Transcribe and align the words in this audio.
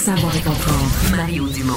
savoir 0.00 0.34
et 0.34 0.40
comprendre. 0.40 0.90
Mario 1.14 1.46
Dumont. 1.48 1.74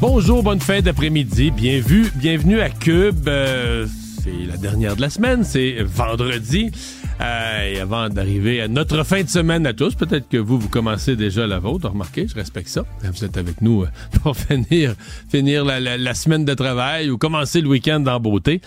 Bonjour, 0.00 0.42
bonne 0.42 0.60
fin 0.60 0.80
d'après-midi. 0.80 1.52
Bienvenue, 1.52 2.10
bienvenue 2.16 2.60
à 2.60 2.68
Cube. 2.68 3.28
Euh, 3.28 3.86
c'est 4.24 4.44
la 4.44 4.56
dernière 4.56 4.96
de 4.96 5.02
la 5.02 5.08
semaine, 5.08 5.44
c'est 5.44 5.76
vendredi. 5.84 6.72
Euh, 7.20 7.82
avant 7.82 8.08
d'arriver 8.08 8.60
à 8.60 8.68
notre 8.68 9.02
fin 9.04 9.22
de 9.22 9.28
semaine 9.28 9.66
à 9.66 9.72
tous, 9.72 9.94
peut-être 9.94 10.28
que 10.28 10.36
vous, 10.36 10.58
vous 10.58 10.68
commencez 10.68 11.16
déjà 11.16 11.46
la 11.46 11.58
vôtre. 11.58 11.88
Remarquez, 11.88 12.28
je 12.28 12.34
respecte 12.34 12.68
ça. 12.68 12.84
Vous 13.02 13.24
êtes 13.24 13.36
avec 13.36 13.62
nous 13.62 13.82
euh, 13.82 13.88
pour 14.22 14.36
finir, 14.36 14.94
finir 15.30 15.64
la, 15.64 16.14
semaine 16.14 16.44
de 16.44 16.54
travail 16.54 17.10
ou 17.10 17.18
commencer 17.18 17.60
le 17.60 17.68
week-end 17.68 18.04
en 18.06 18.20
beauté. 18.20 18.60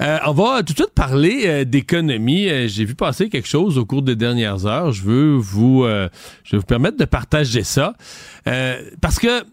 Euh, 0.00 0.18
on 0.26 0.32
va 0.32 0.62
tout 0.62 0.72
de 0.72 0.78
suite 0.78 0.94
parler 0.94 1.64
d'économie. 1.64 2.48
J'ai 2.68 2.84
vu 2.84 2.94
passer 2.94 3.28
quelque 3.28 3.48
chose 3.48 3.78
au 3.78 3.84
cours 3.84 4.02
des 4.02 4.16
dernières 4.16 4.66
heures. 4.66 4.92
Je 4.92 5.02
veux 5.02 5.34
vous, 5.36 5.84
je 5.84 6.50
vais 6.52 6.58
vous 6.58 6.66
permettre 6.66 6.98
de 6.98 7.04
partager 7.04 7.62
ça. 7.62 7.94
parce 9.00 9.18
que 9.18 9.44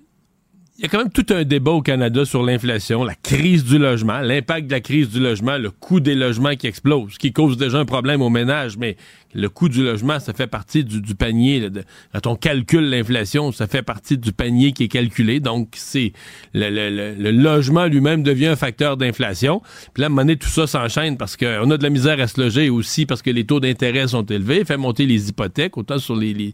il 0.79 0.83
y 0.83 0.85
a 0.85 0.87
quand 0.87 0.99
même 0.99 1.11
tout 1.11 1.25
un 1.31 1.43
débat 1.43 1.71
au 1.71 1.81
Canada 1.81 2.23
sur 2.23 2.41
l'inflation, 2.41 3.03
la 3.03 3.13
crise 3.13 3.65
du 3.65 3.77
logement, 3.77 4.21
l'impact 4.21 4.67
de 4.67 4.71
la 4.71 4.79
crise 4.79 5.09
du 5.09 5.19
logement, 5.19 5.57
le 5.57 5.71
coût 5.71 5.99
des 5.99 6.15
logements 6.15 6.55
qui 6.55 6.67
explose, 6.67 7.17
qui 7.17 7.33
cause 7.33 7.57
déjà 7.57 7.79
un 7.79 7.85
problème 7.85 8.21
aux 8.21 8.29
ménages, 8.29 8.77
mais 8.77 8.95
le 9.33 9.47
coût 9.47 9.69
du 9.69 9.83
logement, 9.83 10.19
ça 10.19 10.33
fait 10.33 10.47
partie 10.47 10.83
du, 10.83 11.15
panier. 11.15 11.69
quand 12.13 12.27
on 12.27 12.35
calcule 12.35 12.89
l'inflation, 12.89 13.51
ça 13.51 13.67
fait 13.67 13.83
partie 13.83 14.17
du 14.17 14.31
panier 14.31 14.71
qui 14.71 14.85
est 14.85 14.87
calculé. 14.87 15.39
Donc, 15.39 15.69
c'est 15.75 16.13
le, 16.53 17.31
logement 17.31 17.85
lui-même 17.85 18.23
devient 18.23 18.47
un 18.47 18.55
facteur 18.55 18.97
d'inflation. 18.97 19.61
Puis 19.93 20.01
là, 20.01 20.05
à 20.05 20.07
un 20.07 20.09
moment 20.09 20.23
donné, 20.23 20.37
tout 20.37 20.49
ça 20.49 20.65
s'enchaîne 20.65 21.17
parce 21.17 21.37
qu'on 21.37 21.69
a 21.69 21.77
de 21.77 21.83
la 21.83 21.89
misère 21.89 22.19
à 22.19 22.27
se 22.27 22.41
loger 22.41 22.69
aussi 22.69 23.05
parce 23.05 23.21
que 23.21 23.29
les 23.29 23.45
taux 23.45 23.59
d'intérêt 23.59 24.07
sont 24.07 24.25
élevés, 24.25 24.65
fait 24.65 24.77
monter 24.77 25.05
les 25.05 25.29
hypothèques, 25.29 25.77
autant 25.77 25.99
sur 25.99 26.15
les, 26.15 26.53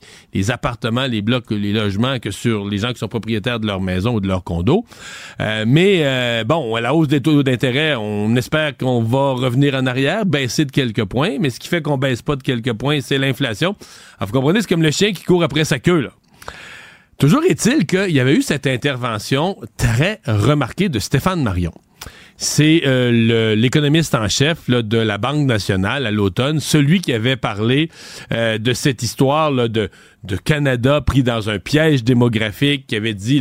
appartements, 0.50 1.08
les 1.08 1.22
blocs, 1.22 1.50
les 1.52 1.72
logements 1.72 2.20
que 2.20 2.32
sur 2.32 2.68
les 2.68 2.80
gens 2.80 2.92
qui 2.92 3.00
sont 3.00 3.08
propriétaires 3.08 3.60
de 3.60 3.68
leur 3.68 3.80
maison 3.80 4.16
ou 4.16 4.20
de 4.20 4.28
leur 4.28 4.44
condo. 4.44 4.84
Euh, 5.40 5.64
mais 5.66 6.02
euh, 6.02 6.44
bon, 6.44 6.76
à 6.76 6.82
la 6.82 6.94
hausse 6.94 7.08
des 7.08 7.22
taux 7.22 7.42
d'intérêt, 7.42 7.96
on 7.96 8.36
espère 8.36 8.76
qu'on 8.76 9.02
va 9.02 9.32
revenir 9.32 9.76
en 9.76 9.86
arrière, 9.86 10.26
baisser 10.26 10.66
de 10.66 10.72
quelques 10.72 11.06
points, 11.06 11.38
mais 11.40 11.50
ce 11.50 11.60
qui 11.60 11.70
fait 11.70 11.82
qu'on 11.82 11.98
baisse 11.98 12.22
pas 12.22 12.36
de 12.36 12.44
quelques 12.44 12.65
point 12.74 13.02
c'est 13.02 13.18
l'inflation. 13.18 13.76
vous 14.20 14.32
comprenez, 14.32 14.62
c'est 14.62 14.70
comme 14.70 14.84
le 14.84 14.92
chien 14.92 15.14
qui 15.14 15.24
court 15.24 15.44
après 15.44 15.66
sa 15.66 15.80
queue, 15.80 16.00
là. 16.00 16.10
Toujours 17.18 17.44
est-il 17.44 17.86
qu'il 17.86 18.12
y 18.12 18.20
avait 18.20 18.36
eu 18.36 18.42
cette 18.42 18.68
intervention 18.68 19.58
très 19.78 20.20
remarquée 20.26 20.90
de 20.90 21.00
Stéphane 21.00 21.42
Marion. 21.42 21.72
C'est 22.38 22.82
euh, 22.86 23.56
l'économiste 23.56 24.14
en 24.14 24.28
chef 24.28 24.70
de 24.70 24.98
la 24.98 25.18
Banque 25.18 25.46
nationale 25.48 26.06
à 26.06 26.12
l'automne, 26.12 26.60
celui 26.60 27.00
qui 27.00 27.14
avait 27.14 27.38
parlé 27.38 27.90
euh, 28.34 28.58
de 28.58 28.74
cette 28.74 29.04
histoire 29.04 29.54
de, 29.54 29.90
de 30.26 30.36
Canada 30.36 31.00
pris 31.00 31.24
dans 31.24 31.50
un 31.50 31.60
piège 31.60 32.04
démographique, 32.04 32.88
qui 32.88 32.98
avait 32.98 33.14
dit 33.14 33.40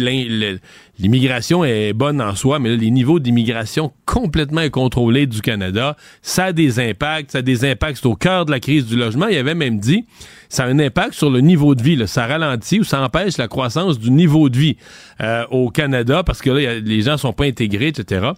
l'immigration 0.99 1.65
est 1.65 1.93
bonne 1.93 2.23
en 2.23 2.37
soi, 2.37 2.61
mais 2.61 2.77
les 2.77 2.91
niveaux 2.93 3.19
d'immigration 3.19 3.93
complètement 4.07 4.61
incontrôlés 4.61 5.27
du 5.27 5.41
Canada, 5.41 5.97
ça 6.23 6.47
a 6.47 6.53
des 6.53 6.79
impacts, 6.79 7.33
ça 7.33 7.39
a 7.39 7.43
des 7.43 7.69
impacts 7.69 8.07
au 8.07 8.15
cœur 8.15 8.47
de 8.47 8.53
la 8.53 8.61
crise 8.61 8.87
du 8.87 8.97
logement. 8.97 9.27
Il 9.27 9.37
avait 9.37 9.57
même 9.57 9.81
dit, 9.81 10.05
ça 10.55 10.65
a 10.65 10.69
un 10.69 10.79
impact 10.79 11.15
sur 11.15 11.31
le 11.31 11.41
niveau 11.41 11.75
de 11.75 11.83
vie, 11.83 12.07
ça 12.07 12.27
ralentit 12.27 12.81
ou 12.81 12.85
ça 12.85 13.03
empêche 13.03 13.39
la 13.39 13.49
croissance 13.49 13.99
du 13.99 14.11
niveau 14.11 14.49
de 14.49 14.57
vie 14.57 14.77
euh, 15.21 15.45
au 15.51 15.71
Canada 15.71 16.23
parce 16.23 16.41
que 16.41 16.51
là, 16.51 16.79
les 16.79 17.03
gens 17.03 17.17
sont 17.17 17.33
pas 17.33 17.45
intégrés, 17.45 17.89
etc. 17.89 18.31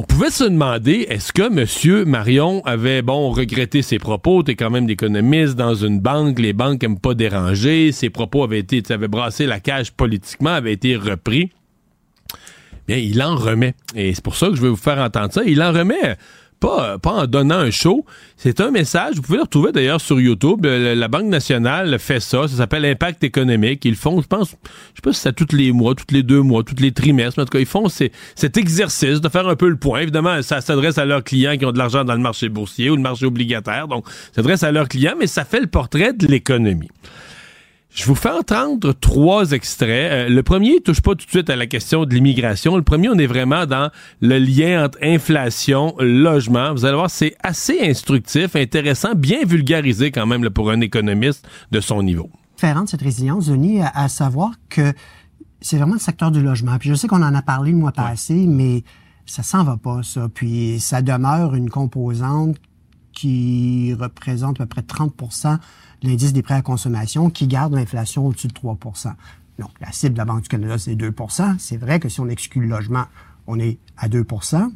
On 0.00 0.04
pouvait 0.04 0.30
se 0.30 0.44
demander, 0.44 1.06
est-ce 1.08 1.32
que 1.32 1.42
M. 1.42 2.04
Marion 2.04 2.62
avait, 2.64 3.02
bon, 3.02 3.30
regretté 3.30 3.82
ses 3.82 3.98
propos, 3.98 4.42
t'es 4.42 4.54
quand 4.54 4.70
même 4.70 4.86
d'économiste 4.86 5.56
dans 5.56 5.74
une 5.74 6.00
banque, 6.00 6.38
les 6.38 6.52
banques 6.52 6.82
aiment 6.84 7.00
pas 7.00 7.14
déranger, 7.14 7.90
ses 7.90 8.10
propos 8.10 8.44
avaient 8.44 8.60
été, 8.60 8.82
tu 8.82 8.92
avais 8.92 9.08
brassé 9.08 9.46
la 9.46 9.58
cage 9.58 9.92
politiquement, 9.92 10.50
avaient 10.50 10.72
été 10.72 10.96
repris. 10.96 11.50
Bien, 12.86 12.96
il 12.96 13.22
en 13.22 13.36
remet. 13.36 13.74
Et 13.94 14.14
c'est 14.14 14.24
pour 14.24 14.36
ça 14.36 14.48
que 14.48 14.54
je 14.54 14.62
vais 14.62 14.68
vous 14.68 14.76
faire 14.76 14.98
entendre 14.98 15.32
ça. 15.32 15.42
Il 15.44 15.62
en 15.62 15.72
remet 15.72 16.16
pas, 16.60 16.98
pas 16.98 17.12
en 17.12 17.26
donnant 17.26 17.58
un 17.58 17.70
show. 17.70 18.04
C'est 18.36 18.60
un 18.60 18.70
message. 18.70 19.16
Vous 19.16 19.22
pouvez 19.22 19.38
le 19.38 19.42
retrouver 19.42 19.72
d'ailleurs 19.72 20.00
sur 20.00 20.20
YouTube. 20.20 20.64
Euh, 20.66 20.94
la 20.94 21.08
Banque 21.08 21.26
nationale 21.26 21.98
fait 21.98 22.20
ça. 22.20 22.48
Ça 22.48 22.56
s'appelle 22.56 22.84
Impact 22.84 23.24
économique. 23.24 23.84
Ils 23.84 23.96
font, 23.96 24.20
je 24.20 24.26
pense, 24.26 24.50
je 24.50 24.54
sais 24.96 25.02
pas 25.02 25.12
si 25.12 25.20
c'est 25.20 25.32
tous 25.32 25.54
les 25.54 25.72
mois, 25.72 25.94
tous 25.94 26.12
les 26.14 26.22
deux 26.22 26.42
mois, 26.42 26.62
tous 26.62 26.80
les 26.80 26.92
trimestres. 26.92 27.38
Mais 27.38 27.42
en 27.42 27.46
tout 27.46 27.52
cas, 27.52 27.60
ils 27.60 27.66
font 27.66 27.88
cet 27.88 28.56
exercice 28.56 29.20
de 29.20 29.28
faire 29.28 29.48
un 29.48 29.56
peu 29.56 29.68
le 29.68 29.76
point. 29.76 30.00
Évidemment, 30.00 30.42
ça 30.42 30.60
s'adresse 30.60 30.98
à 30.98 31.04
leurs 31.04 31.24
clients 31.24 31.56
qui 31.56 31.64
ont 31.64 31.72
de 31.72 31.78
l'argent 31.78 32.04
dans 32.04 32.14
le 32.14 32.20
marché 32.20 32.48
boursier 32.48 32.90
ou 32.90 32.96
le 32.96 33.02
marché 33.02 33.26
obligataire. 33.26 33.88
Donc, 33.88 34.08
ça 34.08 34.36
s'adresse 34.36 34.62
à 34.62 34.72
leurs 34.72 34.88
clients, 34.88 35.14
mais 35.18 35.26
ça 35.26 35.44
fait 35.44 35.60
le 35.60 35.66
portrait 35.66 36.12
de 36.12 36.26
l'économie. 36.26 36.90
Je 37.90 38.04
vous 38.04 38.14
fais 38.14 38.30
entendre 38.30 38.92
trois 38.92 39.52
extraits. 39.52 40.12
Euh, 40.12 40.28
le 40.28 40.42
premier 40.42 40.80
touche 40.80 41.00
pas 41.00 41.12
tout 41.12 41.24
de 41.24 41.30
suite 41.30 41.50
à 41.50 41.56
la 41.56 41.66
question 41.66 42.04
de 42.04 42.14
l'immigration. 42.14 42.76
Le 42.76 42.82
premier, 42.82 43.08
on 43.08 43.18
est 43.18 43.26
vraiment 43.26 43.66
dans 43.66 43.90
le 44.20 44.38
lien 44.38 44.84
entre 44.84 44.98
inflation, 45.02 45.94
logement. 45.98 46.72
Vous 46.72 46.84
allez 46.84 46.94
voir, 46.96 47.10
c'est 47.10 47.34
assez 47.42 47.80
instructif, 47.80 48.54
intéressant, 48.56 49.14
bien 49.14 49.44
vulgarisé 49.44 50.10
quand 50.10 50.26
même 50.26 50.48
pour 50.50 50.70
un 50.70 50.80
économiste 50.80 51.48
de 51.72 51.80
son 51.80 52.02
niveau. 52.02 52.30
Différent 52.56 52.84
de 52.84 52.88
cette 52.88 53.02
résilience, 53.02 53.46
Denis, 53.46 53.80
à, 53.80 53.90
à 53.94 54.08
savoir 54.08 54.52
que 54.68 54.92
c'est 55.60 55.78
vraiment 55.78 55.94
le 55.94 56.00
secteur 56.00 56.30
du 56.30 56.42
logement. 56.42 56.76
Puis 56.78 56.90
je 56.90 56.94
sais 56.94 57.08
qu'on 57.08 57.22
en 57.22 57.34
a 57.34 57.42
parlé 57.42 57.72
le 57.72 57.78
mois 57.78 57.92
passé, 57.92 58.46
mais 58.46 58.84
ça 59.26 59.42
s'en 59.42 59.64
va 59.64 59.76
pas, 59.76 60.02
ça. 60.02 60.28
Puis 60.32 60.78
ça 60.78 61.02
demeure 61.02 61.54
une 61.54 61.70
composante 61.70 62.56
qui 63.12 63.94
représente 63.98 64.60
à 64.60 64.66
peu 64.66 64.68
près 64.68 64.82
30 64.82 65.12
l'indice 66.02 66.32
des 66.32 66.42
prêts 66.42 66.54
à 66.54 66.62
consommation 66.62 67.30
qui 67.30 67.46
garde 67.46 67.74
l'inflation 67.74 68.26
au-dessus 68.26 68.48
de 68.48 68.52
3% 68.52 69.12
Donc, 69.58 69.70
la 69.80 69.92
cible 69.92 70.14
de 70.14 70.18
la 70.18 70.24
Banque 70.24 70.42
du 70.42 70.48
Canada, 70.48 70.78
c'est 70.78 70.94
2% 70.94 71.58
C'est 71.58 71.76
vrai 71.76 72.00
que 72.00 72.08
si 72.08 72.20
on 72.20 72.28
exclut 72.28 72.62
le 72.62 72.68
logement, 72.68 73.04
on 73.46 73.58
est 73.58 73.78
à 73.96 74.08
2% 74.08 74.70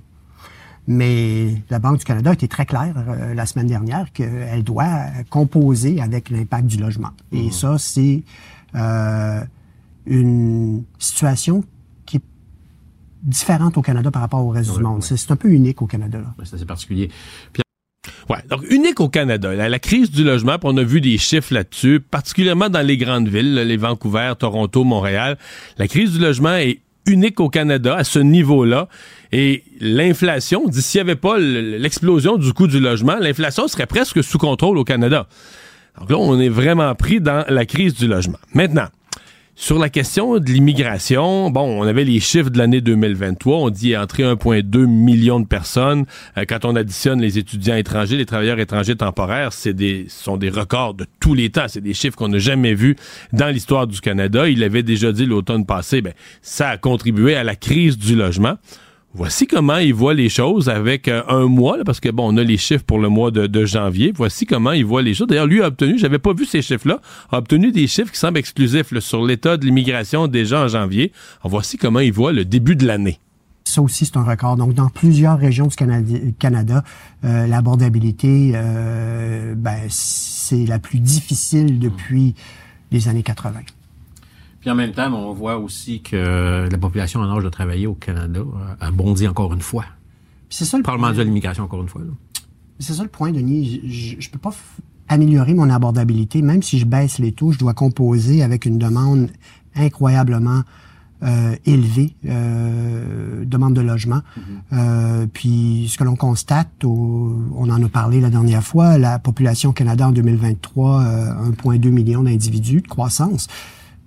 mais 0.86 1.62
la 1.70 1.78
Banque 1.78 1.98
du 1.98 2.04
Canada 2.04 2.30
a 2.30 2.32
été 2.32 2.48
très 2.48 2.66
claire 2.66 2.94
euh, 2.96 3.34
la 3.34 3.46
semaine 3.46 3.68
dernière 3.68 4.12
qu'elle 4.12 4.64
doit 4.64 5.06
composer 5.30 6.00
avec 6.00 6.30
l'impact 6.30 6.66
du 6.66 6.76
logement. 6.76 7.10
Et 7.30 7.48
mmh. 7.48 7.52
ça, 7.52 7.78
c'est 7.78 8.24
euh, 8.74 9.44
une 10.06 10.82
situation 10.98 11.62
qui 12.04 12.16
est 12.16 12.22
différente 13.22 13.78
au 13.78 13.82
Canada 13.82 14.10
par 14.10 14.22
rapport 14.22 14.44
au 14.44 14.50
reste 14.50 14.74
du 14.74 14.82
monde. 14.82 15.02
C'est 15.02 15.30
un 15.30 15.36
peu 15.36 15.50
unique 15.50 15.82
au 15.82 15.86
Canada. 15.86 16.18
C'est 16.44 16.56
assez 16.56 16.66
particulier. 16.66 17.10
Ouais, 18.28 18.38
donc 18.48 18.62
unique 18.70 19.00
au 19.00 19.08
Canada. 19.08 19.54
La, 19.54 19.78
crise 19.78 20.10
du 20.10 20.24
logement, 20.24 20.56
on 20.62 20.76
a 20.76 20.82
vu 20.82 21.00
des 21.00 21.18
chiffres 21.18 21.54
là-dessus, 21.54 22.00
particulièrement 22.00 22.68
dans 22.68 22.86
les 22.86 22.96
grandes 22.96 23.28
villes, 23.28 23.54
les 23.54 23.76
Vancouver, 23.76 24.32
Toronto, 24.38 24.84
Montréal. 24.84 25.38
La 25.78 25.88
crise 25.88 26.12
du 26.12 26.18
logement 26.18 26.54
est 26.54 26.80
unique 27.06 27.40
au 27.40 27.48
Canada 27.48 27.96
à 27.96 28.04
ce 28.04 28.18
niveau-là. 28.18 28.88
Et 29.32 29.64
l'inflation, 29.80 30.70
s'il 30.70 30.98
n'y 30.98 31.10
avait 31.10 31.18
pas 31.18 31.38
l'explosion 31.38 32.36
du 32.36 32.52
coût 32.52 32.66
du 32.66 32.80
logement, 32.80 33.16
l'inflation 33.18 33.66
serait 33.66 33.86
presque 33.86 34.22
sous 34.22 34.38
contrôle 34.38 34.78
au 34.78 34.84
Canada. 34.84 35.26
Donc 35.98 36.10
là, 36.10 36.16
on 36.18 36.38
est 36.40 36.48
vraiment 36.48 36.94
pris 36.94 37.20
dans 37.20 37.44
la 37.48 37.66
crise 37.66 37.94
du 37.94 38.06
logement. 38.06 38.38
Maintenant, 38.54 38.86
sur 39.54 39.78
la 39.78 39.90
question 39.90 40.38
de 40.38 40.50
l'immigration, 40.50 41.50
bon, 41.50 41.60
on 41.60 41.82
avait 41.82 42.04
les 42.04 42.20
chiffres 42.20 42.48
de 42.48 42.56
l'année 42.56 42.80
2023. 42.80 43.58
On 43.58 43.70
dit 43.70 43.94
entrer 43.94 44.22
1,2 44.22 44.86
million 44.86 45.40
de 45.40 45.46
personnes. 45.46 46.06
Euh, 46.38 46.44
quand 46.48 46.64
on 46.64 46.74
additionne 46.74 47.20
les 47.20 47.38
étudiants 47.38 47.76
étrangers, 47.76 48.16
les 48.16 48.24
travailleurs 48.24 48.58
étrangers 48.58 48.96
temporaires, 48.96 49.52
c'est 49.52 49.74
des 49.74 50.06
sont 50.08 50.38
des 50.38 50.48
records 50.48 50.94
de 50.94 51.06
tous 51.20 51.34
les 51.34 51.50
temps. 51.50 51.66
C'est 51.68 51.82
des 51.82 51.92
chiffres 51.92 52.16
qu'on 52.16 52.28
n'a 52.28 52.38
jamais 52.38 52.72
vus 52.72 52.96
dans 53.34 53.48
l'histoire 53.48 53.86
du 53.86 54.00
Canada. 54.00 54.48
Il 54.48 54.64
avait 54.64 54.82
déjà 54.82 55.12
dit 55.12 55.26
l'automne 55.26 55.66
passé, 55.66 56.00
ben, 56.00 56.14
ça 56.40 56.70
a 56.70 56.78
contribué 56.78 57.36
à 57.36 57.44
la 57.44 57.54
crise 57.54 57.98
du 57.98 58.16
logement. 58.16 58.56
Voici 59.14 59.46
comment 59.46 59.76
il 59.76 59.92
voit 59.92 60.14
les 60.14 60.30
choses 60.30 60.70
avec 60.70 61.06
euh, 61.06 61.22
un 61.28 61.46
mois, 61.46 61.76
parce 61.84 62.00
que 62.00 62.08
bon, 62.08 62.32
on 62.32 62.36
a 62.38 62.42
les 62.42 62.56
chiffres 62.56 62.84
pour 62.84 62.98
le 62.98 63.10
mois 63.10 63.30
de, 63.30 63.64
janvier. 63.66 64.10
Voici 64.14 64.46
comment 64.46 64.72
il 64.72 64.86
voit 64.86 65.02
les 65.02 65.12
choses. 65.12 65.26
D'ailleurs, 65.26 65.46
lui 65.46 65.62
a 65.62 65.66
obtenu, 65.66 65.98
j'avais 65.98 66.18
pas 66.18 66.32
vu 66.32 66.46
ces 66.46 66.62
chiffres-là, 66.62 67.00
a 67.30 67.36
obtenu 67.36 67.72
des 67.72 67.86
chiffres 67.86 68.10
qui 68.10 68.18
semblent 68.18 68.38
exclusifs 68.38 68.98
sur 69.00 69.22
l'état 69.22 69.58
de 69.58 69.66
l'immigration 69.66 70.28
déjà 70.28 70.64
en 70.64 70.68
janvier. 70.68 71.12
voici 71.44 71.76
comment 71.76 72.00
il 72.00 72.12
voit 72.12 72.32
le 72.32 72.46
début 72.46 72.74
de 72.74 72.86
l'année. 72.86 73.18
Ça 73.64 73.82
aussi, 73.82 74.06
c'est 74.06 74.16
un 74.16 74.24
record. 74.24 74.56
Donc, 74.56 74.72
dans 74.72 74.88
plusieurs 74.88 75.38
régions 75.38 75.68
du 75.68 76.34
Canada, 76.38 76.82
euh, 77.24 77.46
l'abordabilité, 77.46 78.52
euh, 78.54 79.54
ben, 79.54 79.78
c'est 79.88 80.64
la 80.66 80.78
plus 80.78 81.00
difficile 81.00 81.78
depuis 81.78 82.34
les 82.90 83.08
années 83.08 83.22
80. 83.22 83.60
Puis 84.62 84.70
en 84.70 84.74
même 84.74 84.92
temps, 84.92 85.12
on 85.12 85.32
voit 85.32 85.58
aussi 85.58 86.00
que 86.00 86.68
la 86.70 86.78
population 86.78 87.20
en 87.20 87.36
âge 87.36 87.44
de 87.44 87.48
travailler 87.50 87.86
au 87.86 87.94
Canada 87.94 88.40
a 88.80 88.90
bondi 88.90 89.28
encore 89.28 89.52
une 89.52 89.60
fois. 89.60 89.84
C'est 90.48 90.64
ça 90.64 90.76
le 90.76 90.84
Parlement 90.84 91.12
de 91.12 91.20
l'immigration 91.20 91.64
encore 91.64 91.82
une 91.82 91.88
fois. 91.88 92.02
C'est 92.78 92.94
ça 92.94 93.02
le 93.02 93.08
point, 93.08 93.32
Denis. 93.32 93.80
Je, 93.86 94.16
ne 94.16 94.32
peux 94.32 94.38
pas 94.38 94.54
améliorer 95.08 95.54
mon 95.54 95.68
abordabilité, 95.68 96.42
même 96.42 96.62
si 96.62 96.78
je 96.78 96.86
baisse 96.86 97.18
les 97.18 97.32
taux, 97.32 97.52
je 97.52 97.58
dois 97.58 97.74
composer 97.74 98.42
avec 98.42 98.64
une 98.64 98.78
demande 98.78 99.28
incroyablement 99.74 100.62
euh, 101.22 101.54
élevé 101.66 102.16
euh, 102.26 103.44
demande 103.44 103.74
de 103.74 103.80
logement. 103.80 104.22
Mm-hmm. 104.36 104.42
Euh, 104.72 105.26
puis 105.32 105.88
ce 105.88 105.96
que 105.96 106.02
l'on 106.02 106.16
constate, 106.16 106.84
on 106.84 107.70
en 107.70 107.82
a 107.82 107.88
parlé 107.88 108.20
la 108.20 108.30
dernière 108.30 108.64
fois, 108.64 108.98
la 108.98 109.18
population 109.20 109.70
au 109.70 109.72
Canada 109.72 110.08
en 110.08 110.12
2023, 110.12 111.04
1,2 111.64 111.88
million 111.90 112.24
d'individus 112.24 112.80
de 112.80 112.88
croissance. 112.88 113.46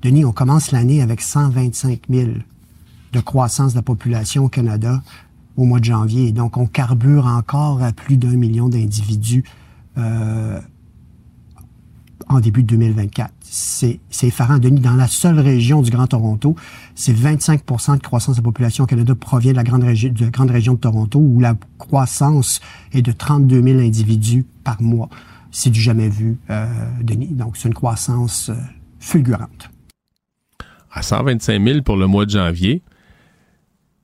Denis, 0.05 0.23
on 0.23 0.33
commence 0.33 0.71
l'année 0.71 1.01
avec 1.01 1.19
125 1.19 2.01
000 2.11 2.29
de 3.11 3.19
croissance 3.21 3.71
de 3.71 3.79
la 3.79 3.81
population 3.81 4.45
au 4.45 4.49
Canada 4.49 5.01
au 5.57 5.63
mois 5.63 5.79
de 5.79 5.85
janvier. 5.85 6.31
Donc, 6.31 6.57
on 6.57 6.67
carbure 6.67 7.25
encore 7.25 7.81
à 7.81 7.91
plus 7.91 8.15
d'un 8.15 8.35
million 8.35 8.69
d'individus 8.69 9.43
euh, 9.97 10.61
en 12.29 12.39
début 12.39 12.61
de 12.61 12.67
2024. 12.67 13.33
C'est, 13.41 13.99
effarant. 14.21 14.59
Denis, 14.59 14.79
dans 14.79 14.93
la 14.93 15.07
seule 15.07 15.39
région 15.39 15.81
du 15.81 15.89
Grand 15.89 16.05
Toronto, 16.05 16.55
c'est 16.93 17.13
25% 17.13 17.97
de 17.97 18.03
croissance 18.03 18.35
de 18.35 18.41
la 18.41 18.43
population 18.43 18.83
au 18.83 18.87
Canada 18.87 19.15
provient 19.15 19.53
de 19.53 19.57
la 19.57 19.63
grande, 19.63 19.81
de 19.81 20.23
la 20.23 20.29
grande 20.29 20.51
région 20.51 20.73
de 20.73 20.79
Toronto, 20.81 21.17
où 21.17 21.39
la 21.39 21.55
croissance 21.79 22.61
est 22.93 23.01
de 23.01 23.11
32 23.11 23.59
000 23.59 23.79
individus 23.79 24.45
par 24.63 24.79
mois. 24.83 25.09
C'est 25.49 25.71
du 25.71 25.81
jamais 25.81 26.09
vu, 26.09 26.37
euh, 26.51 26.67
Denis. 27.01 27.33
Donc, 27.33 27.57
c'est 27.57 27.69
une 27.69 27.73
croissance 27.73 28.49
euh, 28.49 28.55
fulgurante. 28.99 29.71
À 30.95 31.03
125 31.03 31.63
000 31.63 31.81
pour 31.81 31.97
le 31.97 32.07
mois 32.07 32.25
de 32.25 32.31
janvier. 32.31 32.81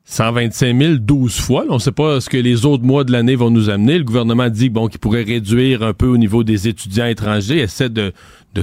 125 0.05 0.77
000 0.77 0.95
12 0.95 1.39
fois. 1.39 1.63
on 1.69 1.75
ne 1.75 1.79
sait 1.79 1.93
pas 1.93 2.19
ce 2.19 2.29
que 2.29 2.35
les 2.35 2.65
autres 2.65 2.83
mois 2.83 3.05
de 3.05 3.13
l'année 3.13 3.35
vont 3.35 3.49
nous 3.49 3.69
amener. 3.69 3.97
Le 3.97 4.03
gouvernement 4.03 4.49
dit 4.49 4.69
bon 4.69 4.87
qu'il 4.87 4.99
pourrait 4.99 5.23
réduire 5.23 5.83
un 5.83 5.93
peu 5.93 6.07
au 6.07 6.17
niveau 6.17 6.43
des 6.43 6.67
étudiants 6.67 7.05
étrangers, 7.05 7.59
essaie 7.59 7.89
de, 7.89 8.11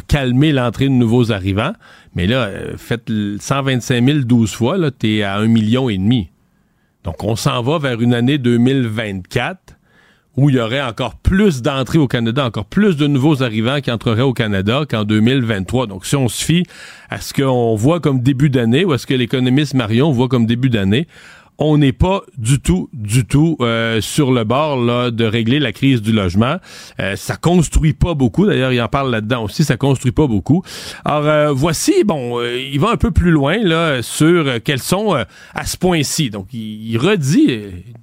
calmer 0.08 0.52
l'entrée 0.52 0.84
de 0.84 0.92
nouveaux 0.92 1.32
arrivants. 1.32 1.72
Mais 2.14 2.26
là, 2.26 2.44
euh, 2.44 2.74
faites 2.76 3.10
125 3.40 4.04
000 4.04 4.18
12 4.20 4.52
fois, 4.52 4.76
là, 4.76 4.90
t'es 4.90 5.22
à 5.22 5.38
un 5.38 5.46
million 5.46 5.88
et 5.88 5.96
demi. 5.96 6.28
Donc, 7.04 7.24
on 7.24 7.34
s'en 7.34 7.62
va 7.62 7.78
vers 7.78 8.02
une 8.02 8.12
année 8.12 8.36
2024 8.36 9.67
où 10.36 10.50
il 10.50 10.56
y 10.56 10.60
aurait 10.60 10.82
encore 10.82 11.16
plus 11.16 11.62
d'entrées 11.62 11.98
au 11.98 12.06
Canada, 12.06 12.44
encore 12.44 12.64
plus 12.64 12.96
de 12.96 13.06
nouveaux 13.06 13.42
arrivants 13.42 13.80
qui 13.80 13.90
entreraient 13.90 14.22
au 14.22 14.32
Canada 14.32 14.82
qu'en 14.88 15.04
2023. 15.04 15.86
Donc, 15.88 16.06
si 16.06 16.14
on 16.14 16.28
se 16.28 16.44
fie 16.44 16.64
à 17.10 17.20
ce 17.20 17.34
qu'on 17.34 17.74
voit 17.74 17.98
comme 18.00 18.20
début 18.20 18.50
d'année 18.50 18.84
ou 18.84 18.92
à 18.92 18.98
ce 18.98 19.06
que 19.06 19.14
l'économiste 19.14 19.74
Marion 19.74 20.12
voit 20.12 20.28
comme 20.28 20.46
début 20.46 20.70
d'année, 20.70 21.08
on 21.58 21.76
n'est 21.76 21.92
pas 21.92 22.22
du 22.36 22.60
tout, 22.60 22.88
du 22.92 23.26
tout 23.26 23.56
euh, 23.60 24.00
sur 24.00 24.30
le 24.30 24.44
bord 24.44 24.80
là, 24.80 25.10
de 25.10 25.24
régler 25.24 25.58
la 25.58 25.72
crise 25.72 26.00
du 26.00 26.12
logement. 26.12 26.56
Euh, 27.00 27.16
ça 27.16 27.36
construit 27.36 27.94
pas 27.94 28.14
beaucoup. 28.14 28.46
D'ailleurs, 28.46 28.72
il 28.72 28.80
en 28.80 28.88
parle 28.88 29.10
là-dedans 29.10 29.44
aussi. 29.44 29.64
Ça 29.64 29.76
construit 29.76 30.12
pas 30.12 30.28
beaucoup. 30.28 30.62
Alors 31.04 31.26
euh, 31.26 31.52
voici, 31.52 32.04
bon, 32.04 32.38
euh, 32.38 32.60
il 32.60 32.78
va 32.78 32.90
un 32.90 32.96
peu 32.96 33.10
plus 33.10 33.32
loin 33.32 33.58
là 33.58 34.02
sur 34.02 34.62
quels 34.62 34.78
sont 34.78 35.14
à 35.54 35.66
ce 35.66 35.76
point-ci. 35.76 36.30
Donc, 36.30 36.46
il, 36.52 36.96
redit, 36.96 37.60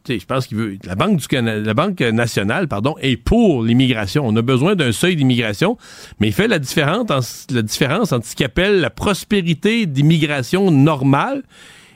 je 0.07 0.25
pense 0.25 0.48
qu'il 0.48 0.57
veut 0.57 0.78
la 0.84 0.96
banque 0.96 1.18
du 1.18 1.28
Canada, 1.28 1.62
la 1.66 1.74
banque 1.74 2.02
nationale, 2.02 2.68
pardon, 2.68 2.96
est 3.02 3.16
pour 3.16 3.63
l'immigration. 3.63 4.28
On 4.28 4.36
a 4.36 4.42
besoin 4.42 4.75
d'un 4.75 4.92
seuil 4.92 5.16
d'immigration, 5.16 5.78
mais 6.19 6.28
il 6.28 6.34
fait 6.34 6.50
la 6.50 6.60
différence, 6.60 7.48
la 7.50 7.62
différence 7.62 8.12
entre 8.12 8.28
ce 8.28 8.36
qu'il 8.36 8.46
appelle 8.46 8.81
la 8.81 8.90
prospérité 8.90 9.86
d'immigration 9.86 10.72
normale 10.72 11.44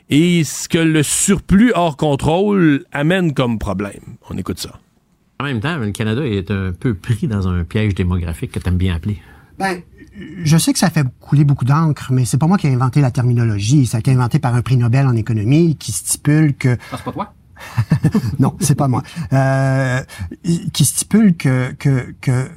et 0.10 0.44
ce 0.44 0.68
que 0.68 0.78
le 0.78 1.04
surplus 1.04 1.72
hors 1.76 1.98
contrôle 1.98 2.86
amène 2.92 3.34
comme 3.34 3.60
problème. 3.60 4.18
On 4.30 4.38
écoute 4.38 4.60
ça. 4.60 4.80
En 5.40 5.46
même 5.46 5.62
temps, 5.62 5.78
le 5.78 5.92
Canada 5.92 6.26
est 6.26 6.52
un 6.52 6.74
peu 6.78 6.94
pris 6.96 7.28
dans 7.28 7.48
un 7.48 7.64
piège 7.64 7.96
démographique 7.96 8.52
que 8.52 8.60
tu 8.60 8.68
aimes 8.68 8.78
bien 8.78 8.96
appeler. 8.96 9.22
Ben, 9.58 9.82
je 10.44 10.58
sais 10.58 10.74
que 10.74 10.80
ça 10.80 10.90
fait 10.90 11.06
couler 11.20 11.46
beaucoup 11.46 11.66
d'encre, 11.66 12.12
mais 12.12 12.26
c'est 12.26 12.38
pas 12.38 12.48
moi 12.48 12.58
qui 12.58 12.68
ai 12.68 12.74
inventé 12.74 13.00
la 13.02 13.12
terminologie. 13.12 13.86
Ça 13.86 13.98
a 13.98 14.00
été 14.00 14.12
inventé 14.12 14.40
par 14.40 14.56
un 14.56 14.62
prix 14.62 14.78
Nobel 14.78 15.08
en 15.08 15.16
économie 15.16 15.78
qui 15.78 15.92
stipule 15.92 16.56
que... 16.56 16.78
Ah, 16.92 16.98
c'est 16.98 17.06
pas 17.06 17.12
toi? 17.12 17.34
non, 18.40 18.56
c'est 18.60 18.76
pas 18.76 18.88
moi. 18.88 19.04
Euh, 19.34 20.02
qui 20.74 20.86
stipule 20.86 21.36
que, 21.36 21.72
que, 21.74 22.14
que 22.22 22.50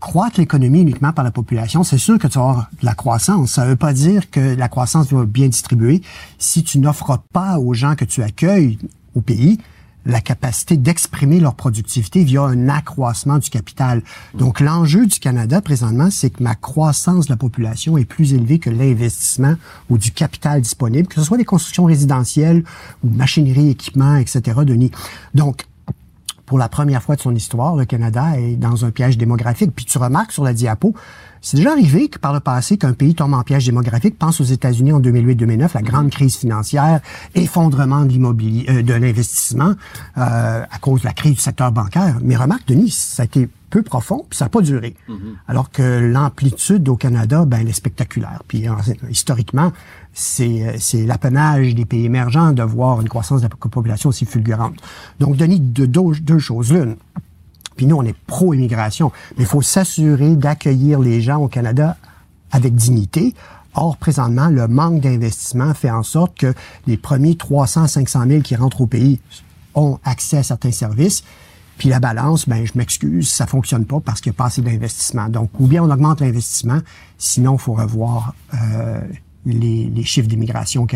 croître 0.00 0.40
l'économie 0.40 0.80
uniquement 0.80 1.12
par 1.12 1.24
la 1.24 1.30
population, 1.30 1.84
c'est 1.84 1.98
sûr 1.98 2.18
que 2.18 2.26
tu 2.26 2.38
vas 2.38 2.48
avoir 2.48 2.70
de 2.80 2.86
la 2.86 2.94
croissance. 2.94 3.52
Ça 3.52 3.64
ne 3.64 3.70
veut 3.70 3.76
pas 3.76 3.92
dire 3.92 4.30
que 4.30 4.40
la 4.40 4.68
croissance 4.68 5.12
va 5.12 5.24
bien 5.24 5.48
distribuer 5.48 6.02
si 6.38 6.64
tu 6.64 6.78
n'offres 6.78 7.18
pas 7.32 7.58
aux 7.58 7.74
gens 7.74 7.94
que 7.94 8.04
tu 8.04 8.22
accueilles 8.22 8.78
au 9.14 9.20
pays 9.20 9.58
la 10.06 10.20
capacité 10.20 10.76
d'exprimer 10.76 11.40
leur 11.40 11.54
productivité 11.54 12.24
via 12.24 12.42
un 12.42 12.68
accroissement 12.68 13.38
du 13.38 13.50
capital. 13.50 14.02
Donc 14.34 14.60
l'enjeu 14.60 15.06
du 15.06 15.18
Canada 15.18 15.60
présentement, 15.60 16.10
c'est 16.10 16.30
que 16.30 16.42
ma 16.42 16.54
croissance 16.54 17.26
de 17.26 17.32
la 17.32 17.36
population 17.36 17.98
est 17.98 18.04
plus 18.04 18.32
élevée 18.32 18.58
que 18.58 18.70
l'investissement 18.70 19.56
ou 19.88 19.98
du 19.98 20.10
capital 20.10 20.60
disponible, 20.62 21.08
que 21.08 21.16
ce 21.16 21.22
soit 21.22 21.36
des 21.36 21.44
constructions 21.44 21.84
résidentielles 21.84 22.64
ou 23.04 23.10
machinerie, 23.10 23.70
équipements, 23.70 24.16
etc. 24.16 24.60
Denis. 24.64 24.90
Donc 25.34 25.66
pour 26.50 26.58
la 26.58 26.68
première 26.68 27.00
fois 27.00 27.14
de 27.14 27.20
son 27.20 27.32
histoire, 27.32 27.76
le 27.76 27.84
Canada 27.84 28.36
est 28.36 28.56
dans 28.56 28.84
un 28.84 28.90
piège 28.90 29.16
démographique. 29.16 29.70
Puis 29.72 29.84
tu 29.84 29.98
remarques 29.98 30.32
sur 30.32 30.42
la 30.42 30.52
diapo, 30.52 30.94
c'est 31.42 31.56
déjà 31.56 31.72
arrivé 31.72 32.08
que 32.08 32.18
par 32.18 32.32
le 32.32 32.40
passé 32.40 32.76
qu'un 32.76 32.92
pays 32.92 33.14
tombe 33.14 33.34
en 33.34 33.42
piège 33.42 33.66
démographique. 33.66 34.18
Pense 34.18 34.40
aux 34.40 34.44
États-Unis 34.44 34.92
en 34.92 35.00
2008-2009, 35.00 35.70
la 35.74 35.82
grande 35.82 36.10
crise 36.10 36.36
financière, 36.36 37.00
effondrement 37.34 38.04
de 38.04 38.10
l'immobilier, 38.10 38.66
euh, 38.68 38.82
de 38.82 38.94
l'investissement 38.94 39.74
euh, 40.18 40.62
à 40.70 40.78
cause 40.80 41.00
de 41.00 41.06
la 41.06 41.12
crise 41.12 41.34
du 41.34 41.40
secteur 41.40 41.72
bancaire. 41.72 42.18
Mais 42.22 42.36
remarque, 42.36 42.66
Denis, 42.68 42.90
ça 42.90 43.22
a 43.22 43.24
été 43.24 43.48
peu 43.70 43.82
profond, 43.82 44.26
puis 44.28 44.36
ça 44.36 44.46
n'a 44.46 44.48
pas 44.48 44.60
duré. 44.60 44.96
Mm-hmm. 45.08 45.14
Alors 45.48 45.70
que 45.70 45.82
l'amplitude 45.82 46.88
au 46.88 46.96
Canada, 46.96 47.44
ben, 47.46 47.60
elle 47.60 47.68
est 47.68 47.72
spectaculaire. 47.72 48.42
Puis 48.46 48.66
historiquement, 49.08 49.72
c'est, 50.12 50.76
c'est 50.78 51.06
l'apanage 51.06 51.74
des 51.74 51.84
pays 51.84 52.04
émergents 52.04 52.52
de 52.52 52.62
voir 52.62 53.00
une 53.00 53.08
croissance 53.08 53.42
de 53.42 53.46
la 53.46 53.68
population 53.70 54.08
aussi 54.08 54.26
fulgurante. 54.26 54.74
Donc, 55.20 55.36
Denis, 55.36 55.60
de 55.60 55.86
deux, 55.86 56.12
deux 56.20 56.38
choses. 56.40 56.72
L'une, 56.72 56.96
puis 57.80 57.86
nous, 57.86 57.96
on 57.96 58.04
est 58.04 58.14
pro-immigration, 58.26 59.10
mais 59.38 59.44
il 59.44 59.46
faut 59.46 59.62
s'assurer 59.62 60.36
d'accueillir 60.36 61.00
les 61.00 61.22
gens 61.22 61.38
au 61.38 61.48
Canada 61.48 61.96
avec 62.50 62.74
dignité. 62.74 63.34
Or, 63.72 63.96
présentement, 63.96 64.48
le 64.48 64.68
manque 64.68 65.00
d'investissement 65.00 65.72
fait 65.72 65.90
en 65.90 66.02
sorte 66.02 66.36
que 66.36 66.52
les 66.86 66.98
premiers 66.98 67.36
300, 67.36 67.86
500 67.86 68.26
000 68.28 68.42
qui 68.42 68.54
rentrent 68.54 68.82
au 68.82 68.86
pays 68.86 69.18
ont 69.74 69.98
accès 70.04 70.36
à 70.36 70.42
certains 70.42 70.72
services. 70.72 71.24
Puis 71.78 71.88
la 71.88 72.00
balance, 72.00 72.46
ben 72.46 72.66
je 72.66 72.72
m'excuse, 72.74 73.30
ça 73.30 73.46
fonctionne 73.46 73.86
pas 73.86 74.00
parce 74.00 74.20
qu'il 74.20 74.28
n'y 74.30 74.36
a 74.36 74.40
pas 74.40 74.48
assez 74.48 74.60
d'investissement. 74.60 75.30
Donc, 75.30 75.48
ou 75.58 75.66
bien 75.66 75.82
on 75.82 75.90
augmente 75.90 76.20
l'investissement, 76.20 76.80
sinon 77.16 77.54
il 77.54 77.60
faut 77.60 77.72
revoir 77.72 78.34
euh, 78.52 79.00
les, 79.46 80.04
chiffres 80.04 80.28
d'immigration. 80.28 80.86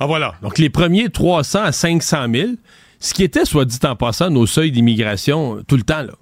Ah 0.00 0.06
voilà. 0.06 0.36
Donc 0.40 0.56
les 0.56 0.70
premiers 0.70 1.10
300 1.10 1.64
à 1.64 1.72
500 1.72 2.32
000, 2.32 2.52
ce 3.02 3.12
qui 3.14 3.24
était, 3.24 3.44
soit 3.44 3.64
dit 3.64 3.78
en 3.84 3.96
passant, 3.96 4.30
nos 4.30 4.46
seuils 4.46 4.72
d'immigration 4.72 5.62
tout 5.66 5.76
le 5.76 5.82
temps, 5.82 6.02
là 6.02 6.12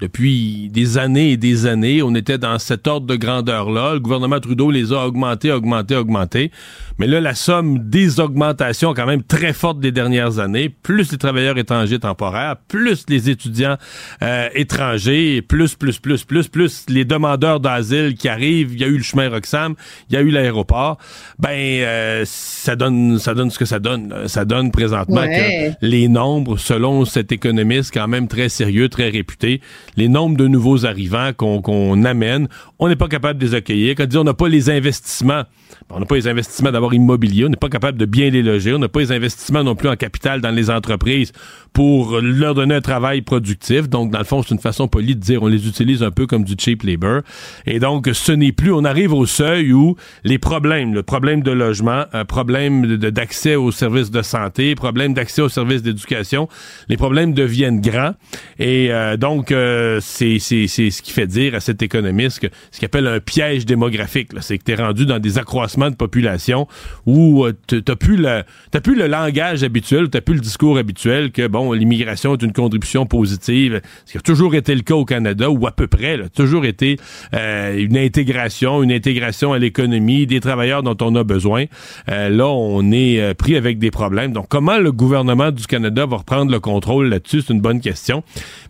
depuis 0.00 0.68
des 0.70 0.98
années 0.98 1.32
et 1.32 1.36
des 1.36 1.66
années, 1.66 2.02
on 2.02 2.14
était 2.14 2.38
dans 2.38 2.58
cet 2.58 2.86
ordre 2.86 3.06
de 3.06 3.16
grandeur-là. 3.16 3.94
Le 3.94 4.00
gouvernement 4.00 4.40
Trudeau 4.40 4.70
les 4.70 4.92
a 4.92 5.06
augmentés, 5.06 5.52
augmentés, 5.52 5.96
augmentés. 5.96 6.50
Mais 6.98 7.06
là, 7.06 7.20
la 7.20 7.34
somme 7.34 7.78
des 7.88 8.20
augmentations 8.20 8.92
quand 8.94 9.06
même 9.06 9.22
très 9.22 9.52
forte 9.52 9.80
des 9.80 9.92
dernières 9.92 10.38
années, 10.38 10.68
plus 10.68 11.12
les 11.12 11.18
travailleurs 11.18 11.56
étrangers 11.56 11.98
temporaires, 11.98 12.56
plus 12.68 13.04
les 13.08 13.30
étudiants 13.30 13.76
euh, 14.22 14.48
étrangers, 14.54 15.42
plus, 15.42 15.74
plus, 15.74 15.98
plus, 15.98 16.24
plus, 16.24 16.48
plus 16.48 16.84
les 16.88 17.04
demandeurs 17.04 17.60
d'asile 17.60 18.14
qui 18.14 18.28
arrivent. 18.28 18.74
Il 18.74 18.80
y 18.80 18.84
a 18.84 18.88
eu 18.88 18.96
le 18.96 19.02
chemin 19.02 19.28
Roxham, 19.28 19.74
il 20.08 20.14
y 20.14 20.16
a 20.16 20.20
eu 20.20 20.30
l'aéroport. 20.30 20.98
Ben, 21.38 21.50
euh, 21.50 22.22
ça 22.26 22.76
donne, 22.76 23.18
ça 23.18 23.34
donne 23.34 23.50
ce 23.50 23.58
que 23.58 23.64
ça 23.64 23.78
donne. 23.78 24.28
Ça 24.28 24.44
donne 24.44 24.70
présentement 24.70 25.26
que 25.26 25.72
les 25.80 26.08
nombres, 26.08 26.58
selon 26.58 27.04
cet 27.04 27.32
économiste 27.32 27.92
quand 27.92 28.08
même 28.08 28.28
très 28.28 28.48
sérieux, 28.48 28.88
très 28.88 29.08
réputé, 29.08 29.60
les 30.00 30.08
nombres 30.08 30.38
de 30.38 30.48
nouveaux 30.48 30.86
arrivants 30.86 31.32
qu'on 31.34 32.04
amène, 32.04 32.48
on 32.80 32.88
n'est 32.88 32.96
pas 32.96 33.08
capable 33.08 33.38
de 33.38 33.46
les 33.46 33.54
accueillir. 33.54 33.94
Quand 33.94 34.04
on 34.04 34.06
dit 34.06 34.16
on 34.16 34.24
n'a 34.24 34.34
pas 34.34 34.48
les 34.48 34.70
investissements, 34.70 35.42
on 35.90 36.00
n'a 36.00 36.06
pas 36.06 36.14
les 36.14 36.26
investissements 36.26 36.72
d'abord 36.72 36.94
immobiliers, 36.94 37.44
on 37.44 37.50
n'est 37.50 37.56
pas 37.56 37.68
capable 37.68 37.98
de 37.98 38.06
bien 38.06 38.30
les 38.30 38.42
loger, 38.42 38.72
on 38.74 38.78
n'a 38.78 38.88
pas 38.88 39.00
les 39.00 39.12
investissements 39.12 39.62
non 39.62 39.74
plus 39.74 39.88
en 39.88 39.96
capital 39.96 40.40
dans 40.40 40.50
les 40.50 40.70
entreprises 40.70 41.32
pour 41.74 42.20
leur 42.20 42.54
donner 42.54 42.74
un 42.74 42.80
travail 42.80 43.20
productif. 43.20 43.88
Donc, 43.88 44.10
dans 44.10 44.18
le 44.18 44.24
fond, 44.24 44.42
c'est 44.42 44.54
une 44.54 44.60
façon 44.60 44.88
polie 44.88 45.14
de 45.14 45.20
dire 45.20 45.42
on 45.42 45.46
les 45.46 45.68
utilise 45.68 46.02
un 46.02 46.10
peu 46.10 46.26
comme 46.26 46.42
du 46.42 46.54
cheap 46.58 46.82
labor. 46.82 47.20
Et 47.66 47.78
donc, 47.78 48.08
ce 48.12 48.32
n'est 48.32 48.52
plus, 48.52 48.72
on 48.72 48.84
arrive 48.84 49.12
au 49.12 49.26
seuil 49.26 49.72
où 49.72 49.96
les 50.24 50.38
problèmes, 50.38 50.94
le 50.94 51.02
problème 51.02 51.42
de 51.42 51.50
logement, 51.50 52.04
un 52.12 52.24
problème 52.24 52.96
d'accès 52.96 53.56
aux 53.56 53.72
services 53.72 54.10
de 54.10 54.22
santé, 54.22 54.74
problème 54.74 55.12
d'accès 55.12 55.42
aux 55.42 55.48
services 55.48 55.82
d'éducation, 55.82 56.48
les 56.88 56.96
problèmes 56.96 57.34
deviennent 57.34 57.80
grands. 57.80 58.14
Et 58.58 58.90
euh, 58.90 59.18
donc, 59.18 59.52
euh, 59.52 60.00
c'est 60.00 60.38
ce 60.38 61.02
qui 61.02 61.12
fait 61.12 61.26
dire 61.26 61.54
à 61.54 61.60
cet 61.60 61.82
économiste 61.82 62.40
que 62.40 62.46
ce 62.70 62.78
qu'il 62.78 62.86
appelle 62.86 63.06
un 63.06 63.20
piège 63.20 63.66
démographique. 63.66 64.30
C'est 64.40 64.58
que 64.58 64.64
tu 64.64 64.72
es 64.72 64.74
rendu 64.74 65.06
dans 65.06 65.18
des 65.18 65.38
accroissements 65.38 65.90
de 65.90 65.96
population 65.96 66.66
où 67.06 67.44
euh, 67.44 67.52
tu 67.66 67.82
n'as 67.86 67.96
plus, 67.96 68.16
le, 68.16 68.42
plus 68.80 68.94
le 68.94 69.06
langage 69.06 69.62
habituel, 69.62 70.08
tu 70.10 70.16
n'as 70.16 70.20
plus 70.20 70.34
le 70.34 70.40
discours 70.40 70.78
habituel 70.78 71.32
que, 71.32 71.46
bon, 71.46 71.72
l'immigration 71.72 72.34
est 72.34 72.42
une 72.42 72.52
contribution 72.52 73.06
positive, 73.06 73.80
ce 74.06 74.12
qui 74.12 74.18
a 74.18 74.20
toujours 74.20 74.54
été 74.54 74.74
le 74.74 74.82
cas 74.82 74.94
au 74.94 75.04
Canada, 75.04 75.50
ou 75.50 75.66
à 75.66 75.72
peu 75.72 75.86
près, 75.86 76.16
là, 76.16 76.28
toujours 76.28 76.64
été 76.64 76.96
euh, 77.34 77.76
une 77.76 77.96
intégration, 77.96 78.82
une 78.82 78.92
intégration 78.92 79.52
à 79.52 79.58
l'économie, 79.58 80.26
des 80.26 80.40
travailleurs 80.40 80.82
dont 80.82 80.96
on 81.00 81.14
a 81.16 81.24
besoin. 81.24 81.64
là, 82.06 82.46
on 82.46 82.90
est 82.92 83.34
pris 83.34 83.56
avec 83.56 83.78
des 83.78 83.90
problèmes. 83.90 84.32
Donc, 84.32 84.46
comment 84.48 84.78
le 84.78 84.92
gouvernement 84.92 85.50
du 85.50 85.66
Canada 85.66 86.06
va 86.06 86.18
reprendre 86.18 86.50
le 86.50 86.60
contrôle 86.60 87.08
là-dessus? 87.08 87.42
C'est 87.42 87.52
une 87.52 87.60
bonne 87.60 87.80
question. 87.80 88.22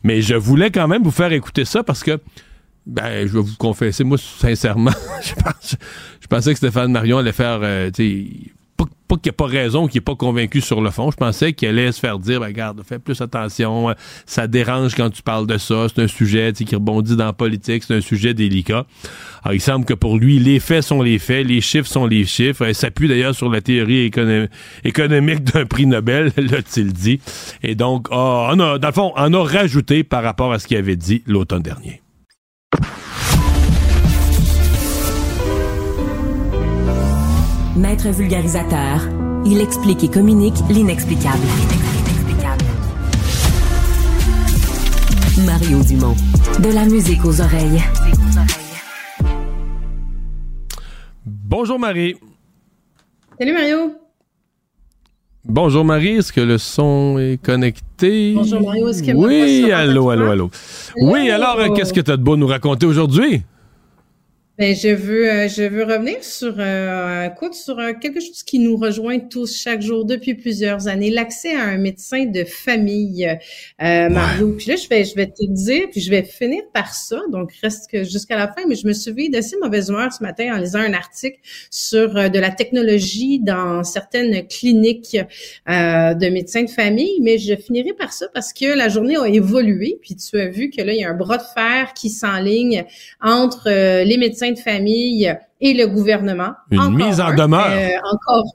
Mais 0.02 0.23
je 0.23 0.35
voulais 0.35 0.71
quand 0.71 0.88
même 0.88 1.02
vous 1.02 1.11
faire 1.11 1.33
écouter 1.33 1.64
ça 1.64 1.83
parce 1.83 2.02
que, 2.02 2.19
ben, 2.90 3.26
je 3.26 3.32
vais 3.32 3.40
vous 3.40 3.56
confesser, 3.56 4.02
moi, 4.02 4.18
sincèrement, 4.18 4.90
je, 5.23 6.26
pensais 6.28 6.50
que 6.50 6.59
Stéphane 6.59 6.90
Marion 6.90 7.18
allait 7.18 7.32
faire, 7.32 7.61
euh, 7.62 7.90
pas, 8.76 8.85
pas 9.06 9.14
qu'il 9.14 9.26
n'y 9.26 9.30
a 9.30 9.32
pas 9.32 9.47
raison, 9.47 9.87
qu'il 9.87 9.99
n'est 9.99 10.04
pas 10.04 10.16
convaincu 10.16 10.61
sur 10.61 10.80
le 10.80 10.90
fond. 10.90 11.12
Je 11.12 11.16
pensais 11.16 11.52
qu'il 11.52 11.68
allait 11.68 11.92
se 11.92 12.00
faire 12.00 12.18
dire, 12.18 12.40
ben, 12.40 12.47
regarde, 12.47 12.82
fais 12.85 12.99
plus 12.99 13.20
attention, 13.20 13.94
ça 14.26 14.49
dérange 14.49 14.97
quand 14.97 15.09
tu 15.09 15.23
parles 15.23 15.47
de 15.47 15.56
ça, 15.56 15.87
c'est 15.88 16.02
un 16.02 16.09
sujet 16.09 16.52
qui 16.52 16.75
rebondit 16.75 17.14
dans 17.14 17.26
la 17.26 17.32
politique, 17.32 17.85
c'est 17.85 17.94
un 17.94 18.00
sujet 18.00 18.35
délicat. 18.35 18.87
Alors, 19.44 19.54
il 19.54 19.61
semble 19.61 19.85
que 19.85 19.94
pour 19.94 20.18
lui, 20.18 20.40
les 20.40 20.59
faits 20.59 20.82
sont 20.82 21.00
les 21.00 21.20
faits, 21.20 21.47
les 21.47 21.61
chiffres 21.61 21.88
sont 21.88 22.06
les 22.06 22.25
chiffres. 22.25 22.66
Il 22.66 22.75
s'appuie 22.75 23.06
d'ailleurs 23.06 23.37
sur 23.37 23.49
la 23.50 23.61
théorie 23.61 24.11
économique 24.85 25.44
d'un 25.44 25.64
prix 25.64 25.87
Nobel, 25.87 26.32
l'a-t-il 26.37 26.92
dit. 26.92 27.20
Et 27.62 27.76
donc, 27.76 28.09
ah, 28.11 28.50
on 28.52 28.59
a, 28.59 28.78
dans 28.78 28.88
le 28.88 28.94
fond, 28.94 29.12
on 29.14 29.32
a 29.32 29.44
rajouté 29.44 30.02
par 30.02 30.25
rapport 30.25 30.52
à 30.52 30.59
ce 30.59 30.66
qu'il 30.66 30.76
avait 30.76 30.97
dit 30.97 31.23
l'automne 31.26 31.62
dernier. 31.62 32.02
Maître 37.76 38.10
vulgarisateur, 38.10 39.00
il 39.46 39.60
explique 39.60 40.04
et 40.04 40.10
communique 40.10 40.56
l'inexplicable. 40.68 41.46
Mario 45.46 45.82
Dumont. 45.82 46.14
De 46.62 46.74
la 46.74 46.84
musique 46.84 47.24
aux 47.24 47.40
oreilles. 47.40 47.82
Bonjour 51.24 51.78
Marie. 51.78 52.16
Salut 53.38 53.52
Mario. 53.54 54.00
Bonjour 55.47 55.87
Marie, 55.87 56.16
est-ce 56.18 56.35
que 56.35 56.40
le 56.42 56.59
son 56.59 57.18
est 57.18 57.42
connecté? 57.42 58.35
Bonjour 58.35 58.61
Mario, 58.61 58.88
est-ce 58.88 59.02
que 59.02 59.12
Oui, 59.12 59.73
allô, 59.73 60.11
allô, 60.11 60.26
allô. 60.30 60.50
Oui, 61.00 61.30
alors, 61.30 61.73
qu'est-ce 61.75 61.94
que 61.94 62.00
tu 62.00 62.11
as 62.11 62.18
de 62.18 62.23
beau 62.23 62.37
nous 62.37 62.47
raconter 62.47 62.85
aujourd'hui? 62.85 63.42
Ben, 64.61 64.76
je 64.76 64.88
veux, 64.88 65.26
euh, 65.26 65.49
je 65.49 65.62
veux 65.62 65.85
revenir 65.85 66.23
sur, 66.23 66.55
euh, 66.59 67.29
écoute, 67.29 67.55
sur 67.55 67.79
euh, 67.79 67.95
quelque 67.95 68.21
chose 68.21 68.43
qui 68.43 68.59
nous 68.59 68.76
rejoint 68.76 69.19
tous 69.19 69.57
chaque 69.57 69.81
jour 69.81 70.05
depuis 70.05 70.35
plusieurs 70.35 70.87
années, 70.87 71.09
l'accès 71.09 71.55
à 71.55 71.62
un 71.62 71.79
médecin 71.79 72.26
de 72.26 72.45
famille, 72.45 73.26
euh, 73.26 74.11
Mario. 74.11 74.55
Puis 74.59 74.67
là, 74.67 74.76
je 74.76 74.87
vais, 74.87 75.07
je 75.07 75.14
vais 75.14 75.29
te 75.29 75.47
dire, 75.47 75.88
puis 75.90 76.02
je 76.02 76.11
vais 76.11 76.25
finir 76.25 76.61
par 76.75 76.93
ça. 76.93 77.23
Donc, 77.33 77.52
reste 77.62 78.05
jusqu'à 78.05 78.37
la 78.37 78.49
fin. 78.49 78.67
Mais 78.69 78.75
je 78.75 78.87
me 78.87 78.93
suis 78.93 79.31
d'assez 79.31 79.57
mauvaise 79.62 79.88
humeur 79.88 80.12
ce 80.12 80.23
matin 80.23 80.55
en 80.55 80.59
lisant 80.59 80.81
un 80.81 80.93
article 80.93 81.38
sur 81.71 82.12
de 82.12 82.38
la 82.38 82.50
technologie 82.50 83.40
dans 83.40 83.83
certaines 83.83 84.47
cliniques 84.47 85.17
de 85.67 86.29
médecins 86.29 86.64
de 86.64 86.71
famille. 86.71 87.19
Mais 87.23 87.38
je 87.38 87.57
finirai 87.57 87.95
par 87.95 88.12
ça 88.12 88.26
parce 88.35 88.52
que 88.52 88.76
la 88.76 88.90
journée 88.90 89.17
a 89.17 89.26
évolué. 89.26 89.99
Puis 90.02 90.17
tu 90.17 90.38
as 90.38 90.49
vu 90.49 90.69
que 90.69 90.83
là, 90.83 90.93
il 90.93 91.00
y 91.00 91.05
a 91.05 91.09
un 91.09 91.17
bras 91.17 91.38
de 91.38 91.45
fer 91.55 91.95
qui 91.95 92.11
s'enligne 92.11 92.85
entre 93.23 93.71
les 94.05 94.19
médecins 94.19 94.50
de 94.52 94.59
famille 94.59 95.35
et 95.61 95.75
le 95.75 95.87
gouvernement. 95.87 96.52
Une 96.71 96.95
mise 96.95 97.21
en 97.21 97.35
demeure. 97.35 97.71
Euh, 97.71 97.88
encore 98.12 98.54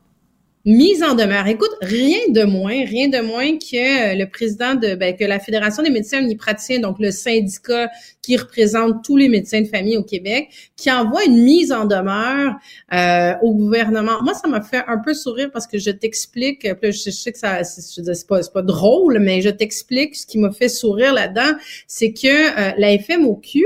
mise 0.66 1.04
en 1.04 1.14
demeure. 1.14 1.46
Écoute, 1.46 1.70
rien 1.82 2.18
de 2.30 2.44
moins, 2.44 2.84
rien 2.86 3.08
de 3.08 3.20
moins 3.20 3.58
que 3.58 4.14
euh, 4.14 4.16
le 4.16 4.28
président 4.28 4.74
de, 4.74 4.96
ben, 4.96 5.16
que 5.16 5.24
la 5.24 5.40
Fédération 5.40 5.84
des 5.84 5.92
médecins 5.92 6.20
omnipraticiens, 6.20 6.80
donc 6.80 6.98
le 7.00 7.12
syndicat 7.12 7.90
qui 8.24 8.36
représente 8.36 9.04
tous 9.04 9.16
les 9.16 9.30
médecins 9.30 9.62
de 9.62 9.68
famille 9.68 9.96
au 9.96 10.04
Québec, 10.04 10.50
qui 10.76 10.92
envoie 10.92 11.24
une 11.26 11.44
mise 11.44 11.72
en 11.72 11.86
demeure 11.86 12.56
euh, 12.94 13.34
au 13.44 13.54
gouvernement. 13.54 14.24
Moi, 14.24 14.34
ça 14.34 14.48
m'a 14.48 14.62
fait 14.62 14.84
un 14.88 14.98
peu 14.98 15.14
sourire 15.14 15.52
parce 15.54 15.68
que 15.68 15.78
je 15.78 15.92
t'explique, 15.92 16.68
je, 16.82 17.12
sais 17.12 17.32
que 17.32 17.38
ça, 17.38 17.64
c'est 17.64 18.28
pas, 18.28 18.40
pas 18.52 18.64
drôle, 18.64 19.20
mais 19.20 19.42
je 19.42 19.50
t'explique 19.50 20.16
ce 20.16 20.26
qui 20.26 20.40
m'a 20.40 20.52
fait 20.52 20.70
sourire 20.70 21.14
là-dedans, 21.14 21.56
c'est 21.86 22.12
que 22.12 22.80
la 22.80 22.98
FMOQ, 22.98 23.66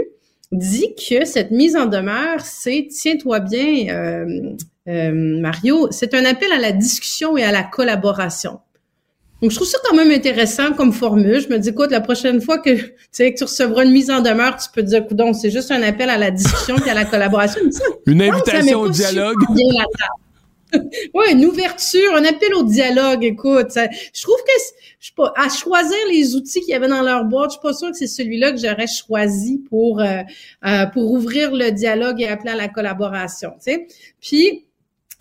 dit 0.51 0.95
que 0.95 1.25
cette 1.25 1.51
mise 1.51 1.75
en 1.75 1.85
demeure, 1.85 2.41
c'est, 2.41 2.87
tiens-toi 2.89 3.39
bien, 3.39 3.87
euh, 3.89 4.55
euh, 4.87 5.11
Mario, 5.13 5.87
c'est 5.91 6.13
un 6.13 6.25
appel 6.25 6.51
à 6.51 6.57
la 6.57 6.71
discussion 6.71 7.37
et 7.37 7.43
à 7.43 7.51
la 7.51 7.63
collaboration. 7.63 8.59
Donc, 9.41 9.51
je 9.51 9.55
trouve 9.55 9.67
ça 9.67 9.77
quand 9.85 9.95
même 9.95 10.11
intéressant 10.11 10.73
comme 10.73 10.91
formule. 10.91 11.39
Je 11.39 11.47
me 11.47 11.59
dis, 11.59 11.69
écoute, 11.69 11.91
la 11.91 12.01
prochaine 12.01 12.41
fois 12.41 12.57
que, 12.57 12.71
tu 12.75 12.93
sais, 13.11 13.33
que 13.33 13.37
tu 13.37 13.43
recevras 13.45 13.85
une 13.85 13.91
mise 13.91 14.11
en 14.11 14.21
demeure, 14.21 14.57
tu 14.57 14.67
peux 14.73 14.83
dire, 14.83 15.03
écoute, 15.03 15.21
c'est 15.39 15.51
juste 15.51 15.71
un 15.71 15.81
appel 15.83 16.09
à 16.09 16.17
la 16.17 16.31
discussion 16.31 16.75
et 16.85 16.89
à 16.89 16.93
la 16.93 17.05
collaboration. 17.05 17.61
une 18.05 18.21
invitation 18.21 18.81
au 18.81 18.89
dialogue. 18.89 19.37
oui, 21.13 21.25
une 21.31 21.45
ouverture, 21.45 22.15
un 22.15 22.25
appel 22.25 22.53
au 22.53 22.63
dialogue. 22.63 23.23
Écoute, 23.23 23.71
je 23.75 24.21
trouve 24.21 24.37
que 24.37 24.51
je 24.99 25.11
pas, 25.13 25.33
à 25.35 25.49
choisir 25.49 25.97
les 26.09 26.35
outils 26.35 26.59
qu'il 26.61 26.69
y 26.69 26.73
avait 26.73 26.87
dans 26.87 27.01
leur 27.01 27.25
boîte, 27.25 27.51
je 27.51 27.53
suis 27.53 27.61
pas 27.61 27.73
sûre 27.73 27.91
que 27.91 27.97
c'est 27.97 28.07
celui-là 28.07 28.51
que 28.51 28.57
j'aurais 28.57 28.87
choisi 28.87 29.63
pour 29.69 30.01
euh, 30.01 30.21
euh, 30.65 30.85
pour 30.87 31.11
ouvrir 31.11 31.53
le 31.53 31.71
dialogue 31.71 32.21
et 32.21 32.27
appeler 32.27 32.51
à 32.51 32.55
la 32.55 32.67
collaboration. 32.67 33.51
Tu 33.63 33.71
sais, 33.71 33.87
puis 34.21 34.65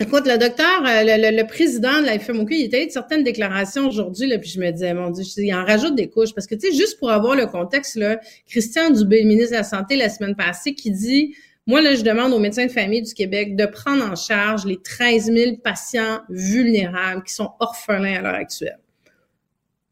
Écoute, 0.01 0.29
le 0.29 0.39
docteur, 0.39 0.87
euh, 0.87 1.03
le, 1.03 1.43
président 1.43 2.01
de 2.01 2.07
la 2.07 2.21
FMOQ, 2.21 2.55
il 2.55 2.65
était 2.67 2.87
de 2.87 2.91
certaines 2.93 3.25
déclarations 3.25 3.89
aujourd'hui, 3.89 4.29
là, 4.29 4.39
puis 4.39 4.49
je 4.49 4.61
me 4.61 4.71
disais, 4.71 4.95
mon 4.95 5.11
Dieu, 5.11 5.25
il 5.39 5.53
en 5.53 5.65
rajoute 5.65 5.97
des 5.97 6.09
couches. 6.09 6.33
Parce 6.33 6.47
que, 6.47 6.55
tu 6.55 6.71
sais, 6.71 6.73
juste 6.73 7.01
pour 7.01 7.11
avoir 7.11 7.35
le 7.35 7.47
contexte, 7.47 7.97
là, 7.97 8.21
Christian 8.47 8.91
Dubé, 8.91 9.23
le 9.23 9.29
ministre 9.29 9.51
de 9.51 9.57
la 9.57 9.65
Santé, 9.65 9.97
la 9.97 10.09
semaine 10.09 10.37
passée, 10.37 10.75
qui 10.75 10.93
dit 10.93 11.35
moi, 11.69 11.83
là, 11.83 11.95
je 11.95 12.03
demande 12.03 12.33
aux 12.33 12.39
médecins 12.39 12.67
de 12.67 12.73
famille 12.73 13.03
du 13.03 13.13
Québec 13.13 13.55
de 13.55 13.67
prendre 13.67 14.03
en 14.03 14.17
charge 14.17 14.65
les 14.65 14.81
13 14.83 15.31
000 15.33 15.57
patients 15.63 16.21
vulnérables 16.31 17.23
qui 17.23 17.35
sont 17.35 17.53
orphelins 17.61 18.17
à 18.17 18.23
l'heure 18.23 18.35
actuelle 18.35 18.81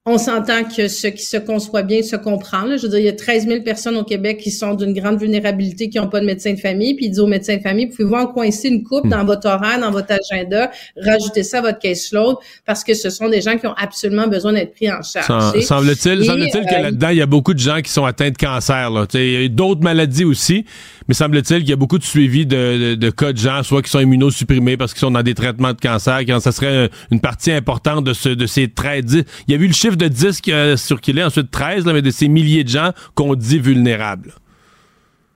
on 0.08 0.18
s'entend 0.18 0.62
que 0.62 0.86
ce 0.86 1.08
qui 1.08 1.24
se 1.24 1.36
conçoit 1.36 1.82
bien 1.82 2.00
se 2.00 2.14
comprend. 2.14 2.62
Là. 2.62 2.76
Je 2.76 2.82
veux 2.82 2.88
dire, 2.90 3.00
il 3.00 3.06
y 3.06 3.08
a 3.08 3.12
13 3.12 3.48
000 3.48 3.62
personnes 3.62 3.96
au 3.96 4.04
Québec 4.04 4.38
qui 4.38 4.52
sont 4.52 4.74
d'une 4.74 4.92
grande 4.92 5.18
vulnérabilité, 5.18 5.88
qui 5.88 5.98
n'ont 5.98 6.08
pas 6.08 6.20
de 6.20 6.26
médecin 6.26 6.52
de 6.52 6.60
famille. 6.60 6.94
Puis 6.94 7.06
il 7.06 7.10
dit 7.10 7.18
aux 7.18 7.26
médecins 7.26 7.56
de 7.56 7.60
famille, 7.60 7.88
pouvez-vous 7.88 8.14
en 8.14 8.26
coincer 8.28 8.68
une 8.68 8.84
coupe 8.84 9.04
hmm. 9.04 9.10
dans 9.10 9.24
votre 9.24 9.48
horaire, 9.48 9.80
dans 9.80 9.90
votre 9.90 10.12
agenda, 10.12 10.70
rajouter 10.96 11.42
ça 11.42 11.58
à 11.58 11.62
votre 11.62 11.80
caseload, 11.80 12.36
parce 12.64 12.84
que 12.84 12.94
ce 12.94 13.10
sont 13.10 13.28
des 13.28 13.40
gens 13.40 13.58
qui 13.58 13.66
ont 13.66 13.74
absolument 13.76 14.28
besoin 14.28 14.52
d'être 14.52 14.74
pris 14.74 14.88
en 14.88 15.02
charge. 15.02 15.60
Semble-t-il 15.60 16.24
semble 16.24 16.46
que 16.50 16.74
euh, 16.74 16.82
là-dedans, 16.82 17.08
il 17.08 17.16
y 17.18 17.22
a 17.22 17.26
beaucoup 17.26 17.52
de 17.52 17.58
gens 17.58 17.80
qui 17.80 17.90
sont 17.90 18.04
atteints 18.04 18.30
de 18.30 18.38
cancer. 18.38 18.90
Là. 18.90 19.06
Il 19.14 19.42
y 19.42 19.44
a 19.44 19.48
d'autres 19.48 19.82
maladies 19.82 20.24
aussi, 20.24 20.64
mais 21.08 21.14
semble-t-il 21.14 21.60
qu'il 21.60 21.70
y 21.70 21.72
a 21.72 21.76
beaucoup 21.76 21.98
de 21.98 22.04
suivi 22.04 22.46
de, 22.46 22.94
de, 22.94 23.10
cas 23.10 23.32
de 23.32 23.38
gens, 23.38 23.64
soit 23.64 23.82
qui 23.82 23.90
sont 23.90 24.00
immunosupprimés 24.00 24.76
parce 24.76 24.92
qu'ils 24.92 25.00
sont 25.00 25.10
dans 25.10 25.22
des 25.24 25.34
traitements 25.34 25.72
de 25.72 25.80
cancer, 25.80 26.20
quand 26.20 26.38
ça 26.38 26.52
serait 26.52 26.90
une 27.10 27.20
partie 27.20 27.50
importante 27.50 28.04
de, 28.04 28.12
ce, 28.12 28.28
de 28.28 28.46
ces 28.46 28.68
traits. 28.68 29.06
Il 29.48 29.52
y 29.52 29.54
a 29.54 29.58
vu 29.58 29.66
le 29.66 29.72
chiffre 29.72 29.95
de 29.96 30.08
10 30.08 30.40
qui 30.40 30.52
a 30.52 30.76
circulé, 30.76 31.22
ensuite 31.22 31.50
13, 31.50 31.86
là, 31.86 31.92
mais 31.92 32.02
de 32.02 32.10
ces 32.10 32.28
milliers 32.28 32.64
de 32.64 32.68
gens 32.68 32.92
qu'on 33.14 33.34
dit 33.34 33.58
vulnérables. 33.58 34.34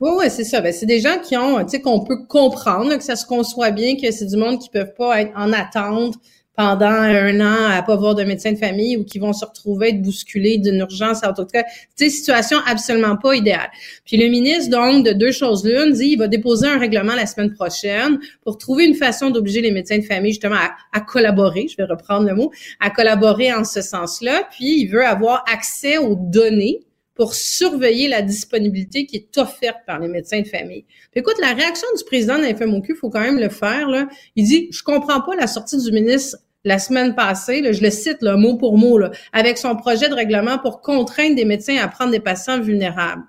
Oui, 0.00 0.10
oui, 0.16 0.24
c'est 0.30 0.44
ça. 0.44 0.60
Ben, 0.60 0.72
c'est 0.72 0.86
des 0.86 1.00
gens 1.00 1.18
qui 1.22 1.36
ont, 1.36 1.62
tu 1.62 1.70
sais, 1.70 1.80
qu'on 1.80 2.00
peut 2.04 2.24
comprendre, 2.26 2.96
que 2.96 3.04
ça 3.04 3.16
se 3.16 3.26
conçoit 3.26 3.70
bien, 3.70 3.96
que 3.96 4.10
c'est 4.10 4.26
du 4.26 4.36
monde 4.36 4.58
qui 4.58 4.70
peuvent 4.70 4.94
pas 4.96 5.20
être 5.20 5.32
en 5.36 5.52
attente 5.52 6.14
pendant 6.60 6.84
un 6.84 7.40
an 7.40 7.70
à 7.70 7.80
pas 7.80 7.96
voir 7.96 8.14
de 8.14 8.22
médecin 8.22 8.52
de 8.52 8.58
famille 8.58 8.98
ou 8.98 9.04
qui 9.04 9.18
vont 9.18 9.32
se 9.32 9.46
retrouver 9.46 9.88
être 9.88 10.02
bousculés 10.02 10.58
d'une 10.58 10.80
urgence 10.80 11.24
à 11.24 11.30
autre 11.30 11.46
cas. 11.46 11.64
C'est 11.96 12.10
situation 12.10 12.58
absolument 12.66 13.16
pas 13.16 13.34
idéale. 13.34 13.70
Puis 14.04 14.18
le 14.18 14.28
ministre, 14.28 14.68
donc, 14.68 15.06
de 15.06 15.12
deux 15.12 15.32
choses 15.32 15.64
l'une, 15.64 15.92
dit 15.92 16.08
il 16.08 16.18
va 16.18 16.28
déposer 16.28 16.66
un 16.66 16.78
règlement 16.78 17.14
la 17.14 17.24
semaine 17.24 17.54
prochaine 17.54 18.18
pour 18.44 18.58
trouver 18.58 18.84
une 18.84 18.94
façon 18.94 19.30
d'obliger 19.30 19.62
les 19.62 19.70
médecins 19.70 19.96
de 19.96 20.04
famille, 20.04 20.32
justement, 20.32 20.56
à, 20.56 20.72
à, 20.92 21.00
collaborer, 21.00 21.66
je 21.66 21.78
vais 21.78 21.84
reprendre 21.84 22.28
le 22.28 22.34
mot, 22.34 22.52
à 22.78 22.90
collaborer 22.90 23.54
en 23.54 23.64
ce 23.64 23.80
sens-là. 23.80 24.46
Puis 24.50 24.82
il 24.82 24.88
veut 24.88 25.06
avoir 25.06 25.42
accès 25.50 25.96
aux 25.96 26.14
données 26.14 26.80
pour 27.14 27.34
surveiller 27.34 28.08
la 28.08 28.20
disponibilité 28.20 29.06
qui 29.06 29.16
est 29.16 29.38
offerte 29.38 29.78
par 29.86 29.98
les 29.98 30.08
médecins 30.08 30.40
de 30.40 30.46
famille. 30.46 30.84
Puis 31.10 31.20
écoute, 31.20 31.36
la 31.40 31.52
réaction 31.52 31.86
du 31.96 32.04
président 32.04 32.36
de 32.36 32.42
la 32.42 32.54
FMOQ, 32.54 32.92
il 32.92 32.96
faut 32.96 33.10
quand 33.10 33.20
même 33.20 33.38
le 33.38 33.48
faire. 33.48 33.88
Là. 33.88 34.08
Il 34.36 34.46
dit, 34.46 34.68
je 34.70 34.82
comprends 34.82 35.20
pas 35.20 35.34
la 35.36 35.46
sortie 35.46 35.76
du 35.82 35.92
ministre 35.92 36.38
la 36.64 36.78
semaine 36.78 37.14
passée, 37.14 37.72
je 37.72 37.82
le 37.82 37.90
cite 37.90 38.22
mot 38.22 38.56
pour 38.56 38.76
mot, 38.76 39.00
avec 39.32 39.58
son 39.58 39.76
projet 39.76 40.08
de 40.08 40.14
règlement 40.14 40.58
pour 40.58 40.80
contraindre 40.80 41.36
des 41.36 41.44
médecins 41.44 41.78
à 41.78 41.88
prendre 41.88 42.10
des 42.10 42.20
patients 42.20 42.60
vulnérables. 42.60 43.22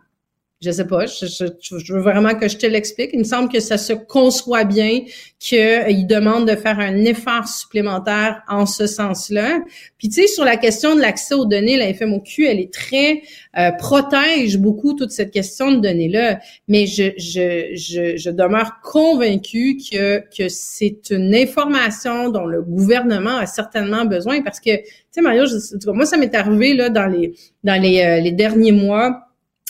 Je 0.61 0.69
sais 0.69 0.85
pas, 0.85 1.07
je, 1.07 1.93
veux 1.93 2.01
vraiment 2.01 2.35
que 2.35 2.47
je 2.47 2.55
te 2.55 2.67
l'explique. 2.67 3.09
Il 3.13 3.19
me 3.19 3.23
semble 3.23 3.49
que 3.49 3.59
ça 3.59 3.79
se 3.79 3.93
conçoit 3.93 4.63
bien 4.63 5.01
qu'il 5.39 6.05
demande 6.05 6.47
de 6.47 6.55
faire 6.55 6.79
un 6.79 7.03
effort 7.03 7.47
supplémentaire 7.47 8.43
en 8.47 8.67
ce 8.67 8.85
sens-là. 8.85 9.61
Puis 9.97 10.09
tu 10.09 10.21
sais, 10.21 10.27
sur 10.27 10.45
la 10.45 10.57
question 10.57 10.95
de 10.95 11.01
l'accès 11.01 11.33
aux 11.33 11.45
données, 11.45 11.77
la 11.77 11.91
FMOQ, 11.91 12.45
elle 12.45 12.59
est 12.59 12.71
très 12.71 13.23
euh, 13.57 13.71
protège 13.71 14.59
beaucoup 14.59 14.93
toute 14.93 15.09
cette 15.09 15.31
question 15.31 15.71
de 15.71 15.79
données-là. 15.79 16.39
Mais 16.67 16.85
je, 16.85 17.11
je, 17.17 17.71
je, 17.73 18.17
je 18.17 18.29
demeure 18.29 18.81
convaincue 18.83 19.77
que, 19.91 20.19
que 20.19 20.47
c'est 20.47 21.09
une 21.09 21.33
information 21.33 22.29
dont 22.29 22.45
le 22.45 22.61
gouvernement 22.61 23.37
a 23.37 23.47
certainement 23.47 24.05
besoin 24.05 24.43
parce 24.43 24.59
que, 24.59 24.77
tu 24.77 24.85
sais, 25.09 25.21
Mario, 25.21 25.45
moi, 25.87 26.05
ça 26.05 26.17
m'est 26.17 26.35
arrivé 26.35 26.75
là 26.75 26.89
dans 26.89 27.07
les 27.07 27.33
dans 27.63 27.81
les, 27.81 28.01
euh, 28.01 28.19
les 28.19 28.31
derniers 28.31 28.71
mois 28.71 29.27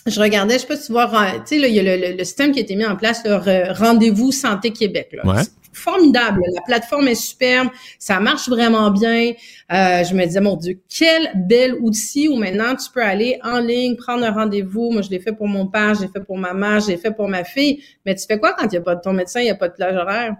je 0.08 0.20
regardais, 0.20 0.56
je 0.56 0.60
sais 0.60 0.68
pas 0.68 0.78
si 0.78 0.88
tu 0.88 0.92
vois, 0.92 1.08
tu 1.46 1.60
sais, 1.60 1.70
il 1.70 1.76
y 1.76 1.80
a 1.80 1.84
le, 1.84 2.18
le, 2.18 2.24
système 2.24 2.52
qui 2.52 2.60
a 2.60 2.62
été 2.64 2.76
mis 2.76 2.86
en 2.86 2.96
place, 2.96 3.22
le 3.24 3.72
Rendez-vous 3.74 4.32
Santé 4.32 4.72
Québec. 4.72 5.10
Là. 5.14 5.44
Formidable. 5.74 6.42
La 6.54 6.62
plateforme 6.62 7.08
est 7.08 7.16
superbe. 7.16 7.70
Ça 7.98 8.20
marche 8.20 8.50
vraiment 8.50 8.92
bien. 8.92 9.32
Euh, 9.72 10.04
je 10.04 10.14
me 10.14 10.26
disais, 10.26 10.42
mon 10.42 10.58
Dieu, 10.58 10.80
quel 10.90 11.32
bel 11.36 11.76
outil 11.76 12.28
où 12.28 12.36
maintenant 12.36 12.76
tu 12.76 12.92
peux 12.94 13.02
aller 13.02 13.40
en 13.44 13.60
ligne, 13.60 13.96
prendre 13.96 14.26
un 14.26 14.32
rendez-vous. 14.32 14.92
Moi, 14.92 15.02
je 15.02 15.10
l'ai 15.10 15.20
fait 15.20 15.32
pour 15.32 15.48
mon 15.48 15.68
père, 15.68 15.94
je 15.96 16.02
l'ai 16.02 16.08
fait 16.10 16.24
pour 16.24 16.38
ma 16.38 16.54
mère, 16.54 16.82
je 16.82 16.88
l'ai 16.88 16.98
fait 16.98 17.12
pour 17.12 17.30
ma 17.30 17.44
fille. 17.44 17.82
Mais 18.06 18.16
tu 18.16 18.26
fais 18.26 18.38
quoi 18.38 18.54
quand 18.54 18.66
il 18.66 18.72
n'y 18.72 18.78
a 18.78 18.82
pas 18.82 18.96
de 18.96 19.02
ton 19.02 19.14
médecin, 19.14 19.40
il 19.40 19.46
n'y 19.46 19.50
a 19.50 19.56
pas 19.56 19.70
de 19.70 19.74
plage 19.74 19.96
horaire? 19.96 20.36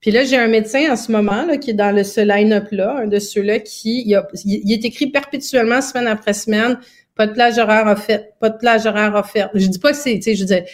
Puis 0.00 0.10
là, 0.10 0.24
j'ai 0.24 0.36
un 0.36 0.48
médecin 0.48 0.90
en 0.90 0.96
ce 0.96 1.12
moment 1.12 1.46
là, 1.46 1.58
qui 1.58 1.70
est 1.70 1.74
dans 1.74 1.94
le, 1.94 2.02
ce 2.02 2.20
line-up-là, 2.20 3.02
un 3.04 3.06
de 3.06 3.20
ceux-là 3.20 3.60
qui, 3.60 4.02
il, 4.04 4.16
a, 4.16 4.26
il 4.44 4.72
est 4.72 4.84
écrit 4.84 5.06
perpétuellement, 5.06 5.80
semaine 5.80 6.08
après 6.08 6.32
semaine, 6.32 6.76
pas 7.14 7.26
de 7.26 7.32
plage 7.32 7.58
horaire 7.58 7.86
offerte, 7.86 8.24
pas 8.40 8.48
de 8.48 8.56
plage 8.56 8.86
horaire 8.86 9.14
offerte. 9.14 9.50
Je 9.54 9.66
dis 9.66 9.78
pas 9.78 9.92
que 9.92 9.98
c'est, 9.98 10.14
tu 10.16 10.22
sais, 10.22 10.34
je 10.34 10.40
veux 10.40 10.46
dire, 10.46 10.64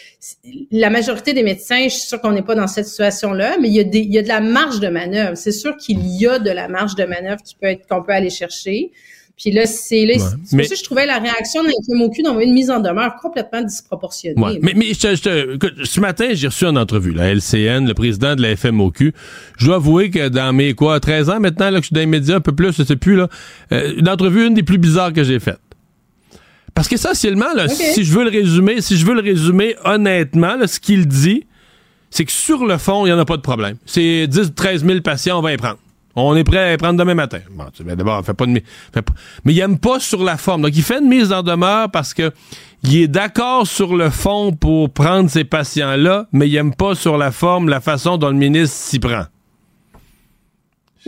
la 0.71 0.88
majorité 0.88 1.33
des 1.33 1.42
médecins, 1.42 1.85
je 1.85 1.95
suis 1.95 2.07
sûre 2.09 2.21
qu'on 2.21 2.33
n'est 2.33 2.42
pas 2.42 2.54
dans 2.54 2.68
cette 2.68 2.87
situation-là, 2.87 3.57
mais 3.61 3.68
il 3.68 3.75
y 3.75 3.80
a 3.80 3.85
des, 3.85 4.00
il 4.00 4.12
y 4.12 4.18
a 4.18 4.23
de 4.23 4.28
la 4.28 4.40
marge 4.40 4.78
de 4.78 4.88
manœuvre. 4.88 5.37
C'est 5.37 5.52
sûr 5.52 5.76
qu'il 5.76 6.07
y 6.07 6.26
a 6.26 6.38
de 6.38 6.50
la 6.50 6.68
marge 6.68 6.95
de 6.95 7.04
manœuvre 7.04 7.42
qui 7.42 7.57
peut 7.57 7.66
être, 7.66 7.87
qu'on 7.88 8.02
peut 8.02 8.12
aller 8.12 8.30
chercher. 8.30 8.92
Puis 9.37 9.52
là, 9.52 9.66
c'est 9.66 10.04
là, 10.04 10.14
c'est 10.18 10.57
pour 10.57 10.66
ça 10.66 10.75
que 10.75 10.78
je 10.80 10.83
trouvais 10.83 11.07
la 11.07 11.18
réaction 11.18 11.62
de 11.62 11.68
l'FMOQ 11.68 12.23
dans 12.23 12.40
une 12.40 12.52
mise 12.52 12.71
en 12.71 12.80
demeure 12.80 13.14
complètement 13.23 13.62
disproportionnée. 13.62 14.40
Ouais. 14.40 14.59
Mais, 14.61 14.73
mais 14.75 14.87
je, 14.87 15.14
je, 15.14 15.85
ce 15.85 16.00
matin, 16.00 16.30
j'ai 16.33 16.49
reçu 16.49 16.64
une 16.64 16.76
entrevue, 16.76 17.12
la 17.12 17.33
LCN, 17.33 17.87
le 17.87 17.95
président 17.95 18.35
de 18.35 18.42
la 18.42 18.57
FMOQ. 18.57 19.12
Je 19.57 19.66
dois 19.66 19.76
avouer 19.76 20.11
que 20.11 20.28
dans 20.28 20.52
mes, 20.52 20.75
quoi, 20.75 20.99
13 20.99 21.30
ans 21.30 21.40
maintenant, 21.40 21.71
là, 21.71 21.78
que 21.78 21.83
je 21.83 21.87
suis 21.87 21.95
dans 21.95 22.00
les 22.00 22.07
médias, 22.07 22.37
un 22.37 22.40
peu 22.40 22.52
plus, 22.52 22.76
je 22.76 22.83
sais 22.83 22.97
plus, 22.97 23.14
là, 23.14 23.28
euh, 23.73 23.95
une 23.97 24.09
entrevue, 24.09 24.45
une 24.45 24.54
des 24.54 24.64
plus 24.64 24.78
bizarres 24.78 25.12
que 25.12 25.23
j'ai 25.23 25.38
faites. 25.38 25.61
Parce 26.79 26.87
qu'essentiellement, 26.87 27.53
là, 27.57 27.67
si 27.67 28.05
je 28.05 28.13
veux 28.13 28.23
le 28.23 28.31
résumer, 28.31 28.81
si 28.81 28.97
je 28.97 29.05
veux 29.05 29.15
le 29.15 29.21
résumer 29.21 29.75
honnêtement, 29.85 30.55
ce 30.65 30.79
qu'il 30.79 31.09
dit, 31.09 31.45
c'est 32.09 32.25
que 32.25 32.31
sur 32.31 32.65
le 32.65 32.79
fond, 32.79 33.05
il 33.05 33.09
n'y 33.09 33.13
en 33.13 33.19
a 33.19 33.25
pas 33.25 33.37
de 33.37 33.43
problème. 33.43 33.79
C'est 33.85 34.29
10 34.29 34.55
13 34.55 34.85
000 34.85 35.01
patients, 35.01 35.41
on 35.41 35.43
va 35.43 35.53
y 35.53 35.57
prendre. 35.57 35.79
On 36.15 36.37
est 36.37 36.45
prêt 36.45 36.59
à 36.59 36.73
y 36.75 36.77
prendre 36.77 36.97
demain 36.97 37.17
matin. 37.17 37.41
Bon, 37.51 37.65
d'abord, 37.85 38.25
fait 38.25 38.33
pas 38.33 38.47
de 38.47 38.63
fait 38.95 39.03
pas, 39.03 39.13
mais 39.45 39.55
il 39.55 39.59
aime 39.59 39.77
pas 39.77 39.99
sur 39.99 40.23
la 40.23 40.37
forme. 40.37 40.63
Donc, 40.63 40.77
il 40.77 40.85
fait 40.85 41.01
une 41.01 41.09
mise 41.09 41.33
en 41.33 41.43
demeure 41.43 41.91
parce 41.91 42.15
que 42.15 42.31
il 42.85 42.97
est 42.97 43.09
d'accord 43.09 43.67
sur 43.67 43.97
le 43.97 44.09
fond 44.09 44.53
pour 44.53 44.89
prendre 44.89 45.29
ces 45.29 45.43
patients-là, 45.43 46.29
mais 46.31 46.49
il 46.49 46.55
aime 46.55 46.77
pas 46.77 46.95
sur 46.95 47.19
la 47.19 47.33
forme 47.33 47.69
la 47.69 47.81
façon 47.81 48.19
dont 48.19 48.29
le 48.29 48.37
ministre 48.37 48.77
s'y 48.77 49.01
prend. 49.01 49.25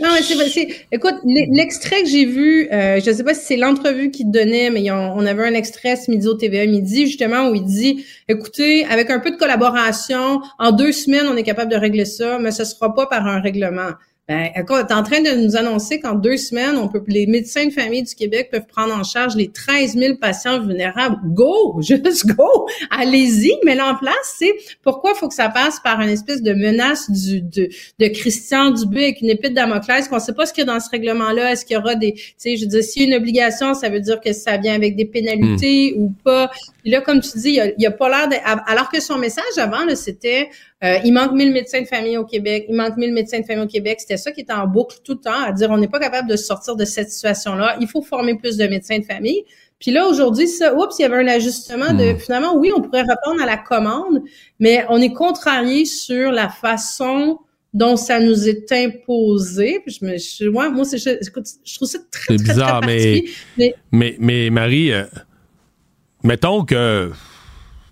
Non, 0.01 0.09
mais 0.13 0.49
c'est, 0.49 0.67
écoute, 0.91 1.15
l'extrait 1.23 2.01
que 2.01 2.09
j'ai 2.09 2.25
vu, 2.25 2.67
euh, 2.71 2.99
je 2.99 3.09
ne 3.09 3.15
sais 3.15 3.23
pas 3.23 3.35
si 3.35 3.45
c'est 3.45 3.55
l'entrevue 3.55 4.09
qu'il 4.09 4.31
donnait, 4.31 4.71
mais 4.71 4.89
on, 4.89 5.25
avait 5.25 5.47
un 5.47 5.53
extrait 5.53 5.95
ce 5.95 6.09
midi 6.09 6.27
au 6.27 6.33
TVA 6.33 6.65
midi, 6.65 7.05
justement, 7.05 7.49
où 7.49 7.55
il 7.55 7.63
dit, 7.63 8.05
écoutez, 8.27 8.83
avec 8.85 9.11
un 9.11 9.19
peu 9.19 9.29
de 9.29 9.35
collaboration, 9.35 10.41
en 10.57 10.71
deux 10.71 10.91
semaines, 10.91 11.27
on 11.27 11.37
est 11.37 11.43
capable 11.43 11.71
de 11.71 11.77
régler 11.77 12.05
ça, 12.05 12.39
mais 12.39 12.51
ce 12.51 12.63
sera 12.63 12.95
pas 12.95 13.05
par 13.05 13.27
un 13.27 13.39
règlement. 13.41 13.91
Ben, 14.31 14.49
t'es 14.65 14.93
en 14.93 15.03
train 15.03 15.19
de 15.19 15.43
nous 15.43 15.57
annoncer 15.57 15.99
qu'en 15.99 16.15
deux 16.15 16.37
semaines, 16.37 16.77
on 16.77 16.87
peut, 16.87 17.03
les 17.07 17.27
médecins 17.27 17.65
de 17.65 17.71
famille 17.71 18.03
du 18.03 18.15
Québec 18.15 18.47
peuvent 18.49 18.65
prendre 18.65 18.95
en 18.95 19.03
charge 19.03 19.35
les 19.35 19.49
13 19.49 19.97
000 19.97 20.15
patients 20.15 20.61
vulnérables. 20.61 21.17
Go! 21.25 21.77
Juste 21.81 22.25
go! 22.27 22.65
Allez-y, 22.91 23.51
mais 23.65 23.79
en 23.81 23.95
place, 23.95 24.35
c'est 24.37 24.53
pourquoi 24.83 25.11
il 25.13 25.17
faut 25.17 25.27
que 25.27 25.33
ça 25.33 25.49
passe 25.49 25.81
par 25.81 25.99
une 25.99 26.09
espèce 26.09 26.41
de 26.41 26.53
menace 26.53 27.11
du, 27.11 27.41
de, 27.41 27.67
de 27.99 28.07
Christian 28.07 28.71
Dubé 28.71 29.03
avec 29.03 29.21
une 29.21 29.29
épée 29.29 29.49
de 29.49 29.55
Damoclès 29.55 30.07
qu'on 30.07 30.19
sait 30.19 30.33
pas 30.33 30.45
ce 30.45 30.53
qu'il 30.53 30.65
y 30.65 30.69
a 30.69 30.73
dans 30.73 30.79
ce 30.79 30.89
règlement-là. 30.89 31.51
Est-ce 31.51 31.65
qu'il 31.65 31.75
y 31.75 31.77
aura 31.77 31.95
des, 31.95 32.13
tu 32.13 32.33
sais, 32.37 32.55
je 32.55 32.61
veux 32.61 32.69
dire, 32.69 32.83
s'il 32.83 33.01
y 33.01 33.05
a 33.05 33.07
une 33.09 33.21
obligation, 33.21 33.73
ça 33.73 33.89
veut 33.89 33.99
dire 33.99 34.21
que 34.21 34.31
ça 34.31 34.55
vient 34.55 34.75
avec 34.75 34.95
des 34.95 35.05
pénalités 35.05 35.93
hmm. 35.93 36.01
ou 36.01 36.13
pas? 36.23 36.49
Là, 36.85 37.01
comme 37.01 37.19
tu 37.19 37.37
dis, 37.37 37.49
il 37.49 37.73
y 37.77 37.85
a, 37.85 37.89
a 37.89 37.91
pas 37.91 38.07
l'air 38.07 38.29
de, 38.29 38.35
alors 38.65 38.89
que 38.89 39.01
son 39.01 39.17
message 39.17 39.57
avant, 39.57 39.79
c'était, 39.95 40.49
euh, 40.83 40.97
il 41.03 41.13
manque 41.13 41.33
1000 41.33 41.51
médecins 41.51 41.81
de 41.81 41.85
famille 41.85 42.17
au 42.17 42.25
Québec. 42.25 42.65
Il 42.67 42.75
manque 42.75 42.97
1000 42.97 43.13
médecins 43.13 43.39
de 43.39 43.45
famille 43.45 43.63
au 43.63 43.67
Québec. 43.67 43.99
C'était 43.99 44.17
ça 44.17 44.31
qui 44.31 44.41
était 44.41 44.53
en 44.53 44.65
boucle 44.65 44.97
tout 45.03 45.13
le 45.13 45.19
temps, 45.19 45.43
à 45.43 45.51
dire 45.51 45.69
on 45.69 45.77
n'est 45.77 45.87
pas 45.87 45.99
capable 45.99 46.27
de 46.27 46.35
sortir 46.35 46.75
de 46.75 46.85
cette 46.85 47.11
situation-là. 47.11 47.77
Il 47.79 47.87
faut 47.87 48.01
former 48.01 48.35
plus 48.35 48.57
de 48.57 48.65
médecins 48.65 48.97
de 48.97 49.05
famille. 49.05 49.43
Puis 49.79 49.91
là, 49.91 50.07
aujourd'hui, 50.07 50.47
ça, 50.47 50.75
oups, 50.75 50.97
il 50.99 51.01
y 51.03 51.05
avait 51.05 51.17
un 51.17 51.27
ajustement 51.27 51.93
de, 51.93 52.13
hmm. 52.13 52.19
finalement, 52.19 52.55
oui, 52.55 52.71
on 52.75 52.81
pourrait 52.81 53.01
répondre 53.01 53.41
à 53.41 53.45
la 53.45 53.57
commande, 53.57 54.21
mais 54.59 54.85
on 54.89 55.01
est 55.01 55.13
contrarié 55.13 55.85
sur 55.85 56.31
la 56.31 56.49
façon 56.49 57.39
dont 57.73 57.95
ça 57.95 58.19
nous 58.19 58.47
est 58.47 58.71
imposé. 58.71 59.79
Puis 59.85 59.97
je 59.99 60.05
me, 60.05 60.17
je, 60.17 60.49
moi, 60.49 60.69
moi, 60.69 60.83
je, 60.91 60.97
je, 60.97 61.75
trouve 61.75 61.87
ça 61.87 61.99
très, 62.11 62.35
très, 62.35 62.43
bizarre, 62.43 62.81
très 62.81 63.23
mais, 63.57 63.75
mais, 63.91 64.15
mais, 64.19 64.49
Marie, 64.49 64.91
euh, 64.91 65.05
mettons 66.23 66.63
que 66.63 67.11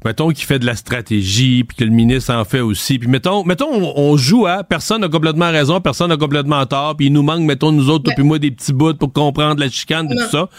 mettons 0.06 0.30
qu'il 0.30 0.46
fait 0.46 0.60
de 0.60 0.66
la 0.66 0.76
stratégie, 0.76 1.64
puis 1.64 1.78
que 1.78 1.84
le 1.84 1.92
ministre 1.92 2.34
en 2.34 2.46
fait 2.46 2.62
aussi, 2.62 3.00
puis 3.00 3.10
mettons, 3.10 3.44
mettons 3.44 3.70
on, 3.72 4.18
joue 4.18 4.48
à 4.48 4.64
personne 4.64 5.02
n'a 5.02 5.10
complètement 5.10 5.52
raison, 5.52 5.82
personne 5.82 6.10
n'a 6.10 6.18
complètement 6.18 6.66
tort, 6.66 6.96
puis 6.96 7.08
il 7.08 7.14
nous 7.14 7.24
manque, 7.24 7.42
mettons 7.42 7.72
nous 7.72 7.90
autres, 7.90 8.12
puis 8.16 8.24
moi 8.24 8.40
des 8.40 8.52
petits 8.52 8.74
bouts 8.74 8.94
pour 8.94 9.12
comprendre 9.12 9.60
la 9.60 9.70
chicane 9.70 10.12
et 10.12 10.16
tout 10.16 10.30
ça. 10.30 10.50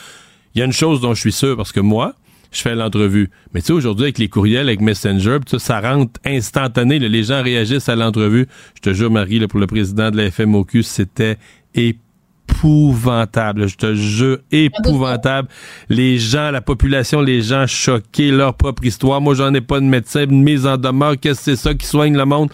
Il 0.54 0.58
y 0.58 0.62
a 0.62 0.64
une 0.64 0.72
chose 0.72 1.00
dont 1.00 1.14
je 1.14 1.20
suis 1.20 1.32
sûr, 1.32 1.56
parce 1.56 1.70
que 1.70 1.80
moi, 1.80 2.14
je 2.50 2.60
fais 2.60 2.74
l'entrevue. 2.74 3.30
Mais 3.54 3.60
tu 3.60 3.68
sais, 3.68 3.72
aujourd'hui, 3.72 4.06
avec 4.06 4.18
les 4.18 4.28
courriels, 4.28 4.66
avec 4.68 4.80
Messenger, 4.80 5.38
ça, 5.46 5.60
ça 5.60 5.80
rentre 5.80 6.20
instantané. 6.26 6.98
les 6.98 7.22
gens 7.22 7.40
réagissent 7.40 7.88
à 7.88 7.94
l'entrevue. 7.94 8.48
Je 8.74 8.80
te 8.80 8.92
jure, 8.92 9.12
Marie, 9.12 9.46
pour 9.46 9.60
le 9.60 9.68
président 9.68 10.10
de 10.10 10.16
la 10.16 10.30
FMOQ, 10.30 10.82
c'était 10.82 11.38
épouvantable 11.74 12.09
épouvantable. 12.50 13.68
Je 13.68 13.76
te 13.76 13.94
jure, 13.94 14.38
épouvantable. 14.50 15.48
Les 15.88 16.18
gens, 16.18 16.50
la 16.50 16.60
population, 16.60 17.20
les 17.20 17.42
gens 17.42 17.66
choqués, 17.66 18.30
leur 18.30 18.54
propre 18.54 18.84
histoire. 18.84 19.20
Moi, 19.20 19.34
j'en 19.34 19.52
ai 19.54 19.60
pas 19.60 19.80
de 19.80 19.86
médecin, 19.86 20.24
une 20.24 20.42
mise 20.42 20.66
en 20.66 20.76
demeure. 20.76 21.14
Qu'est-ce 21.18 21.38
que 21.38 21.56
c'est 21.56 21.56
ça 21.56 21.74
qui 21.74 21.86
soigne 21.86 22.16
le 22.16 22.24
monde? 22.24 22.50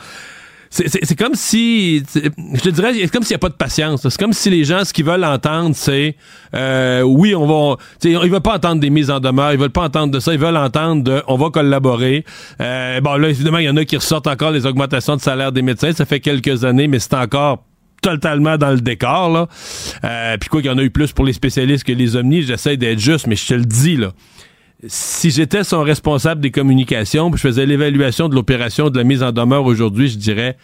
C'est 0.69 1.17
comme 1.17 1.35
si, 1.35 2.03
je 2.15 2.61
te 2.61 2.69
dirais, 2.69 2.93
c'est 2.93 3.11
comme 3.11 3.23
s'il 3.23 3.35
n'y 3.35 3.37
a 3.37 3.39
pas 3.39 3.49
de 3.49 3.55
patience. 3.55 4.07
C'est 4.07 4.19
comme 4.19 4.35
si 4.35 4.51
les 4.51 4.65
gens, 4.65 4.85
ce 4.85 4.93
qu'ils 4.93 5.07
veulent 5.07 5.25
entendre, 5.25 5.75
c'est, 5.75 6.17
euh, 6.55 7.01
oui, 7.03 7.35
on 7.35 7.47
va, 7.47 7.77
ils 8.05 8.19
veulent 8.19 8.41
pas 8.41 8.57
entendre 8.57 8.81
des 8.81 8.91
mises 8.91 9.11
en 9.11 9.21
demeure, 9.21 9.53
ils 9.53 9.59
veulent 9.59 9.71
pas 9.71 9.85
entendre 9.85 10.13
de 10.13 10.21
ça, 10.21 10.35
ils 10.35 10.41
veulent 10.41 10.57
entendre 10.57 11.03
de, 11.03 11.23
on 11.29 11.37
va 11.37 11.51
collaborer. 11.51 12.25
Euh, 12.61 13.01
bon, 13.01 13.17
là, 13.17 13.29
évidemment, 13.29 13.59
il 13.59 13.65
y 13.65 13.71
en 13.71 13.77
a 13.77 13.85
qui 13.85 13.97
ressortent 13.97 14.27
encore 14.27 14.51
les 14.51 14.67
augmentations 14.67 15.17
de 15.17 15.21
salaire 15.21 15.53
des 15.53 15.63
médecins. 15.63 15.93
Ça 15.93 16.05
fait 16.05 16.21
quelques 16.21 16.65
années, 16.65 16.89
mais 16.89 16.99
c'est 16.99 17.15
encore 17.15 17.65
totalement 18.11 18.57
dans 18.57 18.71
le 18.71 18.81
décor. 18.81 19.31
Là. 19.31 19.49
Euh, 20.05 20.37
puis 20.39 20.49
quoi 20.49 20.61
qu'il 20.61 20.71
y 20.71 20.75
en 20.75 20.79
a 20.79 20.83
eu 20.83 20.91
plus 20.91 21.13
pour 21.13 21.25
les 21.25 21.33
spécialistes 21.33 21.85
que 21.85 21.93
les 21.93 22.17
omnis, 22.17 22.43
j'essaie 22.43 22.77
d'être 22.77 22.99
juste, 22.99 23.27
mais 23.27 23.37
je 23.37 23.47
te 23.47 23.55
le 23.55 23.65
dis, 23.65 23.97
là. 23.97 24.13
Si 24.87 25.31
j'étais 25.31 25.65
son 25.65 25.83
responsable 25.83 26.41
des 26.41 26.51
communications, 26.51 27.31
puis 27.31 27.39
je 27.39 27.49
faisais 27.49 27.65
l'évaluation 27.65 28.29
de 28.29 28.35
l'opération 28.35 28.91
de 28.91 28.99
la 28.99 29.05
mise 29.05 29.23
en 29.23 29.33
demeure 29.33 29.65
aujourd'hui, 29.65 30.09
je 30.09 30.19
dirais 30.19 30.57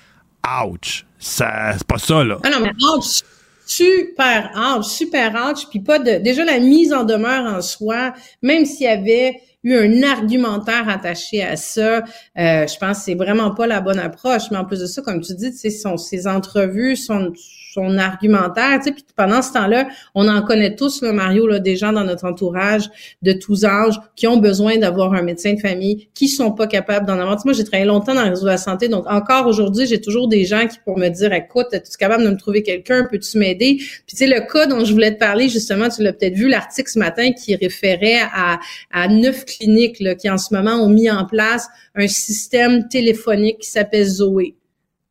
ouch. 0.66 1.07
C'est 1.18 1.44
pas 1.88 1.98
ça, 1.98 2.22
là. 2.22 2.38
Ah 2.44 2.50
non, 2.50 2.61
mais 2.61 2.72
ouch! 2.94 3.22
Super 3.64 4.50
ouch, 4.55 4.85
super 4.85 5.33
ouch, 5.35 5.66
puis 5.70 5.81
pas 5.81 5.98
de. 5.98 6.22
Déjà, 6.22 6.44
la 6.44 6.59
mise 6.59 6.92
en 6.92 7.05
demeure 7.05 7.46
en 7.46 7.62
soi, 7.62 8.12
même 8.42 8.66
s'il 8.66 8.85
y 8.85 8.88
avait 8.88 9.40
eu 9.62 9.75
un 9.75 10.03
argumentaire 10.03 10.88
attaché 10.88 11.42
à 11.42 11.57
ça. 11.57 11.98
Euh, 12.38 12.66
je 12.66 12.79
pense 12.79 12.98
que 12.98 13.05
c'est 13.05 13.14
vraiment 13.14 13.55
pas 13.55 13.66
la 13.66 13.81
bonne 13.81 13.98
approche. 13.98 14.51
Mais 14.51 14.57
en 14.57 14.64
plus 14.64 14.81
de 14.81 14.87
ça, 14.87 15.03
comme 15.03 15.20
tu 15.20 15.35
dis, 15.35 15.53
son, 15.70 15.96
ces 15.96 16.27
entrevues 16.27 16.96
sont 16.96 17.33
son 17.73 17.97
argumentaire, 17.97 18.79
tu 18.79 18.85
sais, 18.85 18.93
puis 18.93 19.05
pendant 19.17 19.41
ce 19.41 19.53
temps-là, 19.53 19.89
on 20.15 20.29
en 20.29 20.43
connaît 20.43 20.75
tous, 20.77 21.01
le 21.01 21.13
Mario, 21.13 21.47
là, 21.47 21.59
des 21.59 21.77
gens 21.77 21.93
dans 21.93 22.05
notre 22.05 22.27
entourage 22.27 22.91
de 23.23 23.33
tous 23.33 23.65
âges 23.65 23.99
qui 24.15 24.27
ont 24.27 24.37
besoin 24.37 24.77
d'avoir 24.77 25.15
un 25.15 25.23
médecin 25.23 25.55
de 25.55 25.61
famille, 25.61 26.09
qui 26.13 26.29
sont 26.29 26.53
pas 26.53 26.67
capables 26.67 27.07
d'en 27.07 27.19
avoir. 27.19 27.41
moi, 27.45 27.55
j'ai 27.55 27.65
travaillé 27.65 27.87
longtemps 27.87 28.15
dans 28.15 28.25
le 28.25 28.31
réseau 28.31 28.43
de 28.45 28.51
la 28.51 28.59
santé, 28.59 28.89
donc 28.89 29.07
encore 29.09 29.47
aujourd'hui, 29.47 29.87
j'ai 29.87 30.01
toujours 30.01 30.29
des 30.29 30.45
gens 30.45 30.67
qui 30.67 30.79
pour 30.85 30.99
me 30.99 31.09
dire, 31.09 31.33
écoute, 31.33 31.69
es-tu 31.73 31.97
capable 31.97 32.25
de 32.25 32.31
me 32.31 32.37
trouver 32.37 32.63
quelqu'un, 32.63 33.07
peux-tu 33.11 33.39
m'aider? 33.39 33.77
Puis 33.77 34.05
tu 34.07 34.17
sais, 34.17 34.27
le 34.27 34.41
cas 34.53 34.67
dont 34.67 34.85
je 34.85 34.93
voulais 34.93 35.15
te 35.15 35.19
parler, 35.19 35.49
justement, 35.49 35.89
tu 35.89 36.03
l'as 36.03 36.13
peut-être 36.13 36.35
vu, 36.35 36.49
l'article 36.49 36.91
ce 36.91 36.99
matin 36.99 37.33
qui 37.33 37.57
référait 37.57 38.21
à, 38.35 38.59
à 38.93 39.09
neuf 39.09 39.47
cliniques 39.47 39.99
là, 40.01 40.15
qui 40.15 40.29
en 40.29 40.39
ce 40.39 40.55
moment 40.55 40.75
ont 40.75 40.91
mis 40.91 41.11
en 41.11 41.25
place 41.25 41.69
un 41.95 42.09
système 42.09 42.89
téléphonique 42.89 43.61
qui 43.61 43.71
s'appelle 43.71 44.05
Zoé. 44.05 44.57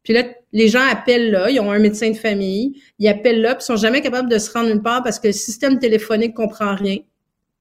Puis 0.04 0.14
là, 0.14 0.24
les 0.54 0.68
gens 0.68 0.86
appellent 0.90 1.32
là, 1.32 1.50
ils 1.50 1.60
ont 1.60 1.72
un 1.72 1.80
médecin 1.80 2.10
de 2.10 2.18
famille, 2.18 2.82
ils 3.00 3.08
appellent 3.08 3.42
là, 3.42 3.56
puis 3.56 3.64
ils 3.64 3.68
sont 3.68 3.78
jamais 3.78 4.02
capables 4.02 4.30
de 4.30 4.38
se 4.38 4.52
rendre 4.52 4.70
une 4.70 4.82
part 4.82 5.04
parce 5.04 5.20
que 5.20 5.28
le 5.28 5.34
système 5.34 5.80
téléphonique 5.80 6.34
comprend 6.34 6.76
rien. 6.76 6.98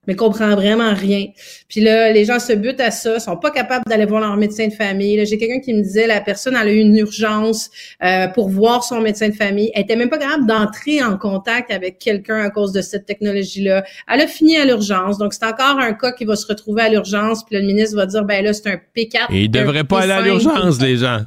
mais 0.07 0.17
comprend 0.17 0.55
vraiment 0.55 0.95
rien. 0.95 1.27
Puis 1.69 1.83
là, 1.83 2.11
les 2.11 2.25
gens 2.25 2.41
se 2.41 2.55
butent 2.55 2.81
à 2.81 2.91
ça, 2.91 3.21
sont 3.21 3.37
pas 3.37 3.51
capables 3.51 3.85
d'aller 3.87 4.07
voir 4.07 4.23
leur 4.23 4.37
médecin 4.39 4.67
de 4.67 4.73
famille. 4.73 5.25
J'ai 5.27 5.37
quelqu'un 5.37 5.61
qui 5.61 5.75
me 5.75 5.83
disait 5.83 6.07
la 6.07 6.23
personne 6.23 6.57
elle 6.61 6.69
a 6.69 6.73
eu 6.73 6.79
une 6.79 6.97
urgence 6.97 7.71
euh, 8.03 8.27
pour 8.29 8.49
voir 8.49 8.83
son 8.83 9.03
médecin 9.03 9.29
de 9.29 9.35
famille, 9.35 9.71
elle 9.75 9.83
était 9.83 9.97
même 9.97 10.09
pas 10.09 10.17
capable 10.17 10.47
d'entrer 10.47 11.03
en 11.03 11.19
contact 11.19 11.71
avec 11.71 11.99
quelqu'un 11.99 12.41
à 12.41 12.49
cause 12.49 12.73
de 12.73 12.81
cette 12.81 13.05
technologie-là. 13.05 13.85
Elle 14.09 14.23
a 14.23 14.27
fini 14.27 14.57
à 14.57 14.65
l'urgence, 14.65 15.19
donc 15.19 15.35
c'est 15.35 15.45
encore 15.45 15.79
un 15.79 15.93
cas 15.93 16.13
qui 16.13 16.25
va 16.25 16.35
se 16.35 16.47
retrouver 16.47 16.83
à 16.83 16.89
l'urgence. 16.89 17.45
Puis 17.45 17.57
le 17.57 17.63
ministre 17.63 17.95
va 17.95 18.07
dire 18.07 18.25
ben 18.25 18.43
là 18.43 18.55
c'est 18.55 18.69
un 18.69 18.81
P4. 18.97 19.27
Et 19.33 19.43
il 19.43 19.51
devrait 19.51 19.85
pas 19.85 20.01
aller 20.01 20.13
à 20.13 20.23
l'urgence, 20.23 20.81
les 20.81 20.97
gens. 20.97 21.21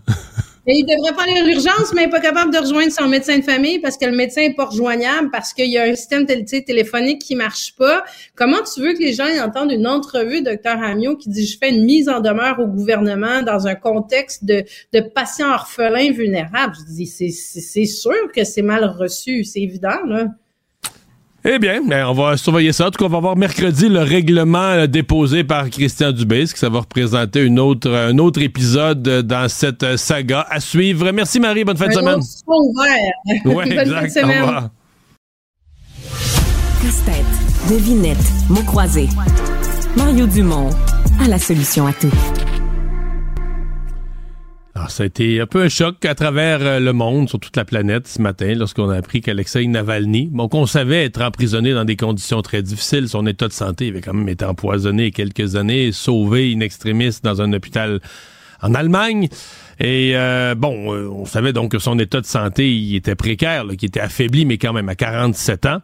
Il 0.66 0.86
devrait 0.86 1.14
pas 1.14 1.26
l'urgence, 1.46 1.94
mais 1.94 2.04
il 2.04 2.06
n'est 2.06 2.12
pas 2.12 2.22
capable 2.22 2.54
de 2.54 2.58
rejoindre 2.58 2.92
son 2.92 3.10
médecin 3.10 3.38
de 3.38 3.44
famille 3.44 3.80
parce 3.80 3.98
que 3.98 4.06
le 4.06 4.16
médecin 4.16 4.42
n'est 4.42 4.54
pas 4.54 4.66
rejoignable, 4.66 5.30
parce 5.30 5.54
qu'il 5.54 5.70
y 5.70 5.78
a 5.78 5.84
un 5.84 5.96
système 5.96 6.26
téléphonique 6.26 7.20
qui 7.22 7.36
marche 7.36 7.76
pas. 7.76 8.06
Comment 8.36 8.62
tu 8.64 8.80
veux 8.80 8.94
que 8.94 9.00
les 9.00 9.12
gens 9.12 9.28
entendent 9.44 9.74
une 9.74 9.86
entrevue, 9.86 10.42
docteur 10.42 10.82
Amiot, 10.82 11.18
qui 11.18 11.28
dit 11.28 11.46
«Je 11.48 11.58
fais 11.58 11.70
une 11.70 11.84
mise 11.84 12.08
en 12.08 12.22
demeure 12.22 12.60
au 12.60 12.68
gouvernement 12.68 13.42
dans 13.42 13.68
un 13.68 13.76
contexte 13.76 14.46
de, 14.46 14.64
de 14.94 15.02
patients 15.02 15.52
orphelins 15.52 16.12
vulnérables.» 16.12 16.76
Je 16.80 16.96
dis 16.96 17.08
«C'est 17.08 17.86
sûr 17.86 18.32
que 18.34 18.46
c'est 18.46 18.62
mal 18.62 18.86
reçu, 18.86 19.44
c'est 19.44 19.62
évident, 19.62 20.02
là.» 20.06 20.28
Eh 21.46 21.60
bien, 21.60 21.82
ben, 21.86 22.06
on 22.06 22.14
va 22.14 22.38
surveiller 22.38 22.72
ça. 22.72 22.88
En 22.88 22.92
tout 22.92 23.00
cas, 23.00 23.06
on 23.06 23.10
va 23.10 23.20
voir 23.20 23.36
mercredi 23.36 23.90
le 23.90 24.00
règlement 24.00 24.60
euh, 24.60 24.88
déposé 24.88 25.44
par 25.44 25.70
Christian 25.70 26.14
Dubé, 26.14 26.46
que 26.46 26.58
ça 26.58 26.70
va 26.70 26.80
représenter 26.80 27.42
une 27.42 27.60
autre, 27.60 27.92
un 27.92 28.18
autre 28.18 28.42
épisode 28.42 29.06
euh, 29.08 29.22
dans 29.22 29.50
cette 29.50 29.84
euh, 29.84 29.98
saga 29.98 30.48
à 30.50 30.62
suivre. 30.62 31.12
Merci 31.12 31.42
Marie, 31.42 31.66
bonne 31.66 31.76
fin 31.76 31.88
de 31.88 31.94
semaine. 31.94 32.22
Oui, 33.46 33.66
exact. 33.72 34.18
Au 34.24 34.28
revoir. 34.28 34.70
Casse-tête, 36.82 37.70
devinette, 37.70 38.18
mots 38.50 38.64
croisés. 38.64 39.10
Mario 39.98 40.26
Dumont 40.28 40.70
a 41.22 41.28
la 41.28 41.40
solution 41.40 41.88
à 41.88 41.94
tout. 41.94 42.53
Alors, 44.84 44.92
ça 44.92 45.04
a 45.04 45.06
été 45.06 45.40
un 45.40 45.46
peu 45.46 45.62
un 45.62 45.70
choc 45.70 46.04
à 46.04 46.14
travers 46.14 46.60
euh, 46.62 46.78
le 46.82 46.92
monde, 46.92 47.30
sur 47.30 47.40
toute 47.40 47.56
la 47.56 47.64
planète, 47.64 48.06
ce 48.06 48.22
matin, 48.22 48.54
lorsqu'on 48.54 48.90
a 48.90 48.98
appris 48.98 49.22
qu'Alexei 49.22 49.66
Navalny, 49.66 50.28
bon, 50.30 50.50
qu'on 50.50 50.66
savait 50.66 51.06
être 51.06 51.22
emprisonné 51.22 51.74
dans 51.74 51.86
des 51.86 51.96
conditions 51.96 52.42
très 52.42 52.62
difficiles, 52.62 53.08
son 53.08 53.26
état 53.26 53.48
de 53.48 53.54
santé 53.54 53.88
avait 53.88 54.02
quand 54.02 54.14
même 54.14 54.28
été 54.28 54.44
empoisonné 54.44 55.12
quelques 55.12 55.56
années, 55.56 55.94
sauvé 55.94 56.54
in 56.54 56.60
extremis 56.60 57.18
dans 57.24 57.42
un 57.42 57.54
hôpital 57.54 58.02
en 58.62 58.74
Allemagne. 58.74 59.30
Et 59.80 60.18
euh, 60.18 60.54
bon, 60.54 60.94
euh, 60.94 61.08
on 61.08 61.24
savait 61.24 61.54
donc 61.54 61.72
que 61.72 61.80
son 61.80 61.98
état 61.98 62.20
de 62.20 62.26
santé 62.26 62.70
il 62.70 62.98
était 62.98 63.16
précaire, 63.16 63.66
qu'il 63.78 63.88
était 63.88 64.02
affaibli, 64.02 64.44
mais 64.44 64.58
quand 64.58 64.74
même 64.74 64.90
à 64.90 64.96
47 64.96 65.66
ans. 65.66 65.78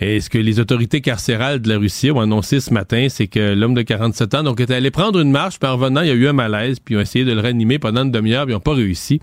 Et 0.00 0.20
ce 0.20 0.30
que 0.30 0.38
les 0.38 0.60
autorités 0.60 1.02
carcérales 1.02 1.60
de 1.60 1.68
la 1.68 1.76
Russie 1.76 2.10
ont 2.10 2.20
annoncé 2.20 2.60
ce 2.60 2.72
matin, 2.72 3.08
c'est 3.10 3.26
que 3.26 3.54
l'homme 3.54 3.74
de 3.74 3.82
47 3.82 4.34
ans 4.34 4.42
donc 4.42 4.60
était 4.60 4.74
allé 4.74 4.90
prendre 4.90 5.20
une 5.20 5.30
marche, 5.30 5.58
puis 5.58 5.68
en 5.68 5.76
revenant, 5.76 6.00
il 6.00 6.08
y 6.08 6.10
a 6.10 6.14
eu 6.14 6.26
un 6.26 6.32
malaise, 6.32 6.80
puis 6.80 6.94
ils 6.94 6.98
ont 6.98 7.02
essayé 7.02 7.24
de 7.24 7.32
le 7.32 7.40
réanimer 7.40 7.78
pendant 7.78 8.04
une 8.04 8.10
demi-heure, 8.10 8.46
puis 8.46 8.52
ils 8.52 8.56
n'ont 8.56 8.60
pas 8.60 8.74
réussi. 8.74 9.20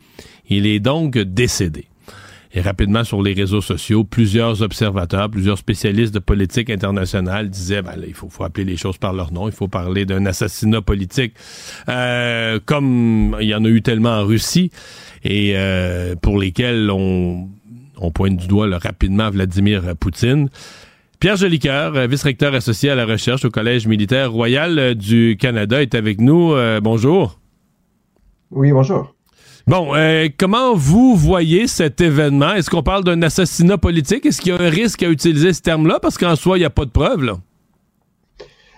Il 0.50 0.68
est 0.68 0.80
donc 0.80 1.18
décédé. 1.18 1.88
Et 2.54 2.62
rapidement 2.62 3.04
sur 3.04 3.22
les 3.22 3.34
réseaux 3.34 3.62
sociaux, 3.62 4.04
plusieurs 4.04 4.62
observateurs, 4.62 5.30
plusieurs 5.30 5.58
spécialistes 5.58 6.14
de 6.14 6.20
politique 6.20 6.70
internationale 6.70 7.50
disaient 7.50 7.82
ben 7.82 7.96
il 8.08 8.14
faut, 8.14 8.30
appeler 8.44 8.64
les 8.64 8.78
choses 8.78 8.98
par 8.98 9.14
leur 9.14 9.34
nom, 9.34 9.48
il 9.48 9.54
faut 9.54 9.68
parler 9.68 10.06
d'un 10.06 10.26
assassinat 10.26 10.82
politique, 10.82 11.34
euh, 11.90 12.60
comme 12.66 13.36
il 13.42 13.48
y 13.48 13.54
en 13.54 13.66
a 13.66 13.68
eu 13.68 13.82
tellement 13.82 14.22
en 14.22 14.26
Russie 14.26 14.72
et 15.24 15.54
euh, 15.56 16.16
pour 16.16 16.40
lesquels 16.40 16.90
on 16.90 17.50
on 18.00 18.12
pointe 18.12 18.38
du 18.38 18.48
doigt 18.48 18.68
rapidement 18.78 19.30
Vladimir 19.30 19.96
Poutine. 20.00 20.50
Pierre 21.20 21.36
Jolicoeur, 21.36 21.96
euh, 21.96 22.06
vice-recteur 22.06 22.54
associé 22.54 22.92
à 22.92 22.96
la 22.96 23.06
recherche 23.06 23.44
au 23.44 23.50
Collège 23.50 23.88
militaire 23.88 24.32
royal 24.32 24.78
euh, 24.78 24.94
du 24.94 25.36
Canada, 25.40 25.82
est 25.82 25.96
avec 25.96 26.22
nous. 26.22 26.54
Euh, 26.54 26.80
bonjour. 26.80 27.40
Oui, 28.52 28.72
bonjour. 28.72 29.16
Bon, 29.66 29.92
comment 30.38 30.76
vous 30.76 31.16
voyez 31.16 31.68
cet 31.68 32.00
événement? 32.00 32.54
Est-ce 32.54 32.70
qu'on 32.70 32.84
parle 32.84 33.04
d'un 33.04 33.22
assassinat 33.22 33.78
politique? 33.78 34.26
Est-ce 34.26 34.40
qu'il 34.40 34.54
y 34.54 34.56
a 34.56 34.62
un 34.62 34.70
risque 34.70 35.04
à 35.04 35.10
utiliser 35.10 35.52
ce 35.52 35.62
terme-là? 35.62 36.00
Parce 36.00 36.18
qu'en 36.18 36.38
soi, 36.38 36.58
il 36.58 36.62
n'y 36.62 36.66
a 36.66 36.70
pas 36.70 36.86
de 36.86 36.90
preuve, 36.90 37.24
là. 37.26 37.34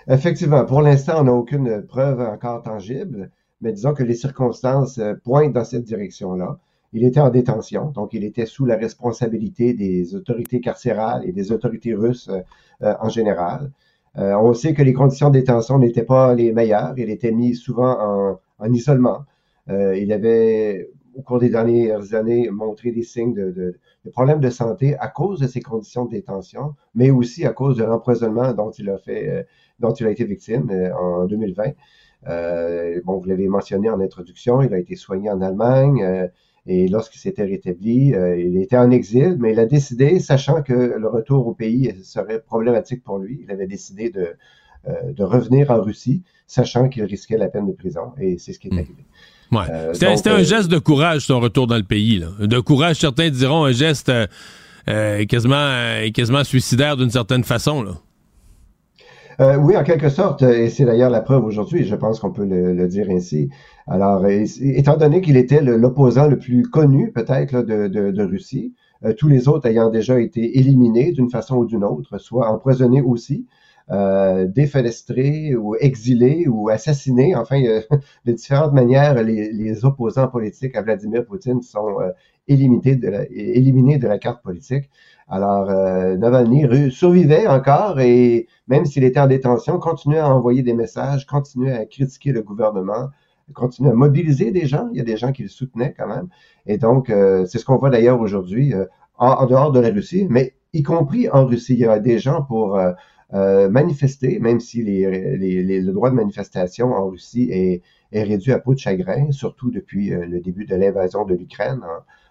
Effectivement, 0.08 0.64
pour 0.64 0.82
l'instant, 0.82 1.20
on 1.20 1.24
n'a 1.24 1.32
aucune 1.32 1.82
preuve 1.86 2.20
encore 2.20 2.62
tangible, 2.62 3.30
mais 3.60 3.72
disons 3.72 3.94
que 3.94 4.02
les 4.02 4.14
circonstances 4.14 4.98
pointent 5.22 5.52
dans 5.52 5.64
cette 5.64 5.84
direction-là. 5.84 6.58
Il 6.92 7.04
était 7.04 7.20
en 7.20 7.30
détention, 7.30 7.90
donc 7.90 8.14
il 8.14 8.24
était 8.24 8.46
sous 8.46 8.66
la 8.66 8.76
responsabilité 8.76 9.74
des 9.74 10.14
autorités 10.16 10.60
carcérales 10.60 11.22
et 11.24 11.32
des 11.32 11.52
autorités 11.52 11.94
russes 11.94 12.28
euh, 12.28 12.40
euh, 12.82 12.94
en 13.00 13.08
général. 13.08 13.70
Euh, 14.18 14.34
on 14.34 14.52
sait 14.54 14.74
que 14.74 14.82
les 14.82 14.92
conditions 14.92 15.28
de 15.30 15.38
détention 15.38 15.78
n'étaient 15.78 16.04
pas 16.04 16.34
les 16.34 16.52
meilleures. 16.52 16.94
Il 16.96 17.10
était 17.10 17.30
mis 17.30 17.54
souvent 17.54 17.96
en, 18.00 18.40
en 18.58 18.72
isolement. 18.72 19.24
il 19.68 20.12
avait, 20.12 20.90
au 21.14 21.22
cours 21.22 21.38
des 21.38 21.48
dernières 21.48 22.12
années, 22.14 22.50
montré 22.50 22.90
des 22.90 23.04
signes 23.04 23.34
de, 23.34 23.52
de, 23.52 23.78
de, 24.04 24.10
problèmes 24.10 24.40
de 24.40 24.50
santé 24.50 24.96
à 24.98 25.06
cause 25.06 25.38
de 25.38 25.46
ces 25.46 25.60
conditions 25.60 26.06
de 26.06 26.10
détention, 26.10 26.74
mais 26.96 27.10
aussi 27.12 27.46
à 27.46 27.52
cause 27.52 27.76
de 27.76 27.84
l'empoisonnement 27.84 28.52
dont 28.52 28.72
il 28.72 28.90
a 28.90 28.98
fait, 28.98 29.46
dont 29.78 29.92
il 29.94 30.06
a 30.06 30.10
été 30.10 30.24
victime 30.24 30.68
en 30.98 31.26
2020. 31.26 31.70
Euh, 32.26 33.00
bon, 33.04 33.18
vous 33.18 33.28
l'avez 33.28 33.48
mentionné 33.48 33.88
en 33.90 34.00
introduction, 34.00 34.60
il 34.62 34.74
a 34.74 34.78
été 34.78 34.96
soigné 34.96 35.30
en 35.30 35.40
Allemagne. 35.40 36.30
Et 36.72 36.86
lorsqu'il 36.86 37.20
s'était 37.20 37.42
rétabli, 37.42 38.14
euh, 38.14 38.38
il 38.38 38.56
était 38.56 38.76
en 38.76 38.92
exil, 38.92 39.36
mais 39.40 39.50
il 39.50 39.58
a 39.58 39.66
décidé, 39.66 40.20
sachant 40.20 40.62
que 40.62 40.72
le 40.72 41.08
retour 41.08 41.48
au 41.48 41.52
pays 41.52 41.96
serait 42.04 42.40
problématique 42.40 43.02
pour 43.02 43.18
lui, 43.18 43.40
il 43.42 43.50
avait 43.50 43.66
décidé 43.66 44.08
de, 44.08 44.36
euh, 44.88 44.92
de 45.12 45.24
revenir 45.24 45.72
en 45.72 45.82
Russie, 45.82 46.22
sachant 46.46 46.88
qu'il 46.88 47.02
risquait 47.02 47.38
la 47.38 47.48
peine 47.48 47.66
de 47.66 47.72
prison. 47.72 48.12
Et 48.20 48.38
c'est 48.38 48.52
ce 48.52 48.60
qui 48.60 48.68
est 48.68 48.70
hmm. 48.70 48.78
arrivé. 48.78 49.04
Ouais. 49.50 49.64
Euh, 49.68 49.94
c'était 49.94 50.30
un 50.30 50.44
geste 50.44 50.70
de 50.70 50.78
courage, 50.78 51.22
son 51.22 51.40
retour 51.40 51.66
dans 51.66 51.76
le 51.76 51.82
pays. 51.82 52.20
Là. 52.20 52.28
De 52.38 52.60
courage, 52.60 53.00
certains 53.00 53.30
diront 53.30 53.64
un 53.64 53.72
geste 53.72 54.12
quasiment, 54.86 55.74
quasiment 56.14 56.44
suicidaire 56.44 56.96
d'une 56.96 57.10
certaine 57.10 57.42
façon. 57.42 57.82
Là. 57.82 57.94
Euh, 59.40 59.56
oui, 59.56 59.74
en 59.74 59.84
quelque 59.84 60.10
sorte, 60.10 60.42
et 60.42 60.68
c'est 60.68 60.84
d'ailleurs 60.84 61.08
la 61.08 61.22
preuve 61.22 61.44
aujourd'hui, 61.44 61.84
je 61.84 61.94
pense 61.94 62.20
qu'on 62.20 62.30
peut 62.30 62.44
le, 62.44 62.86
dire 62.88 63.06
ainsi. 63.10 63.48
Alors, 63.90 64.24
étant 64.26 64.96
donné 64.96 65.20
qu'il 65.20 65.36
était 65.36 65.60
l'opposant 65.60 66.28
le, 66.28 66.38
plus 66.38 66.62
connu 66.62 67.10
peut-être 67.12 67.62
de, 67.62 68.22
Russie, 68.22 68.72
euh, 69.04 69.14
tous 69.14 69.28
les 69.28 69.48
autres 69.48 69.66
ayant 69.66 69.90
déjà 69.90 70.20
été 70.20 70.58
éliminés 70.58 71.10
d'une 71.12 71.28
façon 71.28 71.56
ou 71.56 71.66
d'une 71.66 71.84
autre, 71.84 72.18
soit 72.18 72.48
empoisonnés 72.48 73.02
aussi, 73.02 73.46
euh, 73.90 74.46
défenestrés 74.46 75.56
ou 75.56 75.74
exilés 75.74 76.46
ou 76.46 76.68
assassinés. 76.68 77.34
Enfin, 77.34 77.60
de 78.24 78.32
différentes 78.32 78.72
manières, 78.72 79.20
les, 79.24 79.84
opposants 79.84 80.28
politiques 80.28 80.76
à 80.76 80.82
Vladimir 80.82 81.24
Poutine 81.26 81.60
sont 81.60 82.00
euh, 82.00 82.10
éliminés, 82.46 82.94
de 82.94 83.08
la, 83.08 83.24
éliminés 83.24 83.98
de 83.98 84.06
la 84.06 84.18
carte 84.18 84.44
politique. 84.44 84.88
Alors, 85.26 85.68
euh, 85.68 86.16
Navalny 86.16 86.92
survivait 86.92 87.48
encore 87.48 87.98
et 87.98 88.46
même 88.68 88.86
s'il 88.86 89.02
était 89.02 89.18
en 89.18 89.26
détention, 89.26 89.80
continuait 89.80 90.18
à 90.18 90.32
envoyer 90.32 90.62
des 90.62 90.74
messages, 90.74 91.26
continuait 91.26 91.72
à 91.72 91.84
critiquer 91.84 92.30
le 92.30 92.42
gouvernement, 92.42 93.08
continuait 93.54 93.90
à 93.90 93.94
mobiliser 93.94 94.50
des 94.50 94.66
gens. 94.66 94.88
Il 94.92 94.98
y 94.98 95.00
a 95.00 95.04
des 95.04 95.16
gens 95.16 95.32
qui 95.32 95.42
le 95.42 95.48
soutenaient 95.48 95.94
quand 95.96 96.08
même. 96.08 96.28
Et 96.66 96.78
donc, 96.78 97.10
euh, 97.10 97.46
c'est 97.46 97.58
ce 97.58 97.64
qu'on 97.64 97.76
voit 97.76 97.90
d'ailleurs 97.90 98.20
aujourd'hui 98.20 98.74
euh, 98.74 98.84
en, 99.16 99.46
dehors 99.46 99.72
de 99.72 99.80
la 99.80 99.90
Russie, 99.90 100.26
mais 100.30 100.54
y 100.72 100.82
compris 100.82 101.28
en 101.28 101.46
Russie. 101.46 101.74
Il 101.74 101.80
y 101.80 101.84
a 101.84 101.98
des 101.98 102.18
gens 102.18 102.42
pour 102.42 102.78
euh, 102.78 103.68
manifester, 103.68 104.38
même 104.38 104.60
si 104.60 104.82
le 104.82 105.92
droit 105.92 106.10
de 106.10 106.14
manifestation 106.14 106.92
en 106.92 107.08
Russie 107.08 107.48
est, 107.50 107.82
réduit 108.12 108.52
à 108.52 108.58
peau 108.58 108.74
de 108.74 108.78
chagrin, 108.78 109.30
surtout 109.30 109.70
depuis 109.70 110.10
le 110.10 110.40
début 110.40 110.64
de 110.64 110.74
l'invasion 110.74 111.24
de 111.24 111.34
l'Ukraine 111.34 111.80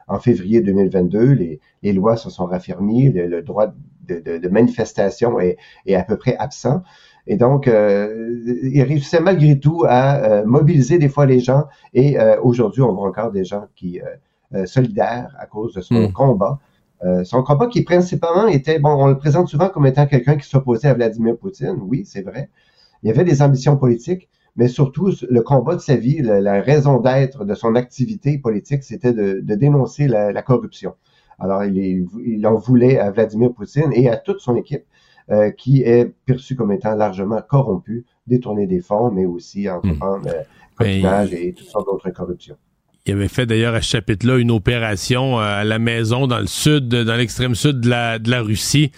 en 0.10 0.20
février 0.20 0.62
2022, 0.62 1.60
les, 1.84 1.94
lois 1.94 2.18
se 2.18 2.30
sont 2.30 2.46
raffermies, 2.46 3.12
le, 3.12 3.42
droit 3.44 3.74
de, 4.08 4.50
manifestation 4.50 5.40
est, 5.40 5.58
est, 5.86 5.96
à 5.96 6.04
peu 6.04 6.18
près 6.18 6.36
absent. 6.36 6.82
Et 7.30 7.38
donc, 7.38 7.68
euh, 7.68 8.42
il 8.64 8.82
réussissait 8.82 9.20
malgré 9.20 9.60
tout 9.60 9.86
à 9.88 10.18
euh, 10.18 10.46
mobiliser 10.46 10.98
des 10.98 11.10
fois 11.10 11.28
les 11.28 11.40
gens. 11.40 11.66
Et 11.94 12.20
euh, 12.20 12.42
aujourd'hui, 12.42 12.82
on 12.82 12.92
voit 12.94 13.08
encore 13.08 13.32
des 13.32 13.46
gens 13.46 13.68
qui 13.76 14.02
euh, 14.56 14.66
solidaires 14.66 15.36
à 15.40 15.46
cause 15.46 15.76
de 15.76 15.82
son 15.82 16.08
hmm. 16.08 16.12
combat. 16.12 16.60
son 17.24 17.44
combat 17.44 17.68
qui 17.68 17.84
principalement 17.84 18.48
était, 18.48 18.80
bon, 18.80 18.90
on 18.90 19.08
le 19.08 19.16
présente 19.16 19.48
souvent 19.48 19.70
comme 19.70 19.86
étant 19.86 20.08
quelqu'un 20.08 20.38
qui 20.38 20.50
s'opposait 20.50 20.88
à 20.88 20.96
Vladimir 20.96 21.38
Poutine. 21.38 21.78
Oui, 21.84 22.04
c'est 22.04 22.24
vrai. 22.24 22.50
Il 23.04 23.10
y 23.10 23.12
avait 23.12 23.24
des 23.24 23.44
ambitions 23.44 23.78
politiques, 23.78 24.28
mais 24.56 24.68
surtout 24.68 25.12
le 25.30 25.42
combat 25.44 25.76
de 25.76 25.82
sa 25.82 25.98
vie, 25.98 26.24
la, 26.24 26.62
raison 26.62 27.00
d'être 27.00 27.46
de 27.46 27.54
son 27.54 27.76
activité 27.76 28.40
politique, 28.40 28.84
c'était 28.84 29.14
de, 29.14 29.56
dénoncer 29.56 30.08
la, 30.08 30.42
corruption. 30.42 30.96
Alors, 31.38 31.64
il, 31.64 32.08
il, 32.26 32.48
en 32.48 32.56
voulait 32.56 32.98
à 32.98 33.12
Vladimir 33.12 33.54
Poutine 33.54 33.92
et 33.94 34.10
à 34.10 34.18
toute 34.18 34.40
son 34.40 34.56
équipe, 34.56 34.84
euh, 35.32 35.52
qui 35.52 35.84
est 35.84 36.12
perçue 36.26 36.56
comme 36.56 36.72
étant 36.72 36.96
largement 36.96 37.42
corrompue, 37.48 38.06
détourner 38.28 38.68
des 38.68 38.82
fonds, 38.82 39.12
mais 39.12 39.26
aussi 39.26 39.70
entreprendre 39.70 40.26
hmm. 40.26 40.30
euh, 40.30 40.44
copinage 40.76 41.34
et 41.34 41.54
toutes 41.54 41.68
sortes 41.68 41.86
d'autres 41.86 42.10
corruptions. 42.10 42.56
Il 43.06 43.14
avait 43.14 43.28
fait 43.28 43.46
d'ailleurs 43.46 43.74
à 43.74 43.82
ce 43.82 43.90
chapitre-là 43.90 44.38
une 44.38 44.52
opération 44.52 45.40
euh, 45.40 45.44
à 45.44 45.64
la 45.64 45.80
maison 45.80 46.28
dans 46.28 46.40
le 46.40 46.48
sud, 46.48 46.90
dans 46.90 47.16
l'extrême 47.16 47.56
sud 47.56 47.80
de 47.80 47.90
la, 47.90 48.20
de 48.20 48.30
la 48.30 48.42
Russie 48.42 48.92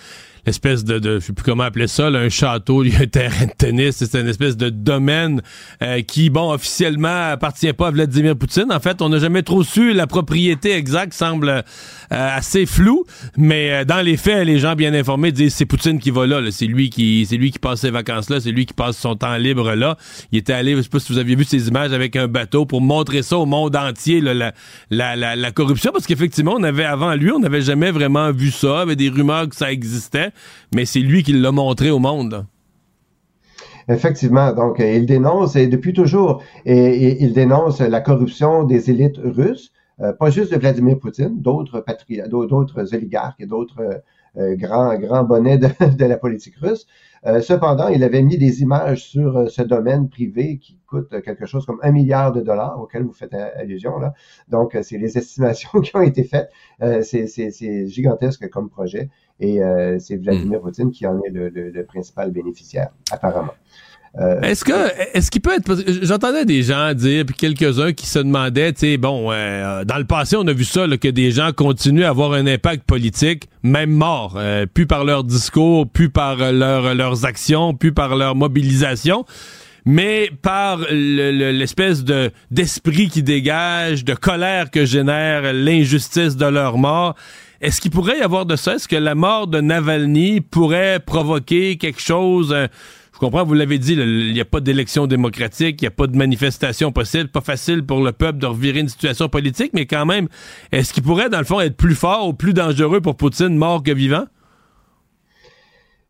l'espèce 0.45 0.83
de, 0.83 0.99
de, 0.99 1.19
je 1.19 1.25
sais 1.25 1.33
plus 1.33 1.43
comment 1.43 1.63
appeler 1.63 1.87
ça, 1.87 2.07
un 2.07 2.29
château, 2.29 2.83
il 2.83 2.93
y 2.93 2.95
a 2.95 3.01
un 3.01 3.07
terrain 3.07 3.45
de 3.45 3.51
tennis, 3.57 3.97
c'est 3.97 4.19
une 4.19 4.27
espèce 4.27 4.57
de 4.57 4.69
domaine 4.69 5.41
euh, 5.81 6.01
qui, 6.01 6.29
bon, 6.29 6.51
officiellement 6.51 7.31
appartient 7.31 7.71
pas 7.73 7.87
à 7.87 7.91
Vladimir 7.91 8.35
Poutine. 8.35 8.71
En 8.71 8.79
fait, 8.79 9.01
on 9.01 9.09
n'a 9.09 9.19
jamais 9.19 9.43
trop 9.43 9.63
su 9.63 9.93
la 9.93 10.07
propriété 10.07 10.73
exacte, 10.73 11.13
semble 11.13 11.49
euh, 11.49 11.63
assez 12.09 12.65
floue, 12.65 13.05
mais 13.37 13.71
euh, 13.71 13.85
dans 13.85 14.01
les 14.01 14.17
faits, 14.17 14.45
les 14.45 14.59
gens 14.59 14.75
bien 14.75 14.93
informés 14.93 15.31
disent 15.31 15.55
c'est 15.55 15.65
Poutine 15.65 15.99
qui 15.99 16.11
va 16.11 16.25
là, 16.27 16.41
c'est 16.51 16.65
lui 16.65 16.89
qui, 16.89 17.25
c'est 17.27 17.37
lui 17.37 17.51
qui 17.51 17.59
passe 17.59 17.81
ses 17.81 17.91
vacances 17.91 18.29
là, 18.29 18.39
c'est 18.39 18.51
lui 18.51 18.65
qui 18.65 18.73
passe 18.73 18.97
son 18.97 19.15
temps 19.15 19.37
libre 19.37 19.73
là. 19.75 19.97
Il 20.31 20.39
était 20.39 20.53
allé, 20.53 20.75
je 20.75 20.81
sais 20.81 20.89
pas 20.89 20.99
si 20.99 21.11
vous 21.13 21.19
aviez 21.19 21.35
vu 21.35 21.43
ces 21.43 21.67
images 21.67 21.93
avec 21.93 22.15
un 22.15 22.27
bateau 22.27 22.65
pour 22.65 22.81
montrer 22.81 23.21
ça 23.21 23.37
au 23.37 23.45
monde 23.45 23.75
entier, 23.75 24.21
la, 24.21 24.33
la, 24.33 24.53
la, 24.89 25.35
la 25.35 25.51
corruption, 25.51 25.91
parce 25.91 26.05
qu'effectivement, 26.05 26.55
on 26.57 26.63
avait 26.63 26.85
avant 26.85 27.13
lui, 27.15 27.31
on 27.31 27.39
n'avait 27.39 27.61
jamais 27.61 27.91
vraiment 27.91 28.31
vu 28.31 28.51
ça, 28.51 28.67
il 28.67 28.79
y 28.79 28.81
avait 28.81 28.95
des 28.95 29.09
rumeurs 29.09 29.47
que 29.47 29.55
ça 29.55 29.71
existait 29.71 30.30
mais 30.73 30.85
c'est 30.85 30.99
lui 30.99 31.23
qui 31.23 31.33
l'a 31.33 31.51
montré 31.51 31.91
au 31.91 31.99
monde. 31.99 32.45
Effectivement, 33.87 34.53
donc 34.53 34.77
il 34.79 35.05
dénonce, 35.05 35.55
et 35.55 35.67
depuis 35.67 35.93
toujours, 35.93 36.43
et, 36.65 37.23
il 37.23 37.33
dénonce 37.33 37.81
la 37.81 37.99
corruption 37.99 38.63
des 38.63 38.89
élites 38.89 39.19
russes, 39.23 39.71
euh, 39.99 40.13
pas 40.13 40.29
juste 40.29 40.51
de 40.51 40.57
Vladimir 40.57 40.99
Poutine, 40.99 41.41
d'autres 41.41 41.83
oligarques 42.93 43.39
et 43.41 43.45
d'autres 43.45 44.01
euh, 44.37 44.55
grands, 44.55 44.97
grands 44.97 45.25
bonnets 45.25 45.57
de, 45.57 46.05
la 46.05 46.17
politique 46.17 46.55
russe. 46.55 46.87
Euh, 47.25 47.41
cependant, 47.41 47.89
il 47.89 48.01
avait 48.01 48.21
mis 48.21 48.37
des 48.37 48.61
images 48.61 49.03
sur 49.03 49.37
euh, 49.37 49.47
ce 49.47 49.61
domaine 49.61 50.07
privé 50.07 50.57
qui 50.57 50.79
coûte 50.87 51.21
quelque 51.21 51.45
chose 51.45 51.65
comme 51.65 51.79
un 51.83 51.91
milliard 51.91 52.31
de 52.31 52.39
dollars 52.39 52.79
auquel 52.79 53.03
vous 53.03 53.11
faites 53.11 53.33
allusion. 53.33 53.91
Donc, 54.47 54.77
c'est 54.83 54.97
les 54.97 55.17
estimations 55.17 55.81
qui 55.81 55.95
ont 55.97 56.01
été 56.01 56.23
faites. 56.23 56.49
c'est 57.03 57.87
gigantesque 57.87 58.49
comme 58.49 58.69
projet 58.69 59.09
et 59.41 59.59
c'est 59.99 60.17
Vladimir 60.17 60.59
hmm. 60.59 60.63
Poutine 60.63 60.91
qui 60.91 61.05
en 61.05 61.19
est 61.23 61.31
le 61.31 61.83
principal 61.83 62.31
bénéficiaire, 62.31 62.89
apparemment. 63.11 63.53
Euh, 64.19 64.41
est-ce 64.41 64.65
que 64.65 64.73
est-ce 65.17 65.31
qu'il 65.31 65.39
peut 65.39 65.53
être 65.55 65.73
j'entendais 66.03 66.43
des 66.43 66.63
gens 66.63 66.93
dire 66.93 67.25
puis 67.25 67.33
quelques-uns 67.33 67.93
qui 67.93 68.05
se 68.05 68.19
demandaient 68.19 68.73
tu 68.73 68.79
sais 68.79 68.97
bon 68.97 69.31
euh, 69.31 69.85
dans 69.85 69.97
le 69.97 70.03
passé 70.03 70.35
on 70.35 70.45
a 70.47 70.51
vu 70.51 70.65
ça 70.65 70.85
que 70.97 71.07
des 71.07 71.31
gens 71.31 71.51
continuent 71.53 72.03
à 72.03 72.09
avoir 72.09 72.33
un 72.33 72.45
impact 72.45 72.83
politique 72.83 73.47
même 73.63 73.91
mort 73.91 74.33
euh, 74.35 74.65
plus 74.65 74.85
par 74.85 75.05
leur 75.05 75.23
discours 75.23 75.87
plus 75.87 76.09
par 76.09 76.51
leur, 76.51 76.93
leurs 76.93 77.23
actions 77.23 77.73
plus 77.73 77.93
par 77.93 78.17
leur 78.17 78.35
mobilisation 78.35 79.23
mais 79.85 80.29
par 80.41 80.79
l'espèce 80.91 82.03
de 82.03 82.31
d'esprit 82.51 83.07
qui 83.07 83.23
dégage 83.23 84.03
de 84.03 84.13
colère 84.13 84.71
que 84.71 84.83
génère 84.83 85.53
l'injustice 85.53 86.35
de 86.35 86.47
leur 86.47 86.77
mort 86.77 87.15
est-ce 87.61 87.79
qu'il 87.79 87.91
pourrait 87.91 88.19
y 88.19 88.21
avoir 88.21 88.45
de 88.45 88.55
ça? 88.55 88.75
Est-ce 88.75 88.87
que 88.87 88.95
la 88.95 89.15
mort 89.15 89.47
de 89.47 89.61
Navalny 89.61 90.41
pourrait 90.41 90.99
provoquer 90.99 91.77
quelque 91.77 92.01
chose 92.01 92.53
comprends, 93.21 93.43
vous 93.43 93.53
l'avez 93.53 93.77
dit, 93.77 93.93
il 93.93 94.33
n'y 94.33 94.41
a 94.41 94.45
pas 94.45 94.59
d'élection 94.59 95.05
démocratique, 95.05 95.79
il 95.81 95.83
n'y 95.83 95.87
a 95.87 95.91
pas 95.91 96.07
de 96.07 96.17
manifestation 96.17 96.91
possible, 96.91 97.29
pas 97.29 97.41
facile 97.41 97.85
pour 97.85 98.03
le 98.03 98.11
peuple 98.11 98.39
de 98.39 98.47
revirer 98.47 98.79
une 98.79 98.89
situation 98.89 99.29
politique, 99.29 99.71
mais 99.73 99.85
quand 99.85 100.07
même, 100.07 100.27
est-ce 100.71 100.91
qu'il 100.91 101.03
pourrait, 101.03 101.29
dans 101.29 101.37
le 101.37 101.45
fond, 101.45 101.59
être 101.61 101.77
plus 101.77 101.93
fort 101.93 102.27
ou 102.27 102.33
plus 102.33 102.53
dangereux 102.53 102.99
pour 102.99 103.15
Poutine, 103.15 103.55
mort 103.55 103.83
que 103.83 103.91
vivant? 103.91 104.23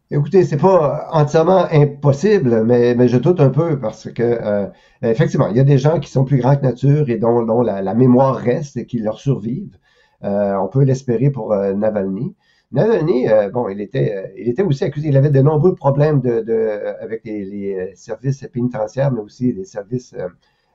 Écoutez, 0.10 0.46
c'est 0.46 0.58
pas 0.58 1.10
entièrement 1.12 1.68
impossible, 1.72 2.64
mais, 2.66 2.96
mais 2.96 3.10
je 3.10 3.18
doute 3.18 3.42
un 3.42 3.50
peu 3.50 3.78
parce 3.80 4.10
que 4.12 4.24
euh, 4.24 4.68
effectivement, 5.02 5.48
il 5.48 5.58
y 5.58 5.60
a 5.60 5.66
des 5.66 5.78
gens 5.78 6.00
qui 6.00 6.10
sont 6.10 6.24
plus 6.24 6.38
grands 6.38 6.56
que 6.56 6.64
nature 6.64 7.10
et 7.10 7.18
dont, 7.18 7.62
la, 7.62 7.94
mémoire 7.94 8.36
reste 8.36 8.78
et 8.78 8.86
qui 8.86 9.00
leur 9.00 9.20
survivent. 9.20 9.78
Euh, 10.24 10.56
on 10.58 10.68
peut 10.68 10.84
l'espérer 10.84 11.30
pour 11.32 11.54
euh, 11.54 11.74
Navalny. 11.74 12.36
Navalny, 12.72 13.28
euh, 13.28 13.50
bon, 13.50 13.68
il 13.70 13.82
était, 13.82 14.34
il 14.38 14.48
était 14.48 14.64
aussi 14.64 14.84
accusé. 14.84 15.10
Il 15.10 15.18
avait 15.18 15.30
de 15.30 15.42
nombreux 15.42 15.76
problèmes 15.76 16.22
de, 16.22 16.42
de 16.42 16.96
avec 17.02 17.24
les, 17.26 17.92
services 17.96 18.48
pénitentiaires, 18.54 19.12
mais 19.12 19.22
aussi 19.22 19.52
les 19.54 19.66
services 19.66 20.16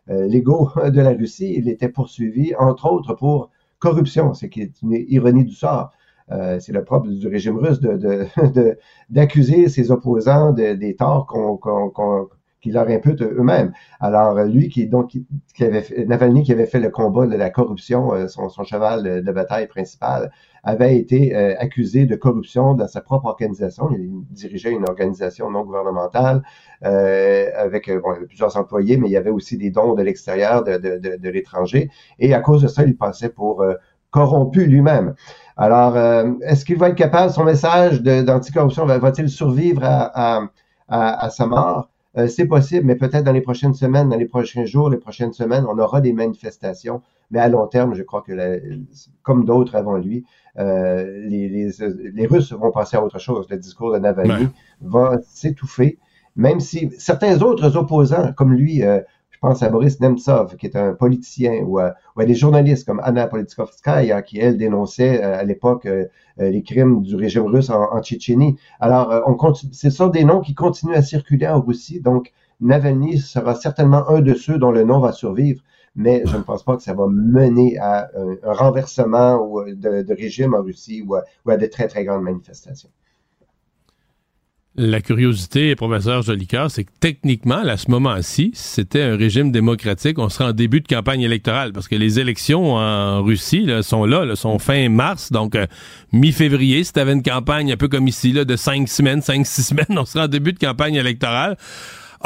légaux 0.09 0.71
de 0.91 1.01
la 1.01 1.11
Russie. 1.11 1.55
Il 1.57 1.69
était 1.69 1.89
poursuivi, 1.89 2.55
entre 2.57 2.91
autres, 2.91 3.15
pour 3.15 3.51
corruption, 3.79 4.35
ce 4.35 4.47
qui 4.47 4.63
est 4.63 4.83
une 4.83 4.93
ironie 5.09 5.45
du 5.45 5.55
sort. 5.55 5.93
c'est 6.29 6.73
le 6.73 6.85
propre 6.85 7.09
du 7.09 7.29
régime 7.29 7.57
russe 7.59 7.81
de, 7.81 8.27
d'accuser 9.11 9.69
ses 9.69 9.91
opposants 9.91 10.53
des 10.53 10.97
torts 10.97 11.27
qu'on, 11.27 11.57
qu'on, 11.57 12.29
qui 12.61 12.71
leur 12.71 12.89
imputent 12.89 13.23
eux-mêmes. 13.23 13.73
Alors, 14.01 14.43
lui, 14.45 14.69
qui 14.69 14.87
donc 14.87 15.13
qui 15.55 15.65
avait 15.65 15.85
Navalny 16.07 16.43
qui 16.43 16.53
avait 16.53 16.67
fait 16.67 16.81
le 16.81 16.91
combat 16.91 17.27
de 17.27 17.37
la 17.37 17.51
corruption, 17.51 18.29
son, 18.29 18.49
son 18.49 18.65
cheval 18.65 19.23
de 19.23 19.33
bataille 19.33 19.67
principal, 19.67 20.31
avait 20.67 20.99
été 20.99 21.35
euh, 21.35 21.55
accusé 21.59 22.07
de 22.07 22.17
corruption 22.17 22.75
dans 22.75 22.89
sa 22.89 23.01
propre 23.01 23.27
organisation. 23.27 23.89
Il 23.93 24.11
dirigeait 24.31 24.73
une 24.73 24.87
organisation 24.89 25.49
non 25.49 25.63
gouvernementale 25.63 26.43
euh, 26.85 27.49
avec 27.57 27.89
euh, 27.89 28.01
plusieurs 28.27 28.57
employés, 28.57 28.97
mais 28.97 29.09
il 29.09 29.13
y 29.13 29.17
avait 29.17 29.31
aussi 29.31 29.57
des 29.57 29.71
dons 29.71 29.95
de 29.95 30.03
l'extérieur, 30.03 30.65
de, 30.65 30.77
de, 30.77 31.17
de, 31.17 31.29
l'étranger. 31.31 31.89
Et 32.19 32.35
à 32.35 32.41
cause 32.41 32.63
de 32.63 32.69
ça, 32.69 32.83
il 32.83 32.97
passait 32.97 33.29
pour 33.29 33.65
corrompu 34.11 34.67
lui-même. 34.67 35.15
Alors, 35.57 35.97
est-ce 36.43 36.65
qu'il 36.65 36.79
va 36.79 36.89
être 36.89 36.97
capable, 36.97 37.31
son 37.33 37.45
message 37.45 38.03
d'anticorruption, 38.03 38.87
va-t-il 38.87 39.29
survivre 39.29 39.85
à, 39.85 40.49
à, 40.89 41.25
à, 41.25 41.31
sa 41.31 41.47
mort? 41.47 41.91
C'est 42.29 42.47
possible, 42.47 42.87
mais 42.87 42.97
peut-être 42.97 43.25
dans 43.25 43.33
les 43.33 43.43
prochaines 43.43 43.75
semaines, 43.75 44.09
dans 44.09 44.17
les 44.17 44.27
prochains 44.27 44.65
jours, 44.65 44.89
les 44.89 44.97
prochaines 44.97 45.33
semaines, 45.33 45.67
on 45.69 45.79
aura 45.79 46.01
des 46.01 46.13
manifestations. 46.13 47.03
Mais 47.31 47.41
à 47.41 47.49
long 47.49 47.67
terme, 47.67 47.95
je 47.95 48.03
crois 48.03 48.23
que, 48.23 48.33
comme 49.23 49.45
d'autres 49.45 49.75
avant 49.75 49.97
lui, 49.97 50.25
euh, 50.59 51.27
les, 51.27 51.49
les, 51.49 51.71
les, 52.15 52.27
Russes 52.27 52.53
vont 52.53 52.71
passer 52.71 52.97
à 52.97 53.05
autre 53.05 53.19
chose. 53.19 53.47
Le 53.51 53.59
discours 53.59 53.93
de 53.93 53.99
Navalny 53.99 54.49
va 54.81 55.19
s'étouffer, 55.23 55.99
même 56.37 56.61
si 56.61 56.91
certains 56.99 57.43
autres 57.43 57.77
opposants, 57.77 58.33
comme 58.33 58.55
lui, 58.55 58.83
euh, 58.83 59.01
je 59.37 59.41
pense 59.41 59.63
à 59.63 59.69
Boris 59.69 60.01
Nemtsov, 60.01 60.57
qui 60.57 60.67
est 60.67 60.77
un 60.77 60.95
politicien, 60.95 61.63
ou 61.65 61.79
à, 61.79 61.95
ou 62.17 62.21
à 62.21 62.25
des 62.25 62.35
journalistes 62.35 62.87
comme 62.87 63.01
Anna 63.05 63.27
Politkovskaya, 63.27 64.23
qui, 64.23 64.39
elle, 64.39 64.57
dénonçait 64.57 65.23
euh, 65.23 65.39
à 65.39 65.45
l'époque 65.45 65.89
les 66.39 66.63
crimes 66.63 67.03
du 67.03 67.17
régime 67.17 67.47
russe 67.47 67.71
en, 67.71 67.93
en 67.93 68.03
Tchétchénie. 68.03 68.57
Alors, 68.79 69.23
on 69.27 69.35
continue, 69.35 69.73
ce 69.73 69.89
sont 69.89 70.09
des 70.09 70.25
noms 70.25 70.41
qui 70.41 70.55
continuent 70.55 70.95
à 70.95 71.01
circuler 71.01 71.49
en 71.49 71.63
Russie, 71.63 72.01
donc 72.01 72.33
Navalny 72.61 73.19
sera 73.19 73.55
certainement 73.55 74.09
un 74.09 74.21
de 74.21 74.35
ceux 74.35 74.59
dont 74.59 74.71
le 74.71 74.85
nom 74.85 75.01
va 75.01 75.13
survivre 75.13 75.63
mais 75.97 76.23
je 76.27 76.37
ne 76.37 76.43
pense 76.43 76.63
pas 76.63 76.77
que 76.77 76.83
ça 76.83 76.95
va 76.95 77.07
mener 77.09 77.79
à 77.79 78.11
un, 78.15 78.53
renversement 78.53 79.37
ou 79.37 79.65
de, 79.65 80.15
régime 80.15 80.55
en 80.55 80.63
Russie 80.63 81.03
ou 81.03 81.15
à, 81.15 81.57
de 81.57 81.67
très, 81.67 81.89
très 81.89 82.05
grandes 82.05 82.23
manifestations. 82.23 82.91
La 84.79 85.01
curiosité, 85.01 85.75
professeur 85.75 86.21
Jolicoeur, 86.21 86.71
c'est 86.71 86.85
que 86.85 86.91
techniquement, 87.01 87.67
à 87.67 87.79
ce 87.79 87.91
moment-ci, 87.91 88.51
c'était 88.53 89.01
un 89.01 89.17
régime 89.17 89.51
démocratique, 89.51 90.19
on 90.19 90.29
serait 90.29 90.51
en 90.51 90.53
début 90.53 90.83
de 90.83 90.87
campagne 90.87 91.23
électorale, 91.23 91.73
parce 91.73 91.89
que 91.89 91.95
les 91.95 92.21
élections 92.21 92.75
en 92.75 93.23
Russie 93.23 93.67
sont 93.81 94.05
là, 94.05 94.37
sont 94.37 94.59
fin 94.59 94.91
mars, 94.91 95.33
donc 95.33 95.55
euh, 95.55 95.67
mi-février, 96.13 96.85
si 96.85 96.93
tu 96.93 97.01
avais 97.01 97.15
une 97.15 97.23
campagne 97.23 97.73
un 97.73 97.79
peu 97.79 97.89
comme 97.89 98.07
ici, 98.07 98.33
là, 98.33 98.45
de 98.45 98.55
cinq 98.55 98.87
semaines, 98.91 99.23
cinq, 99.23 99.47
six 99.47 99.63
semaines, 99.63 99.87
on 99.97 100.05
serait 100.05 100.25
en 100.25 100.29
début 100.29 100.53
de 100.53 100.59
campagne 100.59 100.97
électorale. 100.97 101.57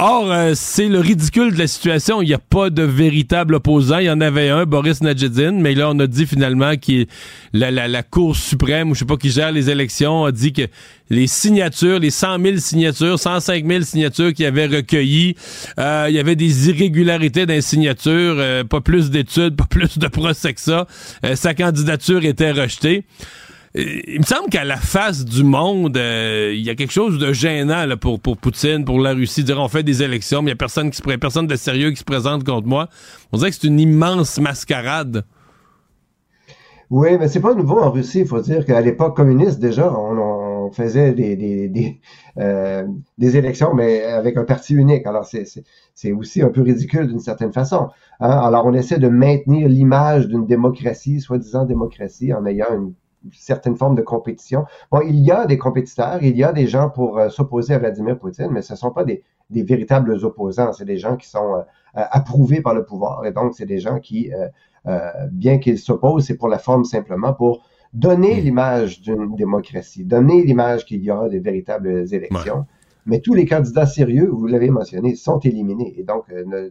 Or, 0.03 0.33
euh, 0.33 0.53
c'est 0.55 0.89
le 0.89 0.99
ridicule 0.99 1.53
de 1.53 1.59
la 1.59 1.67
situation. 1.67 2.23
Il 2.23 2.29
n'y 2.29 2.33
a 2.33 2.39
pas 2.39 2.71
de 2.71 2.83
véritable 2.83 3.57
opposant. 3.57 3.99
Il 3.99 4.07
y 4.07 4.11
en 4.11 4.23
avait 4.23 4.49
un, 4.49 4.65
Boris 4.65 5.03
Nadjedin, 5.03 5.53
mais 5.53 5.75
là, 5.75 5.91
on 5.91 5.99
a 5.99 6.07
dit 6.07 6.25
finalement 6.25 6.73
que 6.79 7.05
la, 7.53 7.71
la, 7.71 8.03
Cour 8.03 8.35
suprême, 8.35 8.91
ou 8.91 8.95
je 8.95 9.01
sais 9.01 9.05
pas 9.05 9.19
qui 9.19 9.31
gère 9.31 9.53
les 9.53 9.69
élections, 9.69 10.25
a 10.25 10.33
dit 10.33 10.55
que 10.55 10.63
les 11.11 11.27
signatures, 11.27 11.99
les 11.99 12.09
100 12.09 12.41
000 12.41 12.57
signatures, 12.57 13.19
105 13.19 13.67
000 13.67 13.83
signatures 13.83 14.33
qu'il 14.33 14.47
avait 14.47 14.69
recueillies, 14.69 15.35
euh, 15.79 16.07
il 16.09 16.15
y 16.15 16.19
avait 16.19 16.35
des 16.35 16.71
irrégularités 16.71 17.45
dans 17.45 17.53
les 17.53 17.61
signatures, 17.61 18.37
euh, 18.39 18.65
pas 18.65 18.81
plus 18.81 19.11
d'études, 19.11 19.55
pas 19.59 19.67
plus 19.69 19.99
de 19.99 20.09
procès 20.09 20.55
que 20.55 20.63
ça. 20.63 20.87
sa 21.35 21.53
candidature 21.53 22.25
était 22.25 22.53
rejetée 22.53 23.05
il 23.75 24.19
me 24.19 24.25
semble 24.25 24.49
qu'à 24.51 24.65
la 24.65 24.77
face 24.77 25.25
du 25.25 25.45
monde, 25.45 25.97
euh, 25.97 26.53
il 26.53 26.61
y 26.61 26.71
a 26.71 26.75
quelque 26.75 26.93
chose 26.93 27.19
de 27.19 27.33
gênant 27.33 27.87
pour, 28.01 28.19
pour 28.19 28.37
Poutine, 28.37 28.85
pour 28.85 28.99
la 28.99 29.13
Russie. 29.13 29.45
Dire 29.45 29.61
on 29.61 29.69
fait 29.69 29.85
des 29.85 30.03
élections, 30.03 30.43
mais 30.43 30.51
il 30.51 30.55
n'y 30.55 30.55
a 30.55 30.57
personne 30.57 30.91
qui 30.91 30.97
se 30.97 31.17
personne 31.17 31.47
de 31.47 31.55
sérieux 31.55 31.91
qui 31.91 31.99
se 31.99 32.05
présente 32.05 32.43
contre 32.43 32.67
moi. 32.67 32.89
On 33.33 33.39
dirait 33.39 33.51
que 33.51 33.57
c'est 33.57 33.69
une 33.69 33.79
immense 33.79 34.41
mascarade. 34.41 35.25
Oui, 36.91 37.11
mais 37.21 37.29
c'est 37.29 37.41
pas 37.41 37.55
nouveau 37.55 37.79
en 37.79 37.93
Russie. 37.93 38.21
Il 38.21 38.27
faut 38.27 38.41
dire 38.41 38.65
qu'à 38.65 38.81
l'époque 38.81 39.17
communiste, 39.17 39.61
déjà, 39.61 39.93
on, 39.93 40.73
faisait 40.73 41.13
des, 41.13 42.01
euh, 42.39 42.87
des, 43.19 43.37
élections, 43.37 43.75
mais 43.75 44.05
avec 44.05 44.37
un 44.37 44.45
parti 44.45 44.75
unique. 44.75 45.07
Alors, 45.07 45.25
c'est 45.25 46.13
aussi 46.13 46.43
un 46.43 46.49
peu 46.49 46.63
ridicule 46.63 47.07
d'une 47.09 47.21
certaine 47.21 47.53
façon. 47.53 47.89
Hein. 48.21 48.31
Alors, 48.31 48.67
on 48.67 48.75
essaie 48.75 48.99
de 48.99 49.09
maintenir 49.09 49.69
l'image 49.69 50.27
d'une 50.27 50.47
démocratie, 50.47 51.21
soi-disant 51.21 51.65
démocratie, 51.65 52.33
en 52.33 52.45
ayant 52.47 52.73
une 52.73 52.95
certaine 53.33 53.77
forme 53.77 53.95
de 53.95 54.03
compétition. 54.03 54.65
Bon, 54.91 55.01
il 55.01 55.17
y 55.17 55.31
a 55.31 55.47
des 55.47 55.59
compétiteurs, 55.59 56.23
il 56.23 56.37
y 56.37 56.45
a 56.45 56.53
des 56.53 56.67
gens 56.67 56.91
pour 56.91 57.19
euh, 57.19 57.29
s'opposer 57.29 57.75
à 57.75 57.79
Vladimir 57.79 58.19
Poutine, 58.19 58.49
mais 58.51 58.63
ce 58.63 58.73
ne 58.73 58.79
sont 58.79 58.91
pas 58.91 59.05
des, 59.05 59.23
des 59.51 59.63
véritables 59.63 60.13
opposants, 60.25 60.73
c'est 60.73 60.85
des 60.85 60.99
gens 60.99 61.17
qui 61.17 61.29
sont 61.29 61.55
euh, 61.55 61.59
euh, 61.97 62.05
approuvés 62.11 62.61
par 62.61 62.75
le 62.75 62.85
pouvoir, 62.85 63.25
et 63.27 63.33
donc 63.33 63.55
c'est 63.55 63.67
des 63.67 63.79
gens 63.79 63.99
qui, 63.99 64.31
bien 65.33 65.59
qu'ils 65.59 65.79
s'opposent, 65.79 66.25
c'est 66.25 66.37
pour 66.37 66.49
la 66.49 66.59
forme 66.59 66.85
simplement 66.85 67.35
pour 67.35 67.63
donner 67.93 68.41
l'image 68.41 69.01
d'une 69.01 69.35
démocratie, 69.35 70.05
donner 70.05 70.43
l'image 70.43 70.85
qu'il 70.85 71.03
y 71.03 71.11
aura 71.11 71.29
des 71.29 71.41
véritables 71.41 72.07
élections. 72.13 72.67
Mais 73.07 73.21
tous 73.21 73.35
les 73.35 73.47
candidats 73.47 73.87
sérieux, 73.87 74.29
vous 74.31 74.47
l'avez 74.47 74.71
mentionné, 74.71 75.17
sont 75.17 75.39
éliminés. 75.41 75.95
Et 75.99 76.05
donc, 76.05 76.25
euh, 76.31 76.71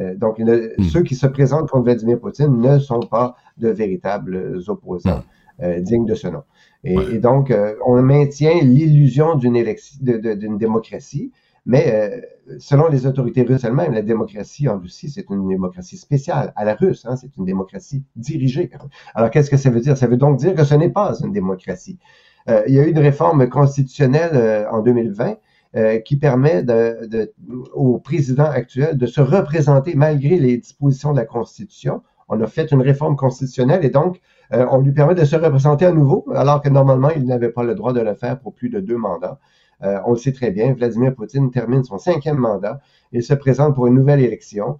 euh, 0.00 0.14
donc 0.16 0.38
hmm. 0.38 0.82
ceux 0.84 1.02
qui 1.02 1.14
se 1.14 1.26
présentent 1.26 1.70
contre 1.70 1.84
Vladimir 1.84 2.18
Poutine 2.18 2.60
ne 2.60 2.78
sont 2.78 3.00
pas 3.00 3.36
de 3.58 3.68
véritables 3.68 4.58
opposants 4.68 5.22
euh, 5.62 5.80
dignes 5.80 6.06
de 6.06 6.14
ce 6.14 6.28
nom. 6.28 6.42
Et, 6.84 7.18
donc, 7.18 7.52
on 7.84 8.00
maintient 8.00 8.60
l'illusion 8.62 9.34
d'une 9.34 9.60
d'une 10.00 10.56
démocratie, 10.56 11.32
mais 11.64 12.22
selon 12.58 12.86
les 12.86 13.06
autorités 13.08 13.42
russes 13.42 13.64
elles-mêmes, 13.64 13.92
la 13.92 14.02
démocratie 14.02 14.68
en 14.68 14.78
Russie, 14.78 15.10
c'est 15.10 15.28
une 15.28 15.48
démocratie 15.48 15.96
spéciale 15.96 16.52
à 16.54 16.64
la 16.64 16.76
russe, 16.76 17.04
hein, 17.04 17.16
c'est 17.16 17.36
une 17.36 17.44
démocratie 17.44 18.04
dirigée. 18.14 18.70
Alors, 19.16 19.30
qu'est-ce 19.30 19.50
que 19.50 19.56
ça 19.56 19.68
veut 19.70 19.80
dire? 19.80 19.96
Ça 19.96 20.06
veut 20.06 20.16
donc 20.16 20.36
dire 20.38 20.54
que 20.54 20.62
ce 20.62 20.76
n'est 20.76 20.90
pas 20.90 21.12
une 21.24 21.32
démocratie. 21.32 21.98
il 22.46 22.72
y 22.72 22.78
a 22.78 22.84
eu 22.84 22.90
une 22.90 23.00
réforme 23.00 23.48
constitutionnelle 23.48 24.68
en 24.70 24.80
2020 24.80 25.38
euh, 25.76 25.98
qui 25.98 26.16
permet 26.16 26.62
de, 26.62 27.34
au 27.74 27.98
président 27.98 28.44
actuel 28.44 28.96
de 28.96 29.04
se 29.04 29.20
représenter 29.20 29.94
malgré 29.94 30.38
les 30.38 30.56
dispositions 30.56 31.12
de 31.12 31.18
la 31.18 31.26
Constitution. 31.26 32.02
On 32.28 32.40
a 32.40 32.46
fait 32.46 32.70
une 32.72 32.82
réforme 32.82 33.16
constitutionnelle 33.16 33.84
et 33.84 33.90
donc 33.90 34.20
euh, 34.52 34.66
on 34.70 34.80
lui 34.80 34.92
permet 34.92 35.14
de 35.14 35.24
se 35.24 35.36
représenter 35.36 35.86
à 35.86 35.92
nouveau, 35.92 36.26
alors 36.34 36.60
que 36.62 36.68
normalement 36.68 37.10
il 37.10 37.24
n'avait 37.24 37.50
pas 37.50 37.62
le 37.62 37.74
droit 37.74 37.92
de 37.92 38.00
le 38.00 38.14
faire 38.14 38.38
pour 38.38 38.54
plus 38.54 38.68
de 38.68 38.80
deux 38.80 38.96
mandats. 38.96 39.38
Euh, 39.82 39.98
on 40.06 40.12
le 40.12 40.16
sait 40.16 40.32
très 40.32 40.50
bien, 40.50 40.72
Vladimir 40.72 41.14
Poutine 41.14 41.50
termine 41.50 41.84
son 41.84 41.98
cinquième 41.98 42.38
mandat. 42.38 42.80
Il 43.12 43.22
se 43.22 43.34
présente 43.34 43.74
pour 43.74 43.86
une 43.86 43.94
nouvelle 43.94 44.20
élection. 44.20 44.78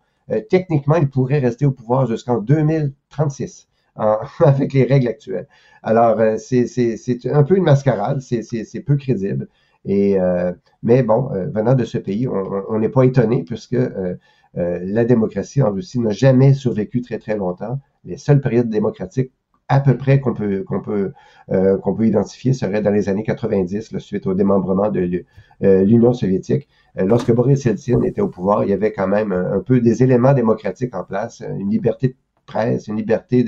techniquement, 0.50 0.96
il 0.96 1.08
pourrait 1.08 1.38
rester 1.38 1.66
au 1.66 1.70
pouvoir 1.70 2.06
jusqu'en 2.06 2.38
2036 2.38 3.68
avec 4.44 4.72
les 4.72 4.84
règles 4.84 5.08
actuelles. 5.08 5.46
Alors, 5.82 6.18
c'est 6.38 6.66
un 7.26 7.42
peu 7.44 7.56
une 7.56 7.64
mascarade, 7.64 8.20
c'est 8.20 8.84
peu 8.84 8.96
crédible. 8.96 9.48
Et, 9.86 10.20
euh, 10.20 10.52
mais 10.82 11.02
bon, 11.02 11.30
euh, 11.32 11.46
venant 11.46 11.74
de 11.74 11.84
ce 11.84 11.96
pays, 11.98 12.28
on 12.28 12.78
n'est 12.78 12.88
pas 12.88 13.04
étonné 13.04 13.44
puisque 13.44 13.74
euh, 13.74 14.16
la 14.56 15.04
démocratie 15.04 15.62
en 15.62 15.70
Russie 15.70 16.00
n'a 16.00 16.10
jamais 16.10 16.54
survécu 16.54 17.02
très 17.02 17.18
très 17.18 17.36
longtemps. 17.36 17.78
Les 18.04 18.16
seules 18.16 18.40
périodes 18.40 18.70
démocratiques 18.70 19.32
à 19.68 19.80
peu 19.80 19.96
près 19.96 20.20
qu'on 20.20 20.32
peut 20.32 20.62
qu'on 20.62 20.80
peut 20.80 21.12
qu'on 21.48 21.94
peut 21.94 22.06
identifier 22.06 22.52
seraient 22.52 22.82
dans 22.82 22.90
les 22.90 23.08
années 23.08 23.24
90, 23.24 23.98
suite 23.98 24.26
au 24.26 24.34
démembrement 24.34 24.90
de 24.90 25.24
l'Union 25.60 26.12
soviétique. 26.12 26.68
lorsque 26.96 27.32
Boris 27.32 27.64
Yeltsin 27.64 28.02
était 28.02 28.20
au 28.20 28.28
pouvoir, 28.28 28.64
il 28.64 28.70
y 28.70 28.72
avait 28.72 28.92
quand 28.92 29.08
même 29.08 29.32
un, 29.32 29.60
peu 29.60 29.80
des 29.80 30.02
éléments 30.02 30.34
démocratiques 30.34 30.94
en 30.94 31.04
place, 31.04 31.42
une 31.58 31.70
liberté 31.70 32.08
de 32.08 32.14
presse, 32.46 32.86
une 32.86 32.96
liberté 32.96 33.42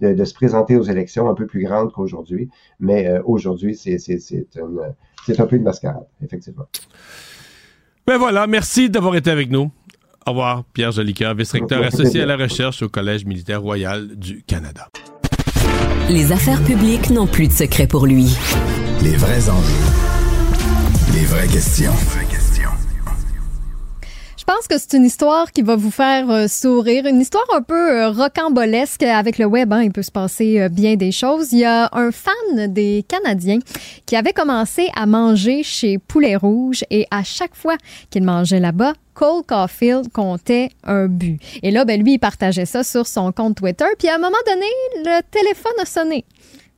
de, 0.00 0.12
de, 0.12 0.24
se 0.24 0.34
présenter 0.34 0.76
aux 0.76 0.82
élections 0.82 1.28
un 1.30 1.34
peu 1.34 1.46
plus 1.46 1.62
grande 1.64 1.92
qu'aujourd'hui. 1.92 2.50
Mais 2.80 3.18
aujourd'hui, 3.24 3.76
c'est 3.76 3.96
un 5.38 5.46
peu 5.46 5.56
une 5.56 5.62
mascarade, 5.62 6.06
effectivement. 6.22 6.66
Ben 8.06 8.18
voilà, 8.18 8.46
merci 8.48 8.90
d'avoir 8.90 9.14
été 9.14 9.30
avec 9.30 9.50
nous. 9.50 9.70
Au 10.26 10.30
revoir, 10.30 10.64
Pierre 10.74 10.92
Jolicoeur, 10.92 11.34
vice-recteur 11.34 11.82
associé 11.82 12.22
à 12.22 12.26
la 12.26 12.36
recherche 12.36 12.82
au 12.82 12.88
Collège 12.88 13.24
militaire 13.24 13.62
royal 13.62 14.16
du 14.16 14.42
Canada. 14.42 14.88
Les 16.08 16.32
affaires 16.32 16.62
publiques 16.64 17.10
n'ont 17.10 17.26
plus 17.26 17.48
de 17.48 17.52
secret 17.52 17.86
pour 17.86 18.06
lui. 18.06 18.36
Les 19.02 19.16
vrais 19.16 19.48
enjeux. 19.48 19.72
Les 21.14 21.24
vraies 21.24 21.48
questions. 21.48 21.92
Pense 24.56 24.66
que 24.66 24.78
c'est 24.78 24.94
une 24.94 25.04
histoire 25.04 25.52
qui 25.52 25.62
va 25.62 25.76
vous 25.76 25.92
faire 25.92 26.28
euh, 26.28 26.48
sourire, 26.48 27.06
une 27.06 27.20
histoire 27.20 27.46
un 27.54 27.62
peu 27.62 28.00
euh, 28.00 28.10
rocambolesque 28.10 29.04
avec 29.04 29.38
le 29.38 29.44
web. 29.44 29.72
Hein, 29.72 29.84
il 29.84 29.92
peut 29.92 30.02
se 30.02 30.10
passer 30.10 30.60
euh, 30.60 30.68
bien 30.68 30.96
des 30.96 31.12
choses. 31.12 31.52
Il 31.52 31.60
y 31.60 31.64
a 31.64 31.88
un 31.92 32.10
fan 32.10 32.66
des 32.66 33.04
Canadiens 33.06 33.60
qui 34.06 34.16
avait 34.16 34.32
commencé 34.32 34.88
à 34.96 35.06
manger 35.06 35.62
chez 35.62 35.98
Poulet 35.98 36.34
Rouge 36.34 36.82
et 36.90 37.06
à 37.12 37.22
chaque 37.22 37.54
fois 37.54 37.76
qu'il 38.10 38.24
mangeait 38.24 38.58
là-bas, 38.58 38.94
Cole 39.14 39.44
Caulfield 39.46 40.10
comptait 40.12 40.70
un 40.82 41.06
but. 41.06 41.40
Et 41.62 41.70
là, 41.70 41.84
ben, 41.84 42.02
lui, 42.02 42.14
il 42.14 42.18
partageait 42.18 42.66
ça 42.66 42.82
sur 42.82 43.06
son 43.06 43.30
compte 43.30 43.54
Twitter. 43.54 43.86
Puis 44.00 44.08
à 44.08 44.16
un 44.16 44.18
moment 44.18 44.36
donné, 44.48 44.66
le 44.96 45.20
téléphone 45.30 45.80
a 45.80 45.84
sonné. 45.84 46.24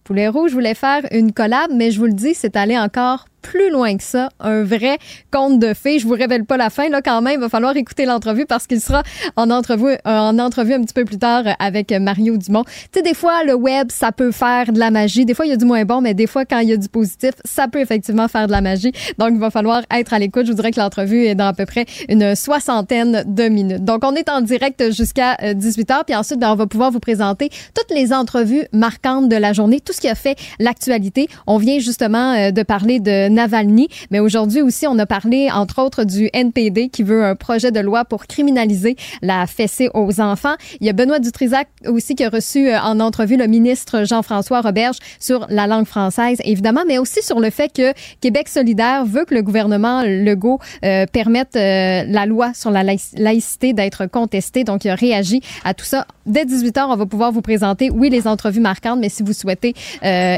Poulet 0.04 0.28
Rouge 0.28 0.52
voulait 0.52 0.74
faire 0.74 1.06
une 1.10 1.32
collab, 1.32 1.70
mais 1.74 1.90
je 1.90 1.98
vous 1.98 2.06
le 2.06 2.12
dis, 2.12 2.34
c'est 2.34 2.54
allé 2.54 2.78
encore 2.78 3.24
plus 3.42 3.70
loin 3.70 3.96
que 3.96 4.02
ça, 4.02 4.30
un 4.40 4.62
vrai 4.62 4.98
conte 5.30 5.58
de 5.58 5.74
fées. 5.74 5.98
Je 5.98 6.06
vous 6.06 6.14
révèle 6.14 6.44
pas 6.44 6.56
la 6.56 6.70
fin, 6.70 6.88
là, 6.88 7.02
quand 7.02 7.20
même. 7.20 7.34
Il 7.34 7.40
va 7.40 7.48
falloir 7.48 7.76
écouter 7.76 8.06
l'entrevue 8.06 8.46
parce 8.46 8.66
qu'il 8.66 8.80
sera 8.80 9.02
en 9.36 9.50
entrevue, 9.50 9.92
euh, 9.92 9.96
en 10.04 10.38
entrevue 10.38 10.74
un 10.74 10.82
petit 10.82 10.94
peu 10.94 11.04
plus 11.04 11.18
tard 11.18 11.44
avec 11.58 11.92
Mario 11.92 12.36
Dumont. 12.36 12.64
Tu 12.64 12.72
sais, 12.94 13.02
des 13.02 13.14
fois, 13.14 13.44
le 13.44 13.54
web, 13.54 13.88
ça 13.90 14.12
peut 14.12 14.32
faire 14.32 14.72
de 14.72 14.78
la 14.78 14.90
magie. 14.90 15.24
Des 15.24 15.34
fois, 15.34 15.46
il 15.46 15.50
y 15.50 15.52
a 15.52 15.56
du 15.56 15.64
moins 15.64 15.84
bon, 15.84 16.00
mais 16.00 16.14
des 16.14 16.26
fois, 16.26 16.44
quand 16.44 16.60
il 16.60 16.68
y 16.68 16.72
a 16.72 16.76
du 16.76 16.88
positif, 16.88 17.32
ça 17.44 17.68
peut 17.68 17.80
effectivement 17.80 18.28
faire 18.28 18.46
de 18.46 18.52
la 18.52 18.60
magie. 18.60 18.92
Donc, 19.18 19.30
il 19.32 19.38
va 19.38 19.50
falloir 19.50 19.82
être 19.90 20.12
à 20.12 20.18
l'écoute. 20.18 20.46
Je 20.46 20.50
vous 20.50 20.56
dirais 20.56 20.70
que 20.70 20.80
l'entrevue 20.80 21.24
est 21.24 21.34
dans 21.34 21.46
à 21.46 21.52
peu 21.52 21.66
près 21.66 21.86
une 22.08 22.34
soixantaine 22.34 23.24
de 23.26 23.48
minutes. 23.48 23.84
Donc, 23.84 24.04
on 24.04 24.14
est 24.14 24.28
en 24.28 24.40
direct 24.40 24.92
jusqu'à 24.92 25.36
18 25.54 25.90
euh, 25.90 25.94
h 25.94 26.04
Puis 26.06 26.14
ensuite, 26.14 26.38
ben, 26.38 26.52
on 26.52 26.56
va 26.56 26.66
pouvoir 26.66 26.90
vous 26.90 27.00
présenter 27.00 27.50
toutes 27.74 27.90
les 27.90 28.12
entrevues 28.12 28.64
marquantes 28.72 29.28
de 29.28 29.36
la 29.36 29.52
journée, 29.52 29.80
tout 29.80 29.92
ce 29.92 30.00
qui 30.00 30.08
a 30.08 30.14
fait 30.14 30.36
l'actualité. 30.58 31.28
On 31.46 31.58
vient 31.58 31.78
justement 31.78 32.32
euh, 32.32 32.50
de 32.50 32.62
parler 32.62 33.00
de 33.00 33.28
Navalny. 33.32 33.88
Mais 34.10 34.20
aujourd'hui 34.20 34.62
aussi, 34.62 34.86
on 34.86 34.98
a 34.98 35.06
parlé, 35.06 35.50
entre 35.50 35.82
autres, 35.82 36.04
du 36.04 36.28
NPD 36.32 36.88
qui 36.88 37.02
veut 37.02 37.24
un 37.24 37.34
projet 37.34 37.72
de 37.72 37.80
loi 37.80 38.04
pour 38.04 38.26
criminaliser 38.26 38.96
la 39.22 39.46
fessée 39.46 39.88
aux 39.94 40.20
enfants. 40.20 40.54
Il 40.80 40.86
y 40.86 40.90
a 40.90 40.92
Benoît 40.92 41.18
Dutrisac 41.18 41.68
aussi 41.86 42.14
qui 42.14 42.24
a 42.24 42.28
reçu 42.28 42.68
euh, 42.68 42.78
en 42.80 43.00
entrevue 43.00 43.36
le 43.36 43.46
ministre 43.46 44.04
Jean-François 44.04 44.60
Roberge 44.60 44.96
sur 45.18 45.46
la 45.48 45.66
langue 45.66 45.86
française, 45.86 46.38
évidemment, 46.44 46.82
mais 46.86 46.98
aussi 46.98 47.22
sur 47.22 47.40
le 47.40 47.50
fait 47.50 47.72
que 47.72 47.92
Québec 48.20 48.48
solidaire 48.48 49.04
veut 49.04 49.24
que 49.24 49.34
le 49.34 49.42
gouvernement 49.42 50.02
Legault 50.02 50.58
euh, 50.84 51.06
permette 51.10 51.56
euh, 51.56 52.04
la 52.06 52.26
loi 52.26 52.52
sur 52.54 52.70
la 52.70 52.82
laïcité 52.82 53.72
d'être 53.72 54.06
contestée. 54.06 54.64
Donc, 54.64 54.84
il 54.84 54.90
a 54.90 54.94
réagi 54.94 55.40
à 55.64 55.74
tout 55.74 55.84
ça. 55.84 56.06
Dès 56.26 56.44
18 56.44 56.76
h, 56.76 56.84
on 56.88 56.96
va 56.96 57.06
pouvoir 57.06 57.32
vous 57.32 57.42
présenter, 57.42 57.90
oui, 57.90 58.10
les 58.10 58.28
entrevues 58.28 58.60
marquantes, 58.60 59.00
mais 59.00 59.08
si 59.08 59.22
vous 59.22 59.32
souhaitez 59.32 59.74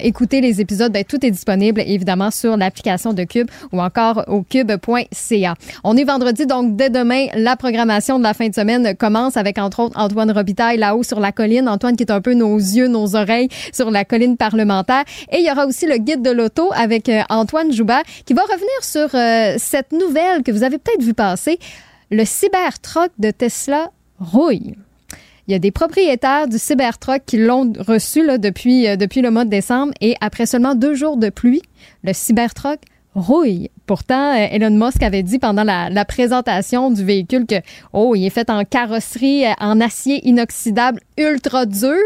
écouter 0.03 0.41
les 0.41 0.61
épisodes, 0.61 0.93
ben, 0.93 1.05
tout 1.05 1.25
est 1.25 1.31
disponible, 1.31 1.83
évidemment, 1.87 2.31
sur 2.31 2.57
l'application 2.57 2.84
ou 3.73 3.81
encore 3.81 4.25
au 4.29 4.43
cube.ca. 4.43 5.55
On 5.83 5.97
est 5.97 6.05
vendredi, 6.05 6.47
donc 6.47 6.77
dès 6.77 6.91
demain, 6.91 7.27
la 7.35 7.57
programmation 7.57 8.19
de 8.19 8.25
la 8.25 8.35
fin 8.35 8.49
de 8.49 8.55
semaine 8.55 8.97
commence 8.97 9.37
avec 9.37 9.59
entre 9.59 9.81
autres 9.81 9.99
Antoine 9.99 10.31
Robitaille 10.31 10.79
là-haut 10.79 11.03
sur 11.03 11.21
la 11.21 11.33
colline. 11.33 11.69
Antoine 11.69 11.97
qui 11.97 12.03
est 12.03 12.13
un 12.13 12.21
peu 12.21 12.35
nos 12.35 12.57
yeux, 12.57 12.89
nos 12.89 13.17
oreilles 13.17 13.49
sur 13.73 13.91
la 13.91 14.05
colline 14.05 14.37
parlementaire. 14.37 15.05
Et 15.31 15.39
il 15.39 15.47
y 15.47 15.51
aura 15.51 15.67
aussi 15.67 15.87
le 15.87 15.97
guide 15.97 16.23
de 16.23 16.31
l'auto 16.31 16.71
avec 16.75 17.09
euh, 17.09 17.23
Antoine 17.29 17.73
Joubert 17.73 18.03
qui 18.25 18.35
va 18.35 18.43
revenir 18.43 18.83
sur 18.83 19.09
euh, 19.15 19.55
cette 19.59 19.93
nouvelle 19.93 20.43
que 20.43 20.53
vous 20.53 20.63
avez 20.63 20.79
peut-être 20.79 21.03
vu 21.03 21.15
passer. 21.15 21.59
Le 22.11 22.25
Cybertruck 22.25 23.11
de 23.19 23.31
Tesla 23.31 23.91
rouille. 24.19 24.75
Il 25.47 25.53
y 25.53 25.55
a 25.55 25.59
des 25.59 25.71
propriétaires 25.71 26.49
du 26.49 26.59
Cybertruck 26.59 27.23
qui 27.27 27.37
l'ont 27.37 27.73
reçu 27.79 28.25
là, 28.25 28.39
depuis, 28.39 28.89
euh, 28.89 28.97
depuis 28.97 29.21
le 29.21 29.31
mois 29.31 29.45
de 29.45 29.51
décembre 29.51 29.93
et 30.01 30.17
après 30.23 30.47
seulement 30.47 30.75
deux 30.75 30.95
jours 30.95 31.19
de 31.19 31.29
pluie, 31.29 31.63
le 32.03 32.15
Cybertruck 32.15 32.81
rouille. 33.15 33.71
Pourtant, 33.87 34.33
euh, 34.33 34.47
Elon 34.51 34.71
Musk 34.71 35.03
avait 35.03 35.23
dit 35.23 35.39
pendant 35.39 35.65
la, 35.65 35.91
la, 35.91 36.05
présentation 36.07 36.91
du 36.91 37.05
véhicule 37.05 37.47
que, 37.47 37.57
oh, 37.93 38.15
il 38.15 38.25
est 38.25 38.31
fait 38.31 38.49
en 38.49 38.65
carrosserie, 38.65 39.47
euh, 39.47 39.53
en 39.61 39.83
acier 39.83 40.27
inoxydable 40.27 41.01
ultra 41.19 41.67
dur. 41.67 42.01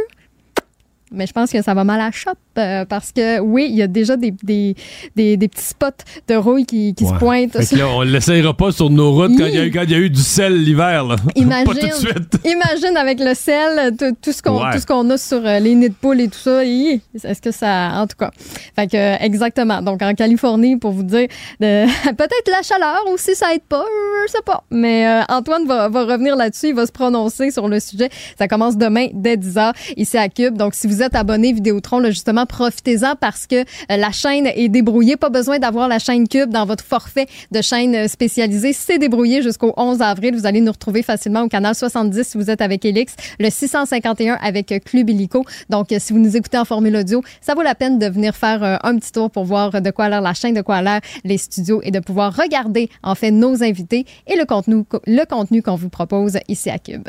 Mais 1.13 1.27
je 1.27 1.33
pense 1.33 1.53
que 1.53 1.63
ça 1.63 1.75
va 1.75 1.85
mal 1.85 2.01
à 2.01 2.11
shop 2.11 2.35
euh, 2.59 2.85
parce 2.85 3.13
que 3.13 3.41
oui, 3.41 3.69
il 3.71 3.77
y 3.77 3.83
a 3.83 3.87
déjà 3.87 4.17
des, 4.17 4.33
des, 4.43 4.75
des, 5.17 5.37
des 5.37 5.49
petits 5.49 5.65
spots 5.65 5.87
de 6.29 6.35
rouille 6.35 6.67
qui, 6.67 6.95
qui 6.95 7.07
se 7.07 7.15
pointent. 7.15 7.57
on 7.57 8.05
ne 8.05 8.11
l'essayera 8.11 8.55
pas 8.55 8.73
sur 8.73 8.91
nos 8.91 9.13
routes 9.13 9.33
quand 9.37 9.47
il 9.47 9.55
y, 9.55 9.71
y, 9.71 9.95
a 9.95 9.99
eu 9.99 10.11
du 10.11 10.21
sel 10.21 10.63
l'hiver. 10.63 11.17
Imagine, 11.35 11.65
pas 11.67 11.75
tout 11.75 11.87
de 11.87 11.93
suite. 11.93 12.39
imagine 12.45 12.97
avec 12.97 13.21
le 13.21 13.35
sel, 13.35 13.97
tout, 13.97 14.33
ce 14.33 14.87
qu'on 14.87 15.11
a 15.11 15.19
sur 15.19 15.45
euh, 15.45 15.59
les 15.59 15.75
nids 15.75 15.89
de 15.89 15.95
poules 15.95 16.21
et 16.21 16.29
tout 16.29 16.39
ça. 16.39 16.65
Est-ce 16.65 17.41
que 17.41 17.51
ça. 17.51 17.93
En 17.95 18.07
tout 18.07 18.17
cas. 18.17 18.31
Fait 18.77 18.87
que, 18.87 19.25
exactement. 19.25 19.81
Donc 19.81 20.03
en 20.03 20.15
Californie, 20.15 20.77
pour 20.77 20.93
vous 20.93 21.03
dire, 21.03 21.29
peut-être 21.61 22.51
la 22.51 22.63
chaleur 22.63 23.03
aussi, 23.13 23.35
ça 23.35 23.55
aide 23.55 23.63
pas. 23.69 23.85
Je 24.27 24.33
sais 24.33 24.43
pas. 24.45 24.63
Mais 24.71 25.07
euh, 25.07 25.23
Antoine 25.29 25.67
va, 25.67 25.89
va 25.89 26.05
revenir 26.05 26.37
là-dessus. 26.37 26.69
Il 26.69 26.75
va 26.75 26.87
se 26.87 26.93
prononcer 26.93 27.51
sur 27.51 27.69
le 27.69 27.81
sujet. 27.81 28.11
Ça 28.39 28.49
commence 28.49 28.77
demain 28.77 29.07
dès 29.15 29.37
10h 29.37 29.73
ici 29.97 30.19
à 30.19 30.29
Cube. 30.29 30.57
Donc 30.57 30.75
si 30.75 30.87
vous 30.87 30.99
vous 30.99 31.05
êtes 31.05 31.15
abonné 31.15 31.53
Vidéotron, 31.53 32.01
là, 32.01 32.11
justement, 32.11 32.45
profitez-en 32.49 33.15
parce 33.15 33.47
que 33.47 33.57
euh, 33.57 33.65
la 33.97 34.11
chaîne 34.11 34.47
est 34.47 34.69
débrouillée. 34.69 35.17
Pas 35.17 35.31
besoin 35.31 35.59
d'avoir 35.59 35.89
la 35.89 35.99
chaîne 35.99 36.27
Cube 36.27 36.51
dans 36.51 36.67
votre 36.67 36.85
forfait 36.85 37.27
de 37.53 37.63
chaîne 37.63 37.95
euh, 37.95 38.09
spécialisée. 38.09 38.73
C'est 38.73 38.99
débrouillé 38.99 39.43
jusqu'au 39.43 39.73
11 39.77 40.03
avril. 40.03 40.35
Vous 40.35 40.47
allez 40.47 40.61
nous 40.61 40.73
retrouver 40.73 41.03
facilement 41.03 41.43
au 41.43 41.49
canal 41.49 41.75
70 41.75 42.27
si 42.27 42.39
vous 42.39 42.51
êtes 42.51 42.61
avec 42.61 42.85
Elix, 42.85 43.15
le 43.39 43.51
651 43.51 44.35
avec 44.41 44.73
euh, 44.73 44.79
Club 44.81 45.11
Illico. 45.11 45.45
Donc, 45.71 45.95
si 45.97 46.13
vous 46.13 46.19
nous 46.19 46.37
écoutez 46.37 46.59
en 46.59 46.65
formule 46.65 46.97
audio, 46.97 47.23
ça 47.41 47.55
vaut 47.55 47.63
la 47.63 47.75
peine 47.75 47.99
de 47.99 48.07
venir 48.07 48.35
faire 48.35 48.79
un 48.83 48.99
petit 48.99 49.13
tour 49.13 49.31
pour 49.31 49.45
voir 49.45 49.81
de 49.81 49.91
quoi 49.91 50.07
a 50.07 50.09
l'air 50.09 50.21
la 50.21 50.35
chaîne, 50.35 50.55
de 50.55 50.63
quoi 50.63 50.77
a 50.77 50.83
l'air 50.83 51.01
les 51.25 51.39
studios 51.39 51.81
et 51.85 51.91
de 51.91 52.01
pouvoir 52.01 52.35
regarder, 52.35 52.89
en 53.03 53.15
fait, 53.15 53.31
nos 53.31 53.63
invités 53.63 54.07
et 54.27 54.37
le 54.37 54.45
contenu, 54.45 54.85
le 55.07 55.25
contenu 55.27 55.63
qu'on 55.63 55.77
vous 55.77 55.91
propose 55.91 56.39
ici 56.49 56.71
à 56.71 56.79
Cube. 56.79 57.09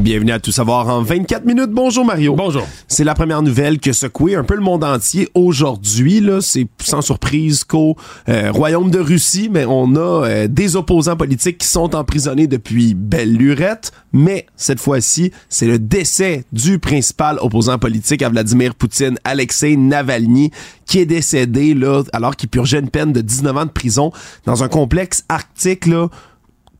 Bienvenue 0.00 0.32
à 0.32 0.40
Tout 0.40 0.50
savoir 0.50 0.88
en 0.88 1.02
24 1.02 1.44
minutes. 1.44 1.72
Bonjour 1.72 2.06
Mario. 2.06 2.34
Bonjour. 2.34 2.66
C'est 2.88 3.04
la 3.04 3.12
première 3.12 3.42
nouvelle 3.42 3.78
que 3.78 3.92
secoué 3.92 4.34
un 4.34 4.44
peu 4.44 4.54
le 4.54 4.62
monde 4.62 4.82
entier 4.82 5.28
aujourd'hui. 5.34 6.20
Là, 6.20 6.40
c'est 6.40 6.66
sans 6.78 7.02
surprise 7.02 7.64
qu'au 7.64 7.96
euh, 8.30 8.50
royaume 8.50 8.90
de 8.90 8.98
Russie, 8.98 9.50
mais 9.52 9.66
on 9.66 9.94
a 9.96 10.26
euh, 10.26 10.48
des 10.48 10.74
opposants 10.74 11.16
politiques 11.16 11.58
qui 11.58 11.66
sont 11.66 11.94
emprisonnés 11.94 12.46
depuis 12.46 12.94
belle 12.94 13.36
lurette. 13.36 13.92
Mais 14.14 14.46
cette 14.56 14.80
fois-ci, 14.80 15.32
c'est 15.50 15.66
le 15.66 15.78
décès 15.78 16.44
du 16.50 16.78
principal 16.78 17.36
opposant 17.42 17.78
politique 17.78 18.22
à 18.22 18.30
Vladimir 18.30 18.74
Poutine, 18.76 19.18
Alexei 19.24 19.76
Navalny, 19.76 20.50
qui 20.86 21.00
est 21.00 21.06
décédé 21.06 21.74
là 21.74 22.04
alors 22.14 22.36
qu'il 22.36 22.48
purgeait 22.48 22.80
une 22.80 22.88
peine 22.88 23.12
de 23.12 23.20
19 23.20 23.54
ans 23.54 23.66
de 23.66 23.70
prison 23.70 24.12
dans 24.46 24.64
un 24.64 24.68
complexe 24.68 25.24
arctique 25.28 25.84
là 25.84 26.08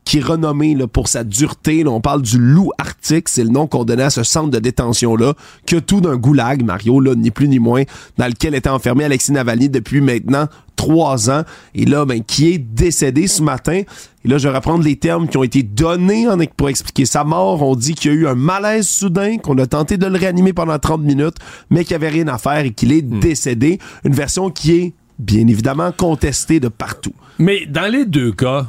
qui 0.05 0.17
est 0.17 0.23
renommé 0.23 0.75
là, 0.75 0.87
pour 0.87 1.07
sa 1.07 1.23
dureté. 1.23 1.83
Là, 1.83 1.91
on 1.91 2.01
parle 2.01 2.21
du 2.21 2.37
loup 2.37 2.71
arctique, 2.77 3.29
c'est 3.29 3.43
le 3.43 3.49
nom 3.49 3.67
qu'on 3.67 3.83
donnait 3.83 4.03
à 4.03 4.09
ce 4.09 4.23
centre 4.23 4.49
de 4.49 4.59
détention-là, 4.59 5.33
que 5.65 5.77
tout 5.77 6.01
d'un 6.01 6.17
goulag, 6.17 6.63
Mario, 6.63 6.99
là, 6.99 7.15
ni 7.15 7.31
plus 7.31 7.47
ni 7.47 7.59
moins, 7.59 7.83
dans 8.17 8.27
lequel 8.27 8.55
était 8.55 8.69
enfermé 8.69 9.03
Alexis 9.03 9.31
Navalny 9.31 9.69
depuis 9.69 10.01
maintenant 10.01 10.47
trois 10.75 11.29
ans, 11.29 11.43
et 11.75 11.85
là, 11.85 12.05
ben, 12.05 12.23
qui 12.23 12.49
est 12.49 12.57
décédé 12.57 13.27
ce 13.27 13.43
matin. 13.43 13.83
Et 14.23 14.27
là, 14.27 14.39
je 14.39 14.47
vais 14.47 14.55
reprendre 14.55 14.83
les 14.83 14.95
termes 14.95 15.27
qui 15.27 15.37
ont 15.37 15.43
été 15.43 15.61
donnés 15.61 16.25
pour 16.57 16.69
expliquer 16.69 17.05
sa 17.05 17.23
mort. 17.23 17.61
On 17.61 17.75
dit 17.75 17.93
qu'il 17.93 18.11
y 18.11 18.15
a 18.15 18.17
eu 18.17 18.27
un 18.27 18.35
malaise 18.35 18.87
soudain, 18.87 19.37
qu'on 19.37 19.57
a 19.59 19.67
tenté 19.67 19.97
de 19.97 20.07
le 20.07 20.17
réanimer 20.17 20.53
pendant 20.53 20.79
30 20.79 21.01
minutes, 21.01 21.35
mais 21.69 21.83
qu'il 21.83 21.97
n'y 21.97 22.03
avait 22.03 22.13
rien 22.15 22.27
à 22.29 22.39
faire 22.39 22.65
et 22.65 22.71
qu'il 22.71 22.91
est 22.91 23.03
hmm. 23.03 23.19
décédé. 23.19 23.77
Une 24.03 24.13
version 24.13 24.49
qui 24.49 24.71
est, 24.71 24.93
bien 25.19 25.47
évidemment, 25.47 25.91
contestée 25.91 26.59
de 26.59 26.67
partout. 26.67 27.13
Mais 27.37 27.67
dans 27.67 27.91
les 27.91 28.05
deux 28.05 28.31
cas, 28.31 28.65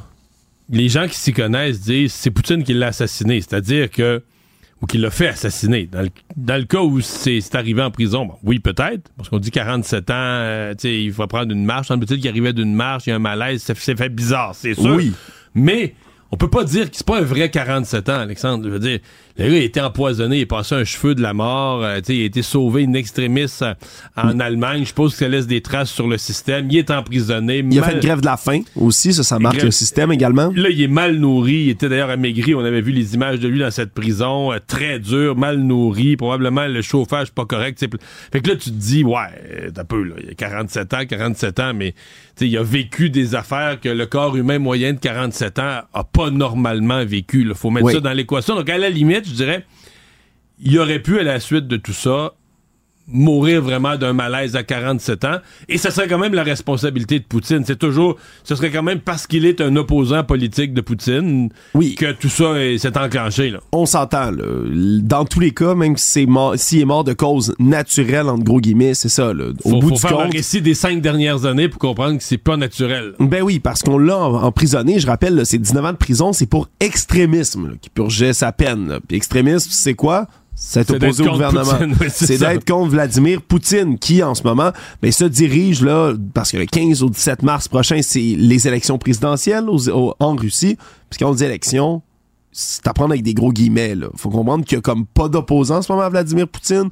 les 0.70 0.88
gens 0.88 1.06
qui 1.06 1.16
s'y 1.16 1.32
connaissent 1.32 1.80
disent 1.80 2.12
c'est 2.12 2.30
Poutine 2.30 2.64
qui 2.64 2.74
l'a 2.74 2.88
assassiné. 2.88 3.40
C'est-à-dire 3.40 3.90
que. 3.90 4.22
ou 4.80 4.86
qui 4.86 4.98
l'a 4.98 5.10
fait 5.10 5.28
assassiner. 5.28 5.88
Dans 6.36 6.56
le, 6.56 6.64
cas 6.64 6.80
où 6.80 7.00
c'est 7.00 7.54
arrivé 7.54 7.82
en 7.82 7.90
prison, 7.90 8.30
oui, 8.42 8.58
peut-être, 8.58 9.10
parce 9.16 9.28
qu'on 9.28 9.38
dit 9.38 9.50
47 9.50 10.10
ans, 10.10 10.14
euh, 10.16 10.74
sais, 10.76 11.02
il 11.04 11.12
faut 11.12 11.26
prendre 11.26 11.52
une 11.52 11.64
marche. 11.64 11.88
Semble-t-il 11.88 12.20
qu'il 12.20 12.30
arrivait 12.30 12.52
d'une 12.52 12.74
marche, 12.74 13.06
il 13.06 13.10
y 13.10 13.12
a 13.12 13.16
un 13.16 13.20
malaise, 13.20 13.62
c'est 13.64 13.96
fait 13.96 14.08
bizarre, 14.08 14.54
c'est 14.54 14.74
sûr. 14.74 14.94
Oui. 14.94 15.12
Mais 15.54 15.94
on 16.32 16.36
peut 16.38 16.48
pas 16.48 16.64
dire 16.64 16.90
que 16.90 16.96
c'est 16.96 17.06
pas 17.06 17.18
un 17.18 17.24
vrai 17.24 17.50
47 17.50 18.08
ans, 18.08 18.20
Alexandre. 18.20 18.64
Je 18.64 18.70
veux 18.70 18.78
dire, 18.78 19.00
le 19.36 19.48
gars 19.48 19.54
a 19.54 19.58
été 19.58 19.80
empoisonné, 19.82 20.38
il 20.38 20.42
a 20.42 20.46
passé 20.46 20.74
un 20.74 20.84
cheveu 20.84 21.14
de 21.14 21.20
la 21.20 21.34
mort, 21.34 21.84
euh, 21.84 22.00
il 22.08 22.22
a 22.22 22.24
été 22.24 22.40
sauvé 22.40 22.82
une 22.82 22.96
extrémiste 22.96 23.60
euh, 23.60 23.74
en 24.16 24.40
Allemagne. 24.40 24.80
Je 24.80 24.88
suppose 24.88 25.12
que 25.12 25.18
ça 25.18 25.28
laisse 25.28 25.46
des 25.46 25.60
traces 25.60 25.90
sur 25.90 26.08
le 26.08 26.16
système. 26.16 26.68
Il 26.70 26.78
est 26.78 26.90
emprisonné. 26.90 27.58
Il 27.70 27.78
a 27.78 27.82
fait 27.82 27.94
une 27.94 28.00
grève 28.00 28.22
de 28.22 28.26
la 28.26 28.38
faim 28.38 28.62
aussi, 28.76 29.12
ça, 29.12 29.22
ça 29.22 29.38
marque 29.38 29.62
le 29.62 29.70
système 29.70 30.10
également. 30.10 30.50
Là, 30.56 30.70
il 30.70 30.80
est 30.80 30.88
mal 30.88 31.16
nourri. 31.16 31.64
Il 31.64 31.68
était 31.68 31.90
d'ailleurs 31.90 32.10
amaigri. 32.10 32.54
On 32.54 32.64
avait 32.64 32.80
vu 32.80 32.92
les 32.92 33.14
images 33.14 33.38
de 33.38 33.48
lui 33.48 33.60
dans 33.60 33.70
cette 33.70 33.92
prison, 33.92 34.52
euh, 34.52 34.58
très 34.66 34.98
dur, 34.98 35.36
mal 35.36 35.58
nourri, 35.58 36.16
probablement 36.16 36.66
le 36.66 36.80
chauffage 36.80 37.30
pas 37.30 37.44
correct. 37.44 37.78
Fait 38.32 38.40
que 38.40 38.48
là, 38.48 38.56
tu 38.56 38.70
te 38.70 38.76
dis, 38.76 39.04
ouais, 39.04 39.70
t'as 39.74 39.84
peu, 39.84 40.02
là, 40.02 40.14
il 40.22 40.30
a 40.30 40.34
47 40.34 40.94
ans, 40.94 41.04
47 41.06 41.60
ans, 41.60 41.72
mais 41.74 41.94
il 42.40 42.56
a 42.56 42.62
vécu 42.62 43.10
des 43.10 43.34
affaires 43.34 43.78
que 43.80 43.88
le 43.88 44.06
corps 44.06 44.36
humain 44.36 44.58
moyen 44.58 44.94
de 44.94 44.98
47 44.98 45.58
ans 45.58 45.80
a 45.92 46.04
pas 46.04 46.21
normalement 46.30 47.04
vécu. 47.04 47.42
Il 47.42 47.54
faut 47.54 47.70
mettre 47.70 47.90
ça 47.90 48.00
dans 48.00 48.12
l'équation. 48.12 48.54
Donc, 48.54 48.68
à 48.68 48.78
la 48.78 48.90
limite, 48.90 49.26
je 49.26 49.34
dirais, 49.34 49.64
il 50.58 50.78
aurait 50.78 51.00
pu, 51.00 51.18
à 51.18 51.22
la 51.22 51.40
suite 51.40 51.66
de 51.66 51.76
tout 51.76 51.92
ça, 51.92 52.34
mourir 53.08 53.62
vraiment 53.62 53.96
d'un 53.96 54.12
malaise 54.12 54.56
à 54.56 54.62
47 54.62 55.24
ans. 55.24 55.36
Et 55.68 55.78
ce 55.78 55.90
serait 55.90 56.08
quand 56.08 56.18
même 56.18 56.34
la 56.34 56.42
responsabilité 56.42 57.18
de 57.18 57.24
Poutine. 57.24 57.64
C'est 57.66 57.78
toujours, 57.78 58.16
ce 58.44 58.54
serait 58.54 58.70
quand 58.70 58.82
même 58.82 59.00
parce 59.00 59.26
qu'il 59.26 59.44
est 59.44 59.60
un 59.60 59.76
opposant 59.76 60.24
politique 60.24 60.72
de 60.72 60.80
Poutine 60.80 61.50
oui. 61.74 61.94
que 61.94 62.12
tout 62.12 62.28
ça 62.28 62.54
s'est 62.78 62.98
enclenché. 62.98 63.50
Là. 63.50 63.60
On 63.72 63.86
s'entend. 63.86 64.30
Dans 64.32 65.24
tous 65.24 65.40
les 65.40 65.50
cas, 65.52 65.74
même 65.74 65.96
s'il 65.96 66.28
est, 66.28 66.82
est 66.82 66.84
mort 66.84 67.04
de 67.04 67.12
cause 67.12 67.54
naturelle, 67.58 68.28
entre 68.28 68.44
gros 68.44 68.60
guillemets, 68.60 68.94
c'est 68.94 69.08
ça. 69.08 69.32
Là. 69.32 69.46
Au 69.64 69.70
faut, 69.70 69.78
bout 69.80 69.88
faut 69.90 70.08
faire 70.08 70.20
un 70.20 70.28
récit 70.28 70.62
des 70.62 70.74
cinq 70.74 71.00
dernières 71.00 71.44
années 71.44 71.68
pour 71.68 71.78
comprendre 71.80 72.18
que 72.18 72.24
c'est 72.24 72.38
pas 72.38 72.56
naturel. 72.56 73.14
Ben 73.18 73.42
oui, 73.42 73.58
parce 73.58 73.82
qu'on 73.82 73.98
l'a 73.98 74.18
emprisonné. 74.18 74.98
Je 74.98 75.06
rappelle, 75.06 75.44
c'est 75.44 75.58
19 75.58 75.84
ans 75.84 75.92
de 75.92 75.96
prison, 75.96 76.32
c'est 76.32 76.46
pour 76.46 76.68
extrémisme 76.80 77.76
qui 77.80 77.90
purgeait 77.90 78.32
sa 78.32 78.52
peine. 78.52 78.98
Puis 79.06 79.16
extrémisme, 79.16 79.70
c'est 79.70 79.94
quoi? 79.94 80.26
C'est 80.54 80.90
opposé 80.90 81.26
au 81.26 81.32
gouvernement. 81.32 81.96
c'est 82.08 82.38
d'être 82.38 82.64
contre 82.64 82.90
Vladimir 82.90 83.42
Poutine, 83.42 83.98
qui 83.98 84.22
en 84.22 84.34
ce 84.34 84.42
moment 84.42 84.70
mais 85.02 85.08
ben, 85.08 85.12
se 85.12 85.24
dirige 85.24 85.82
là, 85.82 86.14
parce 86.34 86.52
que 86.52 86.58
le 86.58 86.66
15 86.66 87.02
au 87.02 87.10
17 87.10 87.42
mars 87.42 87.68
prochain, 87.68 88.00
c'est 88.02 88.20
les 88.20 88.68
élections 88.68 88.98
présidentielles 88.98 89.66
en 89.68 90.36
Russie. 90.36 90.76
Puis 91.10 91.18
quand 91.18 91.30
on 91.30 91.34
dit 91.34 91.44
élections, 91.44 92.02
c'est 92.52 92.86
à 92.86 92.92
prendre 92.92 93.12
avec 93.12 93.22
des 93.22 93.34
gros 93.34 93.52
guillemets. 93.52 93.94
Là. 93.94 94.08
Faut 94.16 94.30
comprendre 94.30 94.64
qu'il 94.64 94.76
y 94.76 94.78
a 94.78 94.82
comme 94.82 95.06
pas 95.06 95.28
d'opposants 95.28 95.78
en 95.78 95.82
ce 95.82 95.90
moment 95.90 96.04
à 96.04 96.10
Vladimir 96.10 96.46
Poutine. 96.46 96.90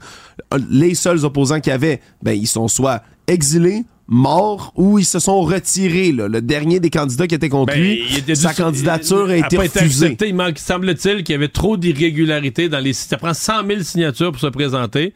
Les 0.71 0.95
seuls 0.95 1.25
opposants 1.25 1.61
qu'il 1.61 1.71
y 1.71 1.75
avait, 1.75 2.01
ben, 2.23 2.33
ils 2.33 2.47
sont 2.49 2.67
soit 2.67 3.03
exilés 3.27 3.85
morts 4.11 4.73
ou 4.77 4.99
ils 4.99 5.05
se 5.05 5.19
sont 5.19 5.41
retirés. 5.41 6.13
Là. 6.13 6.29
Le 6.29 6.43
dernier 6.43 6.81
des 6.81 6.91
candidats 6.91 7.27
qui 7.27 7.35
était 7.35 7.49
contre 7.49 7.73
ben, 7.73 7.81
lui, 7.81 8.05
sa 8.35 8.53
candidature 8.53 9.29
a, 9.31 9.37
été 9.37 9.57
refusée. 9.57 10.17
il 10.27 10.35
manque, 10.35 10.59
semble-t-il 10.59 11.23
qu'il 11.23 11.33
y 11.33 11.37
avait 11.37 11.49
trop 11.49 11.77
d'irrégularités 11.77 12.69
dans 12.69 12.81
les... 12.81 12.93
Ça 12.93 13.17
prend 13.17 13.33
100 13.33 13.67
000 13.67 13.83
signatures 13.83 14.33
pour 14.33 14.41
se 14.41 14.49
présenter. 14.49 15.15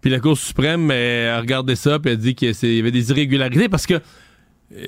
Puis 0.00 0.10
la 0.10 0.20
Cour 0.20 0.38
suprême 0.38 0.90
a 0.90 1.38
regardé 1.40 1.76
ça 1.76 1.98
et 2.04 2.10
a 2.10 2.16
dit 2.16 2.34
qu'il 2.34 2.54
y 2.62 2.80
avait 2.80 2.90
des 2.90 3.10
irrégularités 3.10 3.68
parce 3.68 3.86
que 3.86 3.94
euh, 3.94 4.86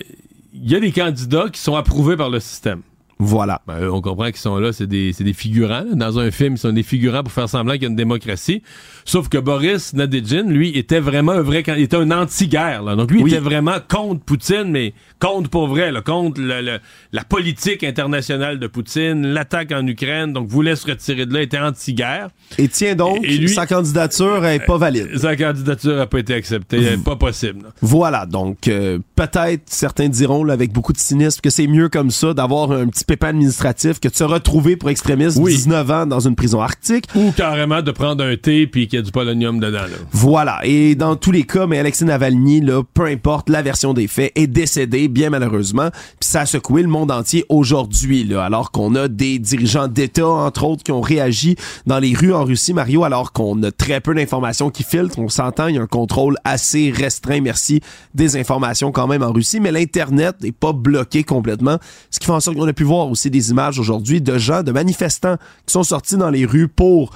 il 0.54 0.70
y 0.70 0.76
a 0.76 0.80
des 0.80 0.92
candidats 0.92 1.48
qui 1.52 1.60
sont 1.60 1.74
approuvés 1.74 2.16
par 2.16 2.30
le 2.30 2.40
système. 2.40 2.82
Voilà. 3.18 3.62
Ben, 3.66 3.88
on 3.88 4.00
comprend 4.00 4.26
qu'ils 4.26 4.36
sont 4.36 4.58
là, 4.58 4.72
c'est 4.72 4.86
des, 4.86 5.12
des, 5.12 5.32
figurants. 5.32 5.84
Dans 5.92 6.18
un 6.18 6.30
film, 6.30 6.54
ils 6.54 6.58
sont 6.58 6.72
des 6.72 6.82
figurants 6.82 7.22
pour 7.22 7.32
faire 7.32 7.48
semblant 7.48 7.74
qu'il 7.74 7.82
y 7.82 7.86
a 7.86 7.88
une 7.88 7.96
démocratie. 7.96 8.62
Sauf 9.04 9.28
que 9.28 9.38
Boris 9.38 9.92
Nadejin, 9.94 10.44
lui, 10.44 10.76
était 10.76 11.00
vraiment 11.00 11.32
un 11.32 11.42
vrai... 11.42 11.62
Il 11.66 11.82
était 11.82 11.96
un 11.96 12.10
anti-guerre. 12.10 12.84
Donc 12.96 13.10
lui, 13.10 13.20
il 13.20 13.28
était 13.28 13.38
vraiment 13.38 13.76
contre 13.88 14.24
Poutine, 14.24 14.70
mais 14.70 14.94
contre 15.20 15.50
pour 15.50 15.68
vrai, 15.68 15.92
là, 15.92 16.02
contre 16.02 16.40
le, 16.40 16.78
la 17.12 17.24
politique 17.24 17.84
internationale 17.84 18.58
de 18.58 18.66
Poutine, 18.66 19.26
l'attaque 19.28 19.72
en 19.72 19.86
Ukraine, 19.86 20.32
donc 20.32 20.48
voulait 20.48 20.76
se 20.76 20.86
retirer 20.86 21.26
de 21.26 21.34
là, 21.34 21.42
était 21.42 21.58
anti-guerre. 21.58 22.28
Et 22.58 22.68
tiens 22.68 22.94
donc, 22.94 23.20
et, 23.22 23.38
lui, 23.38 23.48
sa 23.48 23.66
candidature 23.66 24.44
est 24.44 24.64
pas 24.64 24.76
valide. 24.76 25.16
Sa 25.16 25.36
candidature 25.36 26.00
a 26.00 26.06
pas 26.06 26.18
été 26.18 26.34
acceptée, 26.34 26.96
pas 27.04 27.16
possible. 27.16 27.70
Voilà, 27.80 28.26
donc 28.26 28.68
euh, 28.68 28.98
peut-être 29.14 29.62
certains 29.66 30.08
diront 30.08 30.44
là, 30.44 30.52
avec 30.52 30.72
beaucoup 30.72 30.92
de 30.92 30.98
cynisme 30.98 31.40
que 31.40 31.50
c'est 31.50 31.66
mieux 31.66 31.88
comme 31.88 32.10
ça 32.10 32.34
d'avoir 32.34 32.72
un 32.72 32.88
petit 32.88 33.03
pépin 33.06 33.28
administratif 33.28 34.00
que 34.00 34.08
de 34.08 34.14
se 34.14 34.24
retrouver 34.24 34.76
pour 34.76 34.90
extrémiste 34.90 35.40
19 35.40 35.90
ans 35.90 36.06
dans 36.06 36.20
une 36.20 36.34
prison 36.34 36.60
arctique. 36.60 37.06
Ou 37.14 37.32
carrément 37.32 37.82
de 37.82 37.90
prendre 37.90 38.24
un 38.24 38.36
thé 38.36 38.66
puis 38.66 38.88
qu'il 38.88 38.98
y 38.98 39.00
a 39.00 39.04
du 39.04 39.12
polonium 39.12 39.60
dedans. 39.60 39.80
Voilà, 40.12 40.60
et 40.64 40.94
dans 40.94 41.16
tous 41.16 41.32
les 41.32 41.44
cas, 41.44 41.66
mais 41.66 41.78
Alexis 41.78 42.04
Navalny, 42.04 42.60
là, 42.60 42.82
peu 42.94 43.06
importe 43.06 43.48
la 43.48 43.62
version 43.62 43.94
des 43.94 44.06
faits, 44.06 44.32
est 44.34 44.46
décédé 44.46 45.08
bien 45.08 45.30
malheureusement. 45.30 45.90
Puis 46.20 46.28
ça 46.28 46.42
a 46.42 46.46
secoué 46.46 46.82
le 46.82 46.88
monde 46.88 47.10
entier 47.10 47.44
aujourd'hui, 47.48 48.24
là, 48.24 48.44
alors 48.44 48.70
qu'on 48.70 48.94
a 48.94 49.08
des 49.08 49.38
dirigeants 49.38 49.88
d'État, 49.88 50.26
entre 50.26 50.64
autres, 50.64 50.82
qui 50.82 50.92
ont 50.92 51.00
réagi 51.00 51.56
dans 51.86 51.98
les 51.98 52.14
rues 52.14 52.32
en 52.32 52.44
Russie, 52.44 52.72
Mario, 52.72 53.04
alors 53.04 53.32
qu'on 53.32 53.62
a 53.62 53.70
très 53.70 54.00
peu 54.00 54.14
d'informations 54.14 54.70
qui 54.70 54.82
filtrent. 54.82 55.18
On 55.18 55.28
s'entend, 55.28 55.66
il 55.66 55.76
y 55.76 55.78
a 55.78 55.82
un 55.82 55.86
contrôle 55.86 56.36
assez 56.44 56.90
restreint, 56.90 57.40
merci, 57.40 57.80
des 58.14 58.36
informations 58.36 58.92
quand 58.92 59.06
même 59.06 59.22
en 59.22 59.32
Russie, 59.32 59.60
mais 59.60 59.72
l'Internet 59.72 60.36
n'est 60.42 60.52
pas 60.52 60.72
bloqué 60.72 61.24
complètement, 61.24 61.78
ce 62.10 62.18
qui 62.18 62.26
fait 62.26 62.32
en 62.32 62.40
sorte 62.40 62.56
qu'on 62.56 62.68
a 62.68 62.72
pu 62.72 62.84
voir 62.84 62.93
aussi 63.02 63.30
des 63.30 63.50
images 63.50 63.78
aujourd'hui 63.78 64.20
de 64.20 64.38
gens, 64.38 64.62
de 64.62 64.72
manifestants 64.72 65.36
qui 65.66 65.72
sont 65.72 65.82
sortis 65.82 66.16
dans 66.16 66.30
les 66.30 66.46
rues 66.46 66.68
pour 66.68 67.10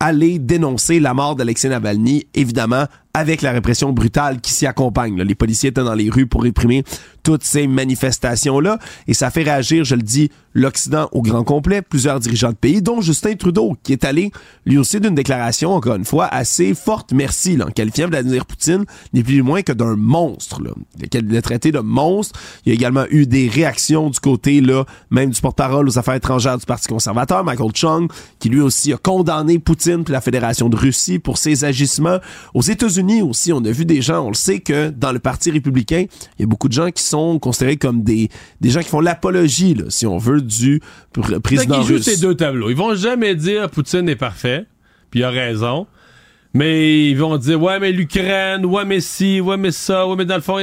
aller 0.00 0.38
dénoncer 0.38 1.00
la 1.00 1.14
mort 1.14 1.36
d'Alexei 1.36 1.68
Navalny, 1.68 2.26
évidemment 2.34 2.86
avec 3.14 3.42
la 3.42 3.52
répression 3.52 3.92
brutale 3.92 4.40
qui 4.40 4.52
s'y 4.52 4.66
accompagne. 4.66 5.20
Les 5.22 5.34
policiers 5.34 5.70
étaient 5.70 5.84
dans 5.84 5.94
les 5.94 6.08
rues 6.08 6.26
pour 6.26 6.42
réprimer 6.42 6.84
toutes 7.22 7.44
ces 7.44 7.66
manifestations-là. 7.66 8.78
Et 9.06 9.14
ça 9.14 9.30
fait 9.30 9.42
réagir, 9.42 9.84
je 9.84 9.94
le 9.94 10.02
dis, 10.02 10.30
l'Occident 10.54 11.08
au 11.12 11.22
grand 11.22 11.44
complet, 11.44 11.82
plusieurs 11.82 12.20
dirigeants 12.20 12.50
de 12.50 12.56
pays, 12.56 12.82
dont 12.82 13.00
Justin 13.00 13.34
Trudeau, 13.34 13.76
qui 13.82 13.92
est 13.92 14.04
allé 14.04 14.32
lui 14.66 14.78
aussi 14.78 15.00
d'une 15.00 15.14
déclaration, 15.14 15.72
encore 15.74 15.96
une 15.96 16.04
fois, 16.04 16.26
assez 16.26 16.74
forte, 16.74 17.12
merci, 17.12 17.56
là, 17.56 17.66
en 17.66 17.70
qualifiant 17.70 18.08
Vladimir 18.08 18.44
Poutine, 18.44 18.84
n'est 19.12 19.22
plus 19.22 19.36
ni 19.36 19.42
moins 19.42 19.62
que 19.62 19.72
d'un 19.72 19.96
monstre. 19.96 20.62
Là. 20.62 20.70
Il 21.12 21.36
a 21.36 21.42
traité 21.42 21.72
de 21.72 21.78
monstre. 21.78 22.38
Il 22.64 22.70
y 22.70 22.72
a 22.72 22.74
également 22.74 23.04
eu 23.10 23.26
des 23.26 23.48
réactions 23.48 24.10
du 24.10 24.20
côté, 24.20 24.60
là, 24.60 24.84
même 25.10 25.30
du 25.30 25.40
porte-parole 25.40 25.88
aux 25.88 25.98
affaires 25.98 26.14
étrangères 26.14 26.58
du 26.58 26.66
Parti 26.66 26.88
conservateur, 26.88 27.44
Michael 27.44 27.70
Chung, 27.74 28.08
qui 28.38 28.48
lui 28.48 28.60
aussi 28.60 28.92
a 28.92 28.96
condamné 28.96 29.58
Poutine 29.58 30.04
puis 30.04 30.12
la 30.12 30.20
Fédération 30.20 30.68
de 30.68 30.76
Russie 30.76 31.18
pour 31.18 31.38
ses 31.38 31.64
agissements. 31.64 32.18
Aux 32.54 32.62
États-Unis 32.62 33.01
aussi, 33.22 33.52
on 33.52 33.64
a 33.64 33.70
vu 33.70 33.84
des 33.84 34.00
gens, 34.02 34.24
on 34.24 34.28
le 34.28 34.34
sait 34.34 34.60
que 34.60 34.90
dans 34.90 35.12
le 35.12 35.18
Parti 35.18 35.50
républicain, 35.50 36.06
il 36.38 36.42
y 36.42 36.44
a 36.44 36.46
beaucoup 36.46 36.68
de 36.68 36.72
gens 36.72 36.90
qui 36.90 37.02
sont 37.02 37.38
considérés 37.38 37.76
comme 37.76 38.02
des, 38.02 38.28
des 38.60 38.70
gens 38.70 38.80
qui 38.80 38.88
font 38.88 39.00
l'apologie, 39.00 39.76
si 39.88 40.06
on 40.06 40.18
veut, 40.18 40.40
du 40.40 40.80
président 41.42 41.82
russe. 41.82 41.88
Ils 41.88 41.96
jouent 41.96 42.02
ces 42.02 42.20
deux 42.20 42.34
tableaux. 42.34 42.70
Ils 42.70 42.76
vont 42.76 42.94
jamais 42.94 43.34
dire 43.34 43.68
Poutine 43.70 44.08
est 44.08 44.16
parfait, 44.16 44.66
puis 45.10 45.20
il 45.20 45.24
a 45.24 45.30
raison. 45.30 45.86
Mais 46.54 47.08
ils 47.08 47.16
vont 47.16 47.38
dire 47.38 47.62
ouais 47.62 47.80
mais 47.80 47.92
l'Ukraine, 47.92 48.66
ouais 48.66 48.84
mais 48.84 49.00
si, 49.00 49.40
ouais 49.40 49.56
mais 49.56 49.70
ça, 49.70 50.06
ouais 50.06 50.16
mais 50.16 50.26
dans 50.26 50.34
le 50.34 50.42
fond, 50.42 50.58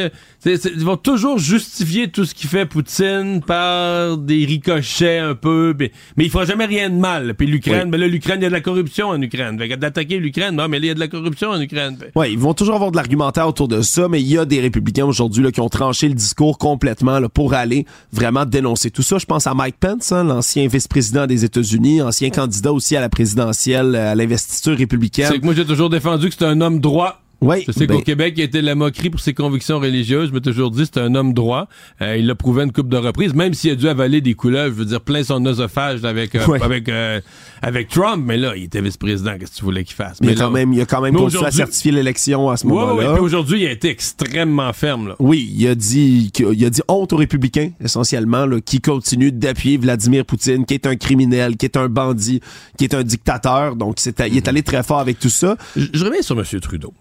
ils 0.46 0.86
vont 0.86 0.98
toujours 0.98 1.38
justifier 1.38 2.10
tout 2.10 2.26
ce 2.26 2.34
qu'il 2.34 2.50
fait 2.50 2.66
Poutine 2.66 3.42
par 3.46 4.18
des 4.18 4.46
ricochets 4.46 5.20
un 5.20 5.36
peu, 5.36 5.76
mais, 5.78 5.92
mais 6.16 6.26
il 6.26 6.30
fera 6.30 6.46
jamais 6.46 6.66
rien 6.66 6.90
de 6.90 6.96
mal. 6.96 7.34
Puis 7.36 7.48
l'Ukraine, 7.48 7.90
ben 7.90 8.00
là, 8.00 8.08
l'Ukraine, 8.08 8.40
il 8.40 8.44
y 8.44 8.46
a 8.46 8.50
de 8.50 8.54
la 8.54 8.62
corruption 8.62 9.10
en 9.10 9.22
Ukraine. 9.22 9.58
D'attaquer 9.58 10.18
l'Ukraine, 10.18 10.56
non, 10.56 10.68
mais 10.68 10.78
il 10.78 10.86
y 10.86 10.90
a 10.90 10.94
de 10.94 11.00
la 11.00 11.08
corruption 11.08 11.50
en 11.50 11.60
Ukraine. 11.60 11.98
Oui, 12.16 12.32
ils 12.32 12.40
vont 12.40 12.54
toujours 12.54 12.76
avoir 12.76 12.92
de 12.92 12.96
l'argumentaire 12.96 13.48
autour 13.48 13.68
de 13.68 13.82
ça, 13.82 14.08
mais 14.08 14.22
il 14.22 14.28
y 14.28 14.38
a 14.38 14.46
des 14.46 14.62
républicains 14.62 15.06
aujourd'hui 15.06 15.52
qui 15.52 15.62
ont 15.62 15.70
tranché 15.70 16.08
le 16.08 16.14
discours 16.14 16.58
complètement 16.58 17.20
là, 17.20 17.30
pour 17.30 17.54
aller 17.54 17.86
vraiment 18.12 18.46
dénoncer 18.46 18.92
tout 18.92 19.04
ça. 19.04 19.18
Je 19.18 19.26
pense 19.26 19.48
à 19.48 19.54
Mike 19.54 19.78
Pence, 19.80 20.12
hein, 20.12 20.24
l'ancien 20.24 20.68
vice-président 20.68 21.28
des 21.28 21.46
États-Unis, 21.46 22.02
ancien 22.02 22.30
candidat 22.30 22.72
aussi 22.72 22.96
à 22.96 23.02
la 23.02 23.10
présidentielle, 23.10 23.96
à 23.96 24.16
l'investiture 24.16 24.78
républicaine. 24.78 25.28
C'est 25.32 25.40
que 25.40 25.46
moi, 25.46 25.54
j'ai 25.54 25.66
toujours 25.66 25.90
défendu 25.90 26.28
que 26.28 26.34
c'était 26.34 26.46
un 26.46 26.62
homme 26.62 26.80
droit 26.80 27.22
oui, 27.42 27.64
je 27.66 27.72
sais 27.72 27.88
qu'au 27.88 27.96
ben- 27.96 28.04
Québec, 28.04 28.34
il 28.38 28.42
a 28.42 28.44
été 28.46 28.62
la 28.62 28.76
moquerie 28.76 29.10
pour 29.10 29.22
ses 29.22 29.34
convictions 29.34 29.80
religieuses. 29.80 30.30
Je 30.30 30.34
m'ai 30.34 30.42
toujours 30.42 30.72
dit 30.72 30.84
c'est 30.86 31.00
un 31.00 31.16
homme 31.16 31.34
droit. 31.34 31.68
Euh, 32.02 32.18
il 32.18 32.28
l'a 32.28 32.36
prouvé 32.36 32.64
une 32.64 32.72
coupe 32.72 32.90
de 32.90 32.98
reprises, 32.98 33.34
même 33.34 33.54
s'il 33.54 33.72
a 33.72 33.76
dû 33.76 33.88
avaler 33.88 34.20
des 34.20 34.34
couleuvres, 34.34 34.74
je 34.76 34.80
veux 34.80 34.86
dire, 34.86 35.02
plein 35.02 35.24
son 35.24 35.46
oesophage 35.46 36.04
avec 36.04 36.36
euh, 36.36 36.46
avec 36.62 36.90
euh, 36.90 37.22
avec 37.62 37.88
Trump. 37.88 38.24
Mais 38.26 38.38
là, 38.38 38.56
il 38.58 38.64
était 38.64 38.82
vice-président. 38.82 39.38
Qu'est-ce 39.40 39.52
que 39.52 39.58
tu 39.58 39.64
voulais 39.64 39.84
qu'il 39.86 39.96
fasse? 39.96 40.20
Mais, 40.22 40.36
quand 40.36 40.52
même, 40.52 40.74
il 40.74 40.82
a 40.82 40.86
quand 40.86 41.02
même 41.02 41.16
continué 41.16 41.46
à 41.46 41.52
certifier 41.52 41.92
l'élection 41.92 42.50
à 42.50 42.58
ce 42.58 42.68
moment-là. 42.68 43.14
Oui, 43.14 43.20
aujourd'hui, 43.20 43.62
il 43.62 43.68
a 43.68 43.72
été 43.72 43.90
extrêmement 43.90 44.74
ferme. 44.74 45.10
Là. 45.10 45.16
Oui, 45.20 45.50
il 45.56 45.68
a 45.68 45.76
dit 45.76 46.32
il 46.38 46.66
a 46.66 46.70
dit 46.70 46.82
honte 46.88 47.14
aux 47.14 47.18
républicains 47.18 47.72
essentiellement, 47.84 48.46
là, 48.46 48.60
qui 48.60 48.82
continuent 48.82 49.32
d'appuyer 49.32 49.78
Vladimir 49.78 50.26
Poutine, 50.26 50.66
qui 50.66 50.74
est 50.74 50.86
un 50.86 50.98
criminel, 50.98 51.56
qui 51.56 51.66
est 51.66 51.78
un 51.78 51.88
bandit, 51.88 52.42
qui 52.78 52.84
est 52.84 52.94
un 52.94 53.04
dictateur. 53.04 53.78
Donc, 53.78 53.98
il 54.06 54.38
est 54.38 54.48
allé 54.48 54.62
très 54.62 54.84
fort 54.84 55.00
avec 55.00 55.20
tout 55.20 55.30
ça. 55.30 55.56
Je, 55.78 55.86
je 55.94 56.04
reviens 56.04 56.22
sur 56.22 56.38
M. 56.38 56.44
Trudeau 56.60 56.94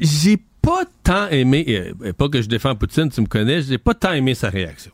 j'ai 0.00 0.38
pas 0.60 0.84
tant 1.02 1.28
aimé, 1.28 1.92
et 2.04 2.12
pas 2.12 2.28
que 2.28 2.40
je 2.40 2.48
défends 2.48 2.74
Poutine, 2.74 3.08
tu 3.10 3.20
me 3.20 3.26
connais, 3.26 3.62
j'ai 3.62 3.78
pas 3.78 3.94
tant 3.94 4.12
aimé 4.12 4.34
sa 4.34 4.48
réaction. 4.48 4.92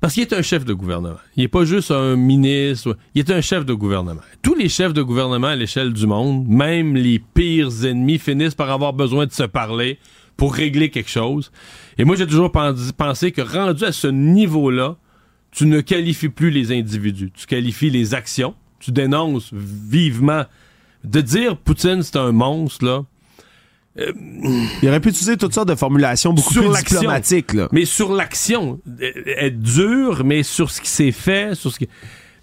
Parce 0.00 0.14
qu'il 0.14 0.22
est 0.22 0.32
un 0.32 0.42
chef 0.42 0.64
de 0.64 0.72
gouvernement. 0.72 1.18
Il 1.36 1.42
n'est 1.42 1.48
pas 1.48 1.64
juste 1.64 1.90
un 1.90 2.14
ministre. 2.14 2.96
Il 3.14 3.20
est 3.20 3.30
un 3.32 3.40
chef 3.40 3.66
de 3.66 3.74
gouvernement. 3.74 4.20
Tous 4.42 4.54
les 4.54 4.68
chefs 4.68 4.92
de 4.92 5.02
gouvernement 5.02 5.48
à 5.48 5.56
l'échelle 5.56 5.92
du 5.92 6.06
monde, 6.06 6.46
même 6.46 6.94
les 6.94 7.18
pires 7.18 7.84
ennemis, 7.84 8.18
finissent 8.18 8.54
par 8.54 8.70
avoir 8.70 8.92
besoin 8.92 9.26
de 9.26 9.32
se 9.32 9.42
parler 9.42 9.98
pour 10.36 10.54
régler 10.54 10.90
quelque 10.90 11.10
chose. 11.10 11.50
Et 11.98 12.04
moi, 12.04 12.14
j'ai 12.14 12.28
toujours 12.28 12.52
pensé 12.52 13.32
que 13.32 13.40
rendu 13.40 13.84
à 13.84 13.90
ce 13.90 14.06
niveau-là, 14.06 14.96
tu 15.50 15.66
ne 15.66 15.80
qualifies 15.80 16.28
plus 16.28 16.50
les 16.50 16.70
individus. 16.70 17.32
Tu 17.32 17.46
qualifies 17.46 17.90
les 17.90 18.14
actions. 18.14 18.54
Tu 18.78 18.92
dénonces 18.92 19.50
vivement. 19.52 20.44
De 21.02 21.20
dire 21.20 21.56
Poutine, 21.56 22.02
c'est 22.02 22.16
un 22.16 22.30
monstre, 22.32 22.84
là, 22.84 23.04
il 24.82 24.88
aurait 24.88 25.00
pu 25.00 25.08
utiliser 25.08 25.36
toutes 25.36 25.54
sortes 25.54 25.68
de 25.68 25.74
formulations 25.74 26.32
beaucoup 26.32 26.54
plus 26.54 26.68
diplomatiques. 26.70 27.52
Mais 27.72 27.84
sur 27.84 28.12
l'action, 28.12 28.80
être 29.00 29.60
dur, 29.60 30.24
mais 30.24 30.42
sur 30.42 30.70
ce 30.70 30.80
qui 30.80 30.88
s'est 30.88 31.12
fait, 31.12 31.54
sur 31.54 31.72
ce 31.72 31.78
qui... 31.78 31.88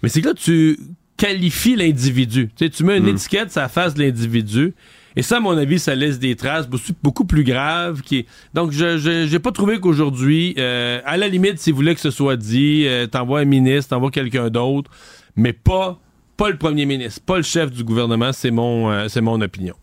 Mais 0.02 0.08
c'est 0.08 0.20
que 0.20 0.28
là, 0.28 0.34
tu 0.34 0.78
qualifies 1.16 1.76
l'individu. 1.76 2.50
Tu, 2.56 2.64
sais, 2.64 2.70
tu 2.70 2.84
mets 2.84 2.98
une 2.98 3.04
hmm. 3.04 3.16
étiquette 3.16 3.50
sur 3.50 3.60
la 3.60 3.68
face 3.68 3.94
de 3.94 4.02
l'individu. 4.02 4.74
Et 5.18 5.22
ça, 5.22 5.38
à 5.38 5.40
mon 5.40 5.56
avis, 5.56 5.78
ça 5.78 5.94
laisse 5.94 6.18
des 6.18 6.36
traces 6.36 6.68
beaucoup 7.02 7.24
plus 7.24 7.42
graves. 7.42 8.02
Qui 8.02 8.26
Donc, 8.52 8.72
je 8.72 9.30
n'ai 9.30 9.38
pas 9.38 9.50
trouvé 9.50 9.80
qu'aujourd'hui, 9.80 10.54
euh, 10.58 11.00
à 11.06 11.16
la 11.16 11.28
limite, 11.28 11.58
s'il 11.58 11.72
voulait 11.72 11.94
que 11.94 12.02
ce 12.02 12.10
soit 12.10 12.36
dit, 12.36 12.84
euh, 12.86 13.06
t'envoies 13.06 13.40
un 13.40 13.46
ministre, 13.46 13.90
t'envoies 13.90 14.10
quelqu'un 14.10 14.50
d'autre, 14.50 14.90
mais 15.34 15.54
pas, 15.54 15.98
pas 16.36 16.50
le 16.50 16.58
premier 16.58 16.84
ministre, 16.84 17.22
pas 17.24 17.38
le 17.38 17.42
chef 17.42 17.70
du 17.70 17.82
gouvernement, 17.82 18.32
c'est 18.34 18.50
mon, 18.50 18.90
euh, 18.90 19.08
c'est 19.08 19.22
mon 19.22 19.40
opinion. 19.40 19.74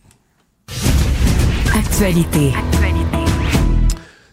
Actualité. 1.75 2.51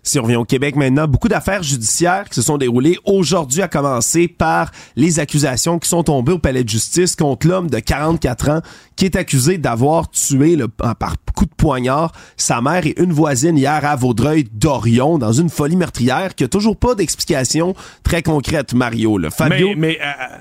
Si 0.03 0.19
on 0.19 0.23
revient 0.25 0.37
au 0.37 0.45
Québec 0.45 0.77
maintenant, 0.77 1.09
beaucoup 1.09 1.29
d'affaires 1.29 1.63
judiciaires 1.63 2.29
qui 2.29 2.35
se 2.35 2.43
sont 2.43 2.59
déroulées 2.59 2.99
aujourd'hui, 3.07 3.63
à 3.63 3.69
commencer 3.69 4.29
par 4.29 4.71
les 4.95 5.21
accusations 5.21 5.79
qui 5.79 5.89
sont 5.89 6.03
tombées 6.03 6.33
au 6.33 6.39
palais 6.39 6.65
de 6.65 6.69
justice 6.69 7.17
contre 7.17 7.49
l'homme 7.49 7.71
de 7.71 7.79
44 7.79 8.51
ans 8.51 8.61
qui 8.95 9.07
est 9.07 9.17
accusé 9.17 9.57
d'avoir 9.57 10.11
tué 10.11 10.55
le, 10.57 10.69
par 10.69 11.15
coup 11.35 11.47
de 11.47 11.55
poignard 11.57 12.13
sa 12.37 12.61
mère 12.61 12.87
et 12.87 12.95
une 13.01 13.13
voisine 13.13 13.57
hier 13.57 13.85
à 13.85 13.97
Vaudreuil-Dorion 13.97 15.17
dans 15.17 15.33
une 15.33 15.49
folie 15.49 15.77
meurtrière 15.77 16.35
qui 16.35 16.45
a 16.45 16.49
toujours 16.49 16.77
pas 16.77 16.95
d'explication 16.95 17.75
très 18.03 18.23
concrète, 18.23 18.75
Mario. 18.75 19.17
Le 19.17 19.31
Fabio... 19.31 19.69
Mais, 19.69 19.75
mais 19.77 19.99
euh, 20.03 20.37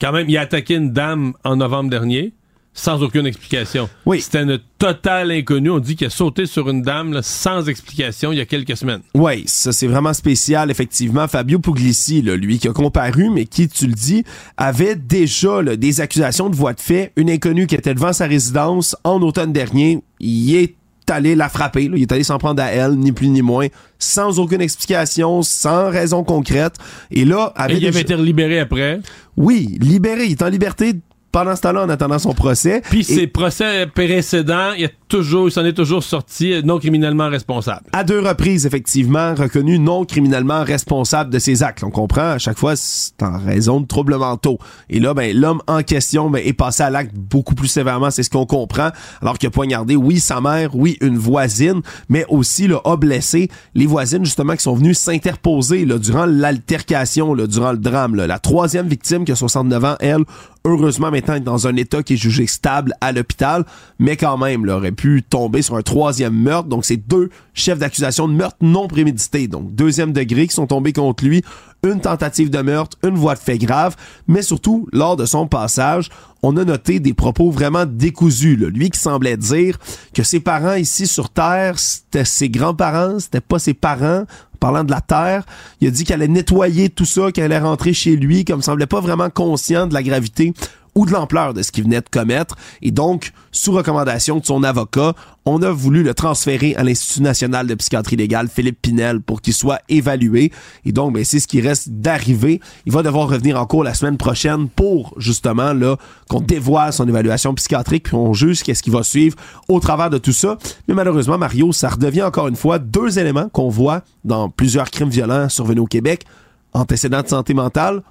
quand 0.00 0.12
même, 0.12 0.28
il 0.28 0.36
a 0.36 0.42
attaqué 0.42 0.74
une 0.74 0.92
dame 0.92 1.32
en 1.42 1.56
novembre 1.56 1.90
dernier 1.90 2.32
sans 2.78 3.02
aucune 3.02 3.26
explication. 3.26 3.88
Oui. 4.06 4.20
C'était 4.20 4.42
une 4.42 4.58
totale 4.78 5.32
inconnue. 5.32 5.70
On 5.70 5.80
dit 5.80 5.96
qu'il 5.96 6.06
a 6.06 6.10
sauté 6.10 6.46
sur 6.46 6.70
une 6.70 6.82
dame 6.82 7.18
sans 7.22 7.68
explication 7.68 8.30
il 8.30 8.38
y 8.38 8.40
a 8.40 8.46
quelques 8.46 8.76
semaines. 8.76 9.00
Oui, 9.14 9.42
ça 9.46 9.72
c'est 9.72 9.88
vraiment 9.88 10.12
spécial, 10.12 10.70
effectivement. 10.70 11.26
Fabio 11.26 11.58
Puglisi, 11.58 12.22
lui 12.22 12.58
qui 12.58 12.68
a 12.68 12.72
comparu, 12.72 13.30
mais 13.30 13.46
qui, 13.46 13.68
tu 13.68 13.86
le 13.86 13.94
dis, 13.94 14.22
avait 14.56 14.94
déjà 14.94 15.62
des 15.76 16.00
accusations 16.00 16.48
de 16.48 16.54
voie 16.54 16.72
de 16.72 16.80
fait. 16.80 17.12
Une 17.16 17.30
inconnue 17.30 17.66
qui 17.66 17.74
était 17.74 17.94
devant 17.94 18.12
sa 18.12 18.26
résidence 18.26 18.96
en 19.02 19.20
automne 19.22 19.52
dernier. 19.52 20.00
Il 20.20 20.54
est 20.54 20.74
allé 21.10 21.34
la 21.34 21.48
frapper, 21.48 21.84
il 21.84 22.02
est 22.02 22.12
allé 22.12 22.22
s'en 22.22 22.38
prendre 22.38 22.62
à 22.62 22.66
elle, 22.66 22.92
ni 22.92 23.12
plus 23.12 23.28
ni 23.28 23.42
moins, 23.42 23.66
sans 23.98 24.38
aucune 24.38 24.60
explication, 24.60 25.42
sans 25.42 25.90
raison 25.90 26.22
concrète. 26.22 26.74
Et 27.10 27.24
là, 27.24 27.52
avait 27.56 27.78
il 27.78 27.86
avait 27.86 28.02
été 28.02 28.16
libéré 28.16 28.60
après? 28.60 29.00
Oui, 29.36 29.78
libéré, 29.80 30.26
il 30.26 30.32
est 30.32 30.42
en 30.42 30.48
liberté 30.48 30.94
pendant 31.32 31.54
ce 31.56 31.62
temps-là 31.62 31.82
en 31.82 31.88
attendant 31.88 32.18
son 32.18 32.32
procès. 32.32 32.82
Puis 32.88 33.04
ses 33.04 33.26
procès 33.26 33.86
précédents, 33.86 34.72
il, 34.72 34.86
a 34.86 34.88
toujours, 35.08 35.48
il 35.48 35.52
s'en 35.52 35.64
est 35.64 35.72
toujours 35.72 36.04
sorti 36.04 36.54
non 36.64 36.78
criminellement 36.78 37.28
responsable. 37.28 37.86
À 37.92 38.04
deux 38.04 38.20
reprises, 38.20 38.66
effectivement, 38.66 39.34
reconnu 39.34 39.78
non 39.78 40.04
criminellement 40.04 40.62
responsable 40.62 41.30
de 41.30 41.38
ses 41.38 41.62
actes. 41.62 41.82
On 41.82 41.90
comprend, 41.90 42.30
à 42.32 42.38
chaque 42.38 42.58
fois, 42.58 42.76
c'est 42.76 43.22
en 43.22 43.38
raison 43.38 43.80
de 43.80 43.86
troubles 43.86 44.16
mentaux. 44.16 44.58
Et 44.90 45.00
là, 45.00 45.14
ben, 45.14 45.36
l'homme 45.36 45.62
en 45.66 45.82
question 45.82 46.30
ben, 46.30 46.42
est 46.44 46.52
passé 46.52 46.82
à 46.82 46.90
l'acte 46.90 47.14
beaucoup 47.16 47.54
plus 47.54 47.68
sévèrement, 47.68 48.10
c'est 48.10 48.22
ce 48.22 48.30
qu'on 48.30 48.46
comprend. 48.46 48.90
Alors 49.22 49.38
qu'il 49.38 49.48
a 49.48 49.50
poignardé, 49.50 49.96
oui, 49.96 50.20
sa 50.20 50.40
mère, 50.40 50.74
oui, 50.74 50.96
une 51.00 51.18
voisine, 51.18 51.80
mais 52.08 52.24
aussi 52.28 52.68
là, 52.68 52.80
a 52.84 52.96
blessé 52.96 53.48
les 53.74 53.86
voisines, 53.86 54.24
justement, 54.24 54.54
qui 54.54 54.62
sont 54.62 54.74
venues 54.74 54.94
s'interposer 54.94 55.86
durant 55.86 56.26
l'altercation, 56.26 57.34
durant 57.34 57.72
le 57.72 57.78
drame. 57.78 58.14
La 58.14 58.38
troisième 58.38 58.88
victime, 58.88 59.24
qui 59.24 59.32
a 59.32 59.36
69 59.36 59.84
ans, 59.84 59.96
elle, 60.00 60.24
heureusement 60.64 61.10
maintenant 61.10 61.34
est 61.34 61.40
dans 61.40 61.66
un 61.66 61.76
état 61.76 62.02
qui 62.02 62.14
est 62.14 62.16
jugé 62.16 62.46
stable 62.46 62.92
à 63.00 63.12
l'hôpital, 63.12 63.64
mais 63.98 64.16
quand 64.16 64.36
même, 64.36 64.62
il 64.64 64.70
aurait 64.70 64.92
pu 64.98 65.22
tomber 65.22 65.62
sur 65.62 65.76
un 65.76 65.82
troisième 65.82 66.34
meurtre. 66.34 66.68
Donc, 66.68 66.84
c'est 66.84 66.96
deux 66.96 67.30
chefs 67.54 67.78
d'accusation 67.78 68.28
de 68.28 68.34
meurtre 68.34 68.56
non 68.60 68.88
prémédité, 68.88 69.46
donc 69.46 69.74
deuxième 69.74 70.12
degré, 70.12 70.48
qui 70.48 70.54
sont 70.54 70.66
tombés 70.66 70.92
contre 70.92 71.24
lui. 71.24 71.42
Une 71.84 72.00
tentative 72.00 72.50
de 72.50 72.58
meurtre, 72.58 72.98
une 73.04 73.14
voie 73.14 73.36
de 73.36 73.38
fait 73.38 73.56
grave, 73.56 73.94
mais 74.26 74.42
surtout, 74.42 74.88
lors 74.92 75.16
de 75.16 75.24
son 75.24 75.46
passage, 75.46 76.10
on 76.42 76.56
a 76.56 76.64
noté 76.64 76.98
des 76.98 77.14
propos 77.14 77.52
vraiment 77.52 77.86
décousus. 77.86 78.56
Lui 78.56 78.90
qui 78.90 78.98
semblait 78.98 79.36
dire 79.36 79.78
que 80.12 80.24
ses 80.24 80.40
parents 80.40 80.74
ici 80.74 81.06
sur 81.06 81.30
Terre, 81.30 81.78
c'était 81.78 82.24
ses 82.24 82.48
grands-parents, 82.48 83.20
c'était 83.20 83.40
pas 83.40 83.60
ses 83.60 83.74
parents 83.74 84.24
parlant 84.58 84.82
de 84.82 84.90
la 84.90 85.00
Terre. 85.00 85.44
Il 85.80 85.86
a 85.86 85.90
dit 85.92 86.02
qu'elle 86.02 86.22
allait 86.22 86.32
nettoyer 86.32 86.88
tout 86.88 87.04
ça, 87.04 87.30
qu'elle 87.30 87.44
allait 87.44 87.60
rentrer 87.60 87.92
chez 87.92 88.16
lui, 88.16 88.44
comme 88.44 88.60
semblait 88.60 88.86
pas 88.86 89.00
vraiment 89.00 89.30
conscient 89.30 89.86
de 89.86 89.94
la 89.94 90.02
gravité 90.02 90.52
ou 90.98 91.06
de 91.06 91.12
l'ampleur 91.12 91.54
de 91.54 91.62
ce 91.62 91.70
qu'il 91.70 91.84
venait 91.84 92.00
de 92.00 92.08
commettre. 92.10 92.56
Et 92.82 92.90
donc, 92.90 93.32
sous 93.52 93.70
recommandation 93.70 94.38
de 94.38 94.44
son 94.44 94.64
avocat, 94.64 95.14
on 95.44 95.62
a 95.62 95.70
voulu 95.70 96.02
le 96.02 96.12
transférer 96.12 96.74
à 96.74 96.82
l'Institut 96.82 97.22
national 97.22 97.68
de 97.68 97.74
psychiatrie 97.76 98.16
légale, 98.16 98.48
Philippe 98.48 98.82
Pinel, 98.82 99.20
pour 99.20 99.40
qu'il 99.40 99.54
soit 99.54 99.80
évalué. 99.88 100.50
Et 100.84 100.90
donc, 100.90 101.14
ben, 101.14 101.24
c'est 101.24 101.38
ce 101.38 101.46
qui 101.46 101.60
reste 101.60 101.88
d'arriver. 101.88 102.60
Il 102.84 102.92
va 102.92 103.04
devoir 103.04 103.28
revenir 103.28 103.60
en 103.60 103.64
cours 103.64 103.84
la 103.84 103.94
semaine 103.94 104.16
prochaine 104.16 104.68
pour, 104.68 105.14
justement, 105.18 105.72
là, 105.72 105.98
qu'on 106.28 106.40
dévoile 106.40 106.92
son 106.92 107.06
évaluation 107.06 107.54
psychiatrique, 107.54 108.02
puis 108.06 108.16
on 108.16 108.34
juge 108.34 108.64
qu'est-ce 108.64 108.82
qui 108.82 108.90
va 108.90 109.04
suivre 109.04 109.36
au 109.68 109.78
travers 109.78 110.10
de 110.10 110.18
tout 110.18 110.32
ça. 110.32 110.58
Mais 110.88 110.94
malheureusement, 110.94 111.38
Mario, 111.38 111.70
ça 111.72 111.90
redevient 111.90 112.24
encore 112.24 112.48
une 112.48 112.56
fois 112.56 112.80
deux 112.80 113.20
éléments 113.20 113.48
qu'on 113.50 113.68
voit 113.68 114.02
dans 114.24 114.50
plusieurs 114.50 114.90
crimes 114.90 115.10
violents 115.10 115.48
survenus 115.48 115.84
au 115.84 115.86
Québec. 115.86 116.24
Antécédents 116.72 117.22
de 117.22 117.28
santé 117.28 117.54
mentale, 117.54 118.02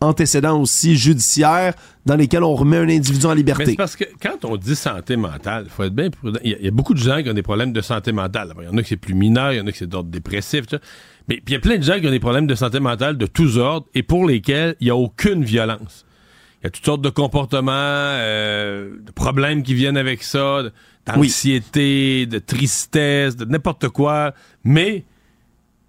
antécédents 0.00 0.60
aussi 0.60 0.96
judiciaires 0.96 1.74
dans 2.04 2.16
lesquels 2.16 2.44
on 2.44 2.54
remet 2.54 2.76
un 2.76 2.88
individu 2.88 3.26
en 3.26 3.34
liberté. 3.34 3.64
Mais 3.66 3.74
parce 3.74 3.96
que 3.96 4.04
quand 4.20 4.44
on 4.44 4.56
dit 4.56 4.76
santé 4.76 5.16
mentale, 5.16 5.64
il 5.66 5.70
faut 5.70 5.84
être 5.84 5.94
bien 5.94 6.10
prudent. 6.10 6.38
Il 6.44 6.56
y, 6.60 6.68
a 6.68 6.70
beaucoup 6.70 6.94
de 6.94 6.98
gens 6.98 7.22
qui 7.22 7.30
ont 7.30 7.34
des 7.34 7.42
problèmes 7.42 7.72
de 7.72 7.80
santé 7.80 8.12
mentale. 8.12 8.52
Il 8.60 8.64
y 8.66 8.68
en 8.68 8.76
a 8.76 8.82
qui 8.82 8.90
c'est 8.90 8.96
plus 8.96 9.14
mineur, 9.14 9.52
il 9.52 9.56
y 9.56 9.60
en 9.60 9.66
a 9.66 9.72
qui 9.72 9.78
c'est 9.78 9.88
d'ordre 9.88 10.10
dépressif. 10.10 10.64
Mais 11.28 11.42
il 11.46 11.52
y 11.52 11.56
a 11.56 11.60
plein 11.60 11.78
de 11.78 11.82
gens 11.82 11.98
qui 11.98 12.06
ont 12.06 12.10
des 12.10 12.20
problèmes 12.20 12.46
de 12.46 12.54
santé 12.54 12.78
mentale 12.78 13.16
de 13.16 13.26
tous 13.26 13.58
ordres 13.58 13.86
et 13.94 14.02
pour 14.02 14.26
lesquels 14.26 14.76
il 14.80 14.84
n'y 14.84 14.90
a 14.90 14.96
aucune 14.96 15.44
violence. 15.44 16.04
Il 16.62 16.64
y 16.64 16.68
a 16.68 16.70
toutes 16.70 16.84
sortes 16.84 17.02
de 17.02 17.10
comportements, 17.10 17.72
euh, 17.72 18.96
de 19.04 19.12
problèmes 19.12 19.62
qui 19.62 19.74
viennent 19.74 19.96
avec 19.96 20.22
ça, 20.22 20.62
d'anxiété, 21.06 22.26
de 22.26 22.38
tristesse, 22.38 23.36
de 23.36 23.44
n'importe 23.44 23.88
quoi. 23.88 24.34
Mais 24.64 25.04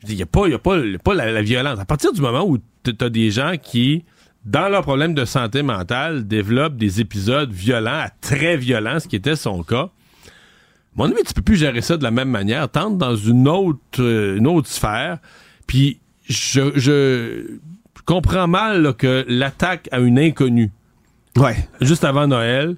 il 0.07 0.15
n'y 0.15 0.21
a 0.21 0.25
pas, 0.25 0.47
y 0.47 0.53
a 0.53 0.59
pas, 0.59 0.77
pas 1.03 1.13
la, 1.13 1.41
violence. 1.41 1.79
À 1.79 1.85
partir 1.85 2.13
du 2.13 2.21
moment 2.21 2.45
où 2.47 2.57
tu 2.83 2.93
as 2.99 3.09
des 3.09 3.31
gens 3.31 3.53
qui, 3.61 4.05
dans 4.45 4.69
leurs 4.69 4.83
problèmes 4.83 5.13
de 5.13 5.25
santé 5.25 5.63
mentale, 5.63 6.27
développent 6.27 6.77
des 6.77 7.01
épisodes 7.01 7.51
violents 7.51 7.99
à 7.99 8.09
très 8.09 8.57
violents, 8.57 8.99
ce 8.99 9.07
qui 9.07 9.15
était 9.15 9.35
son 9.35 9.63
cas, 9.63 9.89
mon 10.95 11.05
avis, 11.05 11.21
tu 11.23 11.33
peux 11.33 11.43
plus 11.43 11.57
gérer 11.57 11.81
ça 11.81 11.95
de 11.95 12.03
la 12.03 12.09
même 12.09 12.29
manière. 12.29 12.67
Tente 12.69 12.97
dans 12.97 13.15
une 13.15 13.47
autre, 13.47 13.79
euh, 14.01 14.37
une 14.37 14.47
autre 14.47 14.67
sphère. 14.67 15.19
Puis 15.67 15.99
je, 16.27 16.71
je 16.75 17.59
comprends 18.05 18.47
mal 18.47 18.95
que 18.95 19.23
l'attaque 19.27 19.87
à 19.91 19.99
une 19.99 20.17
inconnue, 20.17 20.71
ouais. 21.35 21.55
juste 21.81 22.03
avant 22.03 22.25
Noël, 22.25 22.77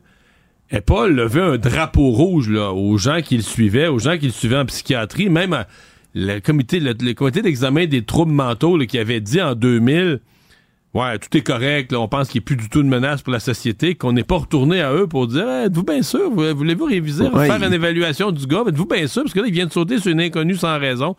ait 0.70 0.82
pas 0.82 1.07
levé 1.07 1.41
un 1.41 1.57
drapeau 1.57 2.09
rouge 2.11 2.49
là, 2.49 2.74
aux 2.74 2.97
gens 2.97 3.22
qui 3.22 3.38
le 3.38 3.43
suivaient, 3.43 3.88
aux 3.88 3.99
gens 3.99 4.17
qui 4.17 4.26
le 4.26 4.32
suivaient 4.32 4.57
en 4.57 4.65
psychiatrie, 4.65 5.30
même 5.30 5.53
à, 5.53 5.67
le 6.14 6.39
comité, 6.39 6.80
le, 6.80 7.14
comité 7.14 7.41
d'examen 7.41 7.86
des 7.86 8.03
troubles 8.03 8.32
mentaux 8.32 8.78
qui 8.80 8.97
avait 8.97 9.22
dit 9.22 9.41
en 9.41 9.55
2000 9.55 10.20
Ouais, 10.95 11.20
tout 11.20 11.38
est 11.38 11.41
correct, 11.41 11.93
on 11.93 12.07
pense 12.07 12.30
qu'il 12.30 12.39
n'y 12.41 12.45
a 12.45 12.47
plus 12.47 12.55
du 12.55 12.68
tout 12.68 12.82
de 12.82 12.88
menace 12.88 13.22
pour 13.22 13.32
la 13.32 13.39
société, 13.39 13.93
qu'on 13.93 14.12
n'est 14.12 14.24
pas 14.24 14.38
retourné 14.38 14.82
à 14.82 14.91
eux 14.91 15.05
pour 15.05 15.28
dire 15.28 15.47
êtes-vous 15.47 15.84
bien 15.84 16.01
sûr, 16.01 16.32
voulez-vous 16.32 16.86
réviser, 16.86 17.30
faire 17.30 17.64
une 17.64 17.74
évaluation 17.74 18.32
du 18.32 18.47
gars, 18.47 18.64
êtes-vous 18.68 18.88
bien 18.88 19.05
sûr, 19.05 19.22
parce 19.22 19.34
que 19.36 19.39
là, 19.39 19.47
il 19.47 19.53
vient 19.53 19.68
de 19.68 19.72
sauter 19.72 19.99
sur 19.99 20.12
une 20.12 20.20
inconnue 20.20 20.55
sans 20.55 20.80
raison. 20.80 21.16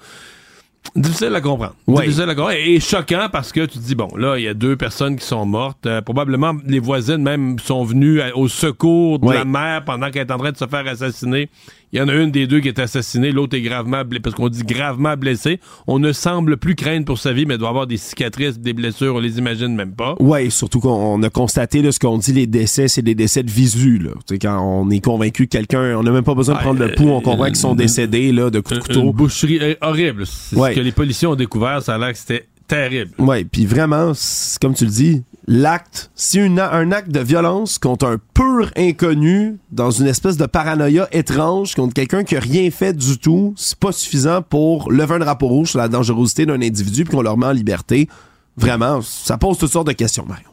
Difficile 0.96 1.34
à 1.34 1.40
comprendre. 1.40 1.74
Difficile 1.86 2.22
à 2.22 2.34
comprendre. 2.34 2.52
Et, 2.52 2.80
choquant 2.80 3.28
parce 3.30 3.52
que 3.52 3.60
tu 3.60 3.78
te 3.78 3.84
dis, 3.84 3.94
bon, 3.94 4.08
là, 4.16 4.38
il 4.38 4.44
y 4.44 4.48
a 4.48 4.54
deux 4.54 4.76
personnes 4.76 5.16
qui 5.16 5.24
sont 5.24 5.46
mortes. 5.46 5.86
Euh, 5.86 6.00
probablement, 6.00 6.54
les 6.66 6.80
voisines 6.80 7.22
même 7.22 7.58
sont 7.58 7.84
venues 7.84 8.20
au 8.34 8.48
secours 8.48 9.18
de 9.20 9.30
la 9.30 9.44
mère 9.44 9.84
pendant 9.84 10.10
qu'elle 10.10 10.26
est 10.26 10.32
en 10.32 10.38
train 10.38 10.52
de 10.52 10.56
se 10.56 10.66
faire 10.66 10.86
assassiner. 10.86 11.48
Il 11.92 11.98
y 11.98 12.02
en 12.02 12.08
a 12.08 12.14
une 12.14 12.30
des 12.30 12.46
deux 12.46 12.60
qui 12.60 12.68
est 12.68 12.78
assassinée, 12.78 13.32
l'autre 13.32 13.56
est 13.56 13.62
gravement 13.62 14.04
blessée, 14.04 14.20
parce 14.22 14.36
qu'on 14.36 14.48
dit 14.48 14.62
gravement 14.62 15.16
blessée. 15.16 15.58
On 15.88 15.98
ne 15.98 16.12
semble 16.12 16.56
plus 16.56 16.76
craindre 16.76 17.04
pour 17.04 17.18
sa 17.18 17.32
vie, 17.32 17.46
mais 17.46 17.58
doit 17.58 17.68
avoir 17.68 17.88
des 17.88 17.96
cicatrices, 17.96 18.60
des 18.60 18.72
blessures, 18.72 19.16
on 19.16 19.18
les 19.18 19.38
imagine 19.38 19.74
même 19.74 19.92
pas. 19.92 20.14
Oui, 20.20 20.52
surtout 20.52 20.78
qu'on 20.78 21.20
a 21.22 21.30
constaté, 21.30 21.82
là, 21.82 21.90
ce 21.90 21.98
qu'on 21.98 22.18
dit, 22.18 22.32
les 22.32 22.46
décès, 22.46 22.86
c'est 22.86 23.02
des 23.02 23.16
décès 23.16 23.42
de 23.42 23.50
visu, 23.50 23.98
là. 23.98 24.10
quand 24.40 24.60
on 24.60 24.88
est 24.90 25.00
convaincu 25.00 25.46
que 25.48 25.56
quelqu'un, 25.56 25.96
on 25.98 26.04
n'a 26.04 26.12
même 26.12 26.22
pas 26.22 26.34
besoin 26.34 26.54
de 26.54 26.60
prendre 26.60 26.78
le 26.78 26.94
pouls, 26.94 27.10
on 27.10 27.20
comprend 27.20 27.46
qu'ils 27.46 27.56
sont 27.56 27.74
décédés, 27.74 28.30
là, 28.30 28.50
de 28.50 28.60
coups 28.60 28.78
de 28.78 28.84
couteau. 28.84 29.02
Une 29.02 29.12
boucherie 29.12 29.58
euh, 29.60 29.74
horrible. 29.80 30.26
C'est 30.26 30.54
ce 30.54 30.74
que 30.74 30.80
les 30.80 30.92
policiers 30.92 31.26
ont 31.26 31.34
découvert, 31.34 31.82
ça 31.82 31.96
a 31.96 31.98
l'air 31.98 32.12
que 32.12 32.18
c'était 32.18 32.46
terrible. 32.68 33.10
Oui, 33.18 33.44
puis 33.44 33.66
vraiment, 33.66 34.12
comme 34.60 34.74
tu 34.74 34.84
le 34.84 34.90
dis, 34.90 35.22
l'acte, 35.50 36.12
si 36.14 36.38
un 36.38 36.92
acte 36.92 37.10
de 37.10 37.18
violence 37.18 37.78
contre 37.78 38.06
un 38.06 38.18
pur 38.34 38.70
inconnu, 38.76 39.58
dans 39.72 39.90
une 39.90 40.06
espèce 40.06 40.36
de 40.36 40.46
paranoïa 40.46 41.08
étrange, 41.10 41.74
contre 41.74 41.92
quelqu'un 41.92 42.22
qui 42.22 42.36
a 42.36 42.40
rien 42.40 42.70
fait 42.70 42.92
du 42.92 43.18
tout, 43.18 43.52
c'est 43.56 43.78
pas 43.78 43.90
suffisant 43.90 44.42
pour 44.42 44.92
lever 44.92 45.16
un 45.16 45.18
drapeau 45.18 45.48
rouge 45.48 45.70
sur 45.70 45.80
la 45.80 45.88
dangerosité 45.88 46.46
d'un 46.46 46.62
individu 46.62 47.04
puis 47.04 47.16
qu'on 47.16 47.22
leur 47.22 47.36
met 47.36 47.46
en 47.46 47.52
liberté. 47.52 48.08
Vraiment, 48.56 49.00
ça 49.02 49.38
pose 49.38 49.58
toutes 49.58 49.72
sortes 49.72 49.88
de 49.88 49.92
questions, 49.92 50.24
Mario. 50.26 50.46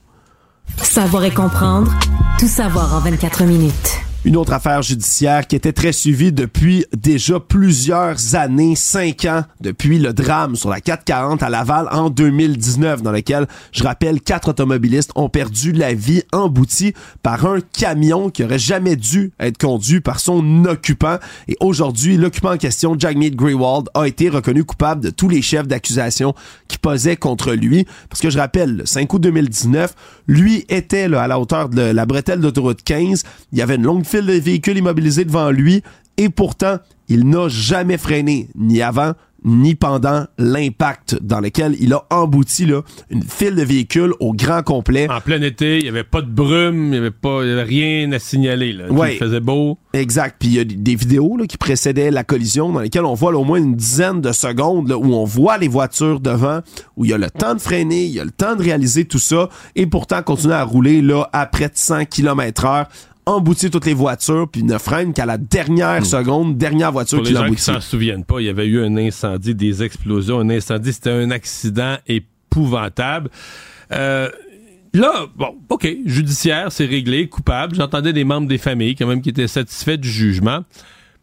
Savoir 0.82 1.24
et 1.26 1.32
comprendre, 1.32 1.94
tout 2.40 2.48
savoir 2.48 2.96
en 2.96 3.00
24 3.00 3.44
minutes. 3.44 4.07
Une 4.28 4.36
autre 4.36 4.52
affaire 4.52 4.82
judiciaire 4.82 5.48
qui 5.48 5.56
était 5.56 5.72
très 5.72 5.94
suivie 5.94 6.34
depuis 6.34 6.86
déjà 6.92 7.40
plusieurs 7.40 8.36
années, 8.36 8.76
cinq 8.76 9.24
ans, 9.24 9.44
depuis 9.62 10.00
le 10.00 10.12
drame 10.12 10.58
sur 10.58 10.70
la 10.70 10.82
440 10.82 11.44
à 11.44 11.50
Laval 11.50 11.88
en 11.94 12.10
2019, 12.10 13.04
dans 13.04 13.14
lequel, 13.14 13.48
je 13.72 13.86
rappelle, 13.86 14.20
quatre 14.20 14.50
automobilistes 14.50 15.12
ont 15.16 15.30
perdu 15.30 15.72
la 15.72 15.94
vie 15.94 16.24
emboutis 16.34 16.94
par 17.24 17.46
un 17.46 17.62
camion 17.62 18.30
qui 18.30 18.44
aurait 18.44 18.60
jamais 18.60 18.98
dû 18.98 19.32
être 19.40 19.58
conduit 19.58 20.02
par 20.02 20.20
son 20.20 20.66
occupant. 20.66 21.20
Et 21.48 21.56
aujourd'hui, 21.62 22.18
l'occupant 22.18 22.52
en 22.52 22.58
question, 22.58 23.00
Jagmeet 23.00 23.32
Greywald, 23.32 23.88
a 23.94 24.10
été 24.10 24.28
reconnu 24.28 24.66
coupable 24.66 25.06
de 25.06 25.10
tous 25.10 25.30
les 25.30 25.42
chefs 25.42 25.70
d'accusation 25.70 26.36
qui 26.68 26.78
posaient 26.78 27.16
contre 27.16 27.54
lui. 27.54 27.88
Parce 28.10 28.20
que 28.20 28.30
je 28.30 28.38
rappelle, 28.38 28.76
le 28.76 28.86
5 28.86 29.14
août 29.14 29.22
2019, 29.22 29.96
lui 30.28 30.66
était 30.68 31.06
à 31.16 31.28
la 31.28 31.40
hauteur 31.40 31.70
de 31.70 31.80
la 31.80 32.06
bretelle 32.06 32.42
d'autoroute 32.42 32.84
15. 32.84 33.24
Il 33.54 33.58
y 33.58 33.62
avait 33.62 33.76
une 33.76 33.84
longue 33.84 34.06
file 34.06 34.17
de 34.26 34.34
véhicules 34.34 34.78
immobilisés 34.78 35.26
devant 35.26 35.52
lui 35.52 35.84
et 36.18 36.30
pourtant, 36.30 36.78
il 37.10 37.30
n'a 37.30 37.48
jamais 37.48 37.98
freiné, 37.98 38.50
ni 38.56 38.82
avant, 38.82 39.14
ni 39.46 39.76
pendant 39.76 40.26
l'impact 40.40 41.20
dans 41.22 41.40
lequel 41.40 41.76
il 41.80 41.94
a 41.94 42.06
embouti 42.10 42.66
là, 42.66 42.82
une 43.12 43.24
file 43.24 43.56
de 43.56 43.64
véhicules 43.64 44.14
au 44.20 44.34
grand 44.34 44.64
complet. 44.64 45.08
En 45.10 45.22
plein 45.22 45.42
été, 45.44 45.78
il 45.78 45.84
n'y 45.84 45.90
avait 45.90 46.04
pas 46.04 46.22
de 46.22 46.30
brume, 46.30 46.86
il 46.86 46.90
n'y 46.90 46.98
avait, 46.98 47.12
pas, 47.12 47.44
avait 47.44 47.64
rien 47.64 48.12
à 48.12 48.20
signaler. 48.20 48.74
Là. 48.74 48.86
Il 49.12 49.18
faisait 49.18 49.40
beau. 49.40 49.78
Exact. 49.94 50.38
Puis 50.40 50.50
il 50.50 50.54
y 50.56 50.60
a 50.60 50.64
des 50.64 50.96
vidéos 50.96 51.38
là, 51.38 51.46
qui 51.46 51.58
précédaient 51.58 52.10
la 52.10 52.24
collision 52.24 52.74
dans 52.74 52.80
lesquelles 52.80 53.06
on 53.06 53.14
voit 53.14 53.32
au 53.36 53.44
moins 53.44 53.60
une 53.60 53.76
dizaine 53.76 54.22
de 54.22 54.32
secondes 54.32 54.92
où 54.92 55.14
on 55.14 55.24
voit 55.24 55.60
les 55.60 55.68
voitures 55.68 56.20
devant, 56.20 56.62
où 56.98 57.06
il 57.06 57.12
y 57.12 57.14
a 57.14 57.18
le 57.18 57.30
temps 57.30 57.54
de 57.54 57.62
freiner, 57.62 58.06
il 58.06 58.12
y 58.12 58.20
a 58.20 58.26
le 58.26 58.32
temps 58.32 58.56
de 58.56 58.64
réaliser 58.64 59.06
tout 59.06 59.20
ça 59.20 59.50
et 59.76 59.86
pourtant 59.86 60.24
continuer 60.24 60.56
à 60.56 60.64
rouler 60.64 61.02
là, 61.02 61.30
à 61.32 61.46
près 61.46 61.70
de 61.70 61.76
100 61.76 62.06
km 62.06 62.66
heure 62.66 62.88
emboutir 63.28 63.70
toutes 63.70 63.86
les 63.86 63.94
voitures, 63.94 64.48
puis 64.50 64.64
ne 64.64 64.78
freine 64.78 65.14
qu'à 65.14 65.26
la 65.26 65.38
dernière 65.38 66.02
hmm. 66.02 66.06
seconde, 66.06 66.58
dernière 66.58 66.92
voiture 66.92 67.22
qui 67.22 67.34
l'emboutit. 67.34 67.36
Pour 67.36 67.44
les 67.44 67.50
gens 67.50 67.76
qui 67.76 67.82
s'en 67.84 67.90
souviennent 67.90 68.24
pas, 68.24 68.40
il 68.40 68.46
y 68.46 68.50
avait 68.50 68.66
eu 68.66 68.82
un 68.82 68.96
incendie, 68.96 69.54
des 69.54 69.84
explosions, 69.84 70.40
un 70.40 70.50
incendie, 70.50 70.94
c'était 70.94 71.12
un 71.12 71.30
accident 71.30 71.98
épouvantable. 72.08 73.30
Euh, 73.92 74.30
là, 74.94 75.28
bon, 75.36 75.58
OK, 75.70 75.88
judiciaire, 76.06 76.72
c'est 76.72 76.86
réglé, 76.86 77.28
coupable. 77.28 77.76
J'entendais 77.76 78.14
des 78.14 78.24
membres 78.24 78.48
des 78.48 78.58
familles 78.58 78.96
quand 78.96 79.08
même 79.08 79.22
qui 79.22 79.30
étaient 79.30 79.48
satisfaits 79.48 79.98
du 79.98 80.10
jugement. 80.10 80.64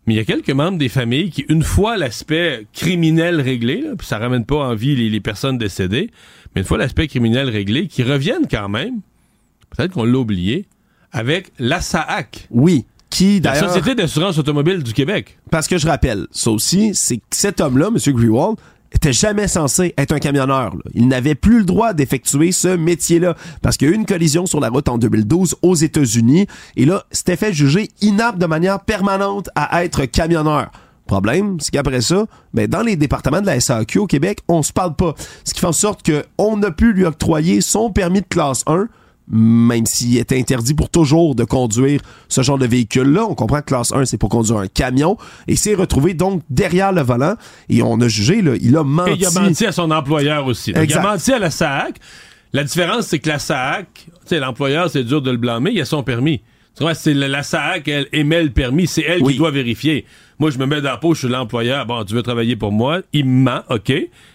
Mais 0.06 0.12
il 0.12 0.16
y 0.18 0.20
a 0.20 0.24
quelques 0.26 0.50
membres 0.50 0.76
des 0.76 0.90
familles 0.90 1.30
qui, 1.30 1.46
une 1.48 1.62
fois 1.62 1.96
l'aspect 1.96 2.66
criminel 2.74 3.40
réglé, 3.40 3.80
là, 3.80 3.96
puis 3.96 4.06
ça 4.06 4.18
ramène 4.18 4.44
pas 4.44 4.56
en 4.56 4.74
vie 4.74 4.94
les, 4.94 5.08
les 5.08 5.20
personnes 5.20 5.56
décédées, 5.56 6.10
mais 6.54 6.60
une 6.60 6.66
fois 6.66 6.76
l'aspect 6.76 7.08
criminel 7.08 7.48
réglé, 7.48 7.86
qui 7.88 8.02
reviennent 8.02 8.46
quand 8.50 8.68
même, 8.68 9.00
peut-être 9.70 9.92
qu'on 9.92 10.04
l'a 10.04 10.18
oublié, 10.18 10.66
avec 11.14 11.52
la 11.58 11.80
SAAC. 11.80 12.48
Oui. 12.50 12.84
Qui, 13.08 13.40
la 13.40 13.54
Société 13.54 13.94
d'assurance 13.94 14.36
automobile 14.38 14.82
du 14.82 14.92
Québec. 14.92 15.38
Parce 15.48 15.68
que 15.68 15.78
je 15.78 15.86
rappelle, 15.86 16.26
ça 16.32 16.50
aussi, 16.50 16.96
c'est 16.96 17.18
que 17.18 17.22
cet 17.30 17.60
homme-là, 17.60 17.86
M. 17.86 18.12
Grewald, 18.12 18.56
était 18.92 19.12
jamais 19.12 19.46
censé 19.46 19.94
être 19.96 20.12
un 20.12 20.18
camionneur. 20.18 20.74
Il 20.94 21.06
n'avait 21.06 21.36
plus 21.36 21.58
le 21.58 21.64
droit 21.64 21.92
d'effectuer 21.92 22.50
ce 22.50 22.68
métier-là 22.68 23.36
parce 23.62 23.76
qu'il 23.76 23.88
y 23.88 23.90
a 23.90 23.94
eu 23.94 23.96
une 23.96 24.06
collision 24.06 24.46
sur 24.46 24.60
la 24.60 24.68
route 24.68 24.88
en 24.88 24.98
2012 24.98 25.56
aux 25.62 25.74
États-Unis 25.74 26.46
et 26.76 26.84
là, 26.84 27.04
c'était 27.10 27.36
fait 27.36 27.52
juger 27.52 27.88
inapte 28.00 28.38
de 28.38 28.46
manière 28.46 28.80
permanente 28.80 29.48
à 29.54 29.84
être 29.84 30.04
camionneur. 30.06 30.70
Problème, 31.06 31.58
c'est 31.60 31.70
qu'après 31.70 32.00
ça, 32.00 32.26
ben 32.52 32.66
dans 32.66 32.82
les 32.82 32.96
départements 32.96 33.40
de 33.40 33.46
la 33.46 33.60
SAQ 33.60 33.98
au 33.98 34.06
Québec, 34.06 34.40
on 34.48 34.62
se 34.62 34.72
parle 34.72 34.94
pas. 34.94 35.14
Ce 35.44 35.52
qui 35.52 35.60
fait 35.60 35.66
en 35.66 35.72
sorte 35.72 36.08
qu'on 36.08 36.62
a 36.62 36.70
pu 36.70 36.92
lui 36.92 37.04
octroyer 37.04 37.60
son 37.60 37.90
permis 37.90 38.22
de 38.22 38.26
classe 38.26 38.62
1 38.66 38.88
même 39.28 39.86
s'il 39.86 40.16
est 40.18 40.32
interdit 40.32 40.74
pour 40.74 40.90
toujours 40.90 41.34
de 41.34 41.44
conduire 41.44 42.00
ce 42.28 42.42
genre 42.42 42.58
de 42.58 42.66
véhicule-là. 42.66 43.24
On 43.28 43.34
comprend 43.34 43.60
que 43.60 43.66
classe 43.66 43.92
1, 43.92 44.04
c'est 44.04 44.18
pour 44.18 44.28
conduire 44.28 44.58
un 44.58 44.66
camion. 44.66 45.16
Et 45.48 45.56
s'est 45.56 45.74
retrouvé 45.74 46.14
donc 46.14 46.42
derrière 46.50 46.92
le 46.92 47.02
volant. 47.02 47.34
Et 47.68 47.82
on 47.82 48.00
a 48.00 48.08
jugé, 48.08 48.42
là, 48.42 48.52
il 48.60 48.76
a 48.76 48.84
menti. 48.84 49.10
Et 49.12 49.14
il 49.16 49.26
a 49.26 49.30
menti 49.30 49.66
à 49.66 49.72
son 49.72 49.90
employeur 49.90 50.46
aussi. 50.46 50.72
il 50.72 50.92
a 50.92 51.02
menti 51.02 51.32
à 51.32 51.38
la 51.38 51.50
SAC. 51.50 51.98
La 52.52 52.62
différence, 52.62 53.06
c'est 53.06 53.18
que 53.18 53.28
la 53.28 53.38
SAC, 53.38 53.86
tu 53.94 54.12
sais, 54.26 54.38
l'employeur, 54.38 54.88
c'est 54.88 55.02
dur 55.02 55.20
de 55.20 55.30
le 55.30 55.36
blâmer, 55.36 55.72
il 55.72 55.80
a 55.80 55.84
son 55.84 56.04
permis. 56.04 56.40
C'est 56.94 57.14
la, 57.14 57.42
SAC, 57.42 57.88
elle 57.88 58.08
émet 58.12 58.42
le 58.42 58.50
permis, 58.50 58.86
c'est 58.86 59.02
elle 59.02 59.22
qui 59.22 59.36
doit 59.36 59.50
vérifier. 59.50 60.04
Moi, 60.38 60.50
je 60.50 60.58
me 60.58 60.66
mets 60.66 60.80
dans 60.80 60.90
la 60.90 60.96
peau, 60.96 61.14
je 61.14 61.20
suis 61.20 61.28
l'employeur. 61.28 61.86
Bon, 61.86 62.04
tu 62.04 62.14
veux 62.14 62.22
travailler 62.22 62.56
pour 62.56 62.72
moi, 62.72 63.00
il 63.12 63.26
me 63.26 63.44
ment, 63.44 63.62
OK, 63.70 63.92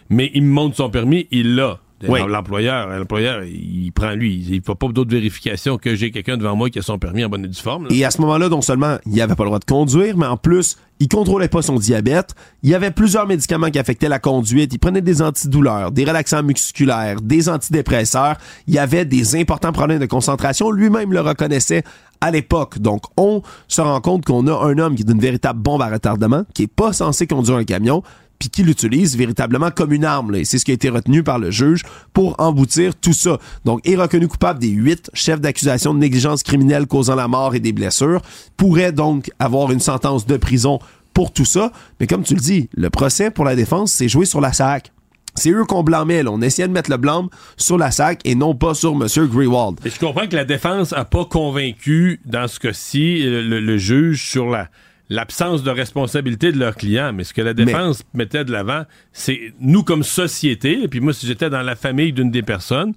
mais 0.09 0.31
il 0.33 0.43
me 0.43 0.51
montre 0.51 0.75
son 0.75 0.89
permis, 0.89 1.27
il 1.31 1.55
l'a. 1.55 1.79
L'employeur, 2.01 2.87
l'employeur, 2.87 3.43
il 3.43 3.91
prend 3.91 4.11
lui. 4.11 4.45
Il 4.49 4.57
ne 4.57 4.63
faut 4.63 4.75
pas 4.75 4.87
d'autres 4.87 5.11
vérifications 5.11 5.77
que 5.77 5.95
j'ai 5.95 6.11
quelqu'un 6.11 6.37
devant 6.37 6.55
moi 6.55 6.69
qui 6.69 6.79
a 6.79 6.81
son 6.81 6.97
permis 6.97 7.25
en 7.25 7.29
bonne 7.29 7.45
et 7.45 7.47
due 7.47 7.59
forme. 7.59 7.87
Et 7.89 8.05
à 8.05 8.11
ce 8.11 8.21
moment-là, 8.21 8.49
non 8.49 8.61
seulement 8.61 8.97
il 9.05 9.21
avait 9.21 9.35
pas 9.35 9.43
le 9.43 9.49
droit 9.49 9.59
de 9.59 9.65
conduire, 9.65 10.17
mais 10.17 10.25
en 10.25 10.37
plus, 10.37 10.77
il 10.99 11.07
contrôlait 11.07 11.47
pas 11.47 11.61
son 11.61 11.75
diabète. 11.75 12.35
Il 12.63 12.69
y 12.69 12.75
avait 12.75 12.91
plusieurs 12.91 13.25
médicaments 13.27 13.69
qui 13.69 13.79
affectaient 13.79 14.09
la 14.09 14.19
conduite. 14.19 14.73
Il 14.73 14.79
prenait 14.79 15.01
des 15.01 15.21
antidouleurs, 15.21 15.91
des 15.91 16.03
relaxants 16.03 16.43
musculaires, 16.43 17.21
des 17.21 17.49
antidépresseurs. 17.49 18.35
Il 18.67 18.73
y 18.73 18.79
avait 18.79 19.05
des 19.05 19.35
importants 19.35 19.71
problèmes 19.71 19.99
de 19.99 20.05
concentration. 20.05 20.71
Lui-même 20.71 21.13
le 21.13 21.21
reconnaissait 21.21 21.83
à 22.21 22.31
l'époque. 22.31 22.79
Donc, 22.79 23.03
on 23.17 23.41
se 23.67 23.81
rend 23.81 24.01
compte 24.01 24.25
qu'on 24.25 24.47
a 24.47 24.65
un 24.65 24.77
homme 24.77 24.95
qui 24.95 25.03
est 25.03 25.11
une 25.11 25.19
véritable 25.19 25.59
bombe 25.59 25.81
à 25.81 25.89
retardement, 25.89 26.43
qui 26.53 26.63
est 26.63 26.67
pas 26.67 26.91
censé 26.91 27.27
conduire 27.27 27.57
un 27.57 27.63
camion, 27.63 28.03
puis 28.39 28.49
qui 28.49 28.63
l'utilise 28.63 29.17
véritablement 29.17 29.69
comme 29.69 29.91
une 29.91 30.05
arme. 30.05 30.43
C'est 30.45 30.57
ce 30.57 30.65
qui 30.65 30.71
a 30.71 30.73
été 30.73 30.89
retenu 30.89 31.23
par 31.23 31.39
le 31.39 31.51
juge 31.51 31.83
pour 32.13 32.35
emboutir 32.39 32.95
tout 32.95 33.13
ça. 33.13 33.37
Donc, 33.65 33.87
est 33.87 33.97
reconnu 33.97 34.29
coupable 34.29 34.59
des 34.59 34.69
huit 34.69 35.11
chefs 35.13 35.41
d'accusation 35.41 35.93
de 35.93 35.99
négligence 35.99 36.41
criminelle 36.41 36.87
causant 36.87 37.15
la 37.15 37.27
mort 37.27 37.53
et 37.53 37.59
des 37.59 37.73
blessures, 37.73 38.21
pourrait 38.55 38.93
donc 38.93 39.29
avoir 39.39 39.71
une 39.71 39.81
sentence 39.81 40.25
de 40.25 40.37
prison 40.37 40.79
pour 41.13 41.33
tout 41.33 41.45
ça. 41.45 41.73
Mais 41.99 42.07
comme 42.07 42.23
tu 42.23 42.33
le 42.33 42.39
dis, 42.39 42.69
le 42.73 42.89
procès 42.89 43.29
pour 43.29 43.43
la 43.43 43.55
défense, 43.55 43.91
c'est 43.91 44.07
joué 44.07 44.25
sur 44.25 44.39
la 44.39 44.53
SAC. 44.53 44.93
C'est 45.35 45.51
eux 45.51 45.65
qu'on 45.65 45.83
blâmait. 45.83 46.23
On 46.27 46.41
essayait 46.41 46.67
de 46.67 46.73
mettre 46.73 46.89
le 46.89 46.97
blâme 46.97 47.27
sur 47.57 47.77
la 47.77 47.91
SAC 47.91 48.21
et 48.25 48.35
non 48.35 48.55
pas 48.55 48.73
sur 48.73 48.91
M. 48.93 49.27
Greywald. 49.27 49.79
Et 49.85 49.89
je 49.89 49.99
comprends 49.99 50.27
que 50.27 50.35
la 50.35 50.45
défense 50.45 50.93
a 50.93 51.05
pas 51.05 51.25
convaincu, 51.25 52.21
dans 52.25 52.47
ce 52.47 52.59
cas-ci, 52.59 53.21
le 53.23 53.77
juge 53.77 54.29
sur 54.29 54.49
la 54.49 54.69
l'absence 55.09 55.63
de 55.63 55.71
responsabilité 55.71 56.51
de 56.51 56.59
leurs 56.59 56.75
clients. 56.75 57.11
Mais 57.13 57.23
ce 57.23 57.33
que 57.33 57.41
la 57.41 57.53
défense 57.53 58.03
mettait 58.13 58.45
de 58.45 58.51
l'avant, 58.51 58.83
c'est 59.11 59.53
nous 59.59 59.83
comme 59.83 60.03
société, 60.03 60.83
et 60.83 60.87
puis 60.87 60.99
moi, 60.99 61.13
si 61.13 61.27
j'étais 61.27 61.49
dans 61.49 61.61
la 61.61 61.75
famille 61.75 62.13
d'une 62.13 62.31
des 62.31 62.43
personnes, 62.43 62.93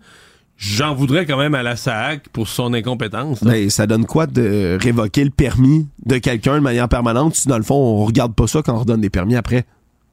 J'en 0.59 0.95
voudrais 0.95 1.27
quand 1.27 1.39
même 1.39 1.57
à 1.57 1.65
la 1.65 1.75
SAC 1.75 2.29
pour 2.29 2.47
son 2.47 2.73
incompétence. 2.73 3.43
Ben, 3.43 3.69
ça 3.69 3.89
donne 3.89 4.07
quoi 4.07 4.29
de 4.29 4.79
révoquer 4.81 5.25
le 5.25 5.31
permis 5.31 5.89
de 6.07 6.19
quelqu'un 6.19 6.55
de 6.55 6.61
manière 6.61 6.89
permanente 6.89 7.35
si 7.35 7.49
dans 7.49 7.57
le 7.57 7.65
fond 7.65 7.75
on 7.75 8.05
regarde 8.05 8.33
pas 8.33 8.47
ça 8.47 8.63
quand 8.63 8.75
on 8.75 8.79
redonne 8.79 9.01
des 9.01 9.11
permis 9.11 9.35
après? 9.35 9.65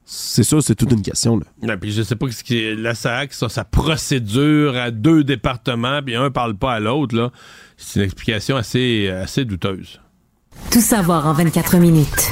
C'est 0.04 0.42
ça, 0.42 0.60
c'est 0.60 0.74
toute 0.74 0.90
une 0.90 1.02
question. 1.02 1.38
Là. 1.38 1.44
Ouais, 1.62 1.76
puis 1.76 1.92
je 1.92 2.02
sais 2.02 2.16
pas 2.16 2.28
ce 2.32 2.42
qui 2.42 2.58
est 2.58 2.74
la 2.74 2.96
SAC, 2.96 3.32
ça, 3.32 3.48
sa 3.48 3.62
procédure 3.62 4.76
à 4.76 4.90
deux 4.90 5.22
départements, 5.22 6.02
puis 6.02 6.16
un 6.16 6.32
parle 6.32 6.56
pas 6.56 6.72
à 6.72 6.80
l'autre. 6.80 7.14
là. 7.14 7.30
C'est 7.76 8.00
une 8.00 8.06
explication 8.06 8.56
assez, 8.56 9.08
assez 9.08 9.44
douteuse. 9.44 10.00
Tout 10.70 10.80
savoir 10.80 11.26
en 11.26 11.32
24 11.32 11.78
minutes. 11.78 12.30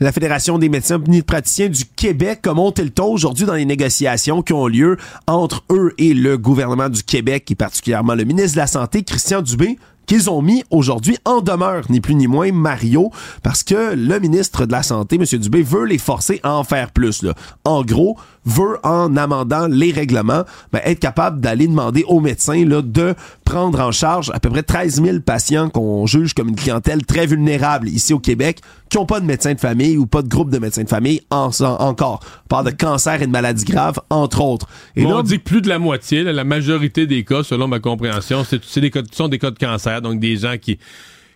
La 0.00 0.10
Fédération 0.10 0.58
des 0.58 0.68
médecins 0.68 1.00
praticiens 1.26 1.68
du 1.68 1.84
Québec 1.84 2.46
a 2.46 2.54
monté 2.54 2.82
le 2.82 2.90
ton 2.90 3.12
aujourd'hui 3.12 3.44
dans 3.44 3.54
les 3.54 3.64
négociations 3.64 4.42
qui 4.42 4.52
ont 4.52 4.66
lieu 4.66 4.96
entre 5.26 5.62
eux 5.70 5.94
et 5.98 6.12
le 6.14 6.38
gouvernement 6.38 6.88
du 6.88 7.02
Québec, 7.02 7.50
et 7.50 7.54
particulièrement 7.54 8.14
le 8.14 8.24
ministre 8.24 8.54
de 8.54 8.60
la 8.60 8.66
Santé, 8.66 9.04
Christian 9.04 9.42
Dubé, 9.42 9.78
qu'ils 10.06 10.28
ont 10.28 10.42
mis 10.42 10.64
aujourd'hui 10.70 11.16
en 11.24 11.40
demeure, 11.40 11.84
ni 11.88 12.00
plus 12.00 12.14
ni 12.14 12.26
moins 12.26 12.52
Mario, 12.52 13.10
parce 13.42 13.62
que 13.62 13.94
le 13.94 14.18
ministre 14.18 14.66
de 14.66 14.72
la 14.72 14.82
Santé, 14.82 15.16
M. 15.16 15.24
Dubé, 15.38 15.62
veut 15.62 15.84
les 15.84 15.98
forcer 15.98 16.40
à 16.42 16.54
en 16.54 16.64
faire 16.64 16.90
plus. 16.90 17.24
En 17.64 17.82
gros, 17.82 18.16
veut, 18.44 18.78
en 18.82 19.16
amendant 19.16 19.68
les 19.68 19.92
règlements, 19.92 20.44
ben, 20.72 20.80
être 20.84 20.98
capable 20.98 21.40
d'aller 21.40 21.66
demander 21.66 22.04
aux 22.08 22.20
médecins 22.20 22.64
de 22.64 23.14
prendre 23.52 23.80
en 23.80 23.92
charge 23.92 24.30
à 24.32 24.40
peu 24.40 24.48
près 24.48 24.62
13 24.62 25.02
000 25.02 25.20
patients 25.20 25.68
qu'on 25.68 26.06
juge 26.06 26.32
comme 26.32 26.48
une 26.48 26.56
clientèle 26.56 27.04
très 27.04 27.26
vulnérable 27.26 27.86
ici 27.86 28.14
au 28.14 28.18
Québec, 28.18 28.60
qui 28.88 28.96
n'ont 28.96 29.04
pas 29.04 29.20
de 29.20 29.26
médecin 29.26 29.52
de 29.52 29.60
famille 29.60 29.98
ou 29.98 30.06
pas 30.06 30.22
de 30.22 30.28
groupe 30.28 30.48
de 30.48 30.58
médecins 30.58 30.84
de 30.84 30.88
famille 30.88 31.20
en, 31.28 31.50
encore. 31.60 32.20
On 32.44 32.48
parle 32.48 32.66
de 32.66 32.70
cancer 32.70 33.20
et 33.20 33.26
de 33.26 33.30
maladies 33.30 33.66
graves, 33.66 34.00
entre 34.08 34.40
autres. 34.40 34.66
Et 34.96 35.02
là, 35.02 35.16
on 35.16 35.22
dit 35.22 35.38
que 35.38 35.44
plus 35.44 35.60
de 35.60 35.68
la 35.68 35.78
moitié, 35.78 36.22
la 36.22 36.44
majorité 36.44 37.06
des 37.06 37.24
cas, 37.24 37.42
selon 37.42 37.68
ma 37.68 37.78
compréhension, 37.78 38.42
c'est 38.44 38.80
des 38.80 38.90
cas, 38.90 39.02
sont 39.12 39.28
des 39.28 39.38
cas 39.38 39.50
de 39.50 39.58
cancer, 39.58 40.00
donc 40.00 40.18
des 40.18 40.36
gens 40.36 40.56
qui 40.58 40.78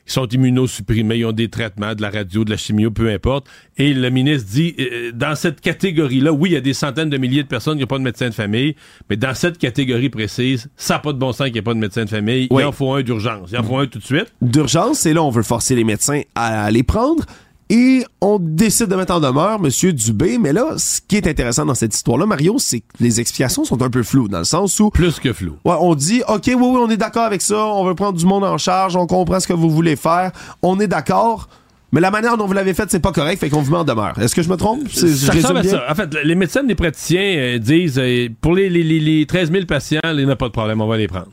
ils 0.06 0.12
sont 0.12 0.26
immunosupprimés, 0.26 1.18
ils 1.18 1.24
ont 1.24 1.32
des 1.32 1.48
traitements, 1.48 1.94
de 1.94 2.02
la 2.02 2.10
radio, 2.10 2.44
de 2.44 2.50
la 2.50 2.56
chimio, 2.56 2.90
peu 2.90 3.10
importe. 3.10 3.46
Et 3.76 3.92
le 3.92 4.10
ministre 4.10 4.48
dit, 4.50 4.74
euh, 4.78 5.12
dans 5.12 5.34
cette 5.34 5.60
catégorie-là, 5.60 6.32
oui, 6.32 6.50
il 6.50 6.52
y 6.52 6.56
a 6.56 6.60
des 6.60 6.74
centaines 6.74 7.10
de 7.10 7.18
milliers 7.18 7.42
de 7.42 7.48
personnes 7.48 7.74
qui 7.74 7.80
n'ont 7.80 7.86
pas 7.86 7.98
de 7.98 8.04
médecin 8.04 8.28
de 8.28 8.34
famille, 8.34 8.76
mais 9.10 9.16
dans 9.16 9.34
cette 9.34 9.58
catégorie 9.58 10.08
précise, 10.08 10.68
ça 10.76 10.94
n'a 10.94 11.00
pas 11.00 11.12
de 11.12 11.18
bon 11.18 11.32
sens 11.32 11.46
qu'il 11.46 11.54
n'y 11.54 11.58
ait 11.58 11.62
pas 11.62 11.74
de 11.74 11.78
médecin 11.78 12.04
de 12.04 12.10
famille. 12.10 12.48
Il 12.50 12.64
en 12.64 12.72
faut 12.72 12.92
un 12.92 13.02
d'urgence. 13.02 13.50
Il 13.52 13.58
en 13.58 13.62
faut 13.62 13.78
un 13.78 13.86
tout 13.86 13.98
de 13.98 14.04
suite. 14.04 14.32
D'urgence, 14.40 15.00
c'est 15.00 15.12
là 15.12 15.22
on 15.22 15.30
veut 15.30 15.42
forcer 15.42 15.74
les 15.74 15.84
médecins 15.84 16.22
à 16.34 16.70
les 16.70 16.82
prendre. 16.82 17.24
Et 17.68 18.04
on 18.20 18.38
décide 18.38 18.86
de 18.86 18.96
mettre 18.96 19.14
en 19.14 19.20
demeure 19.20 19.58
M. 19.62 19.92
Dubé. 19.92 20.38
Mais 20.38 20.52
là, 20.52 20.74
ce 20.76 21.00
qui 21.06 21.16
est 21.16 21.26
intéressant 21.26 21.66
dans 21.66 21.74
cette 21.74 21.94
histoire-là, 21.94 22.26
Mario, 22.26 22.56
c'est 22.58 22.80
que 22.80 22.86
les 23.00 23.20
explications 23.20 23.64
sont 23.64 23.82
un 23.82 23.90
peu 23.90 24.02
floues, 24.02 24.28
dans 24.28 24.38
le 24.38 24.44
sens 24.44 24.78
où... 24.78 24.90
Plus 24.90 25.18
que 25.18 25.32
flou. 25.32 25.56
Ouais, 25.64 25.74
on 25.80 25.94
dit, 25.94 26.22
OK, 26.28 26.42
oui, 26.46 26.54
oui, 26.54 26.78
on 26.80 26.88
est 26.90 26.96
d'accord 26.96 27.24
avec 27.24 27.42
ça, 27.42 27.66
on 27.66 27.84
veut 27.84 27.94
prendre 27.94 28.18
du 28.18 28.24
monde 28.24 28.44
en 28.44 28.58
charge, 28.58 28.94
on 28.94 29.06
comprend 29.06 29.40
ce 29.40 29.48
que 29.48 29.52
vous 29.52 29.70
voulez 29.70 29.96
faire, 29.96 30.30
on 30.62 30.78
est 30.78 30.86
d'accord, 30.86 31.48
mais 31.92 32.00
la 32.00 32.10
manière 32.10 32.36
dont 32.36 32.46
vous 32.46 32.52
l'avez 32.52 32.74
fait, 32.74 32.88
c'est 32.88 33.00
pas 33.00 33.12
correct, 33.12 33.40
fait 33.40 33.50
qu'on 33.50 33.62
vous 33.62 33.72
met 33.72 33.78
en 33.78 33.84
demeure. 33.84 34.18
Est-ce 34.20 34.34
que 34.34 34.42
je 34.42 34.48
me 34.48 34.56
trompe? 34.56 34.88
Ça 34.88 35.32
ressemble 35.32 35.58
à 35.58 35.64
ça. 35.64 35.84
En 35.90 35.94
fait, 35.94 36.14
les 36.22 36.34
médecins, 36.34 36.62
les 36.62 36.74
praticiens 36.74 37.36
euh, 37.36 37.58
disent, 37.58 37.98
euh, 37.98 38.28
pour 38.40 38.54
les, 38.54 38.68
les, 38.68 38.82
les 38.82 39.26
13 39.26 39.50
000 39.50 39.66
patients, 39.66 40.00
il 40.04 40.24
n'y 40.24 40.30
a 40.30 40.36
pas 40.36 40.46
de 40.46 40.52
problème, 40.52 40.80
on 40.80 40.86
va 40.86 40.96
les 40.96 41.08
prendre 41.08 41.28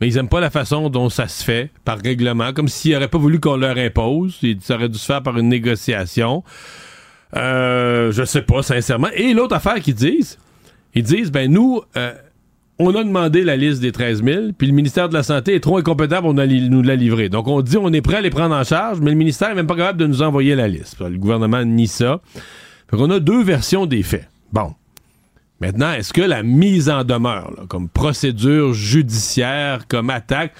mais 0.00 0.08
ils 0.08 0.16
aiment 0.16 0.28
pas 0.28 0.40
la 0.40 0.50
façon 0.50 0.90
dont 0.90 1.08
ça 1.08 1.28
se 1.28 1.42
fait 1.42 1.70
par 1.84 1.98
règlement, 1.98 2.52
comme 2.52 2.68
s'ils 2.68 2.92
n'auraient 2.92 3.08
pas 3.08 3.18
voulu 3.18 3.40
qu'on 3.40 3.56
leur 3.56 3.76
impose. 3.76 4.40
Ça 4.60 4.76
aurait 4.76 4.88
dû 4.88 4.98
se 4.98 5.06
faire 5.06 5.22
par 5.22 5.36
une 5.38 5.48
négociation. 5.48 6.44
Euh, 7.36 8.12
je 8.12 8.24
sais 8.24 8.42
pas, 8.42 8.62
sincèrement. 8.62 9.08
Et 9.14 9.34
l'autre 9.34 9.56
affaire 9.56 9.80
qu'ils 9.80 9.94
disent, 9.94 10.38
ils 10.94 11.02
disent, 11.02 11.30
ben 11.30 11.50
nous, 11.50 11.82
euh, 11.96 12.12
on 12.78 12.94
a 12.94 13.02
demandé 13.02 13.42
la 13.42 13.56
liste 13.56 13.80
des 13.80 13.92
13 13.92 14.22
000, 14.22 14.42
puis 14.56 14.68
le 14.68 14.72
ministère 14.72 15.08
de 15.08 15.14
la 15.14 15.22
Santé 15.24 15.54
est 15.54 15.60
trop 15.60 15.78
incompétent 15.78 16.22
pour 16.22 16.32
nous 16.32 16.82
la 16.82 16.96
livrer. 16.96 17.28
Donc 17.28 17.48
on 17.48 17.60
dit, 17.60 17.76
on 17.76 17.92
est 17.92 18.00
prêt 18.00 18.18
à 18.18 18.20
les 18.20 18.30
prendre 18.30 18.54
en 18.54 18.64
charge, 18.64 19.00
mais 19.00 19.10
le 19.10 19.16
ministère 19.16 19.48
n'est 19.48 19.56
même 19.56 19.66
pas 19.66 19.76
capable 19.76 19.98
de 19.98 20.06
nous 20.06 20.22
envoyer 20.22 20.54
la 20.54 20.68
liste. 20.68 21.00
Le 21.00 21.18
gouvernement 21.18 21.64
nie 21.64 21.88
ça. 21.88 22.20
Fait 22.88 22.96
qu'on 22.96 23.10
a 23.10 23.18
deux 23.18 23.42
versions 23.42 23.86
des 23.86 24.02
faits. 24.02 24.28
Bon. 24.52 24.74
Maintenant, 25.60 25.92
est-ce 25.92 26.12
que 26.12 26.22
la 26.22 26.42
mise 26.42 26.88
en 26.88 27.02
demeure, 27.02 27.52
comme 27.68 27.88
procédure 27.88 28.74
judiciaire, 28.74 29.88
comme 29.88 30.10
attaque, 30.10 30.52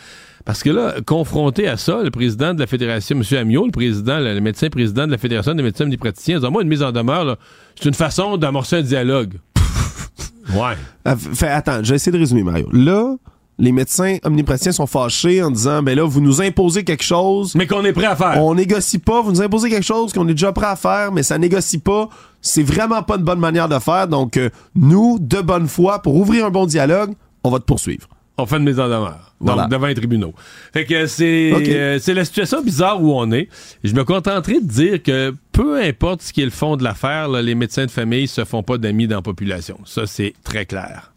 parce 0.45 0.63
que 0.63 0.71
là, 0.71 0.95
confronté 1.05 1.69
à 1.69 1.77
ça, 1.77 2.03
le 2.03 2.11
président 2.11 2.55
de 2.55 2.61
la 2.61 2.67
Fédération, 2.67 3.17
M. 3.17 3.39
Amiot, 3.39 3.67
le 3.67 3.71
président, 3.71 4.19
le 4.19 4.41
médecin 4.41 4.71
président 4.71 5.07
de 5.07 5.13
la 5.13 5.19
Fédération 5.19 5.55
des 5.55 5.63
médecins 5.63 5.87
des 5.87 5.99
praticiens, 5.99 6.41
dit 6.41 6.47
moi, 6.51 6.63
une 6.63 6.69
mise 6.69 6.83
en 6.83 6.91
demeure, 6.91 7.37
c'est 7.77 7.87
une 7.87 7.95
façon 7.95 8.39
d'amorcer 8.39 8.77
un 8.77 8.83
dialogue. 8.83 9.35
ouais. 10.55 10.75
Euh, 11.07 11.17
fait, 11.17 11.49
attends, 11.49 11.85
je 11.85 11.91
vais 11.91 11.97
essayer 11.97 12.13
de 12.13 12.19
résumer, 12.19 12.43
Mario. 12.43 12.69
Là, 12.73 13.15
les 13.59 13.73
médecins 13.73 14.19
omnipraticiens 14.25 14.73
sont 14.73 14.87
fâchés 14.87 15.43
en 15.43 15.51
disant 15.51 15.83
ben 15.83 15.97
là 15.97 16.05
vous 16.05 16.21
nous 16.21 16.41
imposez 16.41 16.85
quelque 16.85 17.03
chose 17.03 17.55
mais 17.55 17.67
qu'on 17.67 17.85
est 17.85 17.93
prêt 17.93 18.07
à 18.07 18.17
faire. 18.17 18.43
On 18.43 18.55
négocie 18.55 18.99
pas, 18.99 19.21
vous 19.21 19.33
nous 19.33 19.43
imposez 19.43 19.69
quelque 19.69 19.87
chose 19.87 20.13
qu'on 20.13 20.29
est 20.29 20.35
déjà 20.35 20.53
prêt 20.53 20.67
à 20.67 20.77
faire 20.77 21.13
mais 21.13 21.23
ça 21.23 21.39
négocie 21.39 21.79
pas. 21.79 22.09
C'est 22.41 22.63
vraiment 22.63 23.03
pas 23.03 23.17
une 23.17 23.25
bonne 23.25 23.41
manière 23.41 23.69
de 23.69 23.79
faire 23.79 24.07
donc 24.07 24.37
euh, 24.37 24.51
nous 24.75 25.19
de 25.21 25.41
bonne 25.41 25.67
foi 25.67 26.01
pour 26.01 26.15
ouvrir 26.15 26.47
un 26.47 26.51
bon 26.51 26.67
dialogue, 26.67 27.15
on 27.43 27.51
va 27.51 27.59
te 27.59 27.65
poursuivre. 27.65 28.07
On 28.41 28.47
fait 28.47 28.59
une 28.59 28.65
mise 28.65 28.79
en 28.79 28.87
demeure. 28.87 29.35
devant 29.69 29.89
les 29.89 29.97
tribunaux. 29.97 30.33
Fait 30.73 30.85
que 30.85 31.07
c'est 31.07 31.53
euh, 31.53 31.99
c'est 31.99 32.15
la 32.15 32.25
situation 32.25 32.63
bizarre 32.63 33.03
où 33.03 33.13
on 33.13 33.33
est. 33.33 33.49
Je 33.83 33.93
me 33.95 34.05
contenterai 34.05 34.61
de 34.61 34.67
dire 34.67 35.03
que 35.03 35.35
peu 35.51 35.83
importe 35.83 36.23
ce 36.23 36.33
qui 36.33 36.43
est 36.43 36.45
le 36.45 36.53
fond 36.53 36.77
de 36.77 36.85
l'affaire, 36.85 37.29
les 37.29 37.57
médecins 37.57 37.87
de 37.87 37.91
famille 37.91 38.29
se 38.29 38.45
font 38.45 38.63
pas 38.63 38.79
d'amis 38.79 39.09
dans 39.09 39.17
la 39.17 39.23
population. 39.23 39.79
Ça 39.85 40.07
c'est 40.07 40.35
très 40.45 40.67
clair. 40.67 41.13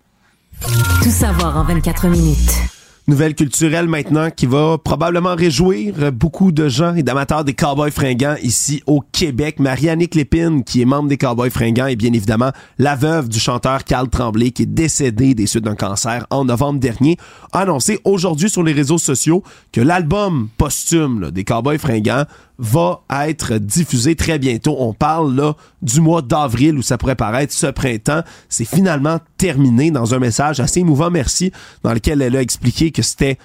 Tout 0.61 1.09
savoir 1.09 1.57
en 1.57 1.63
24 1.63 2.07
minutes. 2.07 2.71
Nouvelle 3.07 3.33
culturelle 3.33 3.87
maintenant 3.87 4.29
qui 4.29 4.45
va 4.45 4.77
probablement 4.77 5.35
réjouir 5.35 6.11
beaucoup 6.11 6.51
de 6.51 6.69
gens 6.69 6.93
et 6.93 7.01
d'amateurs 7.01 7.43
des 7.43 7.55
Cowboys 7.55 7.89
fringants 7.89 8.35
ici 8.43 8.83
au 8.85 9.01
Québec. 9.11 9.59
Marianne 9.59 9.99
Lépine, 10.13 10.63
qui 10.63 10.81
est 10.81 10.85
membre 10.85 11.09
des 11.09 11.17
Cowboys 11.17 11.49
fringants, 11.49 11.87
et 11.87 11.95
bien 11.95 12.13
évidemment 12.13 12.51
la 12.77 12.95
veuve 12.95 13.27
du 13.27 13.39
chanteur 13.39 13.83
Carl 13.85 14.07
Tremblay, 14.07 14.51
qui 14.51 14.63
est 14.63 14.67
décédé 14.67 15.33
des 15.33 15.47
suites 15.47 15.63
d'un 15.63 15.75
cancer 15.75 16.27
en 16.29 16.45
novembre 16.45 16.79
dernier, 16.79 17.17
a 17.53 17.61
annoncé 17.61 17.99
aujourd'hui 18.03 18.49
sur 18.49 18.61
les 18.61 18.71
réseaux 18.71 18.99
sociaux 18.99 19.43
que 19.71 19.81
l'album 19.81 20.49
posthume 20.57 21.31
des 21.31 21.43
Cowboys 21.43 21.79
fringants 21.79 22.25
va 22.61 23.01
être 23.09 23.57
diffusé 23.57 24.15
très 24.15 24.37
bientôt. 24.37 24.75
On 24.79 24.93
parle 24.93 25.35
là 25.35 25.55
du 25.81 25.99
mois 25.99 26.21
d'avril 26.21 26.77
où 26.77 26.83
ça 26.83 26.97
pourrait 26.97 27.15
paraître 27.15 27.51
ce 27.51 27.65
printemps. 27.65 28.21
C'est 28.49 28.65
finalement 28.65 29.19
terminé 29.37 29.89
dans 29.89 30.13
un 30.13 30.19
message 30.19 30.59
assez 30.59 30.81
émouvant, 30.81 31.09
merci, 31.09 31.51
dans 31.83 31.91
lequel 31.91 32.21
elle 32.21 32.35
a 32.35 32.41
expliqué 32.41 32.91
que 32.91 33.01
c'était 33.01 33.39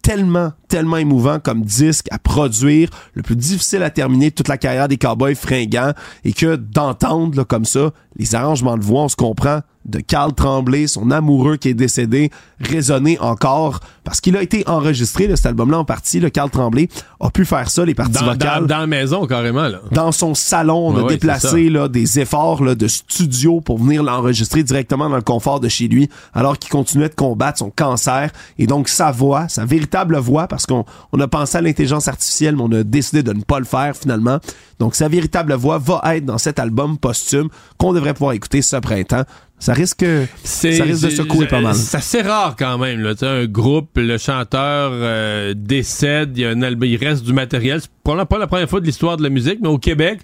tellement, 0.00 0.52
tellement 0.68 0.96
émouvant 0.96 1.40
comme 1.40 1.62
disque 1.62 2.06
à 2.10 2.18
produire, 2.18 2.88
le 3.12 3.22
plus 3.22 3.36
difficile 3.36 3.82
à 3.82 3.90
terminer 3.90 4.30
toute 4.30 4.48
la 4.48 4.56
carrière 4.56 4.88
des 4.88 4.96
Cowboys 4.96 5.34
fringants 5.34 5.92
et 6.24 6.32
que 6.32 6.56
d'entendre 6.56 7.44
comme 7.44 7.66
ça 7.66 7.90
les 8.16 8.34
arrangements 8.34 8.78
de 8.78 8.82
voix, 8.82 9.02
on 9.02 9.08
se 9.08 9.16
comprend, 9.16 9.60
de 9.84 10.00
Carl 10.00 10.32
Tremblay, 10.32 10.86
son 10.86 11.10
amoureux 11.10 11.56
qui 11.56 11.68
est 11.68 11.74
décédé, 11.74 12.30
résonner 12.60 13.18
encore 13.20 13.80
parce 14.04 14.20
qu'il 14.20 14.36
a 14.36 14.42
été 14.42 14.68
enregistré, 14.68 15.34
cet 15.34 15.46
album-là 15.46 15.78
en 15.78 15.84
partie, 15.84 16.20
le 16.20 16.28
Carl 16.28 16.50
Tremblay 16.50 16.88
a 17.20 17.30
pu 17.30 17.46
faire 17.46 17.70
ça, 17.70 17.86
les 17.86 17.94
parties 17.94 18.22
vocales. 18.22 18.66
Dans, 18.66 18.78
la 18.80 18.86
maison, 18.86 19.26
carrément. 19.26 19.66
Là. 19.66 19.80
Dans 19.92 20.12
son 20.12 20.34
salon, 20.34 20.88
on 20.88 21.06
a 21.06 21.08
déplacé 21.08 21.70
là, 21.70 21.88
des 21.88 22.20
efforts 22.20 22.62
là, 22.62 22.74
de 22.74 22.86
studio 22.86 23.62
pour 23.62 23.78
venir 23.78 24.02
l'enregistrer 24.02 24.62
directement 24.62 25.08
dans 25.08 25.16
le 25.16 25.22
confort 25.22 25.58
de 25.58 25.68
chez 25.68 25.88
lui, 25.88 26.10
alors 26.34 26.58
qu'il 26.58 26.70
continuait 26.70 27.08
de 27.08 27.14
combattre 27.14 27.58
son 27.60 27.70
cancer. 27.70 28.30
Et 28.58 28.66
donc, 28.66 28.88
sa 28.88 29.10
voix, 29.10 29.48
sa 29.48 29.64
véritable 29.64 30.16
voix, 30.18 30.48
parce 30.48 30.66
qu'on 30.66 30.84
on 31.12 31.20
a 31.20 31.26
pensé 31.26 31.56
à 31.56 31.60
l'intelligence 31.62 32.06
artificielle, 32.06 32.56
mais 32.56 32.62
on 32.62 32.72
a 32.72 32.82
décidé 32.82 33.22
de 33.22 33.32
ne 33.32 33.42
pas 33.42 33.58
le 33.58 33.64
faire 33.64 33.96
finalement. 33.96 34.38
Donc, 34.78 34.96
sa 34.96 35.08
véritable 35.08 35.54
voix 35.54 35.78
va 35.78 36.02
être 36.14 36.26
dans 36.26 36.38
cet 36.38 36.58
album 36.58 36.98
posthume 36.98 37.48
qu'on 37.78 37.94
devrait 37.94 38.12
pouvoir 38.12 38.32
écouter 38.32 38.60
ce 38.60 38.76
printemps. 38.76 39.24
Ça 39.58 39.72
risque, 39.72 40.04
ça 40.42 40.68
risque 40.68 41.04
de 41.04 41.10
secouer 41.10 41.46
pas 41.46 41.60
mal. 41.60 41.74
C'est 41.74 41.96
assez 41.96 42.20
rare 42.20 42.54
quand 42.58 42.76
même. 42.76 43.00
Là. 43.00 43.14
Un 43.22 43.46
groupe, 43.46 43.90
le 43.96 44.18
chanteur 44.18 44.90
euh, 44.92 45.54
décède, 45.56 46.36
il 46.36 46.42
y 46.42 46.46
a 46.46 46.50
un 46.50 46.60
album, 46.60 46.88
il 46.88 46.96
reste 46.96 47.24
du 47.24 47.32
matériel. 47.32 47.80
C'est 47.80 47.90
probablement 48.02 48.26
pas 48.26 48.38
la 48.38 48.46
première 48.46 48.68
fois 48.68 48.80
de 48.80 48.86
l'histoire 48.86 49.16
de 49.16 49.22
la 49.22 49.30
musique, 49.30 49.60
mais 49.62 49.68
au 49.68 49.78
Québec, 49.78 50.20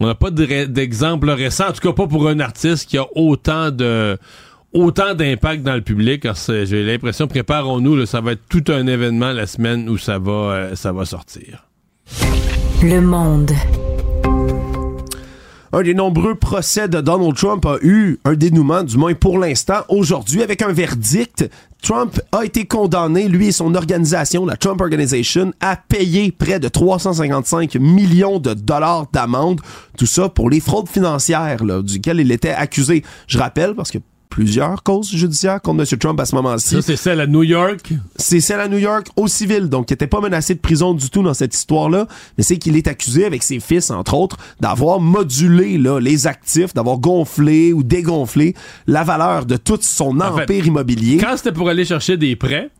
on 0.00 0.06
n'a 0.06 0.14
pas 0.14 0.30
d'exemple 0.30 1.30
récent, 1.30 1.68
en 1.68 1.72
tout 1.72 1.80
cas 1.80 1.92
pas 1.92 2.06
pour 2.06 2.28
un 2.28 2.40
artiste 2.40 2.88
qui 2.88 2.98
a 2.98 3.06
autant 3.14 3.70
de 3.70 4.18
autant 4.72 5.14
d'impact 5.14 5.62
dans 5.62 5.74
le 5.74 5.82
public. 5.82 6.26
J'ai 6.46 6.82
l'impression, 6.82 7.26
préparons-nous, 7.26 8.06
ça 8.06 8.20
va 8.20 8.32
être 8.32 8.42
tout 8.48 8.64
un 8.68 8.86
événement 8.86 9.32
la 9.32 9.46
semaine 9.46 9.88
où 9.88 9.96
ça 9.96 10.18
va, 10.18 10.32
euh, 10.32 10.74
ça 10.74 10.92
va 10.92 11.04
sortir. 11.04 11.66
Le 12.82 13.00
monde 13.00 13.52
un 15.74 15.82
des 15.82 15.92
nombreux 15.92 16.36
procès 16.36 16.86
de 16.86 17.00
Donald 17.00 17.34
Trump 17.34 17.66
a 17.66 17.78
eu 17.82 18.20
un 18.24 18.34
dénouement, 18.34 18.84
du 18.84 18.96
moins 18.96 19.14
pour 19.14 19.40
l'instant, 19.40 19.80
aujourd'hui, 19.88 20.40
avec 20.40 20.62
un 20.62 20.72
verdict. 20.72 21.50
Trump 21.82 22.20
a 22.30 22.44
été 22.44 22.64
condamné, 22.64 23.26
lui 23.26 23.48
et 23.48 23.52
son 23.52 23.74
organisation, 23.74 24.46
la 24.46 24.56
Trump 24.56 24.80
Organization, 24.80 25.52
à 25.58 25.74
payer 25.76 26.30
près 26.30 26.60
de 26.60 26.68
355 26.68 27.74
millions 27.74 28.38
de 28.38 28.54
dollars 28.54 29.08
d'amende. 29.12 29.60
Tout 29.98 30.06
ça 30.06 30.28
pour 30.28 30.48
les 30.48 30.60
fraudes 30.60 30.88
financières, 30.88 31.64
là, 31.64 31.82
duquel 31.82 32.20
il 32.20 32.30
était 32.30 32.50
accusé. 32.50 33.02
Je 33.26 33.38
rappelle, 33.38 33.74
parce 33.74 33.90
que 33.90 33.98
plusieurs 34.34 34.82
causes 34.82 35.14
judiciaires 35.14 35.62
contre 35.62 35.82
M. 35.88 35.98
Trump 36.00 36.18
à 36.18 36.24
ce 36.24 36.34
moment-ci. 36.34 36.74
Ça, 36.74 36.82
c'est 36.82 36.96
celle 36.96 37.20
à 37.20 37.26
New 37.28 37.44
York? 37.44 37.92
C'est 38.16 38.40
celle 38.40 38.58
à 38.58 38.66
New 38.66 38.78
York 38.78 39.06
au 39.14 39.28
civil, 39.28 39.68
donc 39.68 39.88
il 39.88 39.92
n'était 39.92 40.08
pas 40.08 40.20
menacé 40.20 40.56
de 40.56 40.58
prison 40.58 40.92
du 40.92 41.08
tout 41.08 41.22
dans 41.22 41.34
cette 41.34 41.54
histoire-là, 41.54 42.08
mais 42.36 42.42
c'est 42.42 42.56
qu'il 42.56 42.76
est 42.76 42.88
accusé 42.88 43.26
avec 43.26 43.44
ses 43.44 43.60
fils, 43.60 43.92
entre 43.92 44.14
autres, 44.14 44.36
d'avoir 44.58 44.98
modulé 44.98 45.78
là, 45.78 46.00
les 46.00 46.26
actifs, 46.26 46.74
d'avoir 46.74 46.98
gonflé 46.98 47.72
ou 47.72 47.84
dégonflé 47.84 48.56
la 48.88 49.04
valeur 49.04 49.46
de 49.46 49.56
tout 49.56 49.78
son 49.80 50.20
empire 50.20 50.66
immobilier. 50.66 51.18
Quand 51.18 51.36
c'était 51.36 51.52
pour 51.52 51.68
aller 51.68 51.84
chercher 51.84 52.16
des 52.16 52.34
prêts, 52.34 52.70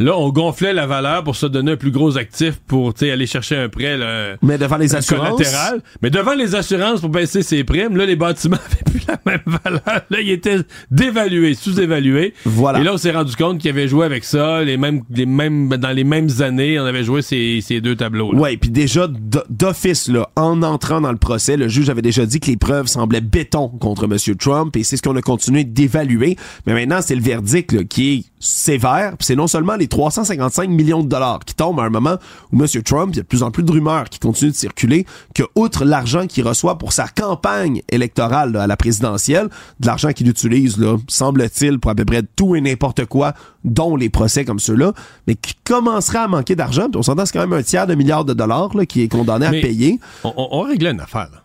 Là, 0.00 0.16
on 0.16 0.30
gonflait 0.30 0.72
la 0.72 0.86
valeur 0.86 1.24
pour 1.24 1.36
se 1.36 1.44
donner 1.44 1.72
un 1.72 1.76
plus 1.76 1.90
gros 1.90 2.16
actif 2.16 2.54
pour 2.66 2.94
aller 3.02 3.26
chercher 3.26 3.56
un 3.56 3.68
prêt. 3.68 3.98
Là, 3.98 4.36
mais 4.40 4.56
devant 4.56 4.78
les 4.78 4.94
assurances? 4.94 5.36
Collatéral. 5.36 5.82
Mais 6.00 6.08
devant 6.08 6.32
les 6.32 6.54
assurances 6.54 7.02
pour 7.02 7.10
baisser 7.10 7.42
ses 7.42 7.64
primes, 7.64 7.98
là, 7.98 8.06
les 8.06 8.16
bâtiments 8.16 8.56
n'avaient 8.70 8.98
plus 8.98 9.06
la 9.06 9.20
même 9.26 9.58
valeur. 9.62 10.00
Là, 10.08 10.20
ils 10.22 10.30
étaient 10.30 10.56
dévalués, 10.90 11.52
sous-évalués. 11.52 12.32
Voilà. 12.46 12.80
Et 12.80 12.82
là, 12.82 12.94
on 12.94 12.96
s'est 12.96 13.10
rendu 13.10 13.36
compte 13.36 13.58
qu'ils 13.58 13.68
avaient 13.68 13.88
joué 13.88 14.06
avec 14.06 14.24
ça, 14.24 14.62
les 14.62 14.78
mêmes, 14.78 15.02
les 15.10 15.26
mêmes, 15.26 15.68
dans 15.68 15.94
les 15.94 16.04
mêmes 16.04 16.30
années, 16.40 16.80
on 16.80 16.86
avait 16.86 17.04
joué 17.04 17.20
ces, 17.20 17.60
ces 17.60 17.82
deux 17.82 17.94
tableaux. 17.94 18.30
Oui, 18.34 18.56
puis 18.56 18.70
déjà, 18.70 19.06
d'office, 19.50 20.08
là, 20.08 20.30
en 20.34 20.62
entrant 20.62 21.02
dans 21.02 21.12
le 21.12 21.18
procès, 21.18 21.58
le 21.58 21.68
juge 21.68 21.90
avait 21.90 22.00
déjà 22.00 22.24
dit 22.24 22.40
que 22.40 22.46
les 22.46 22.56
preuves 22.56 22.86
semblaient 22.86 23.20
béton 23.20 23.68
contre 23.68 24.04
M. 24.04 24.16
Trump 24.36 24.74
et 24.76 24.82
c'est 24.82 24.96
ce 24.96 25.02
qu'on 25.02 25.16
a 25.16 25.22
continué 25.22 25.64
d'évaluer. 25.64 26.38
Mais 26.66 26.72
maintenant, 26.72 27.00
c'est 27.02 27.14
le 27.14 27.22
verdict 27.22 27.72
là, 27.72 27.84
qui 27.84 28.14
est 28.14 28.24
sévère. 28.40 29.14
C'est 29.20 29.36
non 29.36 29.46
seulement 29.46 29.76
les 29.76 29.86
355 29.86 30.68
millions 30.68 31.04
de 31.04 31.08
dollars 31.08 31.40
qui 31.40 31.54
tombent 31.54 31.78
à 31.78 31.84
un 31.84 31.90
moment 31.90 32.16
où 32.52 32.60
M. 32.60 32.66
Trump, 32.82 33.10
il 33.12 33.16
y 33.16 33.20
a 33.20 33.22
de 33.22 33.28
plus 33.28 33.42
en 33.42 33.50
plus 33.50 33.62
de 33.62 33.70
rumeurs 33.70 34.08
qui 34.08 34.18
continuent 34.18 34.50
de 34.50 34.56
circuler, 34.56 35.06
que 35.34 35.42
outre 35.54 35.84
l'argent 35.84 36.26
qu'il 36.26 36.46
reçoit 36.48 36.78
pour 36.78 36.92
sa 36.92 37.06
campagne 37.06 37.82
électorale 37.90 38.56
à 38.56 38.66
la 38.66 38.76
présidentielle, 38.76 39.48
de 39.78 39.86
l'argent 39.86 40.12
qu'il 40.12 40.28
utilise, 40.28 40.78
là, 40.78 40.96
semble-t-il, 41.08 41.78
pour 41.78 41.90
à 41.90 41.94
peu 41.94 42.04
près 42.04 42.22
tout 42.34 42.56
et 42.56 42.60
n'importe 42.60 43.04
quoi, 43.04 43.34
dont 43.64 43.94
les 43.94 44.08
procès 44.08 44.44
comme 44.44 44.58
ceux-là, 44.58 44.94
mais 45.26 45.34
qui 45.34 45.54
commencerait 45.64 46.18
à 46.18 46.28
manquer 46.28 46.56
d'argent. 46.56 46.88
On 46.94 47.02
s'entend, 47.02 47.26
c'est 47.26 47.34
quand 47.34 47.46
même 47.46 47.58
un 47.58 47.62
tiers 47.62 47.86
de 47.86 47.94
milliard 47.94 48.24
de 48.24 48.32
dollars 48.32 48.74
là, 48.74 48.86
qui 48.86 49.02
est 49.02 49.08
condamné 49.08 49.46
à 49.46 49.50
payer. 49.50 50.00
On, 50.24 50.32
on, 50.36 50.62
réglait 50.62 50.92
une 50.92 51.00
affaire. 51.00 51.28
Là. 51.30 51.42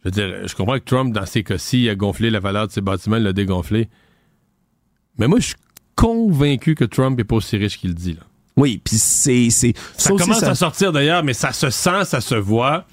Je 0.00 0.08
veux 0.08 0.10
dire, 0.10 0.48
je 0.48 0.54
comprends 0.56 0.74
que 0.74 0.84
Trump, 0.84 1.14
dans 1.14 1.26
ces 1.26 1.44
cas-ci, 1.44 1.88
a 1.88 1.94
gonflé 1.94 2.30
la 2.30 2.40
valeur 2.40 2.66
de 2.66 2.72
ses 2.72 2.80
bâtiments, 2.80 3.18
l'a 3.18 3.32
dégonflé. 3.32 3.88
Mais 5.18 5.28
moi, 5.28 5.38
je 5.38 5.48
suis 5.48 5.54
convaincu 5.94 6.74
que 6.74 6.84
Trump 6.84 7.18
est 7.20 7.24
pas 7.24 7.36
aussi 7.36 7.56
riche 7.56 7.78
qu'il 7.78 7.94
dit. 7.94 8.14
Là. 8.14 8.22
Oui, 8.56 8.80
puis 8.84 8.96
c'est, 8.96 9.48
c'est 9.50 9.74
ça, 9.96 10.10
commence 10.10 10.42
à 10.42 10.54
sortir 10.54 10.92
d'ailleurs, 10.92 11.24
mais 11.24 11.32
ça 11.32 11.52
se 11.52 11.70
sent, 11.70 12.04
ça 12.04 12.20
se 12.20 12.34
voit 12.34 12.84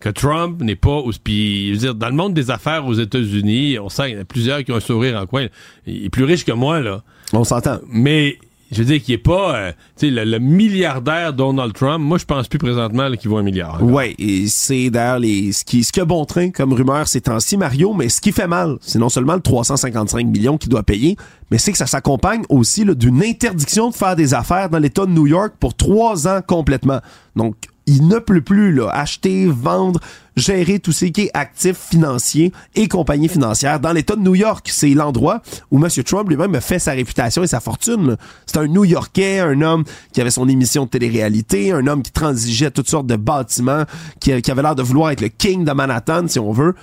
que 0.00 0.08
Trump 0.08 0.60
n'est 0.62 0.74
pas 0.74 1.00
puis 1.22 1.68
je 1.68 1.72
veux 1.72 1.78
dire 1.78 1.94
dans 1.94 2.08
le 2.08 2.14
monde 2.14 2.34
des 2.34 2.50
affaires 2.50 2.86
aux 2.86 2.94
États-Unis, 2.94 3.78
on 3.78 3.88
sent 3.88 4.06
qu'il 4.06 4.14
y 4.14 4.18
en 4.18 4.22
a 4.22 4.24
plusieurs 4.24 4.64
qui 4.64 4.72
ont 4.72 4.76
un 4.76 4.80
sourire 4.80 5.20
en 5.20 5.26
coin. 5.26 5.46
Il 5.86 6.06
est 6.06 6.10
plus 6.10 6.24
riche 6.24 6.44
que 6.44 6.52
moi 6.52 6.80
là. 6.80 7.02
On 7.32 7.44
s'entend. 7.44 7.78
Mais 7.88 8.38
je 8.72 8.78
veux 8.78 8.84
dire 8.84 9.02
qu'il 9.02 9.14
est 9.14 9.18
pas 9.18 9.56
euh, 9.56 9.72
sais 9.96 10.10
le, 10.10 10.38
milliardaire 10.38 11.32
Donald 11.32 11.72
Trump. 11.74 12.02
Moi 12.02 12.18
je 12.18 12.24
pense 12.24 12.48
plus 12.48 12.58
présentement 12.58 13.10
qu'il 13.12 13.30
vaut 13.30 13.36
un 13.36 13.42
milliard. 13.42 13.82
Ouais 13.82 14.14
et 14.18 14.46
c'est 14.48 14.90
d'ailleurs 14.90 15.18
les 15.18 15.52
ce 15.52 15.64
qui 15.64 15.84
ce 15.84 16.00
a 16.00 16.04
bon 16.04 16.24
train 16.24 16.50
comme 16.50 16.72
rumeur 16.72 17.06
ces 17.06 17.20
temps-ci 17.20 17.56
Mario 17.56 17.92
mais 17.92 18.08
ce 18.08 18.20
qui 18.20 18.32
fait 18.32 18.46
mal 18.46 18.78
c'est 18.80 18.98
non 18.98 19.08
seulement 19.08 19.34
le 19.34 19.40
355 19.40 20.26
millions 20.26 20.58
qu'il 20.58 20.70
doit 20.70 20.82
payer 20.82 21.16
mais 21.50 21.58
c'est 21.58 21.72
que 21.72 21.78
ça 21.78 21.86
s'accompagne 21.86 22.42
aussi 22.48 22.84
d'une 22.96 23.22
interdiction 23.22 23.90
de 23.90 23.94
faire 23.94 24.16
des 24.16 24.32
affaires 24.32 24.70
dans 24.70 24.78
l'État 24.78 25.04
de 25.04 25.10
New 25.10 25.26
York 25.26 25.52
pour 25.60 25.74
trois 25.74 26.26
ans 26.26 26.40
complètement. 26.46 27.00
Donc 27.36 27.56
il 27.86 28.06
ne 28.08 28.18
peut 28.18 28.40
plus 28.40 28.72
là, 28.72 28.88
acheter, 28.90 29.46
vendre, 29.46 30.00
gérer 30.36 30.78
tout 30.78 30.92
ce 30.92 31.06
qui 31.06 31.22
est 31.22 31.30
actifs 31.34 31.78
financiers 31.78 32.52
et 32.74 32.88
compagnies 32.88 33.28
financières 33.28 33.80
dans 33.80 33.92
l'État 33.92 34.16
de 34.16 34.20
New 34.20 34.34
York. 34.34 34.68
C'est 34.70 34.90
l'endroit 34.90 35.42
où 35.70 35.84
M. 35.84 35.88
Trump 36.04 36.28
lui-même 36.28 36.54
a 36.54 36.60
fait 36.60 36.78
sa 36.78 36.92
réputation 36.92 37.42
et 37.42 37.46
sa 37.46 37.60
fortune. 37.60 38.16
C'est 38.46 38.58
un 38.58 38.66
New-Yorkais, 38.66 39.40
un 39.40 39.60
homme 39.62 39.84
qui 40.12 40.20
avait 40.20 40.30
son 40.30 40.48
émission 40.48 40.84
de 40.84 40.90
télé-réalité, 40.90 41.72
un 41.72 41.86
homme 41.86 42.02
qui 42.02 42.12
transigeait 42.12 42.70
toutes 42.70 42.88
sortes 42.88 43.06
de 43.06 43.16
bâtiments, 43.16 43.84
qui, 44.20 44.40
qui 44.40 44.50
avait 44.50 44.62
l'air 44.62 44.74
de 44.74 44.82
vouloir 44.82 45.10
être 45.10 45.20
le 45.20 45.28
king 45.28 45.64
de 45.64 45.72
Manhattan, 45.72 46.28
si 46.28 46.38
on 46.38 46.52
veut 46.52 46.74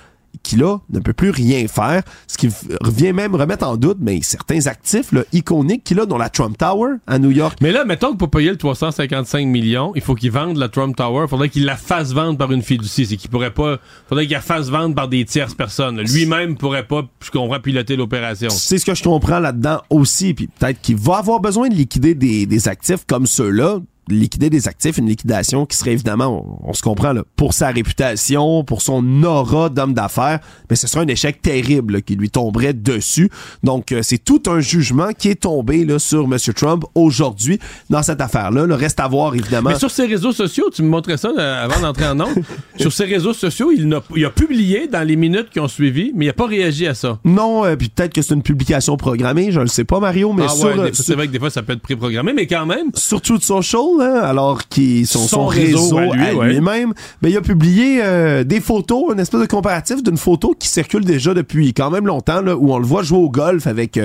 qui 0.42 0.56
là 0.56 0.78
ne 0.90 1.00
peut 1.00 1.12
plus 1.12 1.30
rien 1.30 1.66
faire, 1.68 2.02
ce 2.26 2.38
qui 2.38 2.48
revient 2.80 3.12
même 3.12 3.34
remettre 3.34 3.66
en 3.66 3.76
doute 3.76 3.98
mais 4.00 4.20
certains 4.22 4.66
actifs 4.66 5.12
là, 5.12 5.22
iconiques 5.32 5.84
qu'il 5.84 6.00
a 6.00 6.06
dans 6.06 6.18
la 6.18 6.28
Trump 6.28 6.56
Tower 6.56 6.94
à 7.06 7.18
New 7.18 7.30
York. 7.30 7.58
Mais 7.60 7.72
là, 7.72 7.84
mettons 7.84 8.12
que 8.12 8.16
pour 8.16 8.30
payer 8.30 8.50
le 8.50 8.56
355 8.56 9.46
millions, 9.46 9.92
il 9.94 10.02
faut 10.02 10.14
qu'il 10.14 10.30
vende 10.30 10.56
la 10.56 10.68
Trump 10.68 10.96
Tower, 10.96 11.24
il 11.26 11.28
faudrait 11.28 11.48
qu'il 11.48 11.64
la 11.64 11.76
fasse 11.76 12.12
vendre 12.12 12.38
par 12.38 12.52
une 12.52 12.62
fiducie, 12.62 13.06
c'est 13.06 13.16
qu'il 13.16 13.30
pourrait 13.30 13.52
pas, 13.52 13.78
faudrait 14.08 14.26
qu'il 14.26 14.34
la 14.34 14.40
fasse 14.40 14.68
vendre 14.68 14.94
par 14.94 15.08
des 15.08 15.24
tierces 15.24 15.54
personnes. 15.54 16.00
Lui-même 16.00 16.56
pourrait 16.56 16.86
pas, 16.86 17.02
je 17.22 17.30
comprends, 17.30 17.60
piloter 17.60 17.96
l'opération. 17.96 18.50
C'est 18.50 18.78
ce 18.78 18.84
que 18.84 18.94
je 18.94 19.02
comprends 19.02 19.40
là-dedans 19.40 19.82
aussi, 19.90 20.34
puis 20.34 20.48
peut-être 20.48 20.80
qu'il 20.80 20.96
va 20.96 21.18
avoir 21.18 21.40
besoin 21.40 21.68
de 21.68 21.74
liquider 21.74 22.14
des, 22.14 22.46
des 22.46 22.68
actifs 22.68 23.04
comme 23.06 23.26
ceux-là 23.26 23.80
liquider 24.16 24.50
des 24.50 24.68
actifs, 24.68 24.98
une 24.98 25.08
liquidation 25.08 25.66
qui 25.66 25.76
serait 25.76 25.92
évidemment, 25.92 26.60
on, 26.62 26.72
se 26.72 26.82
comprend, 26.82 27.12
là, 27.12 27.22
pour 27.36 27.54
sa 27.54 27.68
réputation, 27.68 28.64
pour 28.64 28.82
son 28.82 29.22
aura 29.22 29.68
d'homme 29.68 29.94
d'affaires, 29.94 30.40
mais 30.68 30.76
ce 30.76 30.86
serait 30.86 31.04
un 31.04 31.08
échec 31.08 31.42
terrible 31.42 32.02
qui 32.02 32.16
lui 32.16 32.30
tomberait 32.30 32.72
dessus. 32.72 33.30
Donc, 33.62 33.92
euh, 33.92 34.00
c'est 34.02 34.18
tout 34.18 34.42
un 34.46 34.60
jugement 34.60 35.08
qui 35.16 35.28
est 35.28 35.42
tombé 35.42 35.84
là, 35.84 35.98
sur 35.98 36.24
M. 36.24 36.36
Trump 36.54 36.84
aujourd'hui 36.94 37.58
dans 37.88 38.02
cette 38.02 38.20
affaire-là. 38.20 38.66
Le 38.66 38.74
reste 38.74 39.00
à 39.00 39.08
voir, 39.08 39.34
évidemment. 39.34 39.70
Mais 39.70 39.78
sur 39.78 39.90
ses 39.90 40.06
réseaux 40.06 40.32
sociaux, 40.32 40.70
tu 40.72 40.82
me 40.82 40.88
montrais 40.88 41.16
ça 41.16 41.30
euh, 41.36 41.64
avant 41.64 41.80
d'entrer 41.80 42.06
en 42.06 42.20
ondes, 42.20 42.42
sur 42.78 42.92
ses 42.92 43.04
réseaux 43.04 43.32
sociaux, 43.32 43.70
il 43.72 43.92
a, 43.92 44.02
il 44.16 44.24
a, 44.24 44.30
publié 44.30 44.86
dans 44.86 45.06
les 45.06 45.16
minutes 45.16 45.50
qui 45.50 45.60
ont 45.60 45.68
suivi, 45.68 46.12
mais 46.14 46.26
il 46.26 46.28
n'a 46.28 46.34
pas 46.34 46.46
réagi 46.46 46.86
à 46.86 46.94
ça. 46.94 47.18
Non, 47.24 47.64
euh, 47.64 47.76
puis 47.76 47.88
peut-être 47.88 48.12
que 48.12 48.22
c'est 48.22 48.34
une 48.34 48.42
publication 48.42 48.96
programmée, 48.96 49.50
je 49.50 49.58
ne 49.58 49.64
le 49.64 49.68
sais 49.68 49.84
pas, 49.84 50.00
Mario, 50.00 50.32
mais 50.32 50.44
ah 50.48 50.54
ouais, 50.54 50.90
c'est 50.92 51.14
vrai 51.14 51.26
que 51.26 51.32
des 51.32 51.38
fois, 51.38 51.50
ça 51.50 51.62
peut 51.62 51.72
être 51.72 51.82
préprogrammé, 51.82 52.32
mais 52.32 52.46
quand 52.46 52.66
même. 52.66 52.88
Sur 52.94 53.20
Truth 53.20 53.42
Social, 53.42 53.99
alors 54.00 54.68
qu'il 54.68 55.06
son, 55.06 55.26
son, 55.26 55.46
réseau, 55.46 55.98
à 55.98 56.46
lui-même, 56.46 56.92
mais 57.22 57.30
il 57.30 57.36
a 57.36 57.40
publié 57.40 58.00
euh, 58.02 58.44
des 58.44 58.60
photos, 58.60 59.12
une 59.12 59.20
espèce 59.20 59.40
de 59.40 59.46
comparatif 59.46 60.02
d'une 60.02 60.16
photo 60.16 60.54
qui 60.58 60.68
circule 60.68 61.04
déjà 61.04 61.34
depuis 61.34 61.74
quand 61.74 61.90
même 61.90 62.06
longtemps, 62.06 62.42
là, 62.42 62.56
où 62.56 62.72
on 62.72 62.78
le 62.78 62.86
voit 62.86 63.02
jouer 63.02 63.18
au 63.18 63.30
golf 63.30 63.66
avec 63.66 63.98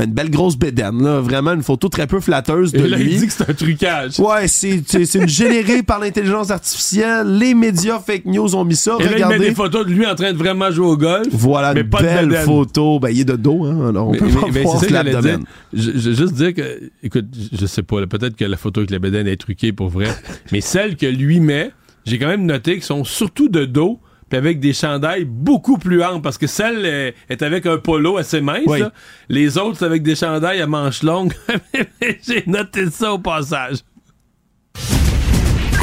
ben, 0.00 0.08
une 0.08 0.14
belle 0.14 0.30
grosse 0.30 0.56
bédaine, 0.56 1.02
là. 1.02 1.20
Vraiment 1.20 1.52
une 1.52 1.62
photo 1.62 1.88
très 1.88 2.06
peu 2.06 2.20
flatteuse 2.20 2.72
de 2.72 2.78
Et 2.78 2.88
là, 2.88 2.96
lui. 2.96 3.12
Il 3.12 3.20
dit 3.20 3.26
que 3.26 3.32
c'est 3.32 3.50
un 3.50 3.54
trucage. 3.54 4.18
Ouais, 4.18 4.48
c'est, 4.48 4.82
c'est, 4.86 5.14
une 5.14 5.28
générée 5.28 5.82
par 5.82 5.98
l'intelligence 5.98 6.50
artificielle. 6.50 7.36
Les 7.36 7.52
médias 7.54 7.98
fake 7.98 8.24
news 8.24 8.54
ont 8.54 8.64
mis 8.64 8.76
ça. 8.76 8.96
Et 8.98 9.06
Regardez. 9.06 9.20
là, 9.20 9.28
il 9.30 9.38
met 9.40 9.48
des 9.50 9.54
photos 9.54 9.84
de 9.86 9.92
lui 9.92 10.06
en 10.06 10.14
train 10.14 10.32
de 10.32 10.38
vraiment 10.38 10.70
jouer 10.70 10.86
au 10.86 10.96
golf. 10.96 11.26
Voilà, 11.32 11.74
mais 11.74 11.82
une 11.82 11.90
pas 11.90 12.00
belle 12.02 12.28
de 12.28 12.34
photo. 12.36 12.98
Ben, 12.98 13.10
il 13.10 13.20
est 13.20 13.24
de 13.24 13.36
dos, 13.36 13.64
hein. 13.64 13.90
Alors, 13.90 14.08
on 14.08 14.12
mais, 14.12 14.18
peut 14.18 14.26
mais, 14.26 14.40
pas 14.40 14.46
mais 14.52 14.62
voir 14.62 14.80
ça 14.80 14.86
que 14.86 14.92
l'abdomen. 14.92 15.22
dire. 15.22 15.46
Je, 15.74 15.90
je, 15.98 16.12
juste 16.12 16.32
dire 16.32 16.54
que, 16.54 16.90
écoute, 17.02 17.26
je 17.52 17.66
sais 17.66 17.82
pas, 17.82 18.06
peut-être 18.06 18.36
que 18.36 18.44
la 18.44 18.56
photo 18.56 18.80
avec 18.80 18.90
la 18.90 18.98
bédaine 18.98 19.26
est 19.26 19.36
truquée 19.36 19.72
pour 19.72 19.88
vrai, 19.88 20.06
mais 20.52 20.62
celle 20.62 20.96
que 20.96 21.06
lui 21.06 21.40
met, 21.40 21.72
j'ai 22.06 22.18
quand 22.18 22.28
même 22.28 22.46
noté 22.46 22.74
qu'ils 22.74 22.84
sont 22.84 23.04
surtout 23.04 23.48
de 23.48 23.66
dos 23.66 24.00
puis 24.30 24.38
avec 24.38 24.60
des 24.60 24.72
chandails 24.72 25.24
beaucoup 25.24 25.76
plus 25.76 26.02
amples, 26.02 26.22
parce 26.22 26.38
que 26.38 26.46
celle 26.46 26.86
est 27.28 27.42
avec 27.42 27.66
un 27.66 27.76
polo 27.76 28.16
assez 28.16 28.40
mince. 28.40 28.62
Oui. 28.66 28.78
là. 28.80 28.92
Les 29.28 29.58
autres, 29.58 29.78
c'est 29.80 29.84
avec 29.84 30.02
des 30.02 30.14
chandails 30.14 30.62
à 30.62 30.66
manches 30.66 31.02
longues. 31.02 31.34
J'ai 32.26 32.44
noté 32.46 32.88
ça 32.90 33.12
au 33.12 33.18
passage. 33.18 33.78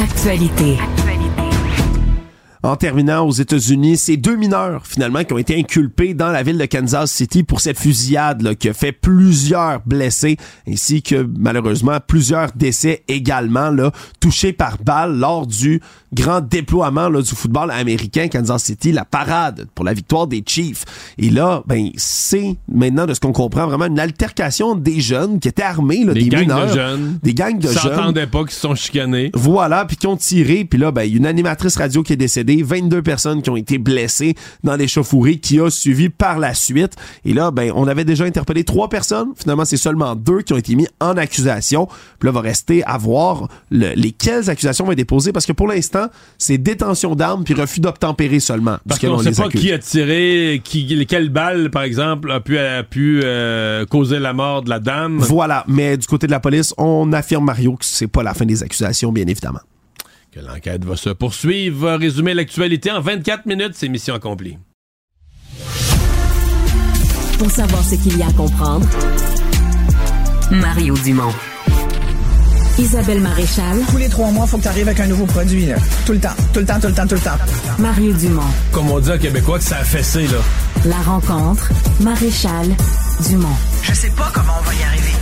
Actualité. 0.00 0.78
En 2.62 2.76
terminant 2.76 3.26
aux 3.26 3.32
États-Unis, 3.32 3.96
c'est 3.96 4.16
deux 4.16 4.36
mineurs 4.36 4.86
finalement 4.86 5.22
qui 5.22 5.32
ont 5.32 5.38
été 5.38 5.56
inculpés 5.56 6.14
dans 6.14 6.30
la 6.30 6.42
ville 6.42 6.58
de 6.58 6.66
Kansas 6.66 7.10
City 7.10 7.44
pour 7.44 7.60
cette 7.60 7.78
fusillade 7.78 8.42
là, 8.42 8.54
qui 8.54 8.68
a 8.68 8.74
fait 8.74 8.92
plusieurs 8.92 9.80
blessés 9.86 10.36
ainsi 10.68 11.02
que 11.02 11.28
malheureusement 11.38 11.98
plusieurs 12.04 12.52
décès 12.52 13.04
également 13.06 13.70
là, 13.70 13.92
touchés 14.20 14.52
par 14.52 14.78
balle 14.78 15.18
lors 15.18 15.46
du 15.46 15.80
grand 16.12 16.40
déploiement 16.40 17.08
là, 17.08 17.22
du 17.22 17.28
football 17.28 17.70
américain 17.70 18.28
Kansas 18.28 18.64
City, 18.64 18.92
la 18.92 19.04
parade 19.04 19.68
pour 19.74 19.84
la 19.84 19.92
victoire 19.92 20.26
des 20.26 20.42
Chiefs. 20.44 20.84
Et 21.18 21.30
là, 21.30 21.62
ben 21.66 21.90
c'est 21.96 22.56
maintenant 22.72 23.06
de 23.06 23.14
ce 23.14 23.20
qu'on 23.20 23.32
comprend 23.32 23.66
vraiment 23.66 23.86
une 23.86 24.00
altercation 24.00 24.74
des 24.74 25.00
jeunes 25.00 25.38
qui 25.38 25.48
étaient 25.48 25.62
armés, 25.62 26.04
là, 26.04 26.12
Des 26.12 26.22
des, 26.24 26.28
gangs 26.28 26.40
mineurs, 26.40 26.66
de 26.66 26.72
jeunes. 26.72 27.18
des 27.22 27.34
gangs 27.34 27.58
de 27.58 27.68
jeunes. 27.68 27.94
s'entendaient 27.94 28.26
pas, 28.26 28.44
qui 28.44 28.54
se 28.54 28.60
sont 28.60 28.74
chicanés. 28.74 29.30
Voilà, 29.34 29.84
puis 29.84 29.96
qui 29.96 30.06
ont 30.06 30.16
tiré, 30.16 30.64
puis 30.64 30.78
là, 30.78 30.90
ben, 30.90 31.08
une 31.10 31.26
animatrice 31.26 31.76
radio 31.76 32.02
qui 32.02 32.14
est 32.14 32.16
décédée, 32.16 32.47
22 32.62 33.02
personnes 33.02 33.42
qui 33.42 33.50
ont 33.50 33.56
été 33.56 33.78
blessées 33.78 34.34
dans 34.64 34.76
l'échauffourée 34.76 35.36
qui 35.38 35.60
a 35.60 35.70
suivi 35.70 36.08
par 36.08 36.38
la 36.38 36.54
suite. 36.54 36.94
Et 37.24 37.32
là, 37.34 37.50
ben, 37.50 37.72
on 37.74 37.86
avait 37.86 38.04
déjà 38.04 38.24
interpellé 38.24 38.64
trois 38.64 38.88
personnes. 38.88 39.28
Finalement, 39.36 39.64
c'est 39.64 39.76
seulement 39.76 40.14
deux 40.16 40.42
qui 40.42 40.52
ont 40.52 40.56
été 40.58 40.74
mis 40.74 40.86
en 41.00 41.16
accusation. 41.16 41.86
Puis 42.18 42.26
là, 42.26 42.32
va 42.32 42.40
rester 42.40 42.82
à 42.84 42.98
voir 42.98 43.48
le- 43.70 43.94
lesquelles 43.94 44.50
accusations 44.50 44.84
vont 44.84 44.92
être 44.92 44.98
déposées 44.98 45.32
parce 45.32 45.46
que 45.46 45.52
pour 45.52 45.68
l'instant, 45.68 46.06
c'est 46.38 46.58
détention 46.58 47.14
d'armes 47.14 47.44
puis 47.44 47.54
refus 47.54 47.80
d'obtempérer 47.80 48.40
seulement. 48.40 48.78
Parce 48.86 49.00
qu'on 49.00 49.08
on 49.14 49.18
sait 49.18 49.30
pas 49.32 49.48
qui 49.48 49.72
a 49.72 49.78
tiré, 49.78 50.60
qui, 50.64 51.06
quelle 51.06 51.28
balle, 51.30 51.70
par 51.70 51.82
exemple, 51.82 52.30
a 52.30 52.40
pu, 52.40 52.58
a 52.58 52.82
pu 52.82 53.20
euh, 53.24 53.84
causer 53.86 54.18
la 54.18 54.32
mort 54.32 54.62
de 54.62 54.70
la 54.70 54.78
dame. 54.80 55.18
Voilà, 55.18 55.64
mais 55.68 55.96
du 55.96 56.06
côté 56.06 56.26
de 56.26 56.32
la 56.32 56.40
police, 56.40 56.74
on 56.78 57.12
affirme 57.12 57.44
Mario 57.44 57.72
que 57.76 57.84
c'est 57.84 58.06
pas 58.08 58.22
la 58.22 58.34
fin 58.34 58.44
des 58.44 58.62
accusations, 58.62 59.12
bien 59.12 59.26
évidemment. 59.26 59.60
Que 60.32 60.40
l'enquête 60.40 60.84
va 60.84 60.96
se 60.96 61.10
poursuivre. 61.10 61.92
Résumer 61.92 62.34
l'actualité 62.34 62.90
en 62.90 63.00
24 63.00 63.46
minutes, 63.46 63.72
c'est 63.74 63.88
mission 63.88 64.14
accomplie. 64.14 64.58
Pour 67.38 67.50
savoir 67.50 67.82
ce 67.84 67.94
qu'il 67.94 68.18
y 68.18 68.22
a 68.22 68.26
à 68.26 68.32
comprendre, 68.32 68.86
Mario 70.50 70.94
Dumont. 70.98 71.32
Isabelle 72.78 73.20
Maréchal. 73.20 73.80
Tous 73.90 73.96
les 73.96 74.08
trois 74.08 74.30
mois, 74.30 74.44
il 74.46 74.50
faut 74.50 74.56
que 74.58 74.62
tu 74.62 74.68
arrives 74.68 74.86
avec 74.86 75.00
un 75.00 75.06
nouveau 75.06 75.26
produit. 75.26 75.66
Là. 75.66 75.76
Tout 76.06 76.12
le 76.12 76.20
temps, 76.20 76.34
tout 76.52 76.60
le 76.60 76.66
temps, 76.66 76.80
tout 76.80 76.88
le 76.88 76.94
temps, 76.94 77.06
tout 77.06 77.14
le 77.14 77.20
temps. 77.20 77.38
Mario 77.78 78.12
Dumont. 78.12 78.42
Comme 78.72 78.90
on 78.90 79.00
dit 79.00 79.10
en 79.10 79.18
québécois, 79.18 79.58
que 79.58 79.64
ça 79.64 79.78
a 79.78 79.84
fessé, 79.84 80.26
là. 80.26 80.38
La 80.84 80.98
rencontre, 80.98 81.70
Maréchal 82.00 82.68
Dumont. 83.28 83.56
Je 83.82 83.94
sais 83.94 84.10
pas 84.10 84.30
comment 84.32 84.52
on 84.60 84.62
va 84.62 84.74
y 84.74 84.82
arriver. 84.82 85.12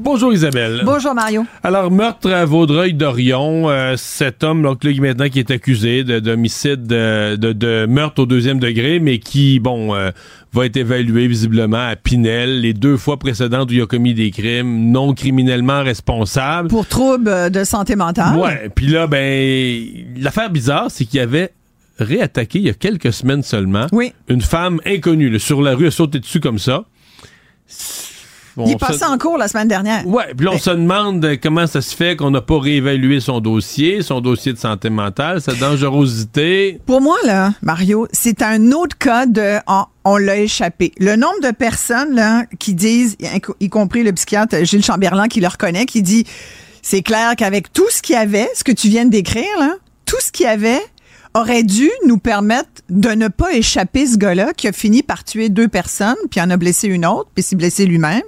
Bonjour 0.00 0.32
Isabelle. 0.32 0.82
Bonjour 0.84 1.12
Mario. 1.12 1.44
Alors, 1.64 1.90
meurtre 1.90 2.30
à 2.30 2.44
Vaudreuil-Dorion, 2.44 3.68
euh, 3.68 3.94
cet 3.96 4.44
homme 4.44 4.62
donc, 4.62 4.84
là, 4.84 4.92
maintenant 5.00 5.28
qui 5.28 5.40
est 5.40 5.50
accusé 5.50 6.04
d'homicide, 6.04 6.86
de, 6.86 7.34
de, 7.34 7.52
de, 7.52 7.86
meurtre 7.86 8.22
au 8.22 8.26
deuxième 8.26 8.60
degré, 8.60 9.00
mais 9.00 9.18
qui, 9.18 9.58
bon, 9.58 9.96
euh, 9.96 10.10
va 10.52 10.66
être 10.66 10.76
évalué 10.76 11.26
visiblement 11.26 11.88
à 11.88 11.96
Pinel. 11.96 12.60
Les 12.60 12.74
deux 12.74 12.96
fois 12.96 13.18
précédentes 13.18 13.70
où 13.70 13.74
il 13.74 13.82
a 13.82 13.86
commis 13.86 14.14
des 14.14 14.30
crimes 14.30 14.92
non 14.92 15.14
criminellement 15.14 15.82
responsables. 15.82 16.68
Pour 16.68 16.86
troubles 16.86 17.50
de 17.50 17.64
santé 17.64 17.96
mentale. 17.96 18.36
Ouais. 18.36 18.70
Puis 18.72 18.86
là, 18.86 19.08
ben, 19.08 19.82
l'affaire 20.16 20.50
bizarre, 20.50 20.86
c'est 20.90 21.06
qu'il 21.06 21.18
y 21.18 21.22
avait 21.22 21.50
réattaqué 21.98 22.60
il 22.60 22.66
y 22.66 22.70
a 22.70 22.74
quelques 22.74 23.12
semaines 23.12 23.42
seulement 23.42 23.88
oui. 23.90 24.12
une 24.28 24.42
femme 24.42 24.80
inconnue 24.86 25.28
là, 25.28 25.40
sur 25.40 25.60
la 25.60 25.74
rue, 25.74 25.88
a 25.88 25.90
sauté 25.90 26.20
dessus 26.20 26.38
comme 26.38 26.60
ça. 26.60 26.84
Il 28.56 28.72
est 28.72 28.78
passé 28.78 29.04
en 29.04 29.18
cours 29.18 29.38
la 29.38 29.48
semaine 29.48 29.68
dernière. 29.68 30.06
Ouais, 30.06 30.34
puis 30.36 30.46
là, 30.46 30.52
on 30.54 30.58
se 30.58 30.70
demande 30.70 31.26
comment 31.42 31.66
ça 31.66 31.80
se 31.80 31.94
fait 31.94 32.16
qu'on 32.16 32.30
n'a 32.30 32.40
pas 32.40 32.58
réévalué 32.58 33.20
son 33.20 33.40
dossier, 33.40 34.02
son 34.02 34.20
dossier 34.20 34.52
de 34.52 34.58
santé 34.58 34.90
mentale, 34.90 35.40
sa 35.40 35.54
dangerosité. 35.54 36.80
Pour 36.86 37.00
moi, 37.00 37.16
là, 37.24 37.52
Mario, 37.62 38.08
c'est 38.12 38.42
un 38.42 38.72
autre 38.72 38.96
cas 38.98 39.26
de 39.26 39.58
oh, 39.68 39.84
on 40.04 40.16
l'a 40.16 40.38
échappé. 40.38 40.92
Le 40.98 41.16
nombre 41.16 41.40
de 41.42 41.50
personnes 41.50 42.14
là, 42.14 42.44
qui 42.58 42.74
disent, 42.74 43.16
y 43.60 43.68
compris 43.68 44.02
le 44.02 44.12
psychiatre 44.12 44.64
Gilles 44.64 44.84
Chamberlain 44.84 45.28
qui 45.28 45.40
le 45.40 45.48
reconnaît, 45.48 45.86
qui 45.86 46.02
dit 46.02 46.24
c'est 46.82 47.02
clair 47.02 47.34
qu'avec 47.36 47.72
tout 47.72 47.88
ce 47.90 48.00
qu'il 48.00 48.14
y 48.14 48.18
avait, 48.18 48.48
ce 48.54 48.64
que 48.64 48.72
tu 48.72 48.88
viens 48.88 49.04
de 49.04 49.10
décrire, 49.10 49.44
là, 49.58 49.74
tout 50.06 50.16
ce 50.20 50.32
qu'il 50.32 50.46
y 50.46 50.48
avait, 50.48 50.80
aurait 51.34 51.62
dû 51.62 51.90
nous 52.06 52.18
permettre 52.18 52.68
de 52.88 53.10
ne 53.10 53.28
pas 53.28 53.52
échapper 53.54 54.06
ce 54.06 54.16
gars-là 54.16 54.52
qui 54.54 54.68
a 54.68 54.72
fini 54.72 55.02
par 55.02 55.24
tuer 55.24 55.48
deux 55.48 55.68
personnes, 55.68 56.16
puis 56.30 56.40
en 56.40 56.50
a 56.50 56.56
blessé 56.56 56.88
une 56.88 57.06
autre, 57.06 57.30
puis 57.34 57.42
s'est 57.42 57.56
blessé 57.56 57.86
lui-même. 57.86 58.22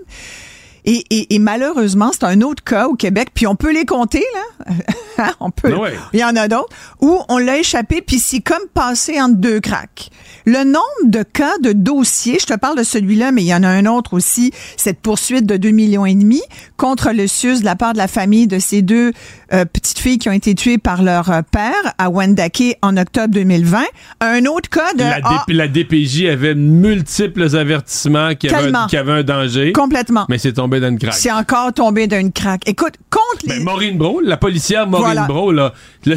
Et, 0.85 1.05
et, 1.11 1.35
et, 1.35 1.39
malheureusement, 1.39 2.11
c'est 2.13 2.25
un 2.25 2.41
autre 2.41 2.65
cas 2.65 2.89
au 2.89 2.95
Québec, 2.95 3.29
puis 3.35 3.47
on 3.47 3.55
peut 3.55 3.73
les 3.73 3.85
compter, 3.85 4.25
là. 4.35 4.75
Hein, 5.19 5.35
on 5.39 5.51
peut. 5.51 5.77
Ouais. 5.77 5.93
Il 6.15 6.21
y 6.21 6.25
en 6.25 6.35
a 6.35 6.49
d'autres, 6.49 6.75
où 7.03 7.21
on 7.29 7.37
l'a 7.37 7.59
échappé, 7.59 8.01
puis 8.01 8.19
c'est 8.19 8.41
comme 8.41 8.67
passé 8.73 9.21
entre 9.21 9.37
deux 9.37 9.61
cracks. 9.61 10.09
Le 10.47 10.65
nombre 10.65 10.81
de 11.05 11.23
cas 11.23 11.59
de 11.59 11.73
dossiers, 11.73 12.39
je 12.41 12.47
te 12.47 12.55
parle 12.55 12.79
de 12.79 12.83
celui-là, 12.83 13.31
mais 13.31 13.43
il 13.43 13.47
y 13.49 13.55
en 13.55 13.63
a 13.63 13.69
un 13.69 13.85
autre 13.85 14.15
aussi, 14.15 14.51
cette 14.79 15.01
poursuite 15.01 15.45
de 15.45 15.59
2 15.59 15.73
millions 15.73 16.07
et 16.07 16.15
demi 16.15 16.41
contre 16.79 17.11
le 17.13 17.27
SUS 17.27 17.61
de 17.61 17.67
la 17.67 17.77
part 17.77 17.93
de 17.93 17.99
la 17.99 18.09
famille 18.09 18.47
de 18.47 18.59
ces 18.59 18.81
deux 18.81 19.13
euh, 19.53 19.65
petites 19.65 19.99
filles 19.99 20.19
qui 20.19 20.29
ont 20.29 20.33
été 20.33 20.55
tuées 20.55 20.79
par 20.79 21.03
leur 21.03 21.31
euh, 21.31 21.43
père 21.43 21.95
à 21.99 22.09
Wendake 22.09 22.79
en 22.83 22.97
octobre 22.97 23.35
2020. 23.35 23.83
Un 24.21 24.45
autre 24.47 24.69
cas 24.71 24.95
de... 24.95 25.01
La, 25.01 25.19
ah, 25.25 25.45
la 25.49 25.67
DPJ 25.67 26.27
avait 26.27 26.55
multiples 26.55 27.57
avertissements 27.57 28.35
qu'il 28.35 28.51
y, 28.51 28.55
avait 28.55 28.75
un, 28.75 28.87
qu'il 28.87 28.97
y 28.97 29.01
avait 29.01 29.13
un 29.13 29.23
danger. 29.23 29.73
Complètement. 29.73 30.27
Mais 30.29 30.39
c'est 30.39 30.53
tombé 30.53 30.79
dans 30.79 30.89
une 30.89 30.99
craque. 30.99 31.15
C'est 31.15 31.33
encore 31.33 31.73
tombé 31.73 32.07
dans 32.07 32.19
une 32.19 32.33
craque. 32.33 32.63
Écoute, 32.69 32.95
contre 33.11 33.47
les... 33.47 33.59
Ben, 33.59 33.65
Maureen 33.65 33.99
Bro, 33.99 34.21
la 34.21 34.37
policière 34.37 34.87
Maureen 34.87 35.07
Voilà. 35.07 35.27
Bro, 35.27 35.53
là, 35.53 35.73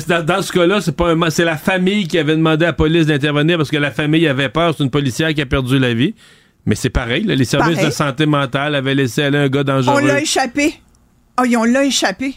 dans, 0.07 0.25
dans 0.25 0.41
ce 0.41 0.51
cas-là, 0.51 0.81
c'est 0.81 0.95
pas 0.95 1.13
un, 1.13 1.29
c'est 1.29 1.45
la 1.45 1.57
famille 1.57 2.07
qui 2.07 2.17
avait 2.19 2.35
demandé 2.35 2.65
à 2.65 2.69
la 2.69 2.73
police 2.73 3.07
d'intervenir 3.07 3.57
parce 3.57 3.69
que 3.71 3.77
la 3.77 3.91
famille 3.91 4.27
avait 4.27 4.49
peur. 4.49 4.75
C'est 4.77 4.83
une 4.83 4.91
policière 4.91 5.33
qui 5.33 5.41
a 5.41 5.45
perdu 5.45 5.79
la 5.79 5.93
vie. 5.93 6.13
Mais 6.65 6.75
c'est 6.75 6.89
pareil, 6.89 7.23
là, 7.23 7.35
les 7.35 7.45
services 7.45 7.75
Pareil. 7.75 7.89
de 7.89 7.93
santé 7.93 8.25
mentale 8.25 8.75
avaient 8.75 8.95
laissé 8.95 9.23
aller 9.23 9.37
un 9.37 9.49
gars 9.49 9.63
dangereux. 9.63 9.99
On 10.01 10.05
l'a 10.05 10.21
échappé. 10.21 10.75
Oh, 11.37 11.43
on 11.57 11.63
l'a 11.65 11.83
échappé. 11.83 12.35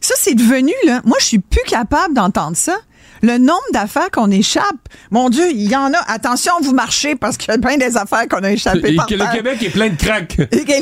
Ça, 0.00 0.14
c'est 0.18 0.34
devenu, 0.34 0.72
là. 0.84 1.00
Moi, 1.04 1.16
je 1.20 1.24
suis 1.24 1.38
plus 1.38 1.64
capable 1.66 2.14
d'entendre 2.14 2.56
ça. 2.56 2.76
Le 3.20 3.36
nombre 3.36 3.58
d'affaires 3.72 4.10
qu'on 4.12 4.30
échappe. 4.30 4.76
Mon 5.10 5.28
Dieu, 5.28 5.50
il 5.50 5.68
y 5.68 5.74
en 5.74 5.92
a. 5.92 5.98
Attention, 6.06 6.52
vous 6.62 6.72
marchez 6.72 7.16
parce 7.16 7.36
qu'il 7.36 7.50
y 7.50 7.54
a 7.54 7.58
plein 7.58 7.76
des 7.76 7.96
affaires 7.96 8.28
qu'on 8.28 8.44
a 8.44 8.52
échappées 8.52 8.92
Et 8.92 8.96
par 8.96 9.06
que 9.06 9.14
le. 9.14 9.24
Québec 9.34 9.62
est 9.62 9.70
plein 9.70 9.88
de 9.88 9.96
craques. 9.96 10.36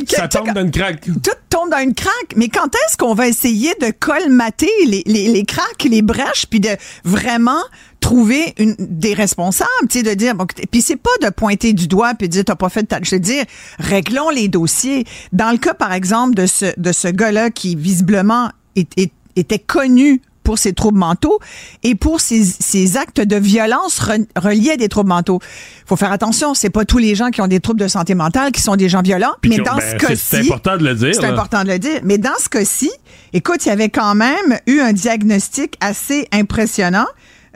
Ça 0.09 0.29
tombe 0.29 0.53
dans 0.53 0.61
une 0.61 0.71
craque. 0.71 1.01
Tout 1.05 1.31
tombe 1.49 1.71
dans 1.71 1.79
une 1.79 1.95
craque. 1.95 2.35
Mais 2.37 2.49
quand 2.49 2.67
est-ce 2.67 2.99
qu'on 2.99 3.15
va 3.15 3.29
essayer 3.29 3.73
de 3.81 3.91
colmater 3.91 4.71
les, 4.87 5.03
les, 5.07 5.29
les 5.29 5.45
craques, 5.45 5.85
les 5.85 6.03
brèches, 6.03 6.47
puis 6.51 6.61
de 6.61 6.71
vraiment 7.05 7.63
trouver 8.01 8.55
une, 8.59 8.77
des 8.79 9.15
responsables, 9.15 9.71
tu 9.89 9.99
sais, 9.99 10.03
de 10.03 10.13
dire, 10.13 10.35
bon, 10.35 10.47
puis 10.71 10.83
c'est 10.83 10.97
pas 10.97 11.11
de 11.23 11.31
pointer 11.31 11.73
du 11.73 11.89
doigt 11.89 12.13
puis 12.15 12.29
de 12.29 12.33
dire, 12.33 12.45
t'as 12.45 12.55
pas 12.55 12.69
fait 12.69 12.83
de 12.83 12.89
ta, 12.89 12.99
je 13.03 13.13
veux 13.15 13.21
dire, 13.21 13.45
réglons 13.79 14.29
les 14.31 14.49
dossiers. 14.49 15.07
Dans 15.33 15.51
le 15.51 15.59
cas, 15.59 15.75
par 15.75 15.93
exemple, 15.93 16.35
de 16.35 16.47
ce, 16.47 16.67
de 16.79 16.93
ce 16.93 17.09
gars-là 17.09 17.51
qui, 17.51 17.75
visiblement, 17.77 18.51
est- 18.77 19.13
était 19.37 19.59
connu 19.59 20.21
pour 20.45 20.59
ses 20.59 20.73
troubles 20.75 20.99
mentaux 20.99 21.41
et 21.83 21.97
pour 21.97 22.21
ses, 22.21 22.45
ses 22.45 22.97
actes 22.97 23.21
de 23.21 23.35
violence 23.35 24.01
re- 24.01 24.27
reliés 24.37 24.71
à 24.71 24.77
des 24.77 24.89
troubles 24.89 25.09
mentaux. 25.09 25.41
faut 25.87 25.97
faire 25.97 26.13
attention, 26.13 26.55
c'est 26.55 26.71
pas 26.71 26.85
tous 26.85 26.99
les 26.99 27.17
gens 27.17 27.31
qui 27.31 27.41
ont 27.43 27.49
des 27.49 27.59
troubles 27.59 27.81
de 27.81 27.89
santé 27.89 28.15
mentale 28.15 28.53
qui 28.53 28.63
sont 28.63 28.77
des 28.77 28.89
gens 28.89 29.03
violents, 29.03 29.33
Puis 29.43 29.51
mais 29.51 29.57
dans 29.59 29.75
ben, 29.75 29.83
ce 29.91 29.97
cas-ci... 30.07 30.23
c'est 30.25 30.39
important 30.43 30.77
de 30.77 30.85
le 30.85 30.95
dire, 30.95 31.15
C'est 31.15 31.25
important 31.25 31.65
de 31.65 31.69
le 31.71 31.79
dire. 31.81 31.99
Mais 32.05 32.19
dans 32.19 32.39
ce 32.41 32.49
cas-ci, 32.49 32.91
écoute, 33.33 33.67
il 33.67 33.71
y 33.71 33.73
avait 33.73 33.89
quand 33.89 34.15
même 34.15 34.59
eu 34.69 34.79
un 34.79 34.93
diagnostic 34.93 35.75
assez 35.81 36.29
impressionnant. 36.33 37.07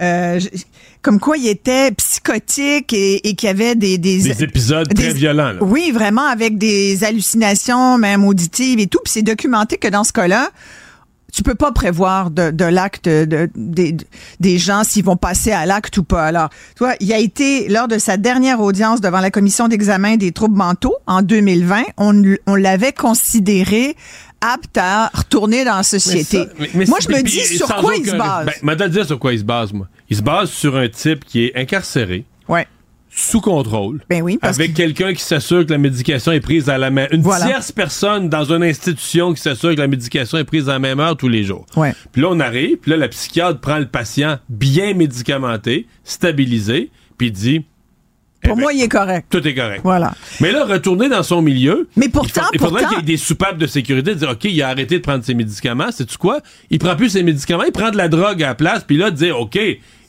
euh, 0.03 0.41
comme 1.03 1.19
quoi 1.21 1.37
il 1.39 1.47
était 1.47 1.93
psychotique 1.93 2.93
et, 2.93 3.27
et 3.29 3.35
qu'il 3.35 3.47
y 3.47 3.51
avait 3.51 3.75
des... 3.75 3.97
Des, 3.99 4.19
Des 4.23 4.43
épisodes 4.43 4.93
très 4.93 5.13
violents. 5.15 5.53
là. 5.53 5.59
Oui, 5.63 5.93
vraiment, 5.93 6.27
avec 6.27 6.59
des 6.59 7.05
hallucinations, 7.05 7.97
même 7.99 8.25
auditives 8.25 8.81
et 8.81 8.87
tout. 8.87 8.99
Puis 9.05 9.13
c'est 9.15 9.23
documenté 9.23 9.77
que 9.79 9.89
dans 9.89 10.05
ce 10.05 10.13
cas-là, 10.13 10.51
tu 11.33 11.43
peux 11.43 11.55
pas 11.55 11.73
prévoir 11.73 12.31
de, 12.31 12.51
de 12.51 12.65
l'acte 12.65 13.07
de, 13.09 13.49
des- 13.55 13.97
des 14.41 14.59
gens 14.59 14.85
s'ils 14.85 15.05
vont 15.05 15.17
passer 15.17 15.53
à 15.53 15.67
l'acte 15.67 15.97
ou 15.99 16.03
pas. 16.05 16.25
Alors, 16.25 16.49
tu 16.77 16.85
vois, 16.85 16.95
il 17.01 17.13
a 17.13 17.19
été, 17.19 17.69
lors 17.69 17.89
de 17.89 17.99
sa 17.99 18.17
dernière 18.17 18.61
audience 18.61 19.01
devant 19.01 19.21
la 19.21 19.31
commission 19.31 19.69
d'examen 19.69 20.17
des 20.17 20.33
troubles 20.33 20.57
mentaux 20.57 20.97
en 21.07 21.23
2020, 21.23 21.83
on, 21.99 22.23
on 22.47 22.55
l'avait 22.55 22.93
considéré 22.93 23.97
apte 24.41 24.79
à 24.79 25.09
retourner 25.13 25.65
dans 25.65 25.77
la 25.77 25.83
société. 25.83 26.39
Mais 26.39 26.45
ça- 26.45 26.51
mais- 26.59 26.71
mais 26.75 26.85
moi, 26.87 26.99
je 27.03 27.09
me 27.09 27.23
dis 27.23 27.41
sur 27.57 27.67
quoi 27.77 27.95
il 27.97 28.05
se 28.05 28.11
aucun- 28.11 28.19
base. 28.19 28.47
Ben, 28.47 28.53
m'a 28.63 28.75
dit 28.75 28.89
dire 28.91 29.07
sur 29.07 29.19
quoi 29.19 29.33
il 29.35 29.39
se 29.41 29.45
base, 29.45 29.73
moi. 29.73 29.87
Il 30.09 30.17
se 30.17 30.23
base 30.23 30.51
sur 30.51 30.77
un 30.77 30.89
type 30.89 31.25
qui 31.25 31.45
est 31.45 31.57
incarcéré, 31.57 32.25
ouais. 32.49 32.67
Sous 33.13 33.41
contrôle, 33.41 34.01
Ben 34.09 34.23
oui, 34.23 34.39
parce 34.41 34.57
avec 34.59 34.73
quelqu'un 34.75 35.13
qui 35.13 35.23
s'assure 35.23 35.67
que 35.67 35.73
la 35.73 35.79
médication 35.79 36.31
est 36.33 36.41
prise 36.41 36.69
à 36.71 36.79
la 36.79 36.91
main. 36.91 37.07
Une 37.11 37.23
Voilà. 37.23 37.47
tierce 37.47 37.73
personne 37.73 38.29
dans 38.29 38.45
une 38.53 38.63
institution 38.63 39.35
qui 39.35 39.41
s'assure 39.43 39.75
que 39.75 39.81
la 39.81 39.89
médication 39.89 40.39
est 40.39 40.45
prise 40.45 40.69
à 40.69 40.75
la 40.75 40.79
même 40.79 41.01
heure 41.01 41.17
tous 41.17 41.29
les 41.29 41.43
jours. 41.43 41.67
Ouais. 41.77 41.93
Puis 42.13 42.23
là, 42.23 42.29
on 42.31 42.39
arrive, 42.39 42.77
puis 42.77 42.93
là, 42.93 42.97
la 42.97 43.09
psychiatre 43.09 43.59
prend 43.61 43.79
le 43.79 43.87
patient 43.87 44.39
bien 44.49 44.95
médicamenté, 44.95 45.87
stabilisé, 46.05 46.91
puis 47.19 47.33
dit 47.33 47.61
Pour 48.43 48.53
eh 48.53 48.55
ben, 48.55 48.61
moi, 48.61 48.73
il 48.73 48.83
est 48.83 48.89
correct. 48.89 49.27
tout 49.31 49.47
est 49.47 49.55
correct. 49.55 49.81
Voilà. 49.83 50.13
Mais 50.41 50.53
là, 50.53 50.65
retourner 50.65 51.09
dans 51.09 51.23
son 51.23 51.43
milieu. 51.43 51.89
Mais 51.97 52.09
pourtant, 52.09 52.43
il, 52.43 52.45
fa- 52.45 52.51
il 52.55 52.61
faudrait 52.61 52.85
qu'il 52.85 52.97
y 52.99 53.01
ait 53.01 53.05
des 53.05 53.17
soupapes 53.17 53.59
de 53.59 53.67
sécurité, 53.67 54.15
de 54.15 54.19
dire, 54.21 54.31
OK, 54.31 54.45
il 54.45 54.63
a 54.63 54.69
arrêté 54.69 54.97
de 54.99 55.03
prendre 55.03 55.25
ses 55.25 55.35
médicaments. 55.35 55.91
Sais-tu 55.91 56.17
quoi? 56.17 56.41
Il 56.71 56.79
prend 56.79 56.95
plus 56.97 57.11
ses 57.11 57.23
médicaments, 57.23 57.65
il 57.65 57.73
prend 57.73 57.91
de 57.91 57.97
la 57.97 58.09
drogue 58.09 58.43
à 58.43 58.49
la 58.49 58.55
place, 58.55 58.85
puis 58.85 58.97
là, 58.97 59.11
de 59.11 59.17
dire, 59.17 59.39
OK, 59.41 59.59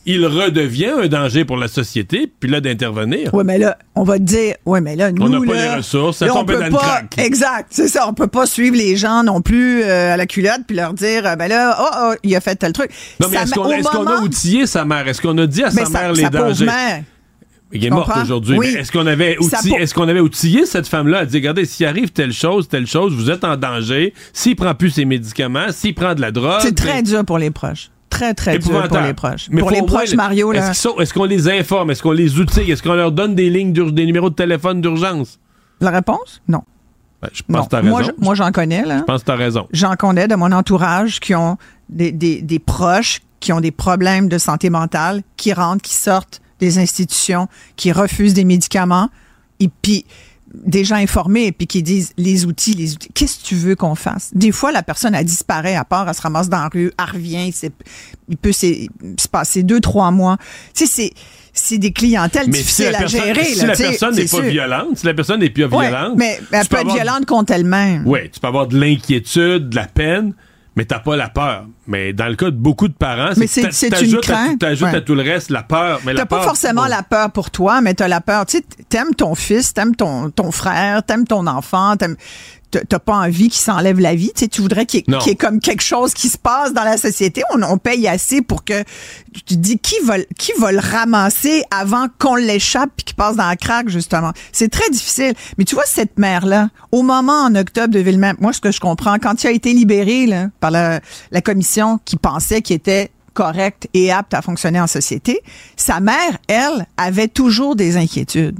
il 0.05 0.25
redevient 0.25 0.91
un 1.03 1.07
danger 1.07 1.45
pour 1.45 1.57
la 1.57 1.67
société, 1.67 2.31
puis 2.39 2.49
là, 2.49 2.59
d'intervenir. 2.61 3.29
Oui, 3.33 3.43
mais 3.45 3.57
là, 3.57 3.77
on 3.95 4.03
va 4.03 4.17
te 4.17 4.23
dire, 4.23 4.55
oui, 4.65 4.79
mais 4.81 4.95
là, 4.95 5.11
nous, 5.11 5.29
n'a 5.29 5.39
pas 5.45 5.53
là, 5.53 5.69
les 5.71 5.75
ressources, 5.77 6.17
ça 6.17 6.25
là, 6.25 6.31
on 6.33 6.37
tombe 6.39 6.47
peut 6.47 6.59
dans 6.59 6.65
le 6.65 6.71
pas-. 6.71 7.01
Exact, 7.17 7.67
c'est 7.69 7.87
ça. 7.87 8.07
On 8.07 8.13
peut 8.13 8.27
pas 8.27 8.45
suivre 8.45 8.75
les 8.75 8.95
gens 8.97 9.23
non 9.23 9.41
plus 9.41 9.83
euh, 9.83 10.13
à 10.13 10.17
la 10.17 10.25
culotte 10.25 10.61
puis 10.67 10.75
leur 10.75 10.93
dire, 10.93 11.25
euh, 11.27 11.35
ben 11.35 11.47
là, 11.47 11.77
oh, 11.79 11.95
oh, 12.11 12.15
il 12.23 12.35
a 12.35 12.41
fait 12.41 12.55
tel 12.55 12.73
truc. 12.73 12.89
Non, 13.19 13.27
mais 13.31 13.37
est-ce 13.37 13.51
qu'on 13.53 14.07
a 14.07 14.21
outillé 14.21 14.65
sa 14.65 14.85
mère? 14.85 15.07
Est-ce 15.07 15.21
qu'on 15.21 15.37
a 15.37 15.45
dit 15.45 15.63
à 15.63 15.69
Mais 15.71 15.85
sa 15.85 15.89
mère 15.89 16.13
les 16.13 16.23
sa 16.23 16.29
dangers? 16.29 16.65
mère. 16.65 17.03
Il 17.73 17.85
est 17.85 17.87
Tu 17.87 17.93
mort 17.93 18.05
comprends? 18.05 18.23
aujourd'hui. 18.23 18.57
Oui. 18.57 18.71
mais 18.73 18.81
Est-ce 18.81 18.91
qu'on 18.91 19.07
avait, 19.07 19.37
Sa 19.39 19.59
outillé- 19.59 19.69
peau- 19.69 19.77
est-ce 19.81 19.93
qu'on 19.93 20.07
avait 20.09 20.19
outillé 20.19 20.65
cette 20.65 20.87
femme-là 20.89 21.19
à 21.19 21.25
dire, 21.25 21.39
regardez, 21.39 21.63
s'il 21.63 21.85
arrive 21.85 22.09
telle 22.11 22.33
chose, 22.33 22.67
telle 22.67 22.85
chose, 22.85 23.13
vous 23.13 23.29
êtes 23.29 23.45
en 23.45 23.55
danger. 23.55 24.13
S'il 24.33 24.57
prend 24.57 24.75
plus 24.75 24.89
ses 24.89 25.05
médicaments, 25.05 25.67
s'il 25.71 25.93
prend 25.95 26.13
de 26.13 26.19
la 26.19 26.31
drogue. 26.31 26.59
C'est 26.61 26.75
très 26.75 27.01
dur 27.01 27.23
pour 27.23 27.37
les 27.37 27.49
proches. 27.49 27.89
Très, 28.11 28.33
très 28.35 28.59
dur 28.59 28.87
pour 28.87 28.99
les 28.99 29.13
proches. 29.15 29.47
Mais 29.49 29.61
pour 29.61 29.71
les 29.71 29.81
proches, 29.81 30.13
Mario, 30.13 30.51
là. 30.51 30.69
Est-ce 30.71 31.13
qu'on 31.13 31.23
les 31.25 31.49
informe? 31.49 31.89
Est-ce 31.89 32.03
qu'on 32.03 32.11
les 32.11 32.37
outille? 32.37 32.69
Est-ce 32.69 32.83
qu'on 32.83 32.93
leur 32.93 33.11
donne 33.11 33.33
des 33.33 33.49
lignes, 33.49 33.73
des 33.73 34.05
numéros 34.05 34.29
de 34.29 34.35
téléphone 34.35 34.81
d'urgence? 34.81 35.39
La 35.79 35.89
réponse? 35.89 36.41
Non. 36.47 36.61
Ben, 37.21 37.29
je 37.33 37.41
pense 37.43 37.55
non. 37.57 37.63
que 37.63 37.69
t'as 37.69 37.77
raison. 37.77 37.89
Moi, 37.89 38.03
je- 38.03 38.11
moi, 38.23 38.35
j'en 38.35 38.51
connais, 38.51 38.83
là. 38.85 38.99
Je 38.99 39.03
pense 39.03 39.21
que 39.21 39.25
t'as 39.25 39.35
raison. 39.35 39.67
J'en 39.71 39.95
connais 39.95 40.27
de 40.27 40.35
mon 40.35 40.51
entourage 40.51 41.19
qui 41.19 41.33
ont 41.33 41.57
des, 41.89 42.11
des, 42.11 42.41
des 42.41 42.59
proches 42.59 43.21
qui 43.39 43.51
ont 43.53 43.61
des 43.61 43.71
problèmes 43.71 44.27
de 44.29 44.37
santé 44.37 44.69
mentale, 44.69 45.21
qui 45.37 45.51
rentrent, 45.53 45.81
qui 45.81 45.95
sortent 45.95 46.41
des 46.59 46.77
institutions, 46.77 47.47
qui 47.75 47.91
refusent 47.91 48.35
des 48.35 48.45
médicaments. 48.45 49.09
Et 49.59 49.69
puis, 49.81 50.05
des 50.53 50.83
gens 50.83 50.95
informés 50.95 51.51
puis 51.51 51.67
qui 51.67 51.83
disent 51.83 52.13
les 52.17 52.45
outils, 52.45 52.73
les 52.73 52.93
outils. 52.93 53.09
Qu'est-ce 53.13 53.39
que 53.39 53.45
tu 53.45 53.55
veux 53.55 53.75
qu'on 53.75 53.95
fasse? 53.95 54.31
Des 54.33 54.51
fois, 54.51 54.71
la 54.71 54.83
personne 54.83 55.15
a 55.15 55.23
disparu 55.23 55.69
à 55.69 55.85
part, 55.85 56.07
elle 56.07 56.15
se 56.15 56.21
ramasse 56.21 56.49
dans 56.49 56.57
la 56.57 56.69
rue, 56.69 56.91
elle 56.97 57.13
revient, 57.13 57.51
il 58.29 58.37
peut 58.37 58.51
se 58.51 59.27
passer 59.31 59.63
deux, 59.63 59.79
trois 59.79 60.11
mois. 60.11 60.37
Tu 60.73 60.85
sais, 60.85 60.91
c'est 60.91 61.13
c'est 61.53 61.77
des 61.77 61.91
clientèles 61.91 62.49
difficiles 62.49 62.95
à 62.95 63.05
gérer. 63.07 63.43
Si 63.43 63.65
la 63.65 63.75
personne 63.75 64.15
n'est 64.15 64.25
pas 64.25 64.41
violente, 64.41 64.97
si 64.97 65.05
la 65.05 65.13
personne 65.13 65.39
n'est 65.41 65.49
plus 65.49 65.67
violente. 65.67 66.13
mais 66.15 66.39
elle 66.51 66.67
peut 66.67 66.77
être 66.77 66.93
violente 66.93 67.25
contre 67.25 67.53
elle-même. 67.53 68.03
Oui, 68.05 68.29
tu 68.31 68.39
peux 68.39 68.47
avoir 68.47 68.67
de 68.67 68.79
l'inquiétude, 68.79 69.69
de 69.69 69.75
la 69.75 69.87
peine, 69.87 70.33
mais 70.75 70.85
t'as 70.85 70.99
pas 70.99 71.15
la 71.15 71.29
peur. 71.29 71.65
Mais 71.87 72.13
dans 72.13 72.27
le 72.27 72.35
cas 72.35 72.45
de 72.45 72.55
beaucoup 72.55 72.87
de 72.87 72.93
parents, 72.93 73.33
c'est 73.45 73.89
t'ajoutes 73.89 74.29
à, 74.29 74.97
à 74.97 75.01
tout 75.01 75.15
le 75.15 75.21
reste 75.21 75.49
la 75.49 75.63
peur. 75.63 75.99
Mais 76.05 76.13
t'as 76.13 76.25
pas 76.25 76.43
forcément 76.43 76.85
la 76.87 77.03
peur 77.03 77.31
pour 77.31 77.51
toi, 77.51 77.81
mais 77.81 77.93
t'as 77.93 78.07
la 78.07 78.21
peur. 78.21 78.45
Tu 78.45 78.57
sais, 78.57 78.63
t'aimes 78.87 79.13
ton 79.15 79.35
fils, 79.35 79.73
t'aimes 79.73 79.95
ton, 79.95 80.29
ton 80.29 80.51
frère, 80.51 81.03
t'aimes 81.03 81.25
ton 81.25 81.45
enfant, 81.47 81.97
t'aimes 81.97 82.15
t'as 82.79 82.99
pas 82.99 83.15
envie 83.15 83.49
qu'il 83.49 83.61
s'enlève 83.61 83.99
la 83.99 84.15
vie. 84.15 84.31
Tu, 84.35 84.41
sais, 84.41 84.47
tu 84.47 84.61
voudrais 84.61 84.85
qu'il 84.85 85.03
y, 85.07 85.29
ait 85.29 85.35
comme 85.35 85.59
quelque 85.59 85.83
chose 85.83 86.13
qui 86.13 86.29
se 86.29 86.37
passe 86.37 86.73
dans 86.73 86.83
la 86.83 86.97
société. 86.97 87.43
On, 87.53 87.61
on 87.63 87.77
paye 87.77 88.07
assez 88.07 88.41
pour 88.41 88.63
que 88.63 88.83
tu 89.33 89.43
te 89.43 89.53
dis 89.55 89.77
qui 89.77 89.95
va, 90.03 90.19
qui 90.37 90.51
va 90.59 90.71
le 90.71 90.79
ramasser 90.79 91.63
avant 91.71 92.07
qu'on 92.17 92.35
l'échappe 92.35 92.89
puis 92.95 93.03
qu'il 93.03 93.15
passe 93.15 93.35
dans 93.35 93.47
la 93.47 93.55
craque, 93.55 93.89
justement. 93.89 94.31
C'est 94.51 94.69
très 94.69 94.89
difficile. 94.89 95.33
Mais 95.57 95.65
tu 95.65 95.75
vois, 95.75 95.85
cette 95.85 96.17
mère-là, 96.17 96.69
au 96.91 97.01
moment 97.01 97.43
en 97.43 97.55
octobre 97.55 97.93
de 97.93 97.99
Villemont, 97.99 98.33
moi, 98.39 98.53
ce 98.53 98.61
que 98.61 98.71
je 98.71 98.79
comprends, 98.79 99.17
quand 99.19 99.43
il 99.43 99.47
a 99.47 99.51
été 99.51 99.73
libéré 99.73 100.25
là, 100.25 100.49
par 100.59 100.71
la, 100.71 101.01
la 101.31 101.41
commission 101.41 101.99
qui 102.05 102.17
pensait 102.17 102.61
qu'il 102.61 102.75
était 102.75 103.11
correct 103.33 103.87
et 103.93 104.11
apte 104.11 104.33
à 104.33 104.41
fonctionner 104.41 104.79
en 104.81 104.87
société, 104.87 105.41
sa 105.75 105.99
mère, 105.99 106.37
elle, 106.47 106.85
avait 106.97 107.27
toujours 107.27 107.75
des 107.75 107.97
inquiétudes. 107.97 108.59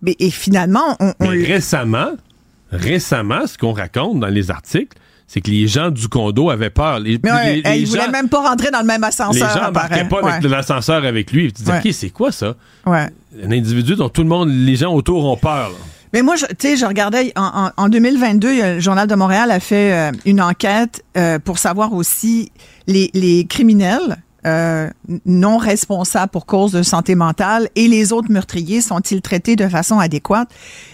Mais, 0.00 0.16
et 0.18 0.30
finalement, 0.30 0.96
on, 1.00 1.12
on 1.20 1.30
Mais 1.30 1.44
récemment, 1.44 2.12
récemment, 2.72 3.46
ce 3.46 3.56
qu'on 3.58 3.72
raconte 3.72 4.20
dans 4.20 4.28
les 4.28 4.50
articles, 4.50 4.96
c'est 5.26 5.40
que 5.40 5.50
les 5.50 5.66
gens 5.66 5.90
du 5.90 6.08
condo 6.08 6.50
avaient 6.50 6.70
peur. 6.70 6.98
Les, 6.98 7.18
mais 7.22 7.62
ils 7.78 7.86
voulaient 7.86 8.10
même 8.10 8.28
pas 8.28 8.46
rentrer 8.46 8.70
dans 8.70 8.80
le 8.80 8.86
même 8.86 9.04
ascenseur. 9.04 9.48
Les 9.48 9.54
gens 9.54 9.66
n'embarquaient 9.66 10.08
pas 10.08 10.20
avec 10.20 10.50
l'ascenseur 10.50 11.04
avec 11.04 11.32
lui. 11.32 11.46
Ils 11.46 11.52
disaient, 11.52 11.78
OK, 11.78 11.88
c'est 11.92 12.10
quoi 12.10 12.32
ça? 12.32 12.54
Ouais. 12.84 13.06
Un 13.42 13.50
individu 13.50 13.94
dont 13.94 14.08
tout 14.08 14.22
le 14.22 14.28
monde, 14.28 14.50
les 14.50 14.76
gens 14.76 14.92
autour 14.92 15.24
ont 15.24 15.36
peur. 15.36 15.72
Mais 16.12 16.20
moi, 16.20 16.34
tu 16.36 16.44
sais, 16.58 16.76
je 16.76 16.84
regardais 16.84 17.32
en, 17.36 17.70
en, 17.74 17.88
2022, 17.88 18.74
le 18.74 18.80
Journal 18.80 19.08
de 19.08 19.14
Montréal 19.14 19.50
a 19.50 19.60
fait 19.60 19.92
euh, 19.94 20.12
une 20.26 20.42
enquête 20.42 21.02
euh, 21.16 21.38
pour 21.38 21.58
savoir 21.58 21.94
aussi 21.94 22.52
les, 22.86 23.10
les 23.14 23.46
criminels 23.46 24.18
euh, 24.44 24.90
non 25.24 25.56
responsables 25.56 26.30
pour 26.30 26.46
cause 26.46 26.72
de 26.72 26.82
santé 26.82 27.14
mentale 27.14 27.68
et 27.76 27.86
les 27.86 28.12
autres 28.12 28.30
meurtriers 28.30 28.80
sont-ils 28.80 29.22
traités 29.22 29.56
de 29.56 29.68
façon 29.68 29.98
adéquate? 29.98 30.48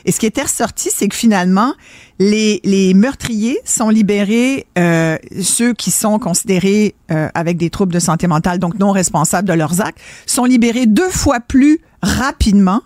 Et 0.05 0.13
ce 0.13 0.21
qui 0.21 0.27
était 0.27 0.43
ressorti, 0.43 0.91
c'est 0.95 1.09
que 1.09 1.17
finalement, 1.17 1.73
les, 2.19 2.61
les 2.65 2.93
meurtriers 2.95 3.59
sont 3.65 3.89
libérés, 3.89 4.67
euh, 4.77 5.17
ceux 5.43 5.73
qui 5.73 5.91
sont 5.91 6.19
considérés 6.19 6.95
euh, 7.11 7.29
avec 7.35 7.57
des 7.57 7.71
troubles 7.71 7.93
de 7.93 8.01
santé 8.01 8.27
mentale, 8.27 8.59
donc 8.59 8.79
non 8.79 8.91
responsables 8.91 9.49
de 9.49 9.55
leurs 9.55 9.81
actes, 9.81 9.99
sont 10.27 10.45
libérés 10.45 10.87
deux 10.87 11.11
fois 11.11 11.41
plus 11.41 11.81
rapidement 12.03 12.83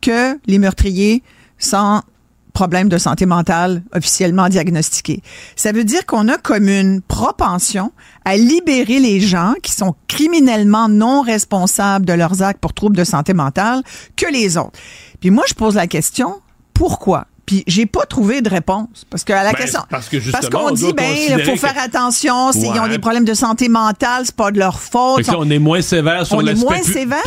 que 0.00 0.38
les 0.46 0.58
meurtriers 0.58 1.22
sans 1.58 2.02
problème 2.50 2.88
de 2.88 2.98
santé 2.98 3.26
mentale 3.26 3.82
officiellement 3.94 4.48
diagnostiqué. 4.48 5.22
Ça 5.56 5.72
veut 5.72 5.84
dire 5.84 6.06
qu'on 6.06 6.28
a 6.28 6.36
comme 6.36 6.68
une 6.68 7.00
propension 7.00 7.92
à 8.24 8.36
libérer 8.36 9.00
les 9.00 9.20
gens 9.20 9.54
qui 9.62 9.72
sont 9.72 9.94
criminellement 10.08 10.88
non 10.88 11.22
responsables 11.22 12.06
de 12.06 12.12
leurs 12.12 12.42
actes 12.42 12.60
pour 12.60 12.74
troubles 12.74 12.96
de 12.96 13.04
santé 13.04 13.34
mentale 13.34 13.82
que 14.16 14.30
les 14.30 14.56
autres. 14.56 14.78
Puis 15.20 15.30
moi, 15.30 15.44
je 15.48 15.54
pose 15.54 15.74
la 15.74 15.86
question, 15.86 16.40
pourquoi? 16.74 17.26
Puis 17.46 17.64
j'ai 17.66 17.86
pas 17.86 18.06
trouvé 18.06 18.42
de 18.42 18.48
réponse 18.48 19.06
parce 19.08 19.24
que 19.24 19.32
à 19.32 19.42
la 19.42 19.52
ben, 19.52 19.58
question 19.58 19.80
parce 19.90 20.08
que 20.08 20.16
parce 20.30 20.48
qu'on 20.48 20.70
dit 20.70 20.92
ben 20.92 21.12
il 21.16 21.44
faut 21.44 21.56
faire 21.56 21.78
attention 21.78 22.52
s'ils 22.52 22.78
ont 22.78 22.88
des 22.88 22.98
problèmes 22.98 23.24
de 23.24 23.34
santé 23.34 23.68
mentale 23.68 24.22
c'est 24.24 24.34
pas 24.34 24.50
de 24.50 24.58
leur 24.58 24.80
faute. 24.80 25.28
on 25.36 25.50
est 25.50 25.58
moins 25.58 25.82
sévère 25.82 26.26
sur 26.26 26.42
l'aspect 26.42 26.82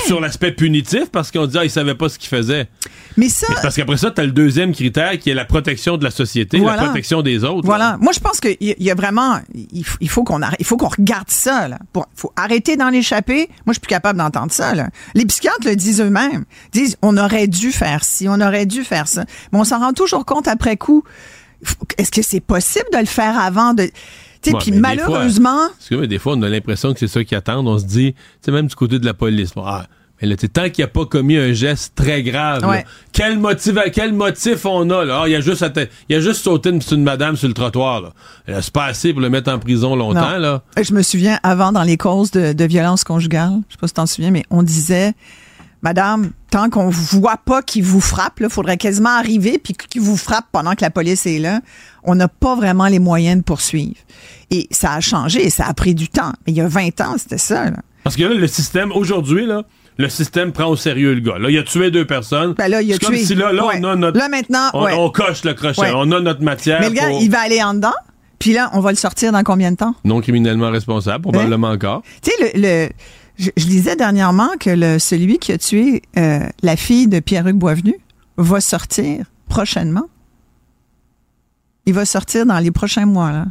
sur 0.06 0.22
l'aspect 0.22 0.52
punitif 0.52 1.10
parce 1.12 1.32
qu'on 1.32 1.46
dit 1.46 1.58
ah, 1.60 1.66
ils 1.66 1.70
savaient 1.70 1.96
pas 1.96 2.10
ce 2.10 2.18
qu'ils 2.18 2.30
faisaient. 2.30 2.68
Mais 3.18 3.30
ça 3.30 3.48
parce 3.62 3.76
qu'après 3.76 3.98
ça 3.98 4.12
tu 4.12 4.22
as 4.22 4.26
le 4.26 4.32
deuxième 4.32 4.74
critère 4.74 5.18
qui 5.20 5.30
est 5.30 5.34
la 5.34 5.46
protection 5.46 5.98
de 5.98 6.04
la 6.04 6.12
société, 6.12 6.58
la 6.60 6.74
protection 6.76 7.22
des 7.22 7.44
autres. 7.44 7.66
Voilà. 7.66 7.98
Moi 8.00 8.14
je 8.14 8.20
pense 8.20 8.40
qu'il 8.40 8.58
y, 8.60 8.92
a 8.92 8.96
vraiment 8.96 9.40
il 9.72 10.10
faut 10.10 10.24
qu'on 10.24 10.40
il 10.60 10.66
faut 10.66 10.78
qu'on 10.78 10.90
regarde 10.90 11.30
ça 11.30 11.68
là. 11.68 11.80
Il 11.96 12.02
faut 12.16 12.34
arrêter 12.36 12.76
d'en 12.76 12.92
échapper. 12.92 13.50
Moi 13.66 13.70
je 13.70 13.74
suis 13.74 13.82
plus 13.82 13.90
capable 13.90 14.20
d'entendre 14.20 14.52
ça 14.52 14.74
là. 14.74 14.90
Les 15.14 15.26
psychiatres 15.26 15.66
le 15.66 15.76
disent 15.76 16.02
eux-mêmes. 16.02 16.46
Disent 16.72 16.98
on 17.02 17.18
aurait 17.18 17.48
dû 17.48 17.72
faire 17.72 18.04
ci, 18.04 18.28
on 18.28 18.40
aurait 18.40 18.66
dû 18.66 18.84
faire 18.84 19.08
ça. 19.08 19.26
Mais 19.52 19.60
on 19.60 19.64
s'en 19.64 19.80
rend 19.80 19.94
toujours 20.04 20.26
compte 20.26 20.48
après 20.48 20.78
coup. 20.78 21.04
Est-ce 21.98 22.12
que 22.12 22.22
c'est 22.22 22.42
possible 22.42 22.88
de 22.94 22.98
le 22.98 23.06
faire 23.06 23.40
avant 23.40 23.74
de 23.74 23.90
puis 24.52 24.72
malheureusement. 24.72 25.68
Des 25.90 25.96
fois, 25.98 26.08
des 26.08 26.20
fois, 26.20 26.34
on 26.36 26.42
a 26.42 26.50
l'impression 26.50 26.94
que 26.94 27.00
c'est 27.00 27.08
ça 27.08 27.24
qui 27.24 27.36
attend. 27.36 27.66
On 27.66 27.78
se 27.78 27.86
dit, 27.86 28.16
c'est 28.42 28.52
même 28.52 28.68
du 28.68 28.76
côté 28.76 29.00
de 29.00 29.06
la 29.06 29.14
police. 29.14 29.52
Ah, 29.58 29.86
mais 30.22 30.28
là, 30.28 30.36
tant 30.36 30.70
qu'il 30.70 30.84
n'a 30.84 30.88
pas 30.88 31.06
commis 31.06 31.38
un 31.38 31.54
geste 31.54 31.94
très 31.96 32.24
grave, 32.24 32.62
quel, 33.12 33.40
motif, 33.40 33.74
quel 33.94 34.14
motif 34.14 34.66
on 34.66 34.90
a? 34.90 35.06
Là? 35.06 35.22
Ah, 35.24 35.28
il, 35.28 35.36
a 35.36 35.42
juste 35.42 35.66
il 36.08 36.16
a 36.16 36.20
juste 36.20 36.44
sauté 36.44 36.70
une, 36.70 36.82
une 36.92 37.04
madame 37.04 37.36
sur 37.36 37.48
le 37.48 37.54
trottoir. 37.54 38.02
Là. 38.02 38.62
C'est 38.62 38.74
pas 38.74 38.86
assez 38.86 39.12
pour 39.12 39.22
le 39.22 39.30
mettre 39.30 39.52
en 39.52 39.60
prison 39.60 39.96
longtemps. 39.96 40.38
Là. 40.38 40.62
Je 40.82 40.94
me 40.94 41.02
souviens, 41.02 41.40
avant, 41.44 41.72
dans 41.72 41.84
les 41.84 41.98
causes 41.98 42.32
de, 42.32 42.54
de 42.54 42.66
violence 42.66 43.04
conjugale, 43.04 43.62
je 43.68 43.74
sais 43.74 43.80
pas 43.80 43.88
si 43.88 43.94
tu 43.94 43.96
t'en 43.96 44.06
souviens, 44.06 44.32
mais 44.32 44.44
on 44.50 44.64
disait 44.64 45.14
Madame, 45.84 46.32
tant 46.50 46.70
qu'on 46.70 46.90
voit 46.90 47.36
pas 47.36 47.62
qu'il 47.62 47.84
vous 47.84 48.00
frappe, 48.00 48.40
il 48.40 48.50
faudrait 48.50 48.78
quasiment 48.78 49.10
arriver 49.10 49.60
puis 49.60 49.74
qu'il 49.74 50.02
vous 50.02 50.16
frappe 50.16 50.46
pendant 50.54 50.76
que 50.76 50.82
la 50.82 50.90
police 50.90 51.26
est 51.26 51.40
là. 51.40 51.60
On 52.04 52.16
n'a 52.16 52.30
pas 52.30 52.56
vraiment 52.56 52.88
les 52.88 53.00
moyens 53.00 53.38
de 53.38 53.44
poursuivre. 53.44 53.98
Et 54.50 54.68
ça 54.72 54.94
a 54.94 55.02
changé 55.02 55.46
et 55.46 55.50
ça 55.50 55.66
a 55.68 55.74
pris 55.74 55.94
du 55.94 56.08
temps. 56.08 56.32
Mais 56.48 56.54
il 56.54 56.58
y 56.58 56.62
a 56.62 56.68
20 56.68 57.02
ans, 57.02 57.16
c'était 57.18 57.38
ça. 57.38 57.66
Parce 58.06 58.16
que 58.16 58.24
là, 58.24 58.34
le 58.34 58.48
système, 58.48 58.94
aujourd'hui, 58.94 59.46
là, 59.46 59.64
le 59.98 60.08
système 60.08 60.54
prend 60.54 60.68
au 60.68 60.78
sérieux 60.78 61.14
le 61.14 61.20
gars. 61.20 61.38
Là, 61.38 61.50
il 61.50 61.58
a 61.58 61.64
tué 61.64 61.92
deux 61.92 62.06
personnes. 62.06 62.54
Ben 62.54 62.70
là, 62.70 62.82
il 62.82 62.94
a 62.94 62.98
tué. 62.98 63.06
comme 63.06 63.16
si 63.18 63.36
là, 63.36 63.52
là, 63.52 63.66
on 63.66 63.84
a 63.84 63.96
notre. 63.98 64.18
Là, 64.18 64.30
maintenant, 64.30 64.70
on, 64.74 65.10
coche 65.10 65.44
le 65.44 65.54
crochet. 65.54 65.92
On 65.94 66.12
a 66.14 66.20
notre 66.22 66.44
matière. 66.44 66.80
Mais 66.80 66.90
le 66.90 66.96
gars, 66.96 67.12
il 67.12 67.30
va 67.30 67.42
aller 67.42 67.62
en 67.62 67.74
dedans. 67.74 67.94
Puis 68.40 68.54
là, 68.54 68.70
on 68.74 68.80
va 68.80 68.92
le 68.92 68.98
sortir 68.98 69.32
dans 69.32 69.44
combien 69.44 69.72
de 69.72 69.78
temps? 69.78 69.96
Non 70.04 70.22
criminellement 70.22 70.70
responsable, 70.70 71.24
probablement 71.24 71.68
hein? 71.68 71.76
encore. 71.76 72.04
Tu 72.22 72.32
sais, 72.32 72.52
le 72.56 72.90
je, 73.38 73.50
je, 73.58 73.66
lisais 73.66 73.96
dernièrement 73.96 74.50
que 74.60 74.70
le, 74.70 75.00
celui 75.00 75.40
qui 75.40 75.52
a 75.52 75.58
tué 75.58 76.04
euh, 76.18 76.48
la 76.62 76.76
fille 76.76 77.08
de 77.08 77.20
Pierre-Hugues 77.20 77.58
Boisvenu 77.58 77.96
va 78.38 78.62
sortir 78.62 79.26
prochainement. 79.48 80.08
Il 81.86 81.94
va 81.94 82.06
sortir 82.06 82.46
dans 82.46 82.60
les 82.60 82.72
prochains 82.72 83.06
mois. 83.06 83.32
Là. 83.32 83.46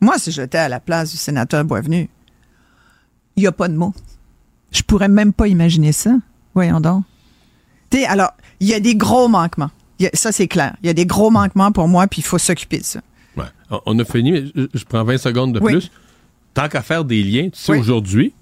Moi, 0.00 0.18
si 0.18 0.30
j'étais 0.30 0.58
à 0.58 0.68
la 0.68 0.80
place 0.80 1.10
du 1.10 1.16
sénateur 1.16 1.64
Boisvenu, 1.64 2.08
il 3.36 3.40
n'y 3.40 3.46
a 3.46 3.52
pas 3.52 3.68
de 3.68 3.74
mots. 3.74 3.94
Je 4.70 4.82
pourrais 4.82 5.08
même 5.08 5.32
pas 5.32 5.48
imaginer 5.48 5.92
ça. 5.92 6.12
Voyons 6.54 6.80
donc. 6.80 7.04
T'sais, 7.90 8.04
alors, 8.04 8.32
il 8.60 8.68
y 8.68 8.74
a 8.74 8.80
des 8.80 8.96
gros 8.96 9.28
manquements. 9.28 9.70
ça, 10.14 10.32
c'est 10.32 10.48
clair. 10.48 10.76
Il 10.82 10.86
y 10.86 10.90
a 10.90 10.94
des 10.94 11.06
gros 11.06 11.30
manquements 11.30 11.72
pour 11.72 11.88
moi, 11.88 12.06
puis 12.06 12.20
il 12.20 12.24
faut 12.24 12.38
s'occuper 12.38 12.78
de 12.78 12.84
ça. 12.84 13.00
Ouais. 13.36 13.44
On 13.86 13.98
a 13.98 14.04
fini, 14.04 14.32
mais 14.32 14.44
je, 14.74 14.84
prends 14.84 15.04
20 15.04 15.18
secondes 15.18 15.52
de 15.52 15.60
plus. 15.60 15.90
Tant 16.54 16.68
qu'à 16.68 16.82
faire 16.82 17.04
des 17.04 17.22
liens, 17.22 17.50
tu 17.50 17.60
sais, 17.60 17.78
aujourd'hui, 17.78 18.34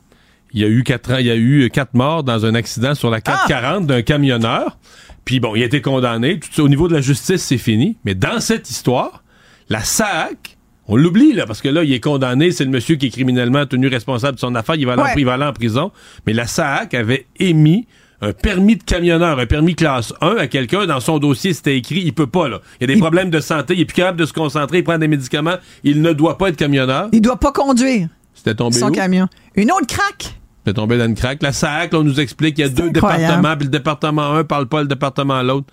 il 0.53 0.61
y 0.61 0.64
a 0.64 0.68
eu 0.68 0.82
quatre 0.84 1.20
il 1.20 1.26
y 1.26 1.30
a 1.30 1.36
eu 1.36 1.68
quatre 1.70 1.94
morts 1.94 2.24
dans 2.24 2.47
un 2.47 2.55
accident 2.55 2.94
sur 2.94 3.11
la 3.11 3.20
440 3.20 3.82
ah! 3.82 3.86
d'un 3.86 4.03
camionneur. 4.03 4.78
Puis 5.24 5.40
bon, 5.40 5.55
il 5.57 5.62
a 5.62 5.66
été 5.66 5.80
condamné. 5.82 6.38
Tout 6.38 6.62
au 6.62 6.68
niveau 6.68 6.88
de 6.88 6.94
la 6.94 7.01
justice, 7.01 7.42
c'est 7.42 7.59
fini. 7.59 7.99
Mais 8.05 8.14
dans 8.14 8.40
cette 8.40 8.70
histoire, 8.70 9.24
la 9.68 9.80
SAC, 9.80 10.57
on 10.86 10.97
l'oublie 10.97 11.32
là, 11.32 11.47
parce 11.47 11.61
que 11.61 11.68
là, 11.68 11.82
il 11.82 11.92
est 11.92 12.01
condamné. 12.01 12.53
C'est 12.53 12.64
le 12.64 12.70
monsieur 12.70 12.94
qui 12.94 13.07
est 13.07 13.11
criminellement 13.11 13.66
tenu 13.66 13.88
responsable 13.88 14.36
de 14.36 14.40
son 14.40 14.55
affaire. 14.55 14.76
Il 14.76 14.86
va, 14.86 14.92
aller, 14.92 15.44
en 15.44 15.53
prison. 15.53 15.90
Mais 16.26 16.32
la 16.32 16.47
SAC 16.47 16.94
avait 16.94 17.26
émis 17.40 17.86
un 18.22 18.32
permis 18.32 18.76
de 18.76 18.82
camionneur, 18.82 19.38
un 19.38 19.47
permis 19.47 19.74
classe 19.74 20.14
1 20.20 20.36
à 20.36 20.47
quelqu'un, 20.47 20.86
dans 20.86 21.01
son 21.01 21.18
dossier, 21.18 21.53
c'était 21.53 21.76
écrit, 21.76 22.01
il 22.01 22.14
peut 22.14 22.26
pas, 22.26 22.49
là. 22.49 22.61
Il 22.80 22.88
y 22.88 22.90
a 22.90 22.94
des 22.94 22.99
problèmes 22.99 23.28
de 23.28 23.40
santé, 23.40 23.74
il 23.74 23.80
est 23.80 23.84
plus 23.84 23.97
capable 23.97 24.18
de 24.18 24.24
se 24.24 24.32
concentrer, 24.32 24.78
il 24.78 24.84
prend 24.84 24.97
des 24.97 25.07
médicaments, 25.07 25.57
il 25.84 26.01
ne 26.01 26.14
doit 26.14 26.38
pas 26.38 26.49
être 26.49 26.57
camionneur. 26.57 27.11
Il 27.12 27.20
doit 27.20 27.38
pas 27.38 27.53
conduire. 27.53 28.09
C'était 28.37 28.55
tombé 28.55 28.78
Son 28.78 28.91
camion. 28.91 29.26
Une 29.57 29.72
autre 29.72 29.87
craque. 29.87 30.39
C'est 30.64 30.74
tombé 30.74 30.99
dans 30.99 31.07
une 31.07 31.14
craque. 31.14 31.43
La 31.43 31.53
SAC, 31.53 31.95
on 31.95 32.03
nous 32.04 32.21
explique 32.21 32.57
qu'il 32.57 32.64
y 32.64 32.68
a 32.68 32.71
deux 32.71 32.91
départements, 32.91 33.57
puis 33.57 33.64
le 33.64 33.71
département 33.71 34.33
1 34.34 34.45
parle 34.45 34.67
pas 34.67 34.83
le 34.83 34.88
département 34.88 35.42
l'autre. 35.42 35.67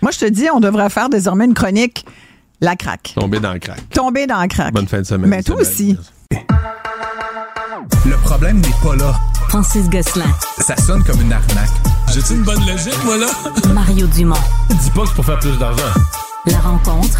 Moi, 0.00 0.10
je 0.10 0.18
te 0.18 0.24
dis, 0.24 0.46
on 0.52 0.60
devrait 0.60 0.90
faire 0.90 1.08
désormais 1.08 1.44
une 1.44 1.54
chronique 1.54 2.04
La 2.60 2.76
craque. 2.76 3.12
Tomber 3.14 3.40
dans 3.40 3.52
le 3.52 3.58
craque. 3.58 3.88
Tomber 3.90 4.26
dans 4.26 4.40
le 4.42 4.48
craque. 4.48 4.72
Bonne 4.72 4.88
fin 4.88 4.98
de 5.00 5.04
semaine. 5.06 5.28
Mais 5.30 5.42
toi 5.42 5.56
aussi. 5.60 5.96
Le 8.04 8.16
problème 8.24 8.58
n'est 8.60 8.68
pas 8.82 8.96
là. 8.96 9.14
Francis 9.48 9.88
Gosselin. 9.90 10.24
Ça 10.58 10.76
sonne 10.76 11.04
comme 11.04 11.20
une 11.20 11.32
arnaque. 11.32 11.68
J'ai-tu 12.12 12.32
une 12.34 12.42
bonne 12.42 12.60
logique, 12.66 13.04
moi, 13.04 13.16
là? 13.18 13.26
Mario 13.74 14.06
Dumont. 14.06 14.34
Dis 14.70 14.90
pas 14.90 15.02
que 15.02 15.08
c'est 15.08 15.14
pour 15.14 15.24
faire 15.26 15.38
plus 15.38 15.58
d'argent. 15.58 15.82
La 16.46 16.58
rencontre. 16.58 17.18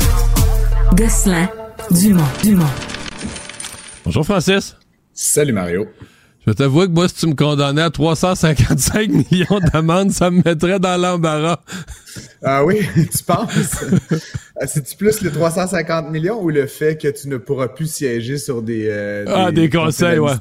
Gosselin. 0.95 1.49
Dumont. 1.91 2.25
Dumont. 2.43 2.65
Bonjour, 4.05 4.25
Francis. 4.25 4.77
Salut, 5.15 5.53
Mario. 5.53 5.87
Je 6.45 6.51
vais 6.51 6.55
t'avouer 6.57 6.87
que 6.87 6.93
moi, 6.93 7.07
si 7.07 7.15
tu 7.15 7.27
me 7.29 7.35
condamnais 7.35 7.83
à 7.83 7.91
355 7.91 9.09
millions 9.31 9.61
d'amendes, 9.73 10.11
ça 10.11 10.29
me 10.29 10.43
mettrait 10.45 10.81
dans 10.81 11.01
l'embarras. 11.01 11.61
Ah 12.43 12.65
oui, 12.65 12.81
tu 12.97 13.23
penses? 13.25 13.85
Euh, 13.85 14.19
c'est-tu 14.67 14.97
plus 14.97 15.21
les 15.21 15.31
350 15.31 16.11
millions 16.11 16.43
ou 16.43 16.51
le 16.51 16.67
fait 16.67 17.01
que 17.01 17.07
tu 17.07 17.29
ne 17.29 17.37
pourras 17.37 17.69
plus 17.69 17.89
siéger 17.89 18.39
sur 18.39 18.61
des, 18.61 18.89
euh, 18.89 19.25
ah, 19.29 19.53
des, 19.53 19.71
conseils, 19.71 20.19
ouais. 20.19 20.33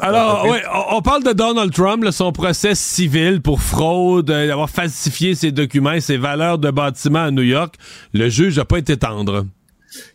Alors, 0.00 0.46
oui, 0.48 0.56
on, 0.90 1.02
parle 1.02 1.22
de 1.22 1.32
Donald 1.32 1.70
Trump, 1.70 2.02
son 2.12 2.32
procès 2.32 2.74
civil 2.74 3.42
pour 3.42 3.60
fraude, 3.60 4.30
euh, 4.30 4.46
d'avoir 4.46 4.70
falsifié 4.70 5.34
ses 5.34 5.52
documents 5.52 5.92
et 5.92 6.00
ses 6.00 6.16
valeurs 6.16 6.58
de 6.58 6.70
bâtiment 6.70 7.24
à 7.24 7.30
New 7.30 7.42
York. 7.42 7.74
Le 8.14 8.30
juge 8.30 8.56
n'a 8.56 8.64
pas 8.64 8.78
été 8.78 8.96
tendre 8.96 9.44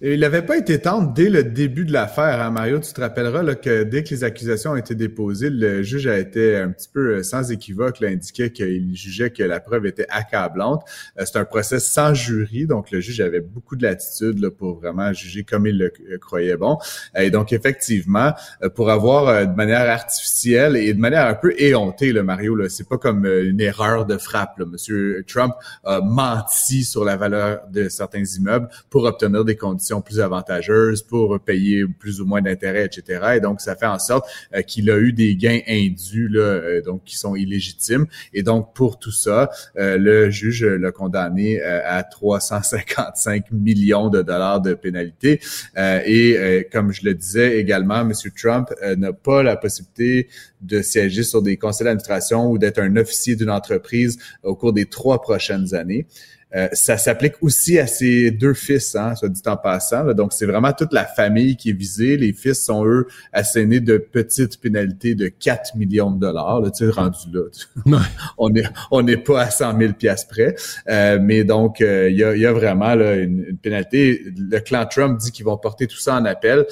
il 0.01 0.19
n'avait 0.19 0.41
pas 0.41 0.57
été 0.57 0.79
tendre 0.79 1.13
dès 1.13 1.29
le 1.29 1.43
début 1.43 1.85
de 1.85 1.93
l'affaire, 1.93 2.41
hein, 2.41 2.51
Mario. 2.51 2.79
Tu 2.79 2.93
te 2.93 3.01
rappelleras 3.01 3.43
là, 3.43 3.55
que 3.55 3.83
dès 3.83 4.03
que 4.03 4.09
les 4.09 4.23
accusations 4.23 4.71
ont 4.71 4.75
été 4.75 4.95
déposées, 4.95 5.49
le 5.49 5.83
juge 5.83 6.07
a 6.07 6.17
été 6.17 6.57
un 6.57 6.69
petit 6.69 6.89
peu 6.91 7.15
euh, 7.15 7.23
sans 7.23 7.51
équivoque, 7.51 7.99
là, 7.99 8.09
indiqué 8.09 8.51
qu'il 8.51 8.95
jugeait 8.95 9.29
que 9.29 9.43
la 9.43 9.59
preuve 9.59 9.85
était 9.85 10.07
accablante. 10.09 10.83
Euh, 11.19 11.23
c'est 11.25 11.37
un 11.37 11.45
procès 11.45 11.79
sans 11.79 12.13
jury, 12.13 12.65
donc 12.65 12.91
le 12.91 12.99
juge 12.99 13.21
avait 13.21 13.41
beaucoup 13.41 13.75
de 13.75 13.83
latitude 13.83 14.49
pour 14.49 14.79
vraiment 14.79 15.13
juger 15.13 15.43
comme 15.43 15.67
il 15.67 15.77
le, 15.77 16.17
croyait 16.17 16.57
bon. 16.57 16.77
Et 17.15 17.29
donc 17.29 17.53
effectivement, 17.53 18.33
euh, 18.63 18.69
pour 18.69 18.89
avoir 18.89 19.47
de 19.47 19.55
manière 19.55 19.89
artificielle 19.89 20.75
et 20.75 20.93
de 20.93 20.99
manière 20.99 21.27
un 21.27 21.35
peu 21.35 21.53
éhontée, 21.57 22.11
le 22.13 22.23
Mario, 22.23 22.55
là, 22.55 22.69
c'est 22.69 22.87
pas 22.87 22.97
comme 22.97 23.25
une 23.25 23.61
erreur 23.61 24.05
de 24.05 24.17
frappe. 24.17 24.57
Là. 24.59 24.65
Monsieur 24.65 25.23
Trump 25.27 25.53
a 25.83 26.01
menti 26.01 26.83
sur 26.83 27.05
la 27.05 27.17
valeur 27.17 27.61
de 27.71 27.89
certains 27.89 28.23
immeubles 28.23 28.69
pour 28.89 29.03
obtenir 29.03 29.45
des 29.45 29.55
conditions 29.72 30.02
plus 30.02 30.19
avantageuses 30.19 31.02
pour 31.02 31.39
payer 31.39 31.85
plus 31.99 32.19
ou 32.19 32.26
moins 32.26 32.41
d'intérêts, 32.41 32.85
etc. 32.85 33.35
Et 33.35 33.39
donc, 33.39 33.61
ça 33.61 33.76
fait 33.76 33.85
en 33.85 33.99
sorte 33.99 34.30
euh, 34.53 34.61
qu'il 34.61 34.89
a 34.91 34.98
eu 34.98 35.14
des 35.14 35.35
gains 35.35 35.61
indus, 35.68 36.27
là, 36.27 36.41
euh, 36.41 36.81
donc 36.81 37.03
qui 37.06 37.18
sont 37.18 37.35
illégitimes. 37.35 38.06
Et 38.34 38.43
donc, 38.43 38.73
pour 38.73 38.99
tout 38.99 39.11
ça, 39.11 39.49
euh, 39.77 39.98
le 39.98 40.30
juge 40.30 40.65
l'a 40.65 40.91
condamné 40.91 41.61
à 41.61 42.03
355 42.03 43.52
millions 43.52 44.10
de 44.10 44.22
dollars 44.22 44.61
de 44.61 44.73
pénalité. 44.73 45.39
et 45.77 46.68
comme 46.72 46.91
je 46.91 47.06
le 47.06 47.14
disais 47.14 47.57
également, 47.57 48.02
M. 48.02 48.14
Trump 48.35 48.69
n'a 48.98 49.14
pas 49.14 49.43
la 49.43 49.56
possibilité 49.56 50.27
de 50.61 50.81
siéger 50.81 51.23
sur 51.23 51.41
des 51.41 51.57
conseils 51.57 51.85
d'administration 51.85 52.49
ou 52.49 52.57
d'être 52.57 52.80
un 52.80 52.95
officier 52.98 53.35
d'une 53.35 53.49
entreprise 53.49 54.18
au 54.43 54.56
cours 54.56 54.73
des 54.73 54.85
trois 54.85 55.22
prochaines 55.22 55.73
années. 55.73 56.06
Euh, 56.55 56.67
ça 56.73 56.97
s'applique 56.97 57.35
aussi 57.41 57.79
à 57.79 57.87
ses 57.87 58.31
deux 58.31 58.53
fils, 58.53 58.95
hein, 58.95 59.15
soit 59.15 59.29
dit 59.29 59.41
en 59.45 59.57
passant. 59.57 60.13
Donc, 60.13 60.33
c'est 60.33 60.45
vraiment 60.45 60.73
toute 60.73 60.93
la 60.93 61.05
famille 61.05 61.55
qui 61.55 61.69
est 61.69 61.73
visée. 61.73 62.17
Les 62.17 62.33
fils 62.33 62.65
sont, 62.65 62.85
eux, 62.85 63.07
assénés 63.31 63.79
de 63.79 63.97
petites 63.97 64.59
pénalités 64.59 65.15
de 65.15 65.27
4 65.27 65.75
millions 65.75 66.11
de 66.11 66.19
dollars. 66.19 66.59
Là, 66.61 66.71
tu 66.71 66.85
sais, 66.85 66.91
rendu 66.91 67.17
là. 67.31 67.99
on 68.37 68.49
n'est 68.49 68.63
on 68.91 69.07
est 69.07 69.17
pas 69.17 69.43
à 69.43 69.49
100 69.49 69.77
000 69.77 69.93
piastres 69.93 70.27
près. 70.27 70.55
Euh, 70.89 71.19
mais 71.21 71.43
donc, 71.43 71.81
euh, 71.81 72.09
il 72.09 72.17
y, 72.17 72.23
a, 72.23 72.35
y, 72.35 72.45
a, 72.45 72.51
vraiment 72.51 72.95
là, 72.95 73.15
une, 73.15 73.57
pénalité. 73.61 74.21
Le 74.37 74.59
clan 74.59 74.85
Trump 74.85 75.19
dit 75.19 75.31
qu'ils 75.31 75.45
vont 75.45 75.57
porter 75.57 75.87
tout 75.87 75.99
ça 75.99 76.15
en 76.15 76.25
appel. 76.25 76.65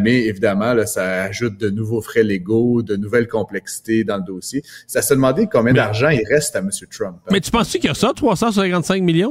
mais 0.00 0.24
évidemment, 0.24 0.74
là, 0.74 0.86
ça 0.86 1.24
ajoute 1.24 1.58
de 1.58 1.70
nouveaux 1.70 2.00
frais 2.00 2.22
légaux, 2.22 2.82
de 2.82 2.96
nouvelles 2.96 3.28
complexités 3.28 4.04
dans 4.04 4.16
le 4.16 4.22
dossier. 4.22 4.62
Ça 4.86 5.02
se 5.02 5.14
demandait 5.14 5.48
combien 5.50 5.72
d'argent 5.72 6.08
il 6.08 6.24
reste 6.28 6.54
à 6.56 6.60
M. 6.60 6.70
Trump. 6.90 7.16
Hein? 7.26 7.30
Mais 7.32 7.40
tu 7.40 7.50
penses 7.50 7.70
qu'il 7.70 7.84
y 7.84 7.88
a 7.88 7.94
ça, 7.94 8.12
355 8.14 9.02
millions? 9.02 9.23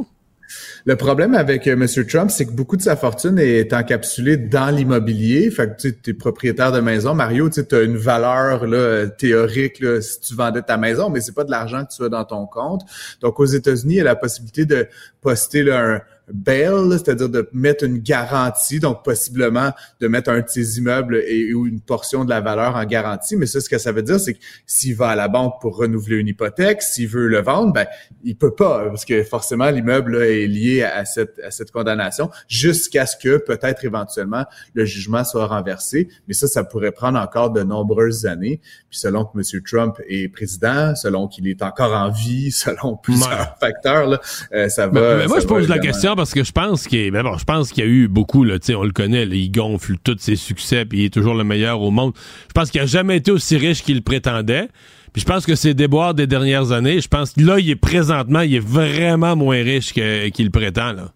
Le 0.86 0.96
problème 0.96 1.36
avec 1.36 1.68
euh, 1.68 1.74
M. 1.74 1.88
Trump, 2.06 2.30
c'est 2.30 2.46
que 2.46 2.52
beaucoup 2.52 2.78
de 2.78 2.82
sa 2.82 2.96
fortune 2.96 3.40
est 3.40 3.74
encapsulée 3.74 4.38
dans 4.38 4.74
l'immobilier. 4.76 5.50
Fait 5.52 5.76
que 5.76 5.90
tu 5.90 6.10
es 6.10 6.14
propriétaire 6.14 6.72
de 6.72 6.80
maison. 6.80 7.14
Mario, 7.14 7.50
tu 7.50 7.64
as 7.72 7.82
une 7.82 7.98
valeur 7.98 8.66
là, 8.66 9.08
théorique 9.08 9.84
si 10.02 10.20
tu 10.20 10.36
vendais 10.36 10.62
ta 10.62 10.78
maison, 10.78 11.10
mais 11.10 11.22
c'est 11.22 11.36
pas 11.36 11.44
de 11.44 11.52
l'argent 11.52 11.86
que 11.86 11.94
tu 11.96 12.04
as 12.04 12.10
dans 12.10 12.26
ton 12.26 12.46
compte. 12.46 12.82
Donc, 13.22 13.40
aux 13.40 13.46
États-Unis, 13.46 13.96
il 13.96 13.98
y 13.98 14.02
a 14.02 14.06
la 14.06 14.16
possibilité 14.16 14.66
de 14.66 14.88
poster 15.22 15.64
là, 15.64 15.80
un, 15.80 16.02
bail, 16.32 16.92
c'est-à-dire 16.92 17.30
de 17.30 17.50
mettre 17.54 17.84
une 17.84 18.00
garantie, 18.00 18.80
donc 18.80 19.04
possiblement 19.04 19.72
de 20.00 20.08
mettre 20.08 20.30
un 20.30 20.42
de 20.42 20.48
ses 20.48 20.78
immeubles 20.78 21.22
et, 21.28 21.54
ou 21.54 21.68
une 21.68 21.82
portion 21.82 22.24
de 22.26 22.30
la 22.30 22.42
valeur 22.42 22.76
en 22.76 22.86
garantie. 22.86 23.36
Mais 23.36 23.46
ça, 23.46 23.60
ce 23.60 23.70
que 23.70 23.78
ça 23.78 23.92
veut 23.92 24.04
dire, 24.04 24.20
c'est 24.20 24.36
que 24.36 24.40
s'il 24.66 24.96
va 24.96 25.10
à 25.10 25.16
la 25.16 25.28
banque 25.28 25.56
pour 25.62 25.78
renouveler 25.78 26.18
une 26.18 26.28
hypothèque, 26.28 26.82
s'il 26.82 27.08
veut 27.08 27.28
le 27.28 27.42
vendre, 27.42 27.74
ben 27.74 27.88
il 28.24 28.38
peut 28.38 28.56
pas 28.56 28.86
parce 28.90 29.06
que 29.06 29.24
forcément 29.24 29.70
l'immeuble 29.70 30.16
est 30.24 30.48
lié 30.48 30.84
à 30.84 31.06
cette 31.06 31.40
à 31.40 31.52
cette 31.52 31.72
condamnation 31.72 32.30
jusqu'à 32.48 33.06
ce 33.06 33.18
que 33.18 33.38
peut-être 33.38 33.84
éventuellement 33.84 34.46
le 34.74 34.86
jugement 34.86 35.24
soit 35.24 35.48
renversé. 35.48 36.08
Mais 36.28 36.34
ça, 36.34 36.48
ça 36.48 36.64
pourrait 36.64 36.92
prendre 36.92 37.20
encore 37.20 37.52
de 37.52 37.64
nombreuses 37.64 38.26
années. 38.26 38.62
Puis 38.90 39.00
selon 39.00 39.26
que 39.26 39.38
M. 39.38 39.62
Trump 39.64 40.00
est 40.08 40.28
président, 40.30 40.96
selon 40.96 41.28
qu'il 41.28 41.48
est 41.48 41.62
encore 41.62 41.94
en 41.94 42.10
vie, 42.10 42.52
selon 42.52 42.96
plusieurs 42.96 43.58
facteurs, 43.60 44.08
là, 44.08 44.22
euh, 44.54 44.70
ça 44.70 44.88
va. 44.88 45.18
Mais, 45.18 45.28
moi, 45.28 45.40
je 45.40 45.48
pose 45.48 45.68
la 45.68 45.80
question 45.80 46.16
parce 46.24 46.34
que 46.34 46.46
je 46.46 46.54
pense 46.54 46.88
qu'il 46.88 47.12
ben 47.12 47.22
bon, 47.22 47.38
je 47.38 47.44
pense 47.44 47.74
qu'il 47.74 47.84
y 47.84 47.86
a 47.86 47.90
eu 47.90 48.08
beaucoup 48.08 48.46
on 48.46 48.84
le 48.84 48.92
connaît, 48.92 49.26
il 49.26 49.52
gonfle 49.52 49.98
tous 50.02 50.16
ses 50.20 50.38
succès 50.38 50.86
puis 50.86 51.00
il 51.00 51.06
est 51.08 51.14
toujours 51.14 51.34
le 51.34 51.44
meilleur 51.44 51.82
au 51.82 51.92
monde. 51.92 52.14
Je 52.48 52.54
pense 52.54 52.72
qu'il 52.72 52.80
a 52.80 52.86
jamais 52.86 53.18
été 53.18 53.30
aussi 53.30 53.58
riche 53.58 53.84
qu'il 53.84 54.02
prétendait. 54.02 54.70
Puis 55.12 55.22
je 55.22 55.26
pense 55.26 55.46
que 55.46 55.56
c'est 55.56 55.74
déboires 55.74 56.14
des 56.14 56.26
dernières 56.26 56.72
années, 56.72 57.02
je 57.02 57.10
pense 57.10 57.34
que 57.34 57.42
là 57.42 57.60
il 57.60 57.70
est 57.70 57.76
présentement, 57.76 58.40
il 58.40 58.56
est 58.56 58.66
vraiment 58.66 59.36
moins 59.36 59.62
riche 59.62 59.92
qu'il 59.92 60.50
prétend 60.50 60.94
là. 60.94 61.12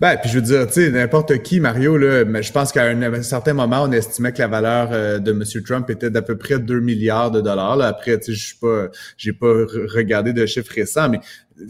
Ben, 0.00 0.16
puis 0.20 0.28
je 0.28 0.34
veux 0.34 0.42
dire, 0.42 0.66
tu 0.66 0.72
sais, 0.72 0.90
n'importe 0.90 1.38
qui, 1.42 1.60
Mario, 1.60 1.96
là, 1.96 2.24
je 2.42 2.52
pense 2.52 2.72
qu'à 2.72 2.86
un, 2.86 3.22
certain 3.22 3.52
moment, 3.52 3.84
on 3.84 3.92
estimait 3.92 4.32
que 4.32 4.40
la 4.40 4.48
valeur 4.48 4.88
euh, 4.92 5.18
de 5.20 5.30
M. 5.30 5.44
Trump 5.64 5.88
était 5.88 6.10
d'à 6.10 6.20
peu 6.20 6.36
près 6.36 6.58
2 6.58 6.80
milliards 6.80 7.30
de 7.30 7.40
dollars. 7.40 7.80
Après, 7.80 8.18
je 8.26 8.32
suis 8.32 8.56
pas, 8.56 8.88
pas 9.40 9.54
regardé 9.94 10.32
de 10.32 10.44
chiffres 10.46 10.72
récents, 10.74 11.08
mais 11.08 11.20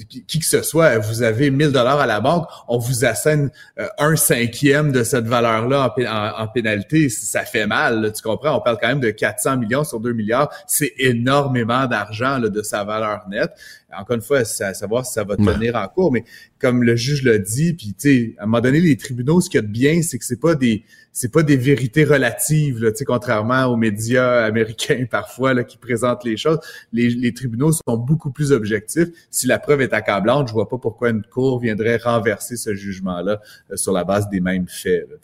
qui 0.09 0.39
que 0.39 0.45
ce 0.45 0.63
soit, 0.63 0.99
vous 0.99 1.23
avez 1.23 1.51
1000 1.51 1.73
dollars 1.73 2.01
à 2.01 2.07
la 2.07 2.21
banque, 2.21 2.49
on 2.69 2.79
vous 2.79 3.05
assène 3.05 3.51
euh, 3.79 3.87
un 3.99 4.17
cinquième 4.17 4.93
de 4.93 5.05
cette 5.05 5.27
valeur-là 5.27 5.95
en, 6.39 6.49
pénalité, 6.49 7.09
ça 7.09 7.45
fait 7.45 7.67
mal, 7.67 8.13
tu 8.15 8.23
comprends? 8.23 8.57
On 8.57 8.61
parle 8.61 8.79
quand 8.81 8.89
même 8.89 9.01
de 9.01 9.11
400 9.11 9.59
millions 9.59 9.85
sur 9.85 10.01
2 10.01 10.13
milliards, 10.13 10.51
c'est 10.67 10.95
énormément 10.99 11.87
d'argent 11.87 12.39
de 12.41 12.63
sa 12.63 12.85
valeur 12.85 13.25
nette. 13.29 13.53
Encore 13.99 14.17
une 14.17 14.23
fois, 14.23 14.45
c'est 14.45 14.65
à 14.65 14.75
savoir 14.75 15.07
si 15.07 15.13
ça 15.13 15.25
va 15.25 15.37
tenir 15.37 15.77
en 15.77 15.87
cours, 15.89 16.13
mais 16.13 16.25
comme 16.59 16.83
le 16.83 16.97
juge 16.97 17.23
l'a 17.23 17.39
dit, 17.39 17.75
puis 17.75 17.95
tu 17.95 17.95
sais, 17.99 18.35
à 18.39 18.45
un 18.45 18.47
moment 18.47 18.61
donné, 18.61 18.81
les 18.81 18.97
tribunaux, 18.97 19.41
ce 19.41 19.51
qu'il 19.51 19.59
y 19.59 19.65
a 19.65 19.67
de 19.67 19.73
bien, 19.73 20.03
c'est 20.03 20.19
que 20.19 20.25
c'est 20.25 20.41
pas 20.41 20.55
des 20.55 20.85
c'est 21.17 21.31
pas 21.31 21.45
des 21.45 21.57
vérités 21.57 22.05
relatives, 22.05 22.83
là, 22.83 22.91
contrairement 23.07 23.67
aux 23.67 23.77
médias 23.77 24.45
américains 24.45 25.07
parfois 25.11 25.55
là, 25.55 25.63
qui 25.63 25.79
présentent 25.79 26.25
les 26.25 26.37
choses. 26.37 26.59
Les, 26.93 27.09
les, 27.09 27.33
tribunaux 27.33 27.71
sont 27.71 27.97
beaucoup 27.97 28.33
plus 28.33 28.51
objectifs. 28.51 29.09
Si 29.31 29.47
la 29.47 29.61
preuve 29.61 29.81
est 29.81 29.93
accablante, 29.93 30.49
je 30.49 30.53
vois 30.53 30.69
pas 30.69 30.77
pourquoi 30.77 31.11
une 31.11 31.23
cour 31.23 31.61
viendrait 31.61 31.99
renverser 31.99 32.57
ce 32.57 32.75
jugement-là 32.75 33.41
euh, 33.71 33.77
sur 33.77 33.93
la 33.93 34.03
base 34.03 34.29
des 34.29 34.41
mêmes 34.41 34.67
faits. 34.67 35.07
Là, 35.09 35.17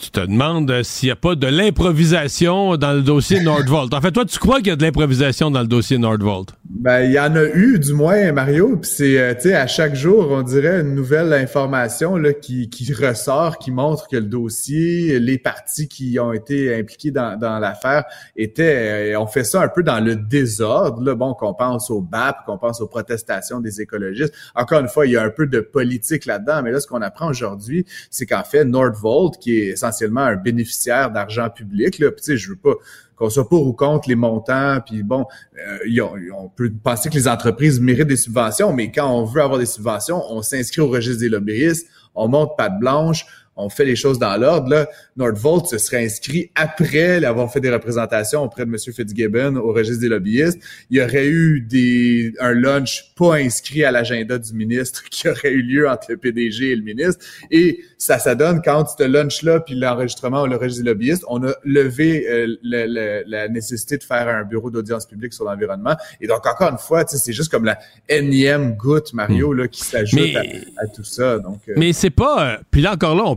tu 0.00 0.10
te 0.10 0.20
demandes 0.20 0.70
euh, 0.70 0.82
s'il 0.82 1.08
n'y 1.08 1.12
a 1.12 1.16
pas 1.16 1.34
de 1.34 1.46
l'improvisation 1.46 2.76
dans 2.76 2.92
le 2.92 3.02
dossier 3.02 3.40
Nordvolt. 3.40 3.92
En 3.94 4.00
fait, 4.00 4.12
toi, 4.12 4.24
tu 4.24 4.38
crois 4.38 4.58
qu'il 4.58 4.68
y 4.68 4.70
a 4.70 4.76
de 4.76 4.82
l'improvisation 4.82 5.50
dans 5.50 5.60
le 5.60 5.66
dossier 5.66 5.98
Nordvolt? 5.98 6.54
Ben, 6.64 7.02
il 7.02 7.12
y 7.12 7.20
en 7.20 7.36
a 7.36 7.44
eu, 7.44 7.78
du 7.78 7.92
moins, 7.92 8.32
Mario. 8.32 8.76
Puis 8.78 8.90
c'est, 8.94 9.18
euh, 9.18 9.34
tu 9.34 9.42
sais, 9.42 9.54
à 9.54 9.66
chaque 9.66 9.94
jour, 9.94 10.28
on 10.30 10.42
dirait 10.42 10.80
une 10.80 10.94
nouvelle 10.94 11.32
information 11.32 12.16
là, 12.16 12.32
qui, 12.32 12.70
qui 12.70 12.92
ressort, 12.92 13.58
qui 13.58 13.70
montre 13.70 14.08
que 14.08 14.16
le 14.16 14.22
dossier, 14.22 15.20
les 15.20 15.38
parties 15.38 15.88
qui 15.88 16.18
ont 16.18 16.32
été 16.32 16.74
impliquées 16.74 17.10
dans, 17.10 17.58
l'affaire 17.60 18.04
étaient, 18.36 19.12
euh, 19.14 19.20
on 19.20 19.26
fait 19.26 19.44
ça 19.44 19.62
un 19.62 19.68
peu 19.68 19.82
dans 19.82 20.00
le 20.00 20.16
désordre. 20.16 21.02
Là. 21.02 21.14
Bon, 21.14 21.34
qu'on 21.34 21.54
pense 21.54 21.90
au 21.90 22.00
BAP, 22.00 22.44
qu'on 22.46 22.58
pense 22.58 22.80
aux 22.80 22.88
protestations 22.88 23.60
des 23.60 23.80
écologistes. 23.80 24.34
Encore 24.54 24.80
une 24.80 24.88
fois, 24.88 25.06
il 25.06 25.12
y 25.12 25.16
a 25.16 25.22
un 25.22 25.30
peu 25.30 25.46
de 25.46 25.60
politique 25.60 26.26
là-dedans. 26.26 26.62
Mais 26.62 26.72
là, 26.72 26.80
ce 26.80 26.86
qu'on 26.86 27.02
apprend 27.02 27.28
aujourd'hui, 27.28 27.84
c'est 28.10 28.26
qu'en 28.26 28.44
fait, 28.44 28.64
Nordvolt, 28.64 29.38
qui 29.38 29.58
est 29.58 29.81
essentiellement 29.82 30.22
un 30.22 30.36
bénéficiaire 30.36 31.10
d'argent 31.10 31.50
public. 31.50 31.98
Là. 31.98 32.10
Puis, 32.10 32.22
tu 32.22 32.32
sais, 32.32 32.36
je 32.36 32.50
veux 32.50 32.56
pas 32.56 32.74
qu'on 33.16 33.30
soit 33.30 33.48
pour 33.48 33.66
ou 33.66 33.72
contre 33.72 34.08
les 34.08 34.14
montants. 34.14 34.80
Puis 34.84 35.02
bon, 35.02 35.26
euh, 35.58 36.08
on 36.34 36.48
peut 36.48 36.72
penser 36.82 37.08
que 37.08 37.14
les 37.14 37.28
entreprises 37.28 37.80
méritent 37.80 38.08
des 38.08 38.16
subventions, 38.16 38.72
mais 38.72 38.90
quand 38.90 39.08
on 39.08 39.24
veut 39.24 39.42
avoir 39.42 39.58
des 39.58 39.66
subventions, 39.66 40.22
on 40.30 40.42
s'inscrit 40.42 40.80
au 40.80 40.88
registre 40.88 41.20
des 41.20 41.28
lobbyistes, 41.28 41.86
on 42.14 42.28
monte 42.28 42.56
patte 42.56 42.78
blanche, 42.78 43.26
on 43.56 43.68
fait 43.68 43.84
les 43.84 43.96
choses 43.96 44.18
dans 44.18 44.36
l'ordre. 44.36 44.68
Là, 44.68 44.88
Nordvolt 45.16 45.66
se 45.66 45.78
serait 45.78 46.04
inscrit 46.04 46.50
après 46.54 47.22
avoir 47.24 47.52
fait 47.52 47.60
des 47.60 47.70
représentations 47.70 48.42
auprès 48.42 48.64
de 48.64 48.70
M. 48.70 48.78
Fitzgibbon 48.78 49.56
au 49.56 49.72
registre 49.72 50.00
des 50.00 50.08
lobbyistes. 50.08 50.60
Il 50.90 50.98
y 50.98 51.02
aurait 51.02 51.26
eu 51.26 51.60
des, 51.60 52.32
un 52.40 52.52
lunch 52.52 53.12
pas 53.16 53.34
inscrit 53.34 53.84
à 53.84 53.90
l'agenda 53.90 54.38
du 54.38 54.52
ministre 54.54 55.04
qui 55.10 55.28
aurait 55.28 55.50
eu 55.50 55.62
lieu 55.62 55.88
entre 55.88 56.06
le 56.10 56.16
PDG 56.16 56.70
et 56.70 56.76
le 56.76 56.82
ministre. 56.82 57.24
Et 57.50 57.80
ça, 57.98 58.18
ça 58.18 58.34
donne 58.34 58.62
quand 58.64 58.86
ce 58.86 59.04
lunch-là, 59.04 59.60
puis 59.60 59.74
l'enregistrement 59.74 60.42
au 60.42 60.58
registre 60.58 60.82
des 60.82 60.90
lobbyistes, 60.90 61.24
on 61.28 61.42
a 61.44 61.52
levé 61.64 62.26
euh, 62.28 63.22
la 63.26 63.48
nécessité 63.48 63.98
de 63.98 64.02
faire 64.02 64.28
un 64.28 64.44
bureau 64.44 64.70
d'audience 64.70 65.06
publique 65.06 65.32
sur 65.32 65.44
l'environnement. 65.44 65.96
Et 66.20 66.26
donc, 66.26 66.46
encore 66.46 66.70
une 66.70 66.78
fois, 66.78 67.04
c'est 67.06 67.32
juste 67.32 67.50
comme 67.50 67.64
la 67.64 67.78
énième 68.08 68.76
goutte, 68.76 69.12
Mario, 69.12 69.52
hmm. 69.52 69.58
là, 69.58 69.68
qui 69.68 69.82
s'ajoute 69.82 70.36
à, 70.78 70.86
tout 70.86 71.04
ça. 71.04 71.38
Donc, 71.38 71.60
euh, 71.68 71.74
mais 71.76 71.92
c'est 71.92 72.10
pas... 72.10 72.52
Euh, 72.52 72.56
puis 72.70 72.80
là, 72.80 72.92
encore 72.92 73.14
là, 73.14 73.24
on 73.24 73.36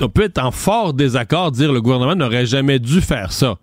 on 0.00 0.08
peut 0.08 0.22
être 0.22 0.42
en 0.42 0.50
fort 0.50 0.94
désaccord, 0.94 1.52
dire 1.52 1.72
le 1.72 1.80
gouvernement 1.80 2.14
n'aurait 2.14 2.46
jamais 2.46 2.78
dû 2.78 3.00
faire 3.00 3.32
ça. 3.32 3.56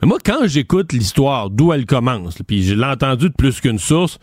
Mais 0.00 0.08
moi, 0.08 0.18
quand 0.24 0.46
j'écoute 0.46 0.92
l'histoire, 0.92 1.50
d'où 1.50 1.72
elle 1.72 1.86
commence, 1.86 2.38
puis 2.46 2.62
je 2.62 2.74
l'ai 2.74 2.84
entendu 2.84 3.28
de 3.28 3.34
plus 3.34 3.60
qu'une 3.60 3.78
source, 3.78 4.18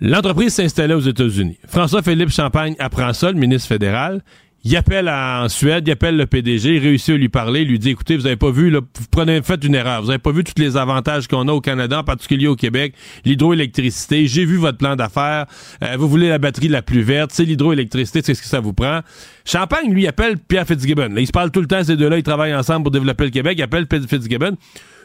l'entreprise 0.00 0.54
s'installait 0.54 0.94
aux 0.94 1.00
États-Unis. 1.00 1.58
François-Philippe 1.68 2.30
Champagne 2.30 2.74
apprend 2.78 3.12
ça, 3.12 3.30
le 3.30 3.38
ministre 3.38 3.68
fédéral. 3.68 4.22
Il 4.66 4.74
appelle 4.76 5.10
en 5.10 5.46
Suède, 5.50 5.86
il 5.86 5.90
appelle 5.90 6.16
le 6.16 6.24
PDG, 6.24 6.76
il 6.76 6.78
réussit 6.78 7.14
à 7.14 7.18
lui 7.18 7.28
parler, 7.28 7.60
il 7.60 7.68
lui 7.68 7.78
dit 7.78 7.90
écoutez, 7.90 8.16
vous 8.16 8.26
avez 8.26 8.36
pas 8.36 8.50
vu, 8.50 8.70
là, 8.70 8.80
vous 8.80 9.06
prenez 9.10 9.42
fait 9.42 9.62
une 9.62 9.74
erreur, 9.74 10.00
vous 10.00 10.08
avez 10.08 10.18
pas 10.18 10.32
vu 10.32 10.42
tous 10.42 10.54
les 10.56 10.78
avantages 10.78 11.28
qu'on 11.28 11.48
a 11.48 11.52
au 11.52 11.60
Canada, 11.60 11.98
en 11.98 12.02
particulier 12.04 12.46
au 12.46 12.56
Québec, 12.56 12.94
l'hydroélectricité, 13.26 14.26
j'ai 14.26 14.46
vu 14.46 14.56
votre 14.56 14.78
plan 14.78 14.96
d'affaires, 14.96 15.44
euh, 15.82 15.96
vous 15.98 16.08
voulez 16.08 16.30
la 16.30 16.38
batterie 16.38 16.68
la 16.68 16.80
plus 16.80 17.02
verte, 17.02 17.30
c'est 17.34 17.44
l'hydroélectricité, 17.44 18.22
c'est 18.24 18.32
ce 18.32 18.40
que 18.40 18.48
ça 18.48 18.60
vous 18.60 18.72
prend. 18.72 19.00
Champagne, 19.44 19.92
lui, 19.92 20.06
appelle 20.06 20.38
Pierre 20.38 20.66
Fitzgibbon. 20.66 21.10
Là, 21.10 21.20
ils 21.20 21.26
se 21.26 21.32
parlent 21.32 21.50
tout 21.50 21.60
le 21.60 21.66
temps, 21.66 21.84
ces 21.84 21.96
deux-là, 21.96 22.16
ils 22.16 22.22
travaillent 22.22 22.54
ensemble 22.54 22.84
pour 22.84 22.90
développer 22.90 23.24
le 23.24 23.30
Québec, 23.30 23.56
il 23.58 23.62
appelle 23.62 23.86
Fitzgibbon. 23.86 24.56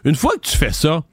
Une 0.06 0.15
fois 0.15 0.36
que 0.36 0.48
tu 0.48 0.56
fais 0.56 0.72
ça, 0.72 1.03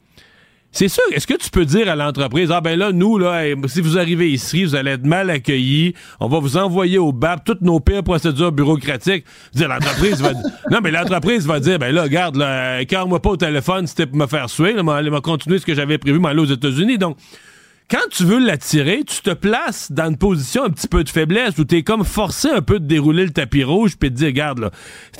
c'est 0.76 0.88
sûr, 0.88 1.02
est-ce 1.12 1.26
que 1.26 1.32
tu 1.32 1.48
peux 1.48 1.64
dire 1.64 1.88
à 1.88 1.96
l'entreprise, 1.96 2.50
ah 2.52 2.60
ben 2.60 2.78
là, 2.78 2.92
nous, 2.92 3.16
là, 3.16 3.44
si 3.66 3.80
vous 3.80 3.96
arrivez 3.96 4.30
ici, 4.30 4.62
vous 4.62 4.74
allez 4.74 4.90
être 4.90 5.06
mal 5.06 5.30
accueillis, 5.30 5.94
on 6.20 6.28
va 6.28 6.38
vous 6.38 6.58
envoyer 6.58 6.98
au 6.98 7.12
BAP 7.12 7.44
toutes 7.46 7.62
nos 7.62 7.80
pires 7.80 8.02
procédures 8.02 8.52
bureaucratiques. 8.52 9.24
Dire, 9.54 9.68
l'entreprise 9.68 10.20
va 10.20 10.32
Non, 10.70 10.80
mais 10.82 10.90
l'entreprise 10.90 11.46
va 11.46 11.60
dire, 11.60 11.78
ben 11.78 11.94
là, 11.94 12.02
regarde, 12.02 12.36
là, 12.36 12.82
moi 13.06 13.22
pas 13.22 13.30
au 13.30 13.36
téléphone, 13.38 13.86
c'était 13.86 14.04
pour 14.04 14.18
me 14.18 14.26
faire 14.26 14.50
suer, 14.50 14.74
là, 14.74 14.82
m'a 14.82 15.20
continuer 15.22 15.58
ce 15.58 15.64
que 15.64 15.74
j'avais 15.74 15.96
prévu, 15.96 16.18
m'aller 16.18 16.40
aux 16.40 16.44
États-Unis. 16.44 16.98
Donc, 16.98 17.16
quand 17.88 18.08
tu 18.10 18.24
veux 18.24 18.44
l'attirer, 18.44 19.04
tu 19.06 19.22
te 19.22 19.32
places 19.32 19.92
dans 19.92 20.08
une 20.08 20.16
position 20.16 20.64
un 20.64 20.70
petit 20.70 20.88
peu 20.88 21.04
de 21.04 21.08
faiblesse 21.08 21.56
où 21.58 21.64
tu 21.64 21.76
es 21.76 21.82
comme 21.84 22.04
forcé 22.04 22.48
un 22.48 22.60
peu 22.60 22.80
de 22.80 22.86
dérouler 22.86 23.24
le 23.24 23.30
tapis 23.30 23.62
rouge 23.62 23.96
puis 23.96 24.10
de 24.10 24.16
dire 24.16 24.26
regarde 24.26 24.58
là, 24.58 24.70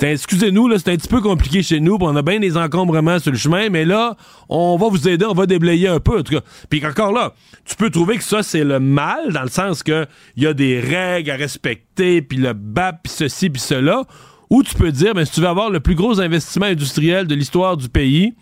excusez-nous 0.01 0.67
là, 0.67 0.77
c'est 0.77 0.91
un 0.91 0.97
petit 0.97 1.07
peu 1.07 1.21
compliqué 1.21 1.63
chez 1.63 1.79
nous, 1.79 1.97
on 2.01 2.15
a 2.15 2.21
bien 2.21 2.39
des 2.39 2.57
encombrements 2.57 3.19
sur 3.19 3.31
le 3.31 3.37
chemin, 3.37 3.69
mais 3.69 3.85
là, 3.85 4.17
on 4.49 4.75
va 4.75 4.89
vous 4.89 5.07
aider, 5.07 5.25
on 5.25 5.33
va 5.33 5.45
déblayer 5.45 5.87
un 5.87 6.01
peu 6.01 6.19
en 6.19 6.23
tout 6.23 6.33
cas. 6.33 6.41
Puis 6.69 6.85
encore 6.85 7.13
là, 7.13 7.33
tu 7.63 7.75
peux 7.77 7.89
trouver 7.89 8.17
que 8.17 8.23
ça 8.23 8.43
c'est 8.43 8.65
le 8.65 8.81
mal 8.81 9.31
dans 9.31 9.43
le 9.43 9.49
sens 9.49 9.81
que 9.81 10.05
il 10.35 10.43
y 10.43 10.47
a 10.47 10.53
des 10.53 10.81
règles 10.81 11.31
à 11.31 11.35
respecter, 11.35 12.21
puis 12.21 12.37
le 12.37 12.51
BAP 12.51 13.03
puis 13.03 13.13
ceci 13.13 13.49
puis 13.49 13.61
cela, 13.61 14.03
ou 14.49 14.61
tu 14.61 14.75
peux 14.75 14.91
dire 14.91 15.13
ben 15.13 15.23
si 15.23 15.31
tu 15.31 15.39
veux 15.39 15.47
avoir 15.47 15.69
le 15.69 15.79
plus 15.79 15.95
gros 15.95 16.19
investissement 16.19 16.65
industriel 16.65 17.27
de 17.27 17.35
l'histoire 17.35 17.77
du 17.77 17.87
pays, 17.87 18.33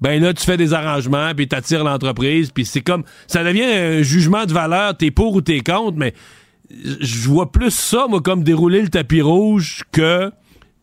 ben 0.00 0.22
là, 0.22 0.32
tu 0.32 0.44
fais 0.44 0.56
des 0.56 0.72
arrangements, 0.74 1.32
puis 1.34 1.48
t'attires 1.48 1.84
l'entreprise, 1.84 2.50
puis 2.50 2.64
c'est 2.64 2.80
comme... 2.80 3.04
Ça 3.26 3.42
devient 3.42 3.64
un 3.64 4.02
jugement 4.02 4.46
de 4.46 4.52
valeur, 4.52 4.96
t'es 4.96 5.10
pour 5.10 5.34
ou 5.34 5.40
t'es 5.40 5.60
contre, 5.60 5.96
mais 5.96 6.14
je 6.70 7.28
vois 7.28 7.50
plus 7.50 7.70
ça, 7.70 8.06
moi, 8.08 8.20
comme 8.20 8.44
dérouler 8.44 8.82
le 8.82 8.88
tapis 8.88 9.22
rouge 9.22 9.82
que 9.92 10.30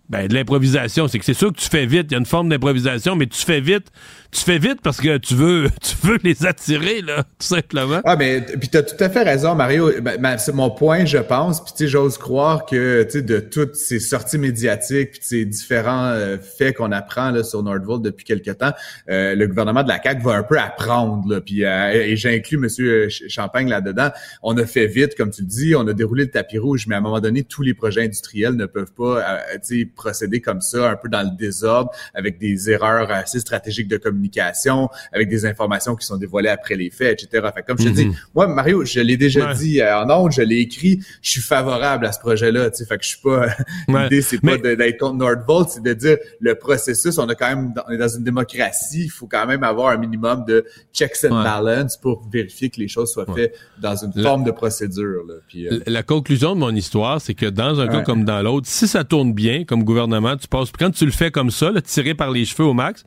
ben, 0.09 0.27
de 0.27 0.33
l'improvisation. 0.33 1.07
C'est 1.07 1.19
que 1.19 1.25
c'est 1.25 1.33
sûr 1.33 1.51
que 1.51 1.59
tu 1.59 1.69
fais 1.69 1.85
vite, 1.85 2.07
il 2.09 2.13
y 2.13 2.15
a 2.15 2.19
une 2.19 2.25
forme 2.25 2.49
d'improvisation, 2.49 3.15
mais 3.15 3.27
tu 3.27 3.43
fais 3.43 3.61
vite 3.61 3.91
tu 4.35 4.43
fais 4.43 4.57
vite 4.57 4.81
parce 4.83 4.99
que 4.99 5.17
tu 5.17 5.33
veux, 5.33 5.69
tu 5.81 5.95
veux 6.05 6.19
les 6.23 6.45
attirer, 6.45 7.01
là, 7.01 7.23
tout 7.23 7.47
simplement. 7.47 8.01
Ah, 8.03 8.15
mais 8.15 8.41
puis 8.41 8.69
t'as 8.69 8.83
tout 8.83 9.01
à 9.01 9.09
fait 9.09 9.23
raison, 9.23 9.55
Mario. 9.55 9.91
Ben, 10.01 10.17
ben, 10.19 10.37
c'est 10.37 10.53
mon 10.53 10.69
point, 10.69 11.05
je 11.05 11.17
pense. 11.17 11.63
Puis 11.63 11.73
tu 11.77 11.87
j'ose 11.87 12.17
croire 12.17 12.65
que, 12.65 13.07
tu 13.09 13.23
de 13.23 13.39
toutes 13.39 13.75
ces 13.75 13.99
sorties 13.99 14.37
médiatiques, 14.37 15.11
puis 15.11 15.19
ces 15.21 15.45
différents 15.45 16.07
euh, 16.07 16.37
faits 16.37 16.75
qu'on 16.75 16.91
apprend 16.91 17.31
là 17.31 17.43
sur 17.43 17.63
Nordvolt 17.63 18.01
depuis 18.01 18.25
quelque 18.25 18.51
temps, 18.51 18.73
euh, 19.09 19.35
le 19.35 19.47
gouvernement 19.47 19.83
de 19.83 19.87
la 19.87 20.01
CAQ 20.01 20.21
va 20.23 20.33
un 20.33 20.43
peu 20.43 20.59
apprendre. 20.59 21.27
Là, 21.29 21.41
puis 21.41 21.63
euh, 21.63 21.91
et 21.93 22.17
j'inclus 22.17 22.57
Monsieur 22.57 23.07
Champagne 23.09 23.69
là-dedans. 23.69 24.09
On 24.43 24.57
a 24.57 24.65
fait 24.65 24.87
vite, 24.87 25.15
comme 25.15 25.31
tu 25.31 25.41
le 25.41 25.47
dis, 25.47 25.75
on 25.75 25.87
a 25.87 25.93
déroulé 25.93 26.25
le 26.25 26.31
tapis 26.31 26.57
rouge, 26.57 26.87
mais 26.87 26.95
à 26.95 26.97
un 26.97 27.01
moment 27.01 27.21
donné, 27.21 27.43
tous 27.43 27.61
les 27.61 27.73
projets 27.73 28.03
industriels 28.03 28.53
ne 28.53 28.65
peuvent 28.65 28.93
pas, 28.93 29.39
tu 29.65 29.79
sais, 29.79 29.85
procéder 29.95 30.41
comme 30.41 30.61
ça, 30.61 30.91
un 30.91 30.95
peu 30.95 31.09
dans 31.09 31.23
le 31.23 31.35
désordre, 31.35 31.91
avec 32.13 32.37
des 32.37 32.69
erreurs 32.69 33.11
assez 33.11 33.39
stratégiques 33.39 33.87
de 33.87 33.97
communication 33.97 34.89
avec 35.11 35.29
des 35.29 35.45
informations 35.45 35.95
qui 35.95 36.05
sont 36.05 36.17
dévoilées 36.17 36.49
après 36.49 36.75
les 36.75 36.89
faits, 36.89 37.23
etc. 37.23 37.47
Fait 37.53 37.63
comme 37.63 37.79
je 37.79 37.85
te 37.85 37.89
dis, 37.89 38.05
mhm. 38.05 38.15
moi, 38.33 38.47
Mario, 38.47 38.83
je 38.85 38.99
l'ai 38.99 39.17
déjà 39.17 39.53
dit 39.53 39.81
euh, 39.81 39.99
en 39.99 40.09
ondes, 40.09 40.31
je 40.31 40.41
l'ai 40.41 40.59
écrit, 40.59 40.99
je 41.21 41.31
suis 41.31 41.41
favorable 41.41 42.05
à 42.05 42.11
ce 42.11 42.19
projet-là, 42.19 42.69
tu 42.71 42.77
sais, 42.77 42.85
fait 42.85 42.97
que 42.97 43.03
je 43.03 43.09
suis 43.09 43.21
pas, 43.21 43.47
l'idée, 43.87 44.21
c'est 44.21 44.39
pas 44.39 44.57
d'être 44.57 44.97
contre 44.97 45.17
Nordvolt, 45.17 45.69
c'est 45.69 45.83
de 45.83 45.93
dire, 45.93 46.17
le 46.39 46.55
processus, 46.55 47.17
on 47.17 47.27
a 47.29 47.35
quand 47.35 47.47
même, 47.47 47.73
on 47.87 47.91
est 47.91 47.97
dans 47.97 48.07
une 48.07 48.23
démocratie, 48.23 49.05
il 49.05 49.09
faut 49.09 49.27
quand 49.27 49.45
même 49.45 49.63
avoir 49.63 49.89
un 49.89 49.97
minimum 49.97 50.45
de 50.45 50.65
checks 50.93 51.25
and 51.25 51.43
balance 51.43 51.97
pour 51.97 52.27
vérifier 52.29 52.69
que 52.69 52.79
les 52.79 52.87
choses 52.87 53.11
soient 53.11 53.25
faites 53.35 53.57
dans 53.81 53.95
une 53.95 54.13
forme 54.21 54.43
de 54.43 54.51
procédure. 54.51 55.23
Là. 55.27 55.35
Puis, 55.47 55.67
euh, 55.67 55.79
la, 55.87 56.03
conclusion 56.03 56.55
de 56.55 56.59
mon 56.59 56.73
histoire, 56.73 57.19
c'est 57.19 57.33
que 57.33 57.45
dans 57.45 57.79
un 57.79 57.87
cas 57.87 58.01
comme 58.01 58.25
dans 58.25 58.41
l'autre, 58.41 58.67
si 58.67 58.87
ça 58.87 59.03
tourne 59.03 59.33
bien, 59.33 59.63
comme 59.63 59.83
gouvernement, 59.85 60.35
tu 60.35 60.47
passes, 60.47 60.71
quand 60.77 60.91
tu 60.91 61.05
le 61.05 61.11
fais 61.11 61.31
comme 61.31 61.51
ça, 61.51 61.71
là, 61.71 61.81
tiré 61.81 62.13
par 62.13 62.31
les 62.31 62.45
cheveux 62.45 62.65
au 62.65 62.73
max, 62.73 63.05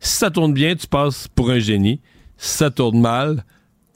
si 0.00 0.16
ça 0.16 0.30
tourne 0.30 0.54
bien, 0.54 0.74
tu 0.74 0.86
passes 0.86 1.28
pour 1.28 1.50
un 1.50 1.58
génie. 1.58 2.00
Si 2.38 2.56
ça 2.56 2.70
tourne 2.70 3.00
mal, 3.00 3.44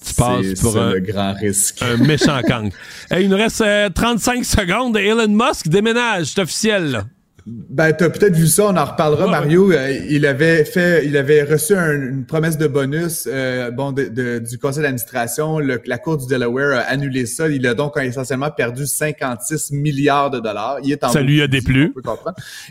tu 0.07 0.15
passes 0.15 0.61
pour 0.61 0.77
un, 0.79 1.01
grand 1.01 1.33
risque. 1.33 1.81
un 1.81 1.97
méchant 1.97 2.43
kang. 2.43 2.71
il 3.19 3.31
nous 3.31 3.37
reste 3.37 3.65
35 3.95 4.41
euh, 4.41 4.43
secondes. 4.45 4.97
Elon 4.99 5.29
Musk 5.29 5.69
déménage, 5.69 6.27
c'est 6.27 6.43
officiel. 6.43 6.91
Là. 6.91 7.05
Ben, 7.47 7.93
t'as 7.93 8.09
peut-être 8.09 8.35
vu 8.35 8.47
ça, 8.47 8.69
on 8.69 8.77
en 8.77 8.85
reparlera, 8.87 9.27
Mario. 9.27 9.71
Euh, 9.71 9.93
il 10.09 10.25
avait 10.25 10.65
fait, 10.65 11.05
il 11.05 11.15
avait 11.15 11.43
reçu 11.43 11.75
une 11.75 12.25
promesse 12.25 12.57
de 12.57 12.67
bonus, 12.67 13.29
euh, 13.31 13.71
bon, 13.71 13.93
de, 13.93 14.39
du 14.39 14.59
conseil 14.59 14.83
d'administration. 14.83 15.59
La 15.59 15.99
Cour 15.99 16.17
du 16.17 16.27
Delaware 16.27 16.79
a 16.79 16.83
annulé 16.85 17.27
ça. 17.27 17.49
Il 17.49 17.67
a 17.67 17.75
donc 17.75 17.99
essentiellement 17.99 18.51
perdu 18.51 18.87
56 18.87 19.73
milliards 19.73 20.31
de 20.31 20.41
dollars. 20.41 20.79
Il 20.85 20.93
est 20.93 21.05
en 21.05 21.11
ça 21.11 21.21
lui 21.21 21.43
a 21.43 21.47
déplu. 21.47 21.93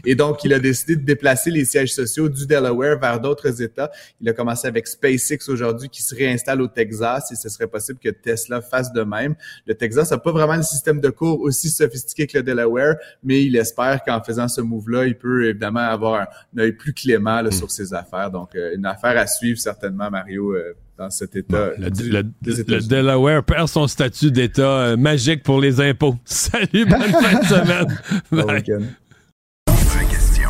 Et 0.05 0.15
donc, 0.15 0.43
il 0.43 0.51
a 0.53 0.59
décidé 0.59 0.95
de 0.95 1.05
déplacer 1.05 1.51
les 1.51 1.65
sièges 1.65 1.93
sociaux 1.93 2.27
du 2.27 2.47
Delaware 2.47 2.97
vers 2.99 3.19
d'autres 3.19 3.61
États. 3.61 3.91
Il 4.21 4.29
a 4.29 4.33
commencé 4.33 4.67
avec 4.67 4.87
SpaceX 4.87 5.49
aujourd'hui, 5.49 5.89
qui 5.89 6.01
se 6.01 6.15
réinstalle 6.15 6.63
au 6.63 6.67
Texas. 6.67 7.31
Et 7.31 7.35
ce 7.35 7.47
serait 7.47 7.67
possible 7.67 7.99
que 7.99 8.09
Tesla 8.09 8.59
fasse 8.59 8.91
de 8.91 9.03
même. 9.03 9.35
Le 9.67 9.75
Texas 9.75 10.09
n'a 10.09 10.17
pas 10.17 10.31
vraiment 10.31 10.53
un 10.53 10.63
système 10.63 10.99
de 10.99 11.11
cours 11.11 11.41
aussi 11.41 11.69
sophistiqué 11.69 12.25
que 12.25 12.39
le 12.39 12.43
Delaware, 12.43 12.95
mais 13.23 13.43
il 13.43 13.55
espère 13.55 14.03
qu'en 14.03 14.19
faisant 14.23 14.47
ce 14.47 14.62
move-là, 14.63 15.05
il 15.05 15.15
peut 15.15 15.49
évidemment 15.49 15.79
avoir 15.79 16.27
un 16.55 16.59
œil 16.59 16.73
plus 16.73 16.93
clément 16.93 17.41
là, 17.41 17.51
sur 17.51 17.69
ses 17.71 17.93
affaires. 17.93 18.31
Donc, 18.31 18.55
euh, 18.55 18.75
une 18.75 18.85
affaire 18.85 19.17
à 19.17 19.27
suivre 19.27 19.59
certainement, 19.59 20.09
Mario, 20.09 20.53
euh, 20.53 20.73
dans 20.97 21.09
cet 21.09 21.35
État. 21.35 21.71
le, 21.77 22.81
Delaware 22.87 23.43
perd 23.43 23.67
son 23.67 23.87
statut 23.87 24.31
d'État 24.31 24.61
euh, 24.61 24.97
magique 24.97 25.43
pour 25.43 25.59
les 25.59 25.81
impôts. 25.81 26.15
Salut, 26.25 26.85
bonne 26.85 27.01
fin 27.01 27.39
de 27.39 27.45
semaine. 27.45 27.99
Bye. 28.31 28.63
question. 28.63 30.49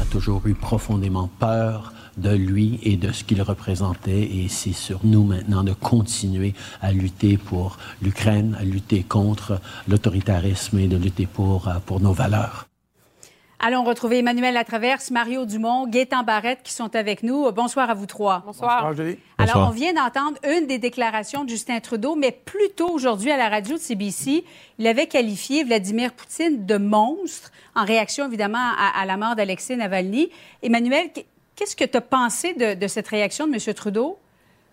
a 0.00 0.04
toujours 0.10 0.46
eu 0.46 0.54
profondément 0.54 1.28
peur 1.38 1.92
de 2.20 2.34
lui 2.34 2.78
et 2.82 2.96
de 2.96 3.12
ce 3.12 3.24
qu'il 3.24 3.42
représentait. 3.42 4.22
Et 4.22 4.46
c'est 4.48 4.72
sur 4.72 5.00
nous 5.04 5.24
maintenant 5.24 5.64
de 5.64 5.72
continuer 5.72 6.54
à 6.80 6.92
lutter 6.92 7.36
pour 7.36 7.78
l'Ukraine, 8.02 8.56
à 8.60 8.64
lutter 8.64 9.02
contre 9.02 9.60
l'autoritarisme 9.88 10.78
et 10.78 10.88
de 10.88 10.96
lutter 10.96 11.26
pour, 11.26 11.68
euh, 11.68 11.74
pour 11.84 12.00
nos 12.00 12.12
valeurs. 12.12 12.66
Allons 13.62 13.84
retrouver 13.84 14.20
Emmanuel 14.20 14.54
Latraverse, 14.54 15.10
Mario 15.10 15.44
Dumont, 15.44 15.86
Gaétan 15.86 16.22
Barrette 16.22 16.62
qui 16.62 16.72
sont 16.72 16.96
avec 16.96 17.22
nous. 17.22 17.52
Bonsoir 17.52 17.90
à 17.90 17.94
vous 17.94 18.06
trois. 18.06 18.42
Bonsoir. 18.46 18.94
Alors, 19.36 19.68
on 19.68 19.70
vient 19.70 19.92
d'entendre 19.92 20.38
une 20.48 20.66
des 20.66 20.78
déclarations 20.78 21.44
de 21.44 21.50
Justin 21.50 21.78
Trudeau, 21.80 22.16
mais 22.16 22.32
plus 22.32 22.70
tôt 22.74 22.88
aujourd'hui 22.88 23.30
à 23.30 23.36
la 23.36 23.50
radio 23.50 23.76
de 23.76 23.80
CBC, 23.80 24.46
il 24.78 24.86
avait 24.86 25.08
qualifié 25.08 25.62
Vladimir 25.62 26.14
Poutine 26.14 26.64
de 26.64 26.78
monstre 26.78 27.50
en 27.76 27.84
réaction 27.84 28.26
évidemment 28.26 28.56
à, 28.78 28.98
à 28.98 29.04
la 29.04 29.18
mort 29.18 29.36
d'Alexei 29.36 29.76
Navalny. 29.76 30.30
Emmanuel, 30.62 31.10
Qu'est-ce 31.60 31.76
que 31.76 31.84
tu 31.84 31.98
as 31.98 32.00
pensé 32.00 32.54
de, 32.54 32.86
cette 32.86 33.08
réaction 33.08 33.46
de 33.46 33.52
M. 33.52 33.74
Trudeau? 33.74 34.18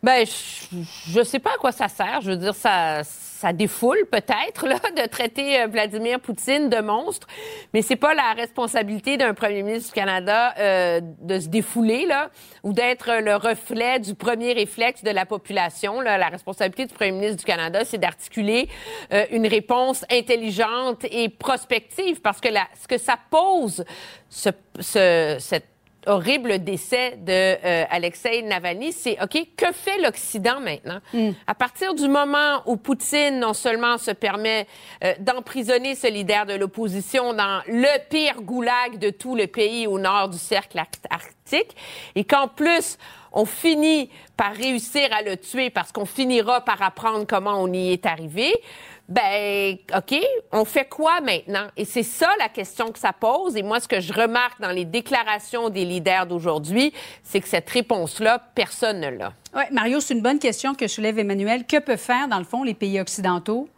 Ben, 0.02 0.26
je 0.26 1.20
ne 1.20 1.24
sais 1.26 1.40
pas 1.40 1.50
à 1.50 1.58
quoi 1.58 1.74
ça 1.74 1.90
sert. 1.90 2.22
Je 2.22 2.32
veux 2.32 2.38
dire, 2.38 2.56
ça, 2.56 3.04
ça 3.04 3.52
défoule 3.52 4.06
peut-être 4.10 4.64
de 4.96 5.06
traiter 5.10 5.60
euh, 5.60 5.68
Vladimir 5.68 6.22
Poutine 6.22 6.70
de 6.70 6.78
monstre, 6.78 7.28
mais 7.74 7.82
c'est 7.82 7.98
pas 7.98 8.14
la 8.14 8.32
responsabilité 8.32 9.18
d'un 9.18 9.34
premier 9.34 9.64
ministre 9.64 9.90
du 9.90 9.96
Canada 9.96 10.54
euh, 10.60 11.02
de 11.04 11.42
se 11.42 11.50
défouler 11.50 12.06
là 12.06 12.30
ou 12.64 12.72
d'être 12.72 13.12
le 13.22 13.36
reflet 13.36 14.00
du 14.00 14.16
premier 14.16 14.54
réflexe 14.54 15.04
de 15.04 15.12
la 15.12 15.26
population. 15.26 16.00
La 16.00 16.30
responsabilité 16.30 16.86
du 16.86 16.94
premier 16.94 17.12
ministre 17.12 17.40
du 17.40 17.46
Canada, 17.46 17.84
c'est 17.84 17.98
d'articuler 17.98 18.70
euh, 19.12 19.26
une 19.32 19.46
réponse 19.46 20.06
intelligente 20.10 21.06
et 21.12 21.28
prospective, 21.28 22.22
parce 22.22 22.40
que 22.40 22.48
ce 22.82 22.88
que 22.88 22.98
ça 22.98 23.20
pose, 23.30 23.84
ce, 24.30 24.52
ce, 24.80 25.36
cette 25.42 25.68
horrible 26.08 26.64
décès 26.64 27.18
de 27.18 27.32
euh, 27.32 27.86
Alexei 27.90 28.42
Navalny, 28.42 28.92
c'est 28.92 29.18
OK, 29.22 29.38
que 29.56 29.72
fait 29.72 29.98
l'Occident 30.00 30.60
maintenant? 30.60 31.00
Mm. 31.14 31.32
À 31.46 31.56
partir 31.56 31.94
du 31.94 32.08
moment 32.08 32.62
où 32.66 32.78
Poutine 32.78 33.40
non 33.40 33.54
seulement 33.54 33.98
se 33.98 34.12
permet 34.12 34.68
euh, 35.04 35.14
d'emprisonner 35.20 35.96
ce 35.96 36.08
leader 36.08 36.46
de 36.46 36.54
l'opposition 36.54 37.34
dans 37.34 37.62
le 37.68 38.10
pire 38.10 38.42
goulag 38.42 38.98
de 38.98 39.10
tout 39.10 39.36
le 39.36 39.48
pays 39.48 39.88
au 39.88 40.00
nord 40.00 40.30
du 40.30 40.38
cercle 40.38 40.78
arctique, 41.10 41.76
et 42.16 42.24
qu'en 42.24 42.48
plus 42.48 42.98
on 43.34 43.46
finit 43.46 44.10
par 44.36 44.54
réussir 44.54 45.10
à 45.12 45.22
le 45.22 45.38
tuer 45.38 45.70
parce 45.70 45.92
qu'on 45.92 46.06
finira 46.06 46.62
par 46.62 46.82
apprendre 46.82 47.26
comment 47.28 47.62
on 47.62 47.72
y 47.72 47.92
est 47.92 48.06
arrivé 48.06 48.54
ben, 49.10 49.78
OK, 49.96 50.16
on 50.52 50.66
fait 50.66 50.90
quoi 50.90 51.22
maintenant? 51.22 51.68
Et 51.78 51.86
c'est 51.86 52.04
ça 52.04 52.30
la 52.40 52.50
question 52.50 52.92
que 52.92 53.00
ça 53.00 53.14
pose. 53.14 53.56
Et 53.56 53.64
moi, 53.64 53.80
ce 53.80 53.88
que 53.88 54.02
je 54.02 54.12
remarque 54.12 54.60
dans 54.60 54.72
les 54.72 54.86
déclarations 54.86 55.70
des 55.70 55.86
leaders 55.86 56.26
d'aujourd'hui, 56.26 56.94
c'est 57.24 57.40
que 57.40 57.48
cette 57.48 57.70
réponse-là, 57.70 58.40
personne 58.54 59.00
ne 59.00 59.10
l'a. 59.10 59.34
Oui, 59.56 59.64
Mario, 59.72 60.02
c'est 60.02 60.14
une 60.14 60.22
bonne 60.22 60.40
question 60.40 60.76
que 60.76 60.88
soulève 60.88 61.20
Emmanuel. 61.20 61.66
Que 61.66 61.80
peuvent 61.80 61.98
faire, 61.98 62.28
dans 62.28 62.40
le 62.40 62.44
fond, 62.44 62.64
les 62.64 62.74
pays 62.74 63.00
occidentaux? 63.00 63.70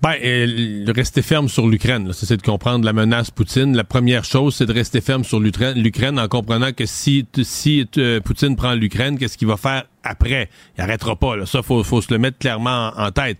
Ben, 0.00 0.14
euh, 0.22 0.84
rester 0.94 1.22
ferme 1.22 1.48
sur 1.48 1.66
l'Ukraine. 1.66 2.12
C'est 2.12 2.36
de 2.36 2.42
comprendre 2.42 2.84
la 2.84 2.92
menace 2.92 3.32
Poutine. 3.32 3.76
La 3.76 3.82
première 3.82 4.24
chose, 4.24 4.54
c'est 4.54 4.66
de 4.66 4.72
rester 4.72 5.00
ferme 5.00 5.24
sur 5.24 5.40
l'Ukraine 5.40 6.20
en 6.20 6.28
comprenant 6.28 6.72
que 6.72 6.86
si, 6.86 7.26
si 7.42 7.84
euh, 7.98 8.20
Poutine 8.20 8.54
prend 8.54 8.74
l'Ukraine, 8.74 9.18
qu'est-ce 9.18 9.36
qu'il 9.36 9.48
va 9.48 9.56
faire 9.56 9.86
après? 10.04 10.50
Il 10.76 10.82
arrêtera 10.82 11.16
pas. 11.16 11.36
Là. 11.36 11.46
Ça, 11.46 11.62
faut, 11.62 11.82
faut 11.82 12.00
se 12.00 12.12
le 12.12 12.20
mettre 12.20 12.38
clairement 12.38 12.92
en, 12.96 13.10
tête. 13.10 13.38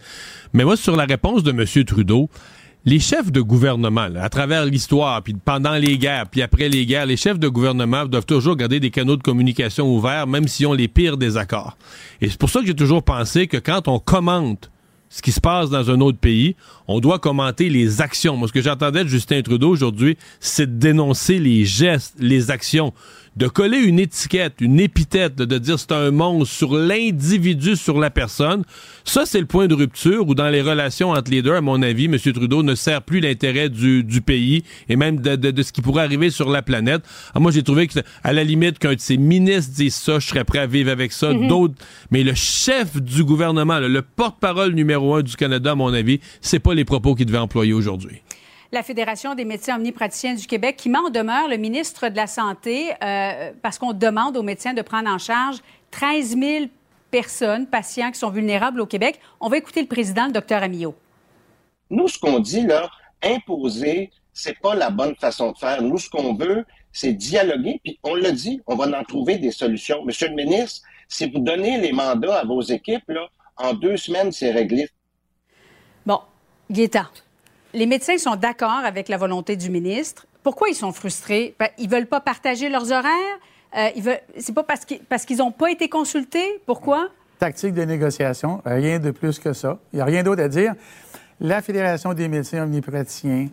Mais 0.53 0.65
moi, 0.65 0.77
sur 0.77 0.97
la 0.97 1.05
réponse 1.05 1.45
de 1.45 1.53
M. 1.53 1.85
Trudeau, 1.85 2.29
les 2.85 2.99
chefs 2.99 3.31
de 3.31 3.41
gouvernement, 3.41 4.09
à 4.21 4.29
travers 4.29 4.65
l'histoire, 4.65 5.23
puis 5.23 5.35
pendant 5.35 5.75
les 5.75 5.97
guerres, 5.97 6.29
puis 6.29 6.43
après 6.43 6.69
les 6.69 6.87
guerres, 6.87 7.07
les 7.07 7.17
chefs 7.17 7.39
de 7.39 7.47
gouvernement 7.47 8.05
doivent 8.07 8.27
toujours 8.27 8.57
garder 8.57 8.81
des 8.81 8.91
canaux 8.91 9.17
de 9.17 9.23
communication 9.23 9.95
ouverts, 9.95 10.27
même 10.27 10.49
s'ils 10.49 10.67
ont 10.67 10.73
les 10.73 10.89
pires 10.89 11.19
désaccords. 11.19 11.77
Et 12.21 12.29
c'est 12.29 12.39
pour 12.39 12.51
ça 12.51 12.61
que 12.61 12.67
j'ai 12.67 12.75
toujours 12.75 13.05
pensé 13.05 13.47
que 13.47 13.59
quand 13.59 13.87
on 13.87 14.01
commente 14.01 14.71
ce 15.11 15.23
qui 15.23 15.33
se 15.33 15.41
passe 15.41 15.71
dans 15.71 15.91
un 15.91 16.01
autre 16.01 16.19
pays, 16.19 16.55
on 16.87 17.01
doit 17.01 17.19
commenter 17.19 17.69
les 17.69 18.01
actions. 18.01 18.37
Moi, 18.37 18.49
ce 18.49 18.53
que 18.53 18.63
j'entendais 18.63 19.05
de 19.05 19.09
Justin 19.09 19.43
Trudeau 19.43 19.71
aujourd'hui, 19.71 20.19
c'est 20.41 20.67
de 20.67 20.79
dénoncer 20.79 21.39
les 21.39 21.65
gestes, 21.65 22.15
les 22.19 22.51
actions 22.51 22.93
de 23.39 23.47
coller 23.47 23.79
une 23.79 24.01
étiquette, 24.01 24.55
une 24.61 24.81
épithète, 24.81 25.37
de 25.37 25.59
dire 25.59 25.79
c'est 25.79 25.93
un 25.93 26.11
monstre 26.11 26.53
sur 26.53 26.75
l'individu, 26.75 27.77
sur 27.77 28.01
la 28.01 28.11
personne, 28.11 28.65
ça, 29.05 29.27
c'est 29.27 29.39
le 29.39 29.47
point 29.47 29.69
de 29.69 29.75
rupture 29.75 30.29
où 30.29 30.35
dans 30.35 30.49
les 30.49 30.61
relations 30.61 31.11
entre 31.11 31.31
les 31.31 31.41
deux, 31.41 31.55
à 31.55 31.61
mon 31.61 31.81
avis, 31.81 32.07
M. 32.07 32.19
Trudeau 32.19 32.65
ne 32.65 32.75
sert 32.75 33.01
plus 33.01 33.21
l'intérêt 33.21 33.69
du, 33.69 34.21
pays 34.21 34.65
et 34.89 34.97
même 34.97 35.21
de, 35.21 35.63
ce 35.63 35.73
qui 35.73 35.81
pourrait 35.81 36.03
arriver 36.03 36.31
sur 36.31 36.51
la 36.51 36.63
planète. 36.63 37.03
Ah, 37.33 37.39
moi, 37.39 37.53
j'ai 37.53 37.63
trouvé 37.63 37.87
que, 37.87 38.01
à 38.25 38.33
la 38.33 38.43
limite, 38.43 38.81
qu'un 38.81 38.95
de 38.95 39.01
ses 39.01 39.17
ministres 39.17 39.73
dise 39.75 39.95
ça, 39.95 40.19
je 40.19 40.27
serais 40.27 40.45
prêt 40.45 40.59
à 40.59 40.67
vivre 40.67 40.91
avec 40.91 41.13
ça. 41.13 41.33
Mm-hmm. 41.33 41.49
D'autres, 41.49 41.75
mais 42.11 42.25
le 42.25 42.35
chef 42.35 43.01
du 43.01 43.23
gouvernement, 43.23 43.79
le 43.79 44.03
porte-parole 44.03 44.73
numéro 44.73 45.15
un 45.15 45.23
du 45.23 45.37
Canada, 45.37 45.73
à 45.73 45.75
mon 45.77 45.95
avis, 45.95 46.21
c'est 46.41 46.59
pas 46.59 46.75
les 46.75 46.85
propos 46.85 47.15
qu'il 47.15 47.27
devait 47.27 47.39
employer 47.39 47.73
aujourd'hui 47.73 48.21
la 48.73 48.83
Fédération 48.83 49.35
des 49.35 49.45
médecins 49.45 49.77
omnipraticiens 49.77 50.35
du 50.35 50.47
Québec 50.47 50.77
qui 50.77 50.89
met 50.89 50.99
en 50.99 51.11
demeure 51.11 51.49
le 51.49 51.57
ministre 51.57 52.09
de 52.09 52.17
la 52.17 52.27
Santé 52.27 52.93
euh, 53.03 53.53
parce 53.63 53.79
qu'on 53.79 53.93
demande 53.93 54.37
aux 54.37 54.43
médecins 54.43 54.75
de 54.75 54.83
prendre 54.83 55.09
en 55.09 55.19
charge 55.19 55.59
13 55.91 56.39
000 56.39 56.65
personnes, 57.11 57.67
patients 57.67 58.11
qui 58.11 58.19
sont 58.19 58.31
vulnérables 58.31 58.81
au 58.81 58.87
Québec. 58.87 59.21
On 59.41 59.49
va 59.49 59.57
écouter 59.57 59.81
le 59.81 59.89
président, 59.89 60.27
le 60.27 60.33
docteur 60.33 60.63
Amillot. 60.63 60.95
Nous, 61.91 62.09
ce 62.09 62.19
qu'on 62.19 62.39
dit 62.39 62.63
là, 62.63 62.91
imposer, 63.23 64.11
c'est 64.35 64.59
pas 64.61 64.75
la 64.75 64.91
bonne 64.91 65.17
façon 65.17 65.53
de 65.53 65.59
faire. 65.59 65.81
Nous, 65.81 65.97
ce 65.97 66.11
qu'on 66.11 66.35
veut, 66.35 66.67
c'est 66.93 67.15
dialoguer, 67.15 67.81
puis 67.83 67.99
on 68.03 68.15
le 68.15 68.31
dit, 68.33 68.61
on 68.67 68.77
va 68.77 68.87
en 68.99 69.05
trouver 69.05 69.39
des 69.39 69.51
solutions. 69.51 70.05
Monsieur 70.05 70.29
le 70.29 70.35
ministre, 70.35 70.83
si 71.09 71.29
vous 71.31 71.39
donnez 71.39 71.79
les 71.79 71.93
mandats 71.93 72.41
à 72.41 72.45
vos 72.45 72.61
équipes, 72.61 73.09
là, 73.09 73.29
en 73.57 73.73
deux 73.73 73.97
semaines, 73.97 74.31
c'est 74.31 74.51
réglé. 74.51 74.89
Bon, 76.05 76.21
Guetta, 76.71 77.11
les 77.75 77.87
médecins 77.87 78.19
sont 78.19 78.37
d'accord 78.37 78.83
avec 78.85 79.09
la 79.09 79.17
volonté 79.17 79.57
du 79.57 79.71
ministre. 79.71 80.27
Pourquoi 80.43 80.69
ils 80.69 80.75
sont 80.75 80.93
frustrés? 80.93 81.55
Ben, 81.59 81.69
ils 81.79 81.89
veulent 81.89 82.07
pas 82.07 82.21
partager 82.21 82.69
leurs 82.69 82.91
horaires? 82.93 83.39
Euh. 83.77 84.17
C'est 84.39 84.55
pas 84.55 84.63
parce 84.63 84.85
qu'ils 84.85 85.01
parce 85.01 85.25
qu'ils 85.25 85.39
n'ont 85.39 85.53
pas 85.53 85.71
été 85.71 85.89
consultés? 85.89 86.61
Pourquoi? 86.65 87.09
Tactique 87.39 87.75
de 87.75 87.83
négociation, 87.83 88.63
rien 88.65 88.99
de 88.99 89.11
plus 89.11 89.39
que 89.39 89.53
ça. 89.53 89.79
Il 89.93 89.97
n'y 89.97 90.03
a 90.03 90.05
rien 90.07 90.23
d'autre 90.23 90.43
à 90.43 90.49
dire. 90.49 90.75
La 91.41 91.63
Fédération 91.63 92.15
des 92.15 92.27
médecins 92.27 92.65
omnipraticiens 92.65 93.49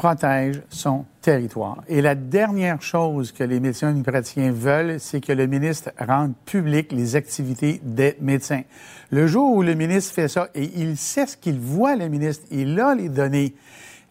protège 0.00 0.62
son 0.70 1.04
territoire. 1.20 1.84
Et 1.86 2.00
la 2.00 2.14
dernière 2.14 2.80
chose 2.80 3.32
que 3.32 3.44
les 3.44 3.60
médecins 3.60 3.90
omnipraticiens 3.90 4.50
veulent, 4.50 4.98
c'est 4.98 5.20
que 5.20 5.34
le 5.34 5.46
ministre 5.46 5.90
rende 5.98 6.32
public 6.46 6.90
les 6.90 7.16
activités 7.16 7.82
des 7.84 8.16
médecins. 8.18 8.62
Le 9.10 9.26
jour 9.26 9.54
où 9.54 9.62
le 9.62 9.74
ministre 9.74 10.14
fait 10.14 10.28
ça, 10.28 10.48
et 10.54 10.70
il 10.74 10.96
sait 10.96 11.26
ce 11.26 11.36
qu'il 11.36 11.58
voit, 11.58 11.96
le 11.96 12.08
ministre, 12.08 12.46
il 12.50 12.80
a 12.80 12.94
les 12.94 13.10
données. 13.10 13.54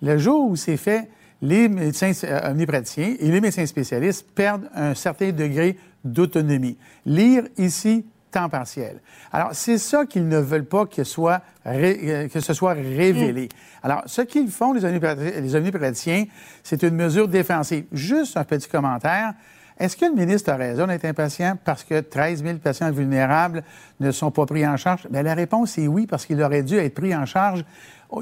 Le 0.04 0.20
jour 0.20 0.52
où 0.52 0.56
c'est 0.56 0.78
fait, 0.78 1.10
les 1.42 1.68
médecins 1.68 2.12
euh, 2.24 2.52
omnipraticiens 2.52 3.16
et 3.20 3.32
les 3.32 3.42
médecins 3.42 3.66
spécialistes 3.66 4.28
perdent 4.36 4.70
un 4.76 4.94
certain 4.94 5.32
degré 5.32 5.76
d'autonomie. 6.04 6.78
Lire 7.08 7.46
ici, 7.58 8.06
temps 8.32 8.50
partiel. 8.50 9.00
Alors, 9.32 9.50
c'est 9.54 9.78
ça 9.78 10.06
qu'ils 10.06 10.28
ne 10.28 10.38
veulent 10.38 10.66
pas 10.66 10.86
que, 10.86 11.04
soit 11.04 11.42
euh, 11.66 12.28
que 12.28 12.40
ce 12.40 12.54
soit 12.54 12.74
révélé. 12.74 13.46
Mm. 13.46 13.86
Alors, 13.86 14.04
ce 14.06 14.22
qu'ils 14.22 14.50
font, 14.50 14.74
les 14.74 15.56
omnipraticiens, 15.56 16.26
c'est 16.64 16.84
une 16.84 16.96
mesure 16.96 17.28
défensive. 17.28 17.86
Juste 17.92 18.38
un 18.38 18.44
petit 18.44 18.68
commentaire. 18.68 19.34
Est-ce 19.78 19.96
que 19.96 20.06
le 20.06 20.14
ministre 20.14 20.52
a 20.52 20.58
raison 20.58 20.88
d'être 20.88 21.06
impatient 21.06 21.58
parce 21.64 21.86
que 21.86 22.02
13 22.02 22.44
000 22.44 22.58
patients 22.58 22.92
vulnérables 22.92 23.64
ne 24.02 24.12
sont 24.12 24.30
pas 24.30 24.46
pris 24.46 24.68
en 24.68 24.76
charge? 24.76 25.08
Bien, 25.10 25.24
la 25.24 25.36
réponse 25.36 25.78
est 25.78 25.88
oui, 25.88 26.06
parce 26.06 26.26
qu'il 26.26 26.42
aurait 26.44 26.64
dû 26.64 26.76
être 26.76 26.96
pris 26.96 27.16
en 27.16 27.26
charge 27.26 27.64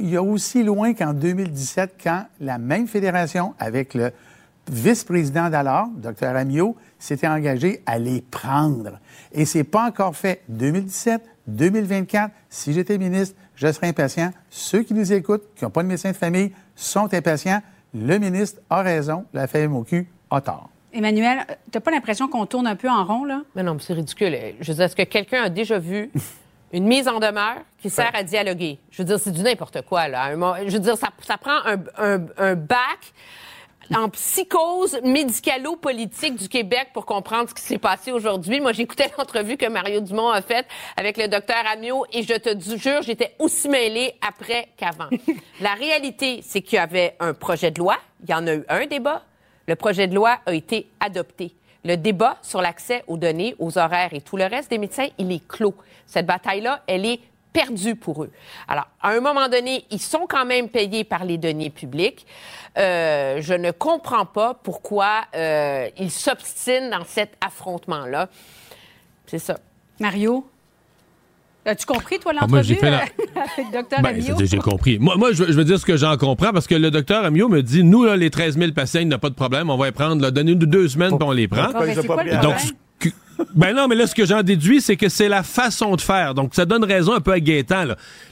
il 0.02 0.10
y 0.10 0.18
a 0.18 0.24
aussi 0.24 0.64
loin 0.64 0.94
qu'en 0.94 1.14
2017, 1.14 1.96
quand 2.02 2.26
la 2.42 2.58
même 2.58 2.88
fédération, 2.88 3.54
avec 3.60 3.94
le 3.94 4.12
vice-président 4.70 5.50
d'alors, 5.50 5.88
Dr. 5.96 6.36
Amiot, 6.36 6.76
s'était 7.00 7.28
engagé 7.28 7.82
à 7.86 8.00
les 8.00 8.22
prendre. 8.22 9.00
Et 9.32 9.46
c'est 9.46 9.64
pas 9.64 9.86
encore 9.86 10.16
fait. 10.16 10.42
2017, 10.50 11.22
2024, 11.48 12.32
si 12.50 12.74
j'étais 12.74 12.98
ministre, 12.98 13.36
je 13.56 13.72
serais 13.72 13.88
impatient. 13.88 14.32
Ceux 14.50 14.84
qui 14.84 14.94
nous 14.94 15.12
écoutent, 15.14 15.44
qui 15.56 15.64
n'ont 15.64 15.70
pas 15.70 15.84
de 15.84 15.88
médecin 15.88 16.12
de 16.12 16.16
famille, 16.16 16.52
sont 16.76 17.14
impatients. 17.14 17.62
Le 17.94 18.18
ministre 18.18 18.62
a 18.70 18.82
raison, 18.82 19.26
la 19.34 19.48
FMOQ 19.48 20.08
a 20.30 20.42
tort. 20.42 20.70
Emmanuel, 20.94 21.46
t'as 21.72 21.80
pas 21.80 21.92
l'impression 21.92 22.28
qu'on 22.28 22.46
tourne 22.46 22.68
un 22.68 22.76
peu 22.76 22.90
en 22.90 23.04
rond, 23.06 23.24
là? 23.24 23.42
Mais 23.56 23.64
non, 23.64 23.78
c'est 23.80 23.94
ridicule. 23.94 24.36
Je 24.60 24.72
veux 24.72 24.76
dire, 24.76 24.86
est-ce 24.86 24.96
que 24.96 25.04
quelqu'un 25.04 25.44
a 25.44 25.50
déjà 25.50 25.80
vu 25.80 26.12
une 26.74 26.86
mise 26.86 27.08
en 27.08 27.20
demeure 27.20 27.58
qui 27.80 27.90
sert 27.90 28.12
à 28.14 28.24
dialoguer? 28.24 28.80
Je 28.92 29.02
veux 29.02 29.06
dire, 29.06 29.20
c'est 29.20 29.32
du 29.32 29.42
n'importe 29.42 29.82
quoi, 29.84 30.08
là. 30.08 30.34
Je 30.68 30.74
veux 30.74 30.80
dire, 30.80 30.98
ça, 30.98 31.38
prend 31.38 31.60
un, 31.66 32.26
un 32.38 32.56
bac 32.56 33.14
en 33.96 34.10
psychose 34.10 35.00
médicalo-politique 35.04 36.36
du 36.36 36.50
Québec 36.50 36.90
pour 36.94 37.06
comprendre 37.06 37.50
ce 37.50 37.54
qui 37.56 37.62
s'est 37.62 37.78
passé 37.78 38.12
aujourd'hui. 38.12 38.60
Moi, 38.60 38.74
j'écoutais 38.74 39.12
l'entrevue 39.18 39.58
que 39.58 39.68
Mario 39.68 40.02
Dumont 40.02 40.30
a 40.30 40.42
faite 40.42 40.66
avec 40.96 41.18
le 41.18 41.28
docteur 41.28 41.58
Amiot 41.72 42.06
et 42.12 42.24
je 42.24 42.34
te 42.34 42.78
jure, 42.78 43.02
j'étais 43.02 43.36
aussi 43.40 43.70
mêlée 43.70 44.14
après 44.28 44.70
qu'avant. 44.78 45.10
La 45.62 45.74
réalité, 45.74 46.42
c'est 46.44 46.62
qu'il 46.62 46.76
y 46.76 46.80
avait 46.80 47.16
un 47.20 47.34
projet 47.34 47.72
de 47.72 47.80
loi. 47.80 47.98
Il 48.24 48.30
y 48.30 48.34
en 48.34 48.46
a 48.48 48.56
eu 48.56 48.66
un 48.68 48.86
débat. 48.86 49.24
Le 49.68 49.76
projet 49.76 50.08
de 50.08 50.16
loi 50.16 50.40
a 50.46 50.54
été 50.54 50.88
adopté. 51.00 51.54
Le 51.84 51.96
débat 51.96 52.38
sur 52.42 52.62
l'accès 52.62 53.04
aux 53.08 53.18
données, 53.18 53.56
aux 53.60 53.78
horaires 53.78 54.14
et 54.14 54.22
tout 54.22 54.38
le 54.38 54.46
reste 54.46 54.70
des 54.70 54.78
médecins, 54.78 55.08
il 55.18 55.32
est 55.32 55.48
clos. 55.48 55.76
Cette 56.06 56.26
bataille-là, 56.26 56.84
elle 56.88 57.06
est 57.06 57.20
perdu 57.58 57.96
pour 57.96 58.24
eux. 58.24 58.30
Alors, 58.68 58.88
à 59.02 59.10
un 59.10 59.20
moment 59.20 59.50
donné, 59.50 59.86
ils 59.90 60.02
sont 60.02 60.28
quand 60.30 60.46
même 60.46 60.70
payés 60.70 61.04
par 61.04 61.26
les 61.26 61.40
deniers 61.40 61.72
publics. 61.72 62.28
Euh, 62.78 63.40
je 63.42 63.56
ne 63.56 63.72
comprends 63.72 64.26
pas 64.26 64.54
pourquoi 64.54 65.24
euh, 65.36 65.90
ils 65.98 66.12
s'obstinent 66.12 66.92
dans 66.92 67.04
cet 67.04 67.34
affrontement-là. 67.42 68.30
C'est 69.26 69.40
ça. 69.40 69.58
Mario? 70.00 70.48
As-tu 71.66 71.88
compris, 71.88 72.20
toi, 72.20 72.32
ah, 72.36 72.42
l'entrevue 72.42 72.78
euh, 72.82 72.98
avec 73.58 73.72
Dr. 73.72 74.02
Ben, 74.04 74.22
J'ai 74.40 74.58
compris. 74.60 75.00
Moi, 75.00 75.16
moi 75.18 75.34
je, 75.34 75.44
veux 75.44 75.66
dire 75.66 75.80
ce 75.80 75.86
que 75.86 75.98
j'en 75.98 76.16
comprends 76.16 76.54
parce 76.54 76.68
que 76.68 76.76
le 76.76 76.92
docteur 76.92 77.26
Amio 77.26 77.50
me 77.50 77.64
dit 77.64 77.84
nous, 77.84 78.06
là, 78.06 78.16
les 78.16 78.30
13 78.30 78.58
000 78.58 78.72
patients, 78.72 79.02
il 79.02 79.08
n'y 79.08 79.16
a 79.16 79.18
pas 79.18 79.30
de 79.30 79.36
problème. 79.36 79.72
On 79.72 79.78
va 79.78 79.88
les 79.88 79.92
prendre, 79.92 80.30
donner 80.30 80.54
deux 80.54 80.88
semaines, 80.88 81.18
puis 81.18 81.28
on 81.28 81.32
les 81.32 81.48
prend. 81.48 81.72
Donc, 81.74 82.56
ben 83.56 83.74
non, 83.74 83.88
mais 83.88 83.96
là, 83.96 84.08
ce 84.08 84.16
que 84.16 84.26
j'en 84.26 84.44
déduis, 84.44 84.82
c'est 84.82 84.96
que 84.96 85.10
c'est 85.10 85.30
la 85.30 85.44
façon 85.44 85.96
de 85.96 86.02
faire. 86.02 86.34
Donc, 86.34 86.56
ça 86.56 86.66
donne 86.66 86.84
raison 86.84 87.14
un 87.14 87.22
peu 87.22 87.32
à 87.32 87.40
Gaétan. 87.40 87.86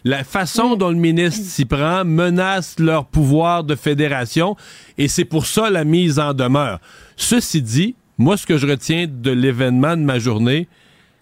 La 0.04 0.24
façon 0.24 0.76
dont 0.76 0.90
le 0.90 0.96
ministre 0.96 1.46
s'y 1.46 1.66
prend 1.66 2.06
menace 2.06 2.80
leur 2.80 3.06
pouvoir 3.06 3.64
de 3.64 3.76
fédération 3.76 4.56
et 4.98 5.08
c'est 5.08 5.26
pour 5.26 5.46
ça 5.46 5.70
la 5.70 5.84
mise 5.84 6.20
en 6.20 6.34
demeure. 6.34 6.80
Ceci 7.16 7.62
dit, 7.62 7.96
moi, 8.18 8.38
ce 8.38 8.46
que 8.46 8.58
je 8.58 8.68
retiens 8.68 9.08
de 9.10 9.32
l'événement 9.32 9.98
de 9.98 10.02
ma 10.02 10.20
journée, 10.20 10.68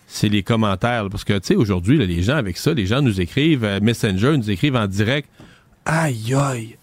c'est 0.08 0.30
les 0.30 0.44
commentaires. 0.44 1.08
Parce 1.10 1.24
que, 1.24 1.34
tu 1.34 1.48
sais, 1.48 1.56
aujourd'hui, 1.56 1.98
les 2.06 2.22
gens 2.22 2.36
avec 2.36 2.58
ça, 2.58 2.74
les 2.74 2.86
gens 2.86 3.02
nous 3.02 3.20
écrivent, 3.20 3.64
euh, 3.64 3.80
Messenger, 3.82 4.38
nous 4.38 4.52
écrivent 4.52 4.76
en 4.76 4.88
direct. 4.88 5.30
Aïe, 5.86 6.34
aïe. 6.34 6.78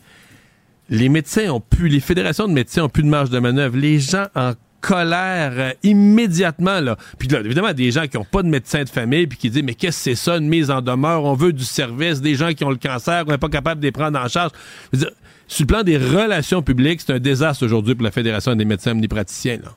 Les 0.88 1.08
médecins 1.08 1.50
ont 1.50 1.60
pu, 1.60 1.88
les 1.88 2.00
fédérations 2.00 2.48
de 2.48 2.52
médecins 2.52 2.82
ont 2.82 2.88
plus 2.88 3.04
de 3.04 3.08
marge 3.08 3.30
de 3.30 3.38
manœuvre. 3.38 3.76
Les 3.76 4.00
gens 4.00 4.26
en 4.34 4.54
colère 4.80 5.52
euh, 5.56 5.70
immédiatement. 5.82 6.80
Là. 6.80 6.96
Puis 7.18 7.28
là, 7.28 7.40
évidemment, 7.40 7.72
des 7.72 7.90
gens 7.90 8.06
qui 8.06 8.16
n'ont 8.16 8.24
pas 8.24 8.42
de 8.42 8.48
médecin 8.48 8.82
de 8.84 8.88
famille 8.88 9.26
puis 9.26 9.38
qui 9.38 9.50
disent 9.50 9.62
Mais 9.62 9.74
qu'est-ce 9.74 9.98
que 9.98 10.02
c'est 10.02 10.14
ça, 10.14 10.36
une 10.36 10.48
mise 10.48 10.70
en 10.70 10.80
demeure? 10.80 11.24
On 11.24 11.34
veut 11.34 11.52
du 11.52 11.64
service, 11.64 12.20
des 12.20 12.34
gens 12.34 12.52
qui 12.52 12.64
ont 12.64 12.70
le 12.70 12.76
cancer, 12.76 13.24
on 13.26 13.30
n'est 13.30 13.38
pas 13.38 13.48
capable 13.48 13.80
de 13.80 13.86
les 13.86 13.92
prendre 13.92 14.18
en 14.18 14.28
charge. 14.28 14.52
sur 15.46 15.62
le 15.62 15.66
plan 15.66 15.82
des 15.82 15.96
relations 15.98 16.62
publiques, 16.62 17.00
c'est 17.04 17.12
un 17.12 17.18
désastre 17.18 17.64
aujourd'hui 17.64 17.94
pour 17.94 18.04
la 18.04 18.10
Fédération 18.10 18.54
des 18.54 18.64
médecins 18.64 18.92
omnipraticiens. 18.92 19.58
Là. 19.62 19.72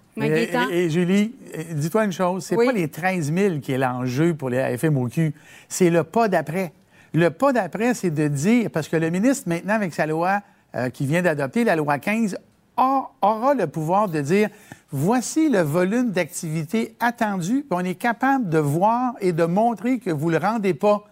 Et, 0.71 0.89
Julie, 0.89 1.34
dis-toi 1.71 2.05
une 2.05 2.11
chose, 2.11 2.43
c'est 2.43 2.55
pas 2.55 2.71
les 2.71 2.88
13 2.88 3.34
000 3.34 3.59
qui 3.59 3.71
est 3.71 3.77
l'enjeu 3.77 4.34
pour 4.35 4.49
les 4.49 4.77
FMOQ, 4.77 5.34
c'est 5.67 5.89
le 5.89 6.03
pas 6.03 6.27
d'après. 6.27 6.71
Le 7.15 7.30
pas 7.30 7.53
d'après, 7.53 7.93
c'est 7.93 8.09
de 8.11 8.27
dire, 8.27 8.69
parce 8.71 8.88
que 8.88 8.95
le 8.97 9.09
ministre, 9.09 9.47
maintenant, 9.47 9.73
avec 9.75 9.93
sa 9.93 10.05
loi 10.05 10.41
euh, 10.75 10.89
qui 10.89 11.05
vient 11.05 11.21
d'adopter, 11.21 11.63
la 11.63 11.75
loi 11.75 11.97
15, 11.99 12.35
a- 12.35 12.38
aura 12.78 13.54
le 13.54 13.68
pouvoir 13.68 14.08
de 14.10 14.22
dire 14.22 14.50
voici 14.91 15.50
le 15.50 15.62
volume 15.62 16.12
d'activité 16.12 16.95
attendu, 17.00 17.66
puis 17.68 17.72
on 17.72 17.80
est 17.80 17.95
capable 17.95 18.50
de 18.50 18.60
voir 18.60 19.14
et 19.20 19.34
de 19.34 19.45
montrer 19.45 20.00
que 20.00 20.12
vous 20.12 20.32
ne 20.32 20.38
le 20.38 20.45
rendez 20.45 20.74
pas. 20.74 21.04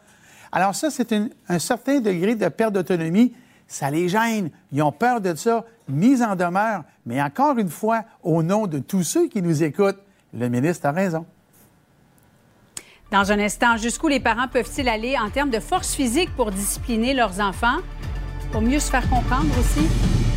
Alors, 0.51 0.75
ça, 0.75 0.89
c'est 0.89 1.13
un 1.13 1.59
certain 1.59 1.99
degré 1.99 2.35
de 2.35 2.47
perte 2.49 2.73
d'autonomie. 2.73 3.33
Ça 3.67 3.89
les 3.89 4.09
gêne. 4.09 4.51
Ils 4.73 4.81
ont 4.81 4.91
peur 4.91 5.21
de 5.21 5.33
ça. 5.35 5.65
Mise 5.87 6.21
en 6.21 6.35
demeure. 6.35 6.83
Mais 7.05 7.21
encore 7.21 7.57
une 7.57 7.69
fois, 7.69 8.03
au 8.21 8.43
nom 8.43 8.67
de 8.67 8.79
tous 8.79 9.03
ceux 9.03 9.27
qui 9.29 9.41
nous 9.41 9.63
écoutent, 9.63 10.01
le 10.33 10.49
ministre 10.49 10.85
a 10.87 10.91
raison. 10.91 11.25
Dans 13.11 13.31
un 13.31 13.39
instant, 13.39 13.77
jusqu'où 13.77 14.07
les 14.07 14.19
parents 14.19 14.47
peuvent-ils 14.47 14.87
aller 14.87 15.17
en 15.17 15.29
termes 15.29 15.49
de 15.49 15.59
force 15.59 15.93
physique 15.93 16.29
pour 16.35 16.51
discipliner 16.51 17.13
leurs 17.13 17.39
enfants, 17.39 17.77
pour 18.51 18.61
mieux 18.61 18.79
se 18.79 18.89
faire 18.89 19.09
comprendre 19.09 19.51
aussi? 19.59 20.30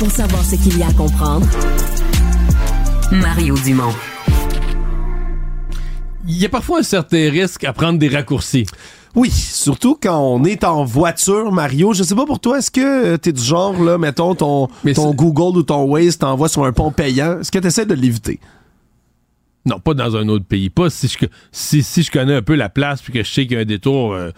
Pour 0.00 0.10
savoir 0.10 0.42
ce 0.44 0.56
qu'il 0.56 0.78
y 0.78 0.82
a 0.82 0.88
à 0.88 0.92
comprendre, 0.92 1.46
Mario 3.12 3.54
Dumont. 3.58 3.92
Il 6.26 6.36
y 6.36 6.44
a 6.46 6.48
parfois 6.48 6.80
un 6.80 6.82
certain 6.82 7.30
risque 7.30 7.64
à 7.64 7.72
prendre 7.72 7.98
des 7.98 8.08
raccourcis. 8.08 8.66
Oui, 9.14 9.30
surtout 9.30 9.98
quand 10.00 10.18
on 10.18 10.44
est 10.44 10.64
en 10.64 10.84
voiture, 10.84 11.52
Mario. 11.52 11.92
Je 11.92 12.02
sais 12.02 12.14
pas 12.14 12.24
pour 12.26 12.40
toi, 12.40 12.58
est-ce 12.58 12.70
que 12.70 13.14
tu 13.14 13.18
t'es 13.20 13.32
du 13.32 13.42
genre, 13.42 13.80
là, 13.82 13.98
mettons, 13.98 14.34
ton, 14.34 14.68
ton 14.94 15.12
Google 15.14 15.58
ou 15.58 15.62
ton 15.62 15.82
Waze 15.84 16.16
t'envoie 16.18 16.48
sur 16.48 16.64
un 16.64 16.72
pont 16.72 16.90
payant, 16.92 17.40
est-ce 17.40 17.50
que 17.52 17.58
t'essaies 17.58 17.86
de 17.86 17.94
l'éviter? 17.94 18.40
Non, 19.66 19.78
pas 19.80 19.92
dans 19.94 20.16
un 20.16 20.26
autre 20.28 20.46
pays. 20.46 20.70
Pas 20.70 20.88
si 20.90 21.08
je, 21.08 21.26
si, 21.52 21.82
si 21.82 22.02
je 22.02 22.10
connais 22.10 22.34
un 22.34 22.42
peu 22.42 22.54
la 22.54 22.70
place 22.70 23.02
puis 23.02 23.12
que 23.12 23.22
je 23.22 23.30
sais 23.30 23.42
qu'il 23.46 23.52
y 23.52 23.56
a 23.58 23.60
un 23.60 23.66
détour. 23.66 24.14
euh, 24.14 24.30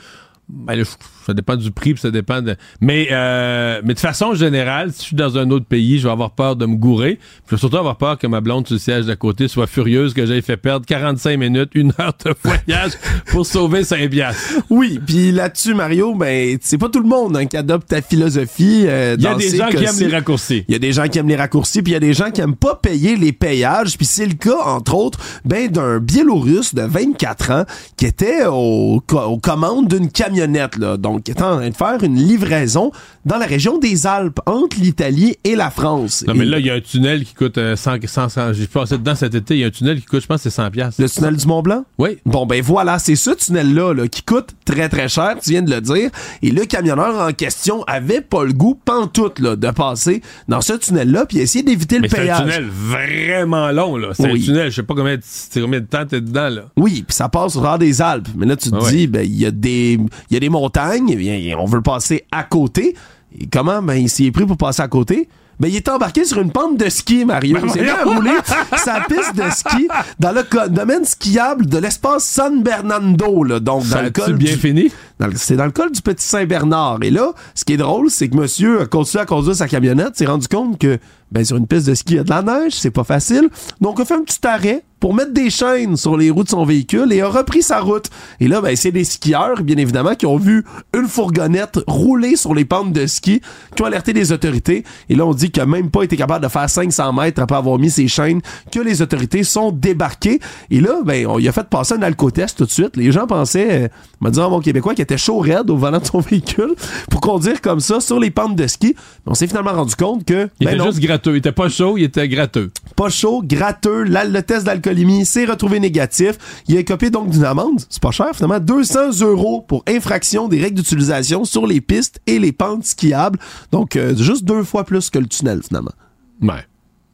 ben 0.48 0.74
là, 0.74 0.82
je- 0.82 0.90
ça 1.26 1.34
dépend 1.34 1.56
du 1.56 1.70
prix, 1.70 1.94
puis 1.94 2.00
ça 2.00 2.10
dépend 2.10 2.42
de. 2.42 2.56
Mais, 2.80 3.08
euh, 3.10 3.80
mais 3.84 3.94
de 3.94 3.98
façon 4.00 4.34
générale, 4.34 4.92
si 4.92 4.98
je 5.00 5.04
suis 5.08 5.16
dans 5.16 5.38
un 5.38 5.50
autre 5.50 5.66
pays, 5.66 5.98
je 5.98 6.04
vais 6.06 6.12
avoir 6.12 6.30
peur 6.32 6.56
de 6.56 6.66
me 6.66 6.76
gourer. 6.76 7.16
Puis 7.16 7.42
je 7.50 7.56
vais 7.56 7.60
surtout 7.60 7.76
avoir 7.78 7.96
peur 7.96 8.18
que 8.18 8.26
ma 8.26 8.40
blonde 8.40 8.66
sur 8.66 8.74
le 8.74 8.80
siège 8.80 9.06
d'à 9.06 9.16
côté 9.16 9.48
soit 9.48 9.66
furieuse 9.66 10.14
que 10.14 10.24
j'aille 10.26 10.42
fait 10.42 10.56
perdre 10.56 10.86
45 10.86 11.38
minutes, 11.38 11.70
une 11.74 11.92
heure 12.00 12.14
de 12.24 12.34
voyage 12.42 12.92
pour 13.26 13.46
sauver 13.46 13.84
5 13.84 14.10
piastres. 14.10 14.42
Oui, 14.70 15.00
puis 15.04 15.32
là-dessus, 15.32 15.74
Mario, 15.74 16.14
ben, 16.14 16.56
c'est 16.60 16.78
pas 16.78 16.88
tout 16.88 17.00
le 17.00 17.08
monde 17.08 17.36
hein, 17.36 17.46
qui 17.46 17.56
adopte 17.56 17.88
ta 17.88 18.02
philosophie. 18.02 18.84
euh, 18.86 19.16
Il 19.18 19.24
y 19.24 19.26
a 19.26 19.34
des 19.34 19.56
gens 19.56 19.68
qui 19.68 19.76
aiment 19.84 20.08
les 20.08 20.14
raccourcis. 20.14 20.64
Il 20.68 20.72
y 20.72 20.76
a 20.76 20.78
des 20.78 20.92
gens 20.92 21.08
qui 21.08 21.18
aiment 21.18 21.28
les 21.28 21.36
raccourcis, 21.36 21.82
puis 21.82 21.92
il 21.92 21.94
y 21.94 21.96
a 21.96 22.00
des 22.00 22.14
gens 22.14 22.30
qui 22.30 22.40
aiment 22.40 22.56
pas 22.56 22.74
payer 22.76 23.16
les 23.16 23.32
payages. 23.32 23.96
Puis 23.96 24.06
c'est 24.06 24.26
le 24.26 24.34
cas, 24.34 24.58
entre 24.64 24.94
autres, 24.94 25.18
ben, 25.44 25.68
d'un 25.68 25.98
Biélorusse 25.98 26.74
de 26.74 26.82
24 26.82 27.50
ans 27.50 27.64
qui 27.96 28.06
était 28.06 28.44
au, 28.46 29.02
co- 29.06 29.20
aux 29.20 29.38
commandes 29.38 29.88
d'une 29.88 30.10
camionnette, 30.10 30.76
là, 30.76 30.96
donc 30.96 31.11
qui 31.20 31.30
était 31.30 31.42
en 31.42 31.56
train 31.56 31.68
de 31.68 31.74
faire 31.74 32.02
une 32.02 32.16
livraison 32.16 32.92
dans 33.24 33.36
la 33.38 33.46
région 33.46 33.78
des 33.78 34.06
Alpes, 34.06 34.40
entre 34.46 34.78
l'Italie 34.80 35.36
et 35.44 35.54
la 35.56 35.70
France. 35.70 36.24
Non, 36.26 36.34
mais 36.34 36.44
Et- 36.44 36.48
là, 36.48 36.58
il 36.58 36.66
y 36.66 36.70
a 36.70 36.74
un 36.74 36.80
tunnel 36.80 37.24
qui 37.24 37.34
coûte 37.34 37.56
euh, 37.58 37.76
100, 37.76 37.96
100, 38.06 38.28
100 38.28 38.52
J'ai 38.52 38.66
passé 38.66 38.98
dedans 38.98 39.14
cet 39.14 39.34
été, 39.34 39.54
il 39.54 39.60
y 39.60 39.64
a 39.64 39.68
un 39.68 39.70
tunnel 39.70 40.00
qui 40.00 40.06
coûte, 40.06 40.22
je 40.22 40.26
pense, 40.26 40.42
c'est 40.42 40.50
100 40.50 40.70
piastres. 40.70 41.00
Le 41.00 41.08
tunnel 41.08 41.36
du 41.36 41.46
Mont 41.46 41.62
Blanc? 41.62 41.84
Oui. 41.98 42.18
Bon, 42.26 42.46
ben 42.46 42.60
voilà, 42.62 42.98
c'est 42.98 43.14
ce 43.16 43.30
tunnel-là 43.30 43.94
là, 43.94 44.08
qui 44.08 44.22
coûte 44.22 44.50
très 44.64 44.88
très 44.88 45.08
cher, 45.08 45.36
tu 45.42 45.50
viens 45.50 45.62
de 45.62 45.70
le 45.72 45.80
dire. 45.80 46.10
Et 46.42 46.50
le 46.50 46.64
camionneur 46.64 47.20
en 47.28 47.32
question 47.32 47.82
avait 47.84 48.20
pas 48.20 48.44
le 48.44 48.52
goût, 48.52 48.74
pantoute, 48.84 49.38
là, 49.38 49.56
de 49.56 49.70
passer 49.70 50.22
dans 50.48 50.60
ce 50.60 50.72
tunnel-là 50.74 51.26
puis 51.26 51.38
essayer 51.38 51.62
d'éviter 51.62 51.96
le 51.96 52.02
Mais 52.02 52.08
c'est 52.08 52.28
un 52.30 52.40
tunnel 52.40 52.66
vraiment 52.68 53.70
long, 53.70 53.96
là. 53.96 54.08
C'est 54.14 54.30
Oui. 54.30 54.42
un 54.42 54.44
tunnel, 54.44 54.70
je 54.70 54.76
sais 54.76 54.82
pas 54.82 54.94
combien, 54.94 55.16
de- 55.16 55.60
combien 55.60 55.80
de 55.80 55.86
temps 55.86 56.04
t'es 56.06 56.20
dedans, 56.20 56.48
là. 56.48 56.62
Oui, 56.76 57.04
puis 57.06 57.14
ça 57.14 57.28
passe 57.28 57.56
au 57.56 57.62
des 57.78 58.02
Alpes. 58.02 58.28
Mais 58.36 58.46
là, 58.46 58.56
tu 58.56 58.70
te 58.70 58.74
Ah 58.76 58.82
ouais. 58.82 58.90
dis, 58.90 59.06
ben, 59.06 59.24
il 59.24 59.36
y, 59.38 59.46
a 59.46 59.50
des- 59.50 59.98
il 60.30 60.34
y 60.34 60.36
a 60.36 60.40
des 60.40 60.48
montagnes, 60.48 61.14
bien, 61.16 61.56
on 61.58 61.64
veut 61.64 61.76
le 61.76 61.82
passer 61.82 62.24
à 62.32 62.42
côté. 62.42 62.94
Et 63.40 63.46
comment? 63.46 63.82
Ben, 63.82 63.94
il 63.94 64.08
s'y 64.08 64.26
est 64.26 64.30
pris 64.32 64.46
pour 64.46 64.56
passer 64.56 64.82
à 64.82 64.88
côté. 64.88 65.28
Ben, 65.60 65.68
il 65.68 65.76
est 65.76 65.88
embarqué 65.88 66.24
sur 66.24 66.40
une 66.40 66.50
pente 66.50 66.76
de 66.76 66.88
ski, 66.88 67.24
Mario. 67.24 67.54
Ben, 67.56 67.66
Il 67.66 67.70
s'est 67.70 67.82
mis 67.82 67.88
à 67.90 68.02
rouler 68.04 68.32
sa 68.76 69.00
piste 69.08 69.36
de 69.36 69.48
ski 69.50 69.86
dans 70.18 70.32
le 70.32 70.68
domaine 70.70 71.04
skiable 71.04 71.66
de 71.66 71.78
l'espace 71.78 72.24
San 72.24 72.62
Bernardo, 72.62 73.44
là. 73.44 73.60
Donc, 73.60 73.84
Ça 73.84 73.96
dans 73.96 74.02
le 74.02 74.10
col 74.10 74.32
bien 74.34 74.52
du- 74.54 74.58
fini? 74.58 74.90
C'est 75.36 75.56
dans 75.56 75.66
le 75.66 75.70
col 75.70 75.92
du 75.92 76.02
Petit 76.02 76.24
Saint-Bernard. 76.26 76.98
Et 77.02 77.10
là, 77.10 77.32
ce 77.54 77.64
qui 77.64 77.74
est 77.74 77.76
drôle, 77.76 78.10
c'est 78.10 78.28
que 78.28 78.36
monsieur 78.36 78.80
a 78.80 78.86
continué 78.86 79.22
à 79.22 79.26
conduire 79.26 79.54
sa 79.54 79.68
camionnette, 79.68 80.16
s'est 80.16 80.26
rendu 80.26 80.48
compte 80.48 80.78
que, 80.78 80.98
ben, 81.30 81.44
sur 81.44 81.56
une 81.56 81.66
piste 81.68 81.86
de 81.86 81.94
ski, 81.94 82.14
il 82.14 82.16
y 82.16 82.20
a 82.20 82.24
de 82.24 82.30
la 82.30 82.42
neige, 82.42 82.72
c'est 82.72 82.90
pas 82.90 83.04
facile. 83.04 83.48
Donc, 83.80 84.00
a 84.00 84.04
fait 84.04 84.14
un 84.14 84.24
petit 84.24 84.44
arrêt 84.44 84.82
pour 85.02 85.14
mettre 85.14 85.32
des 85.32 85.50
chaînes 85.50 85.96
sur 85.96 86.16
les 86.16 86.30
roues 86.30 86.44
de 86.44 86.48
son 86.48 86.64
véhicule 86.64 87.12
et 87.12 87.22
a 87.22 87.28
repris 87.28 87.60
sa 87.60 87.80
route. 87.80 88.08
Et 88.38 88.46
là, 88.46 88.60
ben, 88.60 88.76
c'est 88.76 88.92
des 88.92 89.02
skieurs, 89.02 89.60
bien 89.64 89.76
évidemment, 89.76 90.14
qui 90.14 90.26
ont 90.26 90.36
vu 90.36 90.64
une 90.96 91.08
fourgonnette 91.08 91.80
rouler 91.88 92.36
sur 92.36 92.54
les 92.54 92.64
pentes 92.64 92.92
de 92.92 93.08
ski, 93.08 93.40
qui 93.74 93.82
ont 93.82 93.86
alerté 93.86 94.12
les 94.12 94.30
autorités. 94.30 94.84
Et 95.08 95.16
là, 95.16 95.26
on 95.26 95.34
dit 95.34 95.50
qu'il 95.50 95.60
a 95.60 95.66
même 95.66 95.90
pas 95.90 96.04
été 96.04 96.16
capable 96.16 96.44
de 96.44 96.48
faire 96.48 96.70
500 96.70 97.14
mètres 97.14 97.42
après 97.42 97.56
avoir 97.56 97.80
mis 97.80 97.90
ses 97.90 98.06
chaînes, 98.06 98.42
que 98.70 98.78
les 98.78 99.02
autorités 99.02 99.42
sont 99.42 99.72
débarquées. 99.72 100.38
Et 100.70 100.80
là, 100.80 101.00
ben, 101.04 101.26
on 101.26 101.38
lui 101.38 101.48
a 101.48 101.52
fait 101.52 101.68
passer 101.68 101.94
un 101.94 102.02
alcotest 102.02 102.58
tout 102.58 102.66
de 102.66 102.70
suite. 102.70 102.96
Les 102.96 103.10
gens 103.10 103.26
pensaient, 103.26 103.86
euh, 103.86 103.88
m'a 104.20 104.30
dit 104.30 104.38
un 104.38 104.48
bon 104.48 104.60
Québécois, 104.60 104.94
qui 104.94 105.02
était 105.02 105.18
chaud 105.18 105.40
raide 105.40 105.68
au 105.68 105.76
volant 105.76 105.98
de 105.98 106.06
son 106.06 106.20
véhicule 106.30 106.76
pour 107.10 107.20
conduire 107.20 107.60
comme 107.60 107.80
ça 107.80 107.98
sur 107.98 108.20
les 108.20 108.30
pentes 108.30 108.54
de 108.54 108.68
ski. 108.68 108.94
Mais 109.26 109.32
on 109.32 109.34
s'est 109.34 109.48
finalement 109.48 109.72
rendu 109.72 109.96
compte 109.96 110.24
que, 110.24 110.48
Il 110.60 110.66
ben 110.66 110.74
était 110.74 110.78
non, 110.78 110.92
juste 110.92 111.00
gratteux. 111.00 111.32
Il 111.32 111.38
était 111.38 111.50
pas 111.50 111.68
chaud, 111.68 111.98
il 111.98 112.04
était 112.04 112.28
gratteux. 112.28 112.70
pas 112.94 113.08
chaud, 113.08 113.42
gratteux, 113.44 114.04
le 114.04 114.40
test 114.42 114.64
d'alcoolémie 114.92 115.24
s'est 115.24 115.44
retrouvé 115.44 115.80
négatif. 115.80 116.64
Il 116.68 116.76
a 116.76 116.82
copié 116.82 117.10
donc 117.10 117.30
d'une 117.30 117.44
amende, 117.44 117.80
c'est 117.88 118.02
pas 118.02 118.10
cher 118.10 118.34
finalement, 118.34 118.60
200 118.60 119.20
euros 119.20 119.62
pour 119.62 119.82
infraction 119.88 120.48
des 120.48 120.60
règles 120.60 120.76
d'utilisation 120.76 121.44
sur 121.44 121.66
les 121.66 121.80
pistes 121.80 122.20
et 122.26 122.38
les 122.38 122.52
pentes 122.52 122.84
skiables. 122.84 123.38
Donc 123.70 123.96
euh, 123.96 124.14
juste 124.16 124.44
deux 124.44 124.62
fois 124.62 124.84
plus 124.84 125.10
que 125.10 125.18
le 125.18 125.26
tunnel 125.26 125.60
finalement. 125.66 125.92
Ouais. 126.40 126.66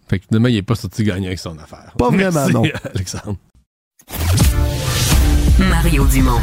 Fait 0.08 0.18
que 0.18 0.24
finalement, 0.26 0.48
il 0.48 0.56
est 0.56 0.62
pas 0.62 0.74
sorti 0.74 1.04
gagnant 1.04 1.26
avec 1.26 1.38
son 1.38 1.56
affaire. 1.58 1.92
Pas 1.98 2.08
vraiment, 2.08 2.30
Merci, 2.32 2.52
non. 2.52 2.62
Alexandre. 2.94 3.36
Mario 5.58 6.04
Dumont. 6.06 6.40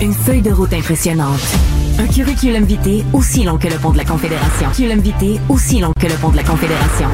Une 0.00 0.14
feuille 0.14 0.42
de 0.42 0.50
route 0.50 0.72
impressionnante. 0.72 1.40
Un 1.98 2.06
curriculum 2.06 2.64
vitae 2.64 3.04
aussi 3.12 3.44
long 3.44 3.58
que 3.58 3.68
le 3.68 3.76
pont 3.76 3.90
de 3.92 3.98
la 3.98 4.04
Confédération. 4.04 4.70
Curriculum 4.70 5.00
vitae 5.00 5.40
aussi 5.48 5.78
long 5.80 5.92
que 6.00 6.06
le 6.06 6.14
pont 6.14 6.30
de 6.30 6.36
la 6.36 6.42
Confédération. 6.42 7.08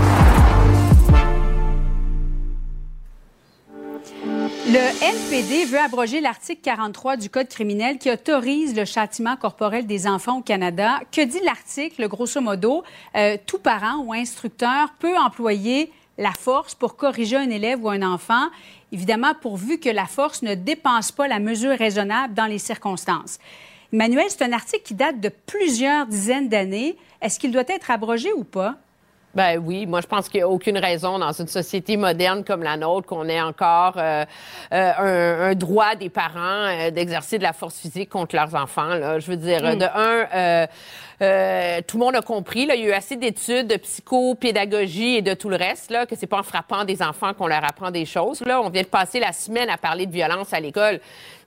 Le 4.70 4.76
NPD 5.02 5.64
veut 5.64 5.78
abroger 5.78 6.20
l'article 6.20 6.60
43 6.60 7.16
du 7.16 7.30
Code 7.30 7.48
criminel 7.48 7.96
qui 7.96 8.10
autorise 8.10 8.76
le 8.76 8.84
châtiment 8.84 9.34
corporel 9.34 9.86
des 9.86 10.06
enfants 10.06 10.40
au 10.40 10.42
Canada. 10.42 11.00
Que 11.10 11.24
dit 11.24 11.40
l'article? 11.42 12.06
Grosso 12.06 12.42
modo, 12.42 12.84
euh, 13.16 13.38
tout 13.46 13.60
parent 13.60 14.04
ou 14.04 14.12
instructeur 14.12 14.92
peut 14.98 15.16
employer 15.16 15.90
la 16.18 16.32
force 16.32 16.74
pour 16.74 16.96
corriger 16.96 17.36
un 17.36 17.48
élève 17.48 17.82
ou 17.82 17.88
un 17.88 18.02
enfant, 18.02 18.48
évidemment 18.92 19.32
pourvu 19.40 19.78
que 19.78 19.88
la 19.88 20.04
force 20.04 20.42
ne 20.42 20.54
dépense 20.54 21.12
pas 21.12 21.28
la 21.28 21.38
mesure 21.38 21.74
raisonnable 21.78 22.34
dans 22.34 22.44
les 22.44 22.58
circonstances. 22.58 23.38
Emmanuel, 23.90 24.26
c'est 24.28 24.44
un 24.44 24.52
article 24.52 24.82
qui 24.82 24.94
date 24.94 25.18
de 25.18 25.30
plusieurs 25.30 26.04
dizaines 26.04 26.50
d'années. 26.50 26.98
Est-ce 27.22 27.38
qu'il 27.38 27.52
doit 27.52 27.64
être 27.68 27.90
abrogé 27.90 28.34
ou 28.34 28.44
pas? 28.44 28.74
Ben 29.34 29.58
oui, 29.62 29.86
moi 29.86 30.00
je 30.00 30.06
pense 30.06 30.28
qu'il 30.28 30.38
n'y 30.40 30.44
a 30.44 30.48
aucune 30.48 30.78
raison 30.78 31.18
dans 31.18 31.32
une 31.32 31.48
société 31.48 31.96
moderne 31.96 32.44
comme 32.44 32.62
la 32.62 32.76
nôtre 32.76 33.06
qu'on 33.06 33.28
ait 33.28 33.40
encore 33.40 33.94
euh, 33.96 34.24
euh, 34.72 34.92
un, 34.98 35.50
un 35.50 35.54
droit 35.54 35.94
des 35.94 36.08
parents 36.08 36.66
euh, 36.66 36.90
d'exercer 36.90 37.38
de 37.38 37.42
la 37.42 37.52
force 37.52 37.78
physique 37.78 38.08
contre 38.08 38.34
leurs 38.34 38.54
enfants. 38.54 38.94
Là. 38.94 39.18
Je 39.18 39.30
veux 39.30 39.36
dire, 39.36 39.62
Mm. 39.62 39.78
de 39.78 39.84
un, 39.84 40.66
euh, 41.20 41.80
tout 41.86 41.98
le 41.98 42.04
monde 42.04 42.16
a 42.16 42.22
compris. 42.22 42.66
Là, 42.66 42.74
il 42.74 42.82
y 42.82 42.84
a 42.84 42.88
eu 42.88 42.92
assez 42.92 43.16
d'études 43.16 43.66
de 43.66 43.76
psychopédagogie 43.76 45.16
et 45.16 45.22
de 45.22 45.34
tout 45.34 45.48
le 45.48 45.56
reste 45.56 45.90
là, 45.90 46.06
que 46.06 46.14
c'est 46.16 46.26
pas 46.26 46.38
en 46.38 46.42
frappant 46.42 46.84
des 46.84 47.02
enfants 47.02 47.34
qu'on 47.34 47.46
leur 47.46 47.64
apprend 47.64 47.90
des 47.90 48.04
choses. 48.04 48.40
Là, 48.42 48.60
on 48.62 48.70
vient 48.70 48.82
de 48.82 48.88
passer 48.88 49.20
la 49.20 49.32
semaine 49.32 49.68
à 49.68 49.76
parler 49.76 50.06
de 50.06 50.12
violence 50.12 50.52
à 50.52 50.60
l'école. 50.60 51.00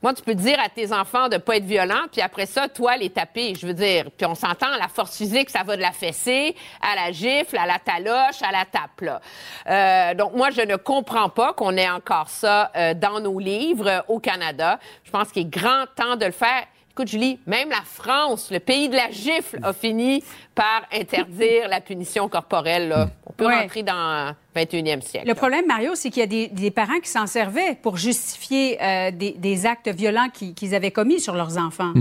Moi, 0.03 0.15
tu 0.15 0.23
peux 0.23 0.33
dire 0.33 0.59
à 0.59 0.67
tes 0.67 0.91
enfants 0.93 1.29
de 1.29 1.37
pas 1.37 1.57
être 1.57 1.63
violent, 1.63 2.07
puis 2.11 2.21
après 2.21 2.47
ça, 2.47 2.67
toi, 2.67 2.97
les 2.97 3.11
taper. 3.11 3.53
Je 3.53 3.67
veux 3.67 3.73
dire, 3.73 4.05
puis 4.17 4.25
on 4.25 4.33
s'entend, 4.33 4.75
la 4.79 4.87
force 4.87 5.15
physique, 5.15 5.51
ça 5.51 5.61
va 5.63 5.75
de 5.75 5.81
la 5.81 5.91
fessée 5.91 6.55
à 6.81 6.95
la 6.95 7.11
gifle, 7.11 7.55
à 7.57 7.67
la 7.67 7.77
taloche, 7.77 8.41
à 8.41 8.51
la 8.51 8.65
tape. 8.65 9.01
Là. 9.01 9.21
Euh, 9.69 10.13
donc, 10.15 10.33
moi, 10.33 10.49
je 10.49 10.61
ne 10.61 10.75
comprends 10.75 11.29
pas 11.29 11.53
qu'on 11.53 11.77
ait 11.77 11.89
encore 11.89 12.29
ça 12.29 12.71
euh, 12.75 12.95
dans 12.95 13.19
nos 13.19 13.37
livres 13.37 13.87
euh, 13.87 14.01
au 14.07 14.19
Canada. 14.19 14.79
Je 15.03 15.11
pense 15.11 15.31
qu'il 15.31 15.43
est 15.43 15.49
grand 15.49 15.85
temps 15.95 16.15
de 16.15 16.25
le 16.25 16.31
faire. 16.31 16.65
Écoute, 16.91 17.07
Julie, 17.07 17.39
même 17.47 17.69
la 17.69 17.81
France, 17.85 18.49
le 18.51 18.59
pays 18.59 18.89
de 18.89 18.95
la 18.95 19.09
gifle, 19.11 19.59
a 19.63 19.71
fini 19.71 20.23
par 20.53 20.83
interdire 20.93 21.69
la 21.69 21.79
punition 21.79 22.27
corporelle. 22.27 22.89
Là. 22.89 23.09
On 23.25 23.31
peut 23.33 23.45
Ouais. 23.47 23.61
rentrer 23.61 23.81
dans 23.83 24.35
le 24.55 24.61
21e 24.61 25.01
siècle. 25.01 25.25
Le 25.27 25.33
problème, 25.33 25.65
Mario, 25.67 25.91
c'est 25.95 26.09
qu'il 26.09 26.19
y 26.19 26.23
a 26.23 26.27
des, 26.27 26.49
des 26.49 26.69
parents 26.69 26.99
qui 27.01 27.09
s'en 27.09 27.27
servaient 27.27 27.77
pour 27.81 27.95
justifier 27.97 28.77
euh, 28.83 29.11
des, 29.11 29.31
des 29.37 29.65
actes 29.65 29.87
violents 29.87 30.27
qui- 30.33 30.53
qu'ils 30.53 30.75
avaient 30.75 30.91
commis 30.91 31.21
sur 31.21 31.33
leurs 31.35 31.57
enfants. 31.57 31.93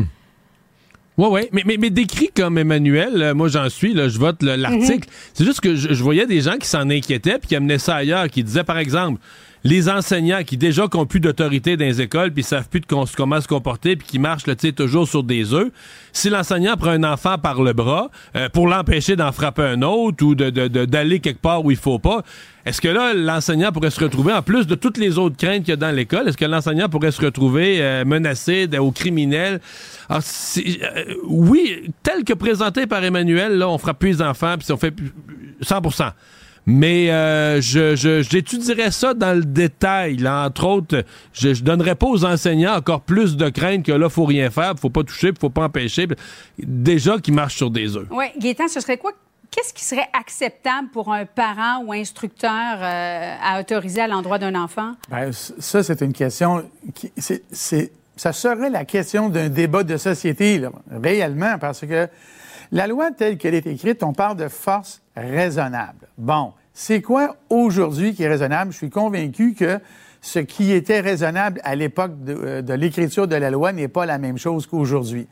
Ouais, 1.18 1.28
ouais. 1.28 1.48
Mais, 1.52 1.62
mais, 1.66 1.76
mais 1.76 1.90
décrit 1.90 2.30
comme 2.34 2.58
Emmanuel, 2.58 3.22
euh, 3.22 3.34
moi 3.34 3.48
j'en 3.48 3.68
suis, 3.68 3.92
là, 3.94 4.08
je 4.08 4.18
vote 4.18 4.42
le- 4.42 4.56
l'article. 4.56 5.08
C'est 5.34 5.44
juste 5.44 5.60
que 5.60 5.76
je, 5.76 5.92
je 5.92 6.02
voyais 6.02 6.26
des 6.26 6.40
gens 6.40 6.56
qui 6.56 6.66
s'en 6.66 6.88
inquiétaient 6.90 7.38
puis 7.38 7.48
qui 7.48 7.56
amenaient 7.56 7.78
ça 7.78 7.94
ailleurs, 7.96 8.28
qui 8.28 8.42
disaient 8.42 8.64
par 8.64 8.78
exemple, 8.78 9.20
les 9.64 9.88
enseignants 9.88 10.42
qui 10.44 10.56
déjà 10.56 10.86
n'ont 10.92 11.06
plus 11.06 11.20
d'autorité 11.20 11.76
dans 11.76 11.84
les 11.84 12.00
écoles, 12.00 12.32
puis 12.32 12.42
savent 12.42 12.68
plus 12.68 12.80
de 12.80 12.86
comment 12.86 13.40
se 13.40 13.48
comporter, 13.48 13.96
puis 13.96 14.06
qui 14.06 14.18
marchent 14.18 14.46
là, 14.46 14.54
toujours 14.54 15.06
sur 15.06 15.22
des 15.22 15.52
œufs. 15.52 15.70
Si 16.12 16.30
l'enseignant 16.30 16.76
prend 16.76 16.90
un 16.90 17.04
enfant 17.04 17.38
par 17.38 17.62
le 17.62 17.72
bras 17.72 18.10
euh, 18.36 18.48
pour 18.48 18.68
l'empêcher 18.68 19.16
d'en 19.16 19.32
frapper 19.32 19.62
un 19.62 19.82
autre 19.82 20.24
ou 20.24 20.34
d'aller 20.34 20.68
de, 20.68 20.84
de, 20.86 21.16
quelque 21.16 21.40
part 21.40 21.64
où 21.64 21.70
il 21.70 21.76
faut 21.76 21.98
pas, 21.98 22.22
est-ce 22.66 22.80
que 22.80 22.88
là, 22.88 23.14
l'enseignant 23.14 23.72
pourrait 23.72 23.90
se 23.90 24.00
retrouver, 24.00 24.32
en 24.32 24.42
plus 24.42 24.66
de 24.66 24.74
toutes 24.74 24.98
les 24.98 25.18
autres 25.18 25.36
craintes 25.36 25.60
qu'il 25.60 25.70
y 25.70 25.72
a 25.72 25.76
dans 25.76 25.94
l'école, 25.94 26.28
est-ce 26.28 26.36
que 26.36 26.44
l'enseignant 26.44 26.88
pourrait 26.88 27.10
se 27.10 27.24
retrouver 27.24 27.80
euh, 27.80 28.04
menacé 28.04 28.68
au 28.78 28.92
criminel? 28.92 29.60
Alors, 30.08 30.22
euh, 30.58 31.04
oui, 31.26 31.90
tel 32.02 32.24
que 32.24 32.32
présenté 32.32 32.86
par 32.86 33.02
Emmanuel, 33.04 33.56
là, 33.56 33.68
on 33.68 33.78
frappe 33.78 33.98
plus 33.98 34.08
les 34.10 34.22
enfants, 34.22 34.56
puis 34.58 34.70
on 34.72 34.76
fait 34.76 34.94
100 35.62 35.80
mais 36.66 37.10
euh, 37.10 37.60
je, 37.60 37.94
j'étudierais 38.28 38.90
ça 38.90 39.14
dans 39.14 39.36
le 39.36 39.44
détail. 39.44 40.26
Entre 40.26 40.66
autres, 40.66 41.04
je, 41.32 41.54
je 41.54 41.62
donnerais 41.62 41.94
pas 41.94 42.06
aux 42.06 42.24
enseignants 42.24 42.76
encore 42.76 43.00
plus 43.00 43.36
de 43.36 43.48
crainte 43.48 43.84
que 43.84 43.92
là, 43.92 44.08
faut 44.08 44.24
rien 44.24 44.50
faire, 44.50 44.74
faut 44.78 44.90
pas 44.90 45.02
toucher, 45.04 45.32
faut 45.38 45.50
pas 45.50 45.64
empêcher. 45.64 46.06
Déjà 46.58 47.18
qu'ils 47.18 47.34
marchent 47.34 47.56
sur 47.56 47.70
des 47.70 47.96
œufs. 47.96 48.06
Oui, 48.10 48.26
Gaétan, 48.38 48.68
ce 48.68 48.80
serait 48.80 48.98
quoi? 48.98 49.12
Qu'est-ce 49.50 49.74
qui 49.74 49.84
serait 49.84 50.08
acceptable 50.12 50.88
pour 50.92 51.12
un 51.12 51.24
parent 51.26 51.82
ou 51.84 51.92
instructeur 51.92 52.52
euh, 52.52 53.34
à 53.42 53.58
autoriser 53.58 54.00
à 54.00 54.06
l'endroit 54.06 54.38
d'un 54.38 54.54
enfant? 54.54 54.92
Bien, 55.10 55.30
ça, 55.32 55.82
c'est 55.82 56.00
une 56.02 56.12
question 56.12 56.64
qui. 56.94 57.10
C'est, 57.16 57.90
ça 58.16 58.32
serait 58.32 58.70
la 58.70 58.84
question 58.84 59.28
d'un 59.28 59.48
débat 59.48 59.82
de 59.82 59.96
société, 59.96 60.62
réellement, 60.90 61.58
parce 61.58 61.80
que 61.80 62.06
la 62.72 62.86
loi 62.86 63.10
telle 63.10 63.36
qu'elle 63.36 63.54
est 63.54 63.66
écrite, 63.66 64.02
on 64.02 64.12
parle 64.12 64.36
de 64.36 64.48
force 64.48 65.02
raisonnable. 65.16 66.08
Bon, 66.18 66.52
c'est 66.72 67.02
quoi 67.02 67.36
aujourd'hui 67.48 68.14
qui 68.14 68.22
est 68.22 68.28
raisonnable? 68.28 68.72
Je 68.72 68.76
suis 68.76 68.90
convaincu 68.90 69.54
que 69.54 69.80
ce 70.20 70.38
qui 70.38 70.72
était 70.72 71.00
raisonnable 71.00 71.60
à 71.64 71.74
l'époque 71.74 72.22
de, 72.22 72.34
euh, 72.34 72.76
l'écriture 72.76 73.26
de 73.26 73.36
la 73.36 73.50
loi 73.50 73.72
n'est 73.72 73.88
pas 73.88 74.06
la 74.06 74.18
même 74.18 74.38
chose 74.38 74.66
qu'aujourd'hui. 74.66 75.26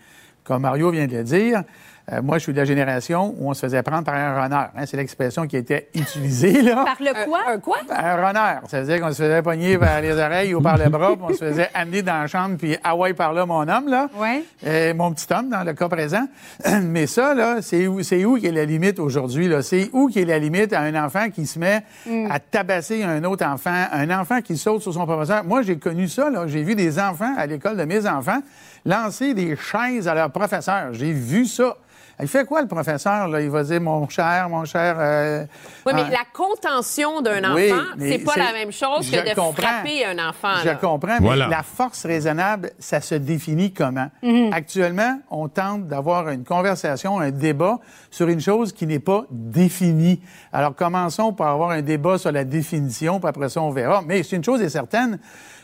Comme 0.44 0.62
Mario 0.62 0.90
vient 0.90 1.06
de 1.06 1.16
le 1.16 1.24
dire, 1.24 1.62
euh, 2.12 2.22
moi, 2.22 2.38
je 2.38 2.44
suis 2.44 2.52
de 2.52 2.58
la 2.58 2.64
génération 2.64 3.34
où 3.38 3.50
on 3.50 3.54
se 3.54 3.60
faisait 3.60 3.82
prendre 3.82 4.04
par 4.04 4.14
un 4.14 4.40
runner. 4.40 4.66
Hein, 4.76 4.86
c'est 4.86 4.96
l'expression 4.96 5.46
qui 5.46 5.56
était 5.56 5.88
utilisée. 5.94 6.62
Là. 6.62 6.84
Par 6.84 6.96
le 7.00 7.24
quoi? 7.26 7.40
Un, 7.46 7.58
quoi? 7.58 7.78
Un 7.90 8.16
runner. 8.16 8.60
Ça 8.68 8.80
veut 8.80 8.86
dire 8.86 9.00
qu'on 9.00 9.10
se 9.12 9.22
faisait 9.22 9.42
pogner 9.42 9.76
par 9.76 10.00
les 10.00 10.12
oreilles 10.12 10.54
ou 10.54 10.60
par 10.60 10.78
le 10.78 10.88
bras, 10.88 11.16
puis 11.16 11.24
on 11.28 11.32
se 11.32 11.44
faisait 11.44 11.68
amener 11.74 12.02
dans 12.02 12.20
la 12.20 12.26
chambre, 12.26 12.56
puis 12.56 12.76
ah 12.82 12.96
ouais, 12.96 13.12
par 13.12 13.32
là, 13.32 13.44
mon 13.44 13.68
homme, 13.68 13.88
là. 13.88 14.08
Ouais. 14.16 14.42
Euh, 14.66 14.94
mon 14.94 15.12
petit 15.12 15.26
homme, 15.32 15.50
dans 15.50 15.64
le 15.64 15.74
cas 15.74 15.88
présent. 15.88 16.26
Mais 16.82 17.06
ça, 17.06 17.34
là, 17.34 17.60
c'est 17.60 17.86
où, 17.86 18.02
c'est 18.02 18.24
où 18.24 18.36
qui 18.36 18.46
est 18.46 18.52
la 18.52 18.64
limite 18.64 18.98
aujourd'hui, 18.98 19.48
là? 19.48 19.62
C'est 19.62 19.90
où 19.92 20.08
qui 20.08 20.20
est 20.20 20.24
la 20.24 20.38
limite 20.38 20.72
à 20.72 20.80
un 20.80 21.04
enfant 21.04 21.28
qui 21.30 21.46
se 21.46 21.58
met 21.58 21.82
mm. 22.06 22.30
à 22.30 22.40
tabasser 22.40 23.02
un 23.02 23.22
autre 23.24 23.44
enfant, 23.44 23.84
un 23.92 24.18
enfant 24.18 24.40
qui 24.40 24.56
saute 24.56 24.82
sur 24.82 24.94
son 24.94 25.04
professeur? 25.04 25.44
Moi, 25.44 25.62
j'ai 25.62 25.78
connu 25.78 26.08
ça, 26.08 26.30
là. 26.30 26.46
J'ai 26.46 26.62
vu 26.62 26.74
des 26.74 26.98
enfants 26.98 27.34
à 27.36 27.46
l'école 27.46 27.76
de 27.76 27.84
mes 27.84 28.06
enfants 28.06 28.40
lancer 28.84 29.34
des 29.34 29.56
chaises 29.56 30.08
à 30.08 30.14
leur 30.14 30.30
professeur. 30.30 30.94
J'ai 30.94 31.12
vu 31.12 31.44
ça. 31.44 31.76
Il 32.20 32.28
fait 32.28 32.44
quoi, 32.44 32.62
le 32.62 32.68
professeur? 32.68 33.28
Là? 33.28 33.40
Il 33.40 33.50
va 33.50 33.62
dire, 33.62 33.80
mon 33.80 34.08
cher, 34.08 34.48
mon 34.48 34.64
cher... 34.64 34.96
Euh, 34.98 35.44
oui, 35.86 35.92
mais 35.94 36.10
la 36.10 36.24
contention 36.32 37.20
d'un 37.20 37.44
enfant, 37.44 37.84
c'est 37.98 38.18
pas 38.18 38.36
la 38.36 38.52
même 38.52 38.72
chose 38.72 39.10
que 39.10 39.28
de 39.28 39.60
frapper 39.60 40.04
un 40.04 40.28
enfant. 40.28 40.54
Je 40.64 40.70
comprends, 40.70 41.18
mais 41.20 41.36
la 41.36 41.62
force 41.62 42.04
raisonnable, 42.06 42.70
ça 42.78 43.00
se 43.00 43.14
définit 43.14 43.72
comment? 43.72 44.10
Mhm. 44.22 44.52
Actuellement, 44.52 45.20
on 45.30 45.48
tente 45.48 45.86
d'avoir 45.86 46.28
une 46.28 46.44
conversation, 46.44 47.20
un 47.20 47.30
débat 47.30 47.78
sur 48.10 48.28
une 48.28 48.40
chose 48.40 48.72
qui 48.72 48.86
n'est 48.86 48.98
pas 48.98 49.24
définie. 49.30 50.20
Alors, 50.52 50.74
commençons 50.74 51.32
par 51.32 51.48
avoir 51.48 51.70
un 51.70 51.82
débat 51.82 52.18
sur 52.18 52.32
la 52.32 52.44
définition, 52.44 53.20
puis 53.20 53.28
après 53.28 53.48
ça, 53.48 53.62
on 53.62 53.70
verra. 53.70 54.02
Mais 54.06 54.22
c'est 54.22 54.36
une 54.36 54.44
chose 54.44 54.60
est 54.62 54.68
certaine, 54.68 55.18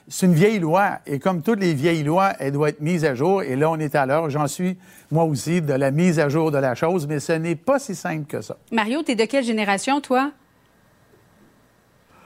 c'est 0.09 0.27
une 0.27 0.35
vieille 0.35 0.59
loi. 0.59 0.99
Et 1.07 1.19
comme 1.19 1.43
toutes 1.43 1.61
les 1.61 1.75
vieilles 1.75 2.03
lois, 2.03 2.33
elle 2.39 2.53
doit 2.53 2.71
être 2.71 2.81
mise 2.81 3.05
à 3.05 3.15
jour. 3.15 3.43
Et 3.43 3.57
là, 3.57 3.71
on 3.71 3.79
est 3.79 3.95
à 3.95 4.07
l'heure. 4.07 4.31
J'en 4.31 4.47
suis, 4.47 4.77
moi 5.11 5.25
aussi, 5.25 5.63
de 5.63 5.73
la 5.73 5.91
mise 5.91 6.19
à 6.19 6.29
jour 6.29 6.51
de 6.51 6.59
la 6.59 6.75
chose, 6.75 7.07
mais 7.07 7.21
ce 7.21 7.33
n'est 7.33 7.57
pas 7.57 7.79
si 7.79 7.95
simple 7.95 8.27
que 8.27 8.41
ça. 8.41 8.57
Mario, 8.71 9.03
tu 9.03 9.15
de 9.15 9.25
quelle 9.25 9.45
génération, 9.45 10.01
toi? 10.01 10.33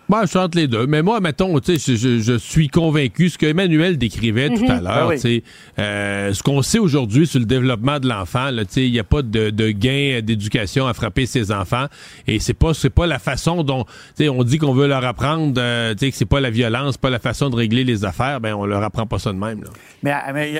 Moi, 0.08 0.24
je 0.24 0.30
chante 0.30 0.54
les 0.54 0.66
deux. 0.66 0.86
Mais 0.86 1.02
moi, 1.02 1.20
mettons, 1.20 1.58
tu 1.60 1.78
sais, 1.78 1.96
je, 1.96 2.38
suis 2.38 2.68
convaincu, 2.68 3.28
ce 3.28 3.36
que 3.36 3.44
Emmanuel 3.44 3.98
décrivait 3.98 4.48
tout 4.48 4.64
à 4.68 4.76
mhm. 4.76 4.84
l'heure, 4.84 5.08
ben 5.08 5.18
tu 5.18 5.42
euh, 5.78 6.32
ce 6.32 6.42
qu'on 6.42 6.62
sait 6.62 6.78
aujourd'hui 6.78 7.26
sur 7.26 7.40
le 7.40 7.44
développement 7.44 7.98
de 8.00 8.08
l'enfant, 8.08 8.48
tu 8.50 8.64
sais, 8.70 8.86
il 8.86 8.92
n'y 8.92 8.98
a 8.98 9.04
pas 9.04 9.20
de, 9.20 9.70
gain 9.70 10.20
d'éducation 10.22 10.86
à 10.86 10.94
frapper 10.94 11.26
ses 11.26 11.52
enfants. 11.52 11.86
Et 12.26 12.38
c'est 12.38 12.54
pas, 12.54 12.72
c'est 12.72 12.90
pas 12.90 13.06
la 13.06 13.18
façon 13.18 13.62
dont, 13.62 13.84
tu 13.84 14.24
sais, 14.24 14.28
on 14.30 14.42
dit 14.44 14.56
qu'on 14.56 14.72
veut 14.72 14.86
leur 14.86 15.04
apprendre, 15.04 15.54
euh, 15.58 15.92
tu 15.92 16.06
sais, 16.06 16.10
que 16.10 16.16
c'est 16.16 16.24
pas 16.24 16.40
la 16.40 16.50
violence, 16.50 16.96
pas 16.96 17.10
la 17.10 17.18
façon 17.18 17.50
de 17.50 17.56
régler 17.56 17.84
les 17.84 18.06
affaires. 18.06 18.40
Ben, 18.40 18.54
on 18.54 18.64
leur 18.64 18.82
apprend 18.82 19.06
pas 19.06 19.18
ça 19.18 19.32
de 19.32 19.38
même. 19.38 19.62
Mais, 20.02 20.14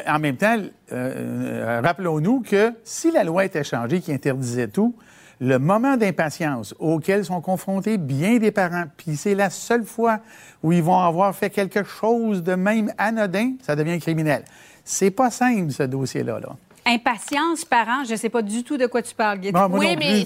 en 0.06 0.18
même 0.18 0.36
temps, 0.36 0.56
euh, 0.92 1.80
rappelons-nous 1.82 2.40
que 2.40 2.72
si 2.84 3.10
la 3.10 3.24
loi 3.24 3.46
était 3.46 3.64
changée 3.64 4.00
qui 4.00 4.12
interdisait 4.12 4.68
tout, 4.68 4.94
le 5.40 5.58
moment 5.58 5.96
d'impatience 5.96 6.74
auquel 6.78 7.24
sont 7.24 7.40
confrontés 7.40 7.96
bien 7.96 8.38
des 8.38 8.50
parents, 8.50 8.84
puis 8.96 9.16
c'est 9.16 9.34
la 9.34 9.50
seule 9.50 9.84
fois 9.84 10.20
où 10.62 10.72
ils 10.72 10.82
vont 10.82 10.98
avoir 10.98 11.34
fait 11.34 11.50
quelque 11.50 11.84
chose 11.84 12.42
de 12.42 12.54
même 12.54 12.92
anodin, 12.98 13.52
ça 13.62 13.76
devient 13.76 13.98
criminel. 14.00 14.44
C'est 14.84 15.10
pas 15.10 15.30
simple, 15.30 15.70
ce 15.70 15.84
dossier-là. 15.84 16.40
Là. 16.40 16.48
Impatience, 16.86 17.64
parents, 17.64 18.04
je 18.04 18.12
ne 18.12 18.16
sais 18.16 18.30
pas 18.30 18.42
du 18.42 18.64
tout 18.64 18.76
de 18.76 18.86
quoi 18.86 19.02
tu 19.02 19.14
parles, 19.14 19.38
Guy. 19.38 19.52
oui, 19.70 19.96
mais 19.96 20.24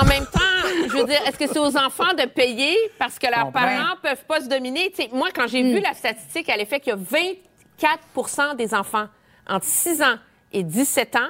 en 0.00 0.06
même 0.06 0.24
temps, 0.26 0.40
je 0.86 0.96
veux 0.96 1.04
dire, 1.04 1.20
est-ce 1.26 1.36
que 1.36 1.46
c'est 1.48 1.58
aux 1.58 1.76
enfants 1.76 2.14
de 2.16 2.26
payer 2.26 2.76
parce 2.98 3.18
que 3.18 3.26
leurs 3.26 3.50
parents 3.50 3.96
ne 3.96 4.08
peuvent 4.08 4.24
pas 4.26 4.40
se 4.40 4.48
dominer? 4.48 4.92
moi, 5.12 5.28
quand 5.34 5.48
j'ai 5.48 5.62
vu 5.62 5.80
hmm. 5.80 5.82
la 5.82 5.94
statistique, 5.94 6.48
elle 6.48 6.60
est 6.60 6.66
fait 6.66 6.80
qu'il 6.80 6.94
y 6.94 7.84
a 7.84 7.86
24% 8.14 8.56
des 8.56 8.72
enfants 8.72 9.06
entre 9.48 9.66
6 9.66 10.02
ans 10.02 10.16
et 10.52 10.62
17 10.62 11.16
ans 11.16 11.28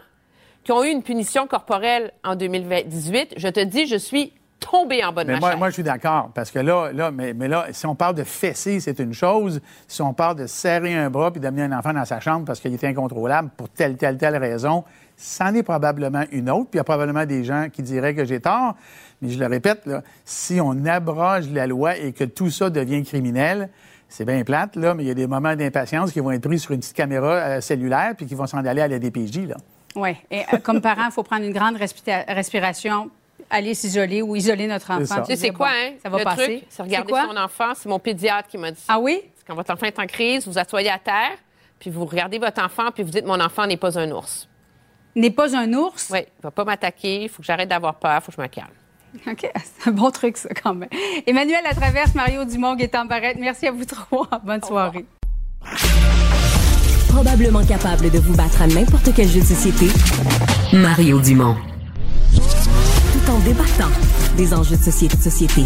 qui 0.67 0.73
ont 0.73 0.83
eu 0.83 0.89
une 0.89 1.05
punition 1.05 1.47
corporelle 1.47 2.11
en 2.25 2.35
2018, 2.35 3.35
je 3.37 3.47
te 3.47 3.63
dis, 3.63 3.87
je 3.87 3.95
suis 3.95 4.33
tombé 4.59 5.05
en 5.05 5.13
bonne 5.13 5.29
mais 5.29 5.39
moi, 5.39 5.55
moi, 5.55 5.69
je 5.69 5.75
suis 5.75 5.85
d'accord. 5.85 6.33
Parce 6.35 6.51
que 6.51 6.59
là, 6.59 6.91
là 6.93 7.13
mais, 7.13 7.35
mais, 7.35 7.47
là, 7.47 7.67
si 7.71 7.87
on 7.87 7.95
parle 7.95 8.17
de 8.17 8.25
fesser, 8.25 8.81
c'est 8.81 8.99
une 8.99 9.13
chose. 9.13 9.61
Si 9.87 10.03
on 10.03 10.13
parle 10.13 10.35
de 10.35 10.49
serrer 10.49 10.93
un 10.97 11.09
bras 11.09 11.31
puis 11.31 11.41
d'amener 11.41 11.63
un 11.63 11.79
enfant 11.79 11.93
dans 11.93 12.05
sa 12.05 12.19
chambre 12.19 12.47
parce 12.47 12.59
qu'il 12.59 12.75
était 12.75 12.89
incontrôlable 12.89 13.51
pour 13.57 13.69
telle, 13.69 13.97
telle, 13.97 14.19
telle 14.19 14.37
raison, 14.39 14.83
c'en 15.17 15.55
est 15.55 15.63
probablement 15.63 16.25
une 16.33 16.51
autre. 16.51 16.71
Puis 16.71 16.75
il 16.75 16.79
y 16.79 16.81
a 16.81 16.85
probablement 16.85 17.27
des 17.27 17.45
gens 17.45 17.69
qui 17.73 17.83
diraient 17.83 18.17
que 18.17 18.25
j'ai 18.25 18.41
tort. 18.41 18.75
Mais 19.23 19.29
je 19.29 19.39
le 19.39 19.47
répète, 19.47 19.87
là, 19.87 20.03
si 20.25 20.61
on 20.61 20.85
abroge 20.85 21.49
la 21.53 21.69
loi 21.69 21.97
et 21.97 22.13
que 22.13 22.25
tout 22.25 22.51
ça 22.51 22.71
devient 22.71 23.05
criminel, 23.05 23.69
c'est 24.09 24.25
bien 24.25 24.43
plate, 24.43 24.75
là, 24.75 24.95
mais 24.95 25.05
il 25.05 25.07
y 25.07 25.13
a 25.13 25.15
des 25.15 25.29
moments 25.29 25.55
d'impatience 25.55 26.11
qui 26.11 26.19
vont 26.19 26.33
être 26.33 26.43
pris 26.43 26.59
sur 26.59 26.73
une 26.73 26.81
petite 26.81 26.97
caméra 26.97 27.35
euh, 27.35 27.61
cellulaire 27.61 28.15
puis 28.17 28.27
qui 28.27 28.35
vont 28.35 28.49
s'en 28.49 28.65
aller 28.65 28.81
à 28.81 28.89
la 28.89 28.99
DPJ, 28.99 29.47
là. 29.47 29.57
Oui. 29.97 30.11
Et 30.31 30.43
euh, 30.53 30.59
comme 30.59 30.81
parent, 30.81 31.07
il 31.07 31.13
faut 31.13 31.23
prendre 31.23 31.45
une 31.45 31.53
grande 31.53 31.77
respiration 31.77 33.11
aller 33.51 33.75
s'isoler 33.75 34.23
ou 34.23 34.37
isoler 34.37 34.67
notre 34.67 34.91
enfant. 34.91 35.23
Tu 35.23 35.27
sais, 35.27 35.37
c'est 35.37 35.51
quoi, 35.51 35.69
hein? 35.69 35.93
Ça 36.03 36.09
va 36.09 36.19
passer. 36.23 36.65
C'est 36.69 36.83
regarder 36.83 37.13
son 37.13 37.37
enfant. 37.37 37.73
C'est 37.75 37.89
mon 37.89 37.99
pédiatre 37.99 38.49
qui 38.49 38.59
m'a 38.59 38.71
dit 38.71 38.81
ça. 38.81 38.95
Ah 38.95 38.99
oui? 38.99 39.23
Quand 39.47 39.55
votre 39.55 39.73
enfant 39.73 39.87
est 39.87 39.99
en 39.99 40.07
crise, 40.07 40.47
vous 40.47 40.59
asseyez 40.59 40.91
à 40.91 40.99
terre, 40.99 41.37
puis 41.79 41.91
vous 41.91 42.05
regardez 42.05 42.39
votre 42.39 42.63
enfant, 42.63 42.91
puis 42.93 43.05
vous 43.05 43.11
dites 43.11 43.25
Mon 43.25 43.41
enfant 43.41 43.67
n'est 43.67 43.77
pas 43.77 43.99
un 43.99 44.11
ours. 44.11 44.49
N'est 45.15 45.31
pas 45.31 45.57
un 45.57 45.73
ours? 45.73 46.11
Oui, 46.11 46.21
il 46.21 46.39
ne 46.39 46.43
va 46.43 46.51
pas 46.51 46.65
m'attaquer, 46.65 47.23
il 47.25 47.29
faut 47.29 47.43
que 47.43 47.47
j'arrête 47.47 47.69
d'avoir 47.69 47.95
peur, 47.95 48.17
il 48.17 48.25
faut 48.25 48.33
que 48.33 48.37
je 48.37 48.43
me 48.43 48.49
calme. 48.49 48.69
OK, 49.27 49.51
c'est 49.81 49.89
un 49.89 49.93
bon 49.93 50.11
truc, 50.11 50.37
ça, 50.37 50.49
quand 50.51 50.75
même. 50.75 50.91
Emmanuel 51.27 51.65
à 51.65 51.75
travers 51.75 52.07
Mario 52.15 52.45
Dumont, 52.45 52.77
en 52.77 53.05
Barrette. 53.05 53.39
Merci 53.39 53.69
à 53.69 53.73
vous 53.73 53.85
trois. 53.85 54.29
Bonne 54.43 54.63
soirée 54.63 55.07
probablement 57.17 57.65
capable 57.65 58.11
de 58.11 58.19
vous 58.19 58.37
battre 58.37 58.61
à 58.61 58.67
n'importe 58.67 59.09
quel 59.17 59.27
jeu 59.27 59.41
de 59.41 59.47
société, 59.47 59.87
Mario 60.75 61.19
Dumont. 61.19 61.57
Tout 62.35 63.31
en 63.31 63.39
débattant 63.39 63.91
des 64.37 64.53
enjeux 64.53 64.77
de 64.77 64.83
société. 64.83 65.17
société. 65.17 65.63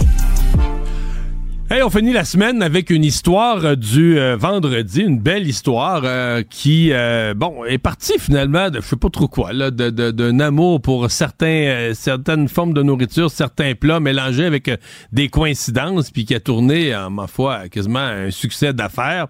Hey, 1.68 1.82
on 1.82 1.90
finit 1.90 2.12
la 2.12 2.24
semaine 2.24 2.62
avec 2.62 2.90
une 2.90 3.04
histoire 3.04 3.64
euh, 3.64 3.74
du 3.74 4.16
euh, 4.16 4.36
vendredi, 4.36 5.00
une 5.00 5.18
belle 5.18 5.48
histoire 5.48 6.02
euh, 6.04 6.42
qui, 6.48 6.92
bon, 7.34 7.64
est 7.64 7.78
partie 7.78 8.20
finalement 8.20 8.70
de, 8.70 8.80
je 8.80 8.86
sais 8.86 8.96
pas 8.96 9.10
trop 9.10 9.26
quoi, 9.26 9.52
là, 9.52 9.72
d'un 9.72 9.90
de, 9.90 10.42
amour 10.42 10.80
pour 10.80 11.10
certains, 11.10 11.90
certaines 11.94 12.46
formes 12.46 12.74
de 12.74 12.82
nourriture, 12.84 13.28
certains 13.28 13.74
plats 13.74 13.98
mélangés 13.98 14.44
avec 14.44 14.70
des 15.10 15.28
coïncidences, 15.28 16.12
puis 16.12 16.24
qui 16.24 16.34
a 16.36 16.40
tourné, 16.40 16.94
en 16.94 17.10
ma 17.10 17.26
foi, 17.26 17.68
quasiment 17.68 17.98
un 17.98 18.30
succès 18.30 18.72
d'affaires. 18.72 19.26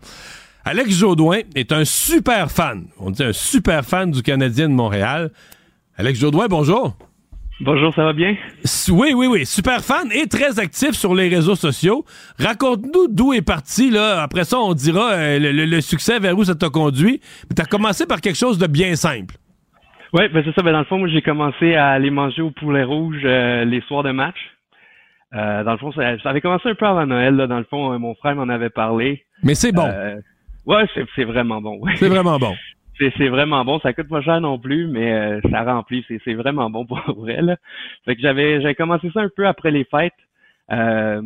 Alex 0.65 0.99
Jodoin 0.99 1.39
est 1.55 1.73
un 1.73 1.85
super 1.85 2.51
fan. 2.51 2.85
On 2.99 3.11
dit 3.11 3.23
un 3.23 3.33
super 3.33 3.83
fan 3.83 4.11
du 4.11 4.23
Canadien 4.23 4.69
de 4.69 4.75
Montréal. 4.75 5.31
Alex 5.97 6.21
Jodoin, 6.21 6.49
bonjour. 6.49 6.97
Bonjour, 7.63 7.95
ça 7.95 8.05
va 8.05 8.13
bien? 8.13 8.37
Oui, 8.91 9.13
oui, 9.15 9.27
oui. 9.27 9.47
Super 9.47 9.81
fan 9.81 10.11
et 10.13 10.27
très 10.27 10.59
actif 10.59 10.93
sur 10.93 11.15
les 11.15 11.29
réseaux 11.29 11.55
sociaux. 11.55 12.05
Raconte-nous 12.39 13.09
d'où 13.09 13.33
est 13.33 13.45
parti, 13.45 13.91
là. 13.91 14.23
Après 14.23 14.45
ça, 14.45 14.59
on 14.59 14.73
dira 14.75 15.13
euh, 15.13 15.39
le, 15.39 15.81
succès, 15.81 16.19
vers 16.19 16.37
où 16.39 16.45
ça 16.45 16.55
t'a 16.55 16.69
conduit. 16.69 17.21
Mais 17.49 17.55
t'as 17.55 17.65
commencé 17.65 18.07
par 18.07 18.21
quelque 18.21 18.39
chose 18.39 18.59
de 18.59 18.67
bien 18.67 18.95
simple. 18.97 19.37
Oui, 20.13 20.29
ben 20.29 20.43
c'est 20.45 20.55
ça. 20.55 20.63
Ben 20.63 20.73
dans 20.73 20.81
le 20.81 20.85
fond, 20.87 20.99
moi, 20.99 21.09
j'ai 21.09 21.23
commencé 21.23 21.75
à 21.75 21.89
aller 21.89 22.11
manger 22.11 22.43
au 22.43 22.51
poulet 22.51 22.85
rouge 22.85 23.21
euh, 23.25 23.65
les 23.65 23.81
soirs 23.83 24.03
de 24.03 24.11
match. 24.11 24.39
Euh, 25.35 25.63
dans 25.65 25.73
le 25.73 25.79
fond, 25.79 25.93
ça, 25.93 26.19
ça, 26.23 26.31
avait 26.31 26.41
commencé 26.41 26.69
un 26.69 26.75
peu 26.75 26.87
avant 26.87 27.07
Noël. 27.07 27.35
Là. 27.35 27.47
Dans 27.47 27.59
le 27.59 27.65
fond, 27.65 27.99
mon 27.99 28.15
frère 28.15 28.37
m'en 28.37 28.49
avait 28.49 28.71
parlé. 28.71 29.25
Mais 29.43 29.55
c'est 29.55 29.73
bon. 29.73 29.89
Euh, 30.71 30.83
ouais, 30.83 31.07
c'est, 31.15 31.25
vraiment 31.25 31.61
bon. 31.61 31.81
C'est 31.97 32.09
vraiment 32.09 32.39
bon. 32.39 32.55
c'est, 32.99 33.29
vraiment 33.29 33.65
bon. 33.65 33.81
Ça 33.81 33.93
coûte 33.93 34.09
pas 34.09 34.23
cher 34.23 34.41
non 34.41 34.59
plus, 34.59 34.87
mais 34.87 35.13
euh, 35.13 35.41
ça 35.51 35.63
remplit. 35.63 36.05
C'est, 36.25 36.35
vraiment 36.35 36.71
bon 36.71 36.87
pour 36.87 37.01
vrai. 37.17 37.43
Là. 37.43 37.57
Fait 38.05 38.17
que 38.17 38.23
j'avais, 38.23 38.61
j'avais 38.61 38.75
commencé 38.75 39.11
ça 39.13 39.21
un 39.21 39.31
peu 39.35 39.47
après 39.47 39.71
les 39.71 39.85
fêtes. 39.85 40.13
Euh, 40.71 41.23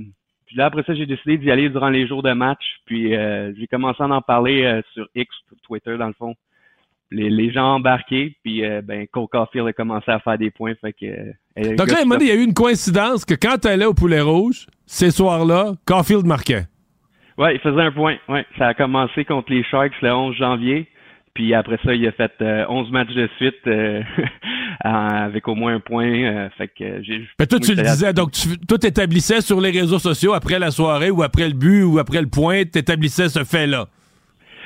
puis 0.47 0.57
là, 0.57 0.67
après 0.67 0.83
ça, 0.85 0.95
j'ai 0.95 1.07
décidé 1.07 1.39
d'y 1.39 1.51
aller 1.51 1.69
durant 1.69 1.89
les 1.89 2.07
jours 2.07 2.23
de 2.23 2.33
match. 2.33 2.65
Puis 2.87 3.11
j'ai 3.11 3.67
commencé 3.71 4.03
à 4.03 4.07
en 4.07 4.23
parler 4.23 4.83
sur 4.93 5.09
X, 5.15 5.35
Twitter 5.63 5.97
dans 5.97 6.09
le 6.09 6.13
fond 6.15 6.35
les, 7.15 7.31
les 7.31 7.53
gens 7.53 7.75
embarqués, 7.75 8.37
puis 8.43 8.65
euh, 8.65 8.83
ben 8.83 9.07
Cole 9.09 9.29
Caulfield 9.31 9.69
a 9.69 9.73
commencé 9.73 10.11
à 10.11 10.19
faire 10.21 10.39
des 10.39 10.51
points. 10.51 10.75
Fait 10.81 10.93
que, 10.93 11.07
euh, 11.07 11.77
Donc 11.77 11.91
là, 11.91 12.03
il 12.21 12.27
y 12.27 12.31
a 12.31 12.35
eu 12.35 12.43
une 12.43 12.55
coïncidence 12.55 13.25
que 13.25 13.35
quand 13.35 13.59
tu 13.63 13.69
allais 13.69 13.87
au 13.87 13.95
Poulet 13.95 14.21
Rouge, 14.21 14.67
ces 14.87 15.11
soirs-là, 15.11 15.73
Caulfield 15.87 16.27
marquait. 16.27 16.67
Ouais, 17.39 17.55
il 17.55 17.61
faisait 17.61 17.81
un 17.81 17.93
point. 17.93 18.17
Ouais, 18.29 18.47
ça 18.59 18.69
a 18.69 18.75
commencé 18.75 19.25
contre 19.25 19.53
les 19.53 19.65
Sharks 19.65 20.01
le 20.03 20.13
11 20.13 20.37
janvier. 20.37 20.89
Puis 21.35 21.53
après 21.53 21.79
ça, 21.85 21.93
il 21.95 22.07
a 22.07 22.13
fait 22.13 22.31
11 22.41 22.43
euh, 22.43 22.91
matchs 22.93 23.13
de 23.13 23.29
suite 23.37 23.67
avec 24.81 25.49
au 25.49 25.57
moins 25.57 25.75
un 25.75 25.81
point. 25.81 26.49
fait 26.57 26.69
que 26.69 27.03
j'ai. 27.03 27.27
Mais 27.41 27.47
toi, 27.47 27.59
tu 27.59 27.75
le 27.75 27.83
disais, 27.83 28.13
donc 28.13 28.31
tu, 28.31 28.57
toi, 28.59 28.79
t'établissais 28.79 29.41
sur 29.41 29.61
les 29.61 29.71
réseaux 29.71 29.99
sociaux 29.99 30.33
après 30.33 30.61
la 30.61 30.71
soirée 30.71 31.11
ou 31.11 31.25
après 31.25 31.49
le 31.49 31.55
but 31.55 31.83
ou 31.83 31.99
après 31.99 32.21
le 32.21 32.29
point, 32.29 32.65
t'établissais 32.65 33.29
ce 33.29 33.43
fait-là? 33.43 33.89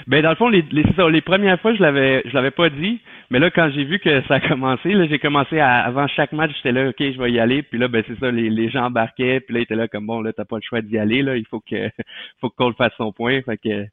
Ben 0.07 0.23
dans 0.23 0.31
le 0.31 0.37
fond, 0.37 0.49
les, 0.49 0.65
les, 0.71 0.85
les 1.11 1.21
premières 1.21 1.61
fois, 1.61 1.75
je 1.75 1.83
l'avais 1.83 2.23
je 2.25 2.35
l'avais 2.35 2.51
pas 2.51 2.71
dit, 2.71 3.01
mais 3.31 3.39
là, 3.39 3.51
quand 3.51 3.71
j'ai 3.75 3.85
vu 3.85 3.99
que 3.99 4.23
ça 4.29 4.35
a 4.35 4.41
commencé, 4.41 4.93
là, 4.93 5.07
j'ai 5.09 5.19
commencé 5.19 5.59
à, 5.59 5.81
avant 5.81 6.07
chaque 6.09 6.33
match, 6.33 6.53
j'étais 6.57 6.73
là, 6.73 6.89
ok, 6.89 6.97
je 6.99 7.19
vais 7.19 7.33
y 7.33 7.41
aller, 7.41 7.63
puis 7.63 7.79
là, 7.79 7.89
ben 7.89 8.03
c'est 8.07 8.19
ça, 8.19 8.31
les, 8.31 8.51
les 8.51 8.71
gens 8.71 8.85
embarquaient, 8.87 9.41
puis 9.41 9.55
là, 9.55 9.61
ils 9.61 9.65
étaient 9.65 9.77
là 9.77 9.89
comme 9.89 10.07
bon, 10.07 10.21
là, 10.21 10.33
t'as 10.33 10.45
pas 10.45 10.57
le 10.57 10.63
choix 10.63 10.81
d'y 10.81 10.99
aller, 10.99 11.23
là, 11.23 11.37
il 11.37 11.47
faut 11.47 11.61
que 11.61 11.89
faut 12.41 12.51
que 12.51 12.57
Cole 12.57 12.75
fasse 12.75 12.93
son 12.97 13.13
point, 13.13 13.41
fait 13.43 13.57
que 13.57 13.87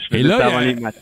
je 0.00 0.16
Et 0.16 0.22
là, 0.22 0.46
avant 0.46 0.60
les 0.60 0.74
matchs. 0.74 0.96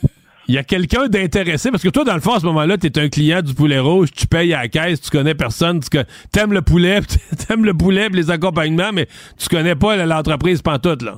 Il 0.48 0.54
y 0.54 0.58
a 0.58 0.62
quelqu'un 0.62 1.08
d'intéressé, 1.08 1.70
parce 1.72 1.82
que 1.82 1.88
toi, 1.88 2.04
dans 2.04 2.14
le 2.14 2.20
fond, 2.20 2.34
à 2.34 2.40
ce 2.40 2.46
moment-là, 2.46 2.78
tu 2.78 2.86
es 2.86 2.98
un 3.00 3.08
client 3.08 3.42
du 3.42 3.52
poulet 3.52 3.80
rouge, 3.80 4.10
tu 4.12 4.28
payes 4.28 4.54
à 4.54 4.62
la 4.62 4.68
caisse, 4.68 5.00
tu 5.00 5.10
connais 5.10 5.34
personne, 5.34 5.80
tu 5.80 5.98
aimes 6.38 6.52
le 6.52 6.62
poulet, 6.62 7.00
t'aimes 7.46 7.64
le 7.64 7.74
poulet 7.74 8.08
les 8.12 8.30
accompagnements, 8.30 8.92
mais 8.92 9.06
tu 9.36 9.48
connais 9.48 9.74
pas 9.74 9.96
l'entreprise 9.96 10.62
pantoute, 10.62 11.02
là. 11.02 11.16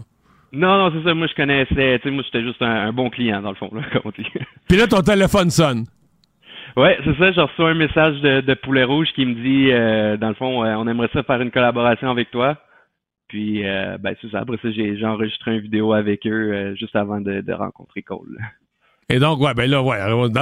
Non, 0.53 0.79
non, 0.79 0.93
c'est 0.95 1.07
ça. 1.07 1.15
Moi, 1.15 1.27
je 1.27 1.35
connaissais. 1.35 1.99
Tu 1.99 2.09
sais, 2.09 2.11
moi, 2.11 2.23
j'étais 2.25 2.43
juste 2.43 2.62
un, 2.62 2.93
bon 2.93 3.11
client, 3.11 3.43
dans 3.43 3.51
le 3.51 3.57
fond, 3.57 3.70
là, 3.73 3.83
comme 3.93 4.03
on 4.05 4.11
dit. 4.11 4.29
Puis 4.69 4.79
là, 4.79 4.87
ton 4.87 5.03
téléphone 5.03 5.51
sonne. 5.51 5.85
Ouais, 6.77 6.99
c'est 7.05 7.16
ça. 7.19 7.33
J'ai 7.33 7.41
reçu 7.41 7.62
un 7.62 7.75
message 7.75 8.20
de, 8.20 8.55
Poulet 8.55 8.85
Rouge 8.85 9.09
qui 9.15 9.27
me 9.27 9.35
dit, 9.35 9.70
euh, 9.73 10.16
dans 10.16 10.29
le 10.29 10.35
fond, 10.35 10.65
euh, 10.65 10.75
on 10.77 10.87
aimerait 10.87 11.11
ça 11.12 11.23
faire 11.23 11.41
une 11.41 11.51
collaboration 11.51 12.11
avec 12.11 12.31
toi. 12.31 12.57
Puis, 13.29 13.66
euh, 13.66 13.99
ben, 13.99 14.15
c'est 14.23 14.31
ça. 14.31 14.41
Après 14.41 14.59
ça, 14.62 14.70
j'ai 14.70 15.05
enregistré 15.05 15.55
une 15.55 15.61
vidéo 15.61 15.93
avec 15.93 16.27
eux 16.27 16.75
juste 16.77 16.97
avant 16.97 17.20
de, 17.20 17.53
rencontrer 17.53 18.03
Cole. 18.03 18.39
Et 19.11 19.19
donc, 19.19 19.41
ouais, 19.41 19.55
ben 19.55 19.70
là, 19.70 19.83
ouais. 19.83 19.99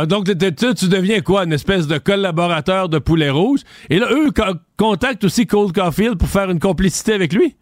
Donc, 0.06 0.26
tu, 0.26 0.34
tu 0.74 0.88
deviens 0.88 1.20
quoi? 1.20 1.44
Une 1.44 1.52
espèce 1.52 1.86
de 1.86 1.98
collaborateur 1.98 2.88
de 2.88 2.98
Poulet 2.98 3.30
Rouge? 3.30 3.60
Et 3.90 3.98
là, 3.98 4.06
eux 4.10 4.30
contactent 4.76 5.24
aussi 5.24 5.46
Cole 5.46 5.72
Caulfield 5.72 6.18
pour 6.18 6.28
faire 6.28 6.50
une 6.50 6.60
complicité 6.60 7.12
avec 7.12 7.32
lui? 7.32 7.56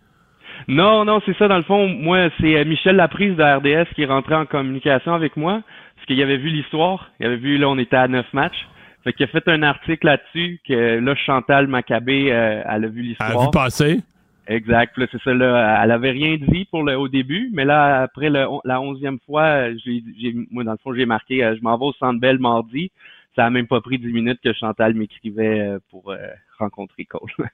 Non, 0.69 1.05
non, 1.05 1.21
c'est 1.27 1.37
ça. 1.37 1.49
Dans 1.49 1.57
le 1.57 1.63
fond, 1.63 1.89
moi, 1.89 2.31
c'est 2.41 2.57
euh, 2.57 2.65
Michel 2.65 2.97
Laprise 2.97 3.37
de 3.37 3.43
RDS 3.43 3.93
qui 3.95 4.03
est 4.03 4.07
rentré 4.07 4.35
en 4.35 4.47
communication 4.47 5.13
avec 5.13 5.37
moi 5.37 5.63
parce 5.95 6.07
qu'il 6.07 6.23
avait 6.23 6.39
vu 6.39 6.49
l'histoire. 6.49 7.11
Il 7.21 7.27
avait 7.27 7.37
vu, 7.37 7.59
là, 7.59 7.69
on 7.69 7.79
était 7.79 7.97
à 7.97 8.09
neuf 8.09 8.27
matchs. 8.33 8.67
Fait 9.03 9.13
qu'il 9.13 9.25
a 9.25 9.29
fait 9.29 9.47
un 9.49 9.63
article 9.63 10.07
là-dessus 10.07 10.61
que 10.67 10.99
là, 10.99 11.15
Chantal 11.15 11.67
Maccabé, 11.67 12.33
euh, 12.33 12.63
elle 12.67 12.85
a 12.85 12.89
vu 12.89 13.03
l'histoire. 13.03 13.31
Elle 13.31 13.39
a 13.39 13.41
vu 13.43 13.51
passer. 13.53 14.01
Exact. 14.47 14.97
Là, 14.97 15.07
c'est 15.13 15.21
ça. 15.23 15.35
Là, 15.35 15.83
elle 15.83 15.91
avait 15.91 16.11
rien 16.11 16.37
dit 16.37 16.67
pour 16.71 16.83
le 16.83 16.97
au 16.97 17.09
début, 17.09 17.51
mais 17.53 17.67
là, 17.67 18.03
après 18.03 18.31
le, 18.31 18.47
la 18.65 18.81
onzième 18.81 19.19
fois, 19.27 19.71
j'ai, 19.75 20.03
moi, 20.51 20.65
dans 20.65 20.73
le 20.73 20.79
fond, 20.79 20.95
j'ai 20.95 21.07
marqué, 21.07 21.45
euh, 21.45 21.55
je 21.57 21.63
m'en 21.63 21.77
vais 21.77 21.85
au 21.85 21.93
Centre 21.95 22.21
Bell 22.21 22.39
mardi. 22.39 22.91
Ça 23.37 23.45
a 23.45 23.51
même 23.51 23.67
pas 23.67 23.81
pris 23.81 23.99
dix 23.99 24.13
minutes 24.13 24.41
que 24.43 24.53
Chantal 24.53 24.95
m'écrivait 24.95 25.77
pour 25.91 26.15
rencontrer 26.61 27.05
Cole. 27.05 27.29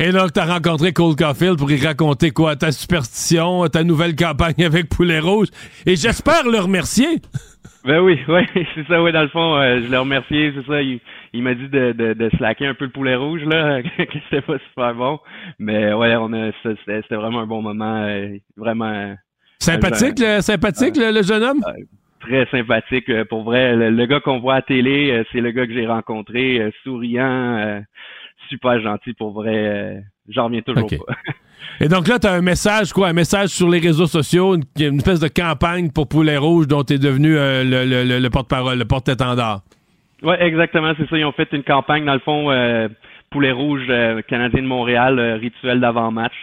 Et 0.00 0.10
donc, 0.10 0.32
t'as 0.32 0.46
rencontré 0.46 0.92
Cole 0.92 1.14
Caulfield 1.14 1.56
pour 1.56 1.70
y 1.70 1.76
raconter 1.84 2.32
quoi? 2.32 2.56
Ta 2.56 2.72
superstition, 2.72 3.66
ta 3.68 3.84
nouvelle 3.84 4.16
campagne 4.16 4.54
avec 4.64 4.88
Poulet 4.88 5.20
Rouge? 5.20 5.48
Et 5.86 5.94
j'espère 5.94 6.48
le 6.48 6.58
remercier. 6.58 7.20
Ben 7.84 8.00
oui, 8.00 8.18
oui, 8.28 8.42
c'est 8.74 8.86
ça, 8.88 9.02
oui, 9.02 9.12
dans 9.12 9.22
le 9.22 9.28
fond, 9.28 9.56
euh, 9.56 9.80
je 9.84 9.90
l'ai 9.90 9.96
remercié, 9.96 10.52
c'est 10.56 10.66
ça. 10.66 10.82
Il, 10.82 11.42
m'a 11.42 11.54
dit 11.54 11.68
de, 11.68 11.92
de, 11.92 12.14
de 12.14 12.30
slacker 12.36 12.66
un 12.66 12.74
peu 12.74 12.86
le 12.86 12.90
poulet 12.90 13.14
rouge, 13.14 13.42
là, 13.44 13.82
que 13.98 14.18
c'était 14.24 14.42
pas 14.42 14.58
super 14.70 14.94
bon. 14.94 15.20
Mais 15.60 15.92
ouais, 15.92 16.16
on 16.16 16.32
a 16.32 16.50
c'était 16.62 17.14
vraiment 17.14 17.40
un 17.40 17.46
bon 17.46 17.62
moment, 17.62 18.02
euh, 18.04 18.36
vraiment. 18.56 18.90
Euh, 18.90 19.14
sympathique, 19.60 20.18
le, 20.18 20.40
sympathique, 20.40 20.96
le, 20.96 21.22
jeune 21.22 21.44
homme? 21.44 21.60
très 22.20 22.46
sympathique. 22.46 23.12
Pour 23.24 23.44
vrai, 23.44 23.76
le, 23.76 24.06
gars 24.06 24.20
qu'on 24.20 24.40
voit 24.40 24.54
à 24.54 24.62
télé, 24.62 25.22
c'est 25.30 25.42
le 25.42 25.50
gars 25.50 25.66
que 25.66 25.74
j'ai 25.74 25.86
rencontré, 25.86 26.72
souriant 26.82 27.82
super 28.48 28.80
gentil 28.80 29.12
pour 29.14 29.32
vrai. 29.32 29.54
Euh, 29.54 30.00
j'en 30.28 30.46
reviens 30.46 30.62
toujours 30.62 30.88
pas. 30.88 31.14
Et 31.80 31.88
donc 31.88 32.06
là, 32.06 32.18
tu 32.18 32.26
as 32.26 32.32
un 32.32 32.42
message, 32.42 32.92
quoi? 32.92 33.08
Un 33.08 33.12
message 33.12 33.48
sur 33.48 33.68
les 33.68 33.80
réseaux 33.80 34.06
sociaux, 34.06 34.54
une, 34.54 34.96
espèce 34.96 35.20
de 35.20 35.28
campagne 35.28 35.90
pour 35.90 36.08
Poulet 36.08 36.36
Rouge 36.36 36.68
dont 36.68 36.84
tu 36.84 36.94
es 36.94 36.98
devenu 36.98 37.36
euh, 37.36 37.64
le, 37.64 38.28
porte-parole, 38.28 38.78
le 38.78 38.84
porte-étendard. 38.84 39.62
Oui, 40.22 40.34
exactement, 40.38 40.92
c'est 40.96 41.08
ça. 41.08 41.18
Ils 41.18 41.24
ont 41.24 41.32
fait 41.32 41.48
une 41.52 41.64
campagne, 41.64 42.04
dans 42.04 42.14
le 42.14 42.20
fond, 42.20 42.50
euh, 42.50 42.88
Poulet 43.30 43.50
Rouge 43.50 43.86
Canadien 44.28 44.62
de 44.62 44.66
Montréal, 44.66 45.18
rituel 45.40 45.80
d'avant-match. 45.80 46.34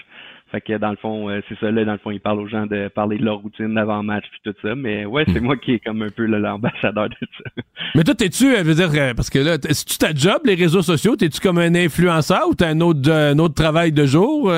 Fait 0.52 0.60
que 0.60 0.78
dans 0.78 0.92
le 0.92 0.98
fond, 0.98 1.30
euh, 1.30 1.40
c'est 1.48 1.58
ça, 1.60 1.72
là, 1.72 1.86
dans 1.86 1.94
le 1.94 1.98
fond, 1.98 2.12
ils 2.12 2.20
parlent 2.20 2.40
aux 2.40 2.48
gens 2.48 2.66
de 2.66 2.90
parler 2.90 3.18
de 3.18 3.24
leur 3.24 3.38
routine 3.38 3.74
d'avant-match 3.74 4.26
puis 4.32 4.42
tout 4.44 4.58
ça. 4.62 4.76
Mais 4.76 5.06
ouais, 5.06 5.24
c'est 5.32 5.40
moi 5.40 5.56
qui 5.56 5.74
est 5.76 5.80
comme 5.80 6.02
un 6.02 6.10
peu 6.10 6.26
l'ambassadeur 6.26 7.08
de 7.08 7.16
ça. 7.38 7.50
Mais 7.96 8.04
toi, 8.04 8.14
t'es-tu, 8.14 8.54
euh, 8.54 8.62
veux 8.62 8.76
dire, 8.76 8.92
euh, 8.94 9.14
parce 9.14 9.30
que 9.30 9.40
là, 9.40 9.56
est-ce 9.56 9.86
tu 9.86 9.98
ta 9.98 10.14
job, 10.14 10.42
les 10.44 10.56
réseaux 10.56 10.82
sociaux? 10.82 11.16
T'es-tu 11.16 11.40
comme 11.40 11.58
un 11.58 11.74
influenceur 11.74 12.50
ou 12.50 12.54
t'as 12.54 12.68
un 12.68 12.82
autre, 12.82 13.10
un 13.10 13.40
autre 13.40 13.54
travail 13.54 13.94
de 13.94 14.06
jour? 14.06 14.52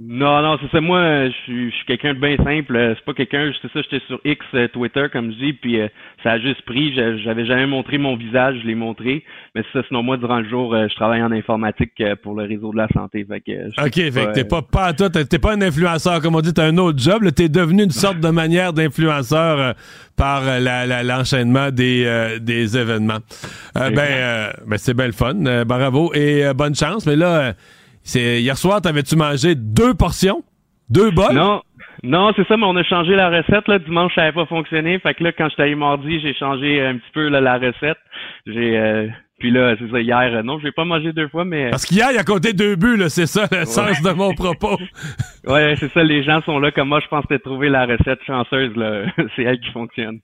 Non, 0.00 0.42
non, 0.42 0.58
c'est 0.60 0.68
ça. 0.72 0.80
Moi, 0.80 1.28
je 1.28 1.32
suis, 1.44 1.72
quelqu'un 1.86 2.14
de 2.14 2.18
bien 2.18 2.36
simple. 2.38 2.94
C'est 2.96 3.04
pas 3.04 3.14
quelqu'un, 3.14 3.52
c'est 3.62 3.72
ça, 3.72 3.80
j'étais 3.82 4.04
sur 4.06 4.18
X, 4.24 4.44
euh, 4.54 4.66
Twitter, 4.66 5.06
comme 5.12 5.30
je 5.30 5.36
dis, 5.36 5.52
puis 5.52 5.80
euh, 5.80 5.86
ça 6.24 6.32
a 6.32 6.38
juste 6.40 6.62
pris. 6.62 6.92
J'avais 7.22 7.46
jamais 7.46 7.66
montré 7.66 7.96
mon 7.96 8.16
visage, 8.16 8.56
je 8.60 8.66
l'ai 8.66 8.74
montré. 8.74 9.22
Mais 9.54 9.62
ça, 9.72 9.82
sinon, 9.86 10.02
moi, 10.02 10.16
durant 10.16 10.40
le 10.40 10.48
jour, 10.48 10.74
euh, 10.74 10.88
je 10.90 10.96
travaille 10.96 11.22
en 11.22 11.30
informatique 11.30 12.02
pour 12.24 12.34
le 12.34 12.42
réseau 12.42 12.72
de 12.72 12.78
la 12.78 12.88
santé. 12.88 13.24
Fait 13.24 13.40
que, 13.40 13.68
OK, 13.86 13.94
fait 13.94 14.26
que 14.26 14.32
t'es 14.32 14.44
pas, 14.44 14.62
pas 14.62 14.92
toi, 14.94 15.08
t'es 15.10 15.38
pas 15.38 15.52
un 15.52 15.62
influenceur, 15.62 16.20
comme 16.20 16.34
on 16.34 16.40
dit, 16.40 16.52
t'as 16.52 16.66
un 16.66 16.78
autre 16.78 16.98
job. 16.98 17.22
T'es 17.30 17.48
devenu 17.48 17.84
une 17.84 17.90
sorte 17.90 18.18
de 18.18 18.30
manière 18.30 18.72
d'influenceur 18.72 19.74
par 20.16 20.42
l'enchaînement 21.04 21.70
des, 21.70 22.38
des 22.40 22.76
événements. 22.76 23.18
ben, 23.76 23.92
ben 24.66 24.76
c'est 24.76 24.94
bien 24.94 25.06
le 25.06 25.12
fun. 25.12 25.64
bravo 25.64 26.12
et 26.14 26.52
bonne 26.52 26.74
chance. 26.74 27.06
Mais 27.06 27.16
là 27.16 27.54
c'est 28.04 28.40
hier 28.40 28.56
soir, 28.56 28.80
t'avais-tu 28.80 29.16
mangé 29.16 29.54
deux 29.54 29.94
portions? 29.94 30.44
Deux 30.88 31.10
bols? 31.10 31.34
Non. 31.34 31.62
Non, 32.02 32.32
c'est 32.36 32.46
ça, 32.46 32.56
mais 32.56 32.66
on 32.66 32.76
a 32.76 32.82
changé 32.82 33.16
la 33.16 33.30
recette. 33.30 33.66
Là. 33.66 33.78
Dimanche, 33.78 34.14
ça 34.14 34.22
n'avait 34.22 34.34
pas 34.34 34.46
fonctionné. 34.46 34.98
Fait 34.98 35.14
que 35.14 35.24
là, 35.24 35.32
quand 35.32 35.48
j'étais 35.48 35.62
allé 35.62 35.74
mardi, 35.74 36.20
j'ai 36.20 36.34
changé 36.34 36.84
un 36.84 36.98
petit 36.98 37.10
peu 37.14 37.28
la 37.28 37.54
recette. 37.54 37.96
J'ai 38.46 38.76
euh, 38.76 39.08
puis 39.38 39.50
là, 39.50 39.74
c'est 39.78 39.90
ça, 39.90 40.00
hier, 40.00 40.30
euh, 40.32 40.42
non, 40.42 40.58
je 40.58 40.64
vais 40.64 40.72
pas 40.72 40.84
mangé 40.84 41.12
deux 41.12 41.28
fois, 41.28 41.44
mais. 41.44 41.70
Parce 41.70 41.84
qu'hier, 41.84 42.08
il 42.12 42.18
a 42.18 42.24
compté 42.24 42.52
deux 42.52 42.76
buts, 42.76 42.96
là, 42.96 43.08
c'est 43.08 43.26
ça 43.26 43.46
le 43.50 43.64
sens 43.64 44.00
de 44.00 44.10
mon 44.10 44.32
propos. 44.32 44.78
ouais, 45.46 45.74
c'est 45.78 45.92
ça, 45.92 46.02
les 46.04 46.22
gens 46.22 46.40
sont 46.42 46.58
là 46.58 46.70
comme 46.70 46.88
moi, 46.88 47.00
je 47.00 47.08
pense 47.08 47.26
que 47.26 47.34
trouvé 47.34 47.68
la 47.68 47.84
recette 47.84 48.20
chanceuse, 48.26 48.74
là. 48.76 49.04
c'est 49.36 49.42
elle 49.42 49.60
qui 49.60 49.70
fonctionne. 49.72 50.20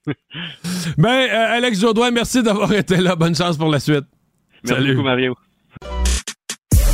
ben, 0.96 1.08
euh, 1.08 1.56
Alex 1.56 1.80
Jourdois, 1.80 2.10
merci 2.10 2.42
d'avoir 2.42 2.72
été 2.72 2.96
là. 2.96 3.16
Bonne 3.16 3.34
chance 3.34 3.58
pour 3.58 3.68
la 3.68 3.80
suite. 3.80 4.04
Merci 4.64 4.88
beaucoup, 4.88 5.02
Mario. 5.02 5.34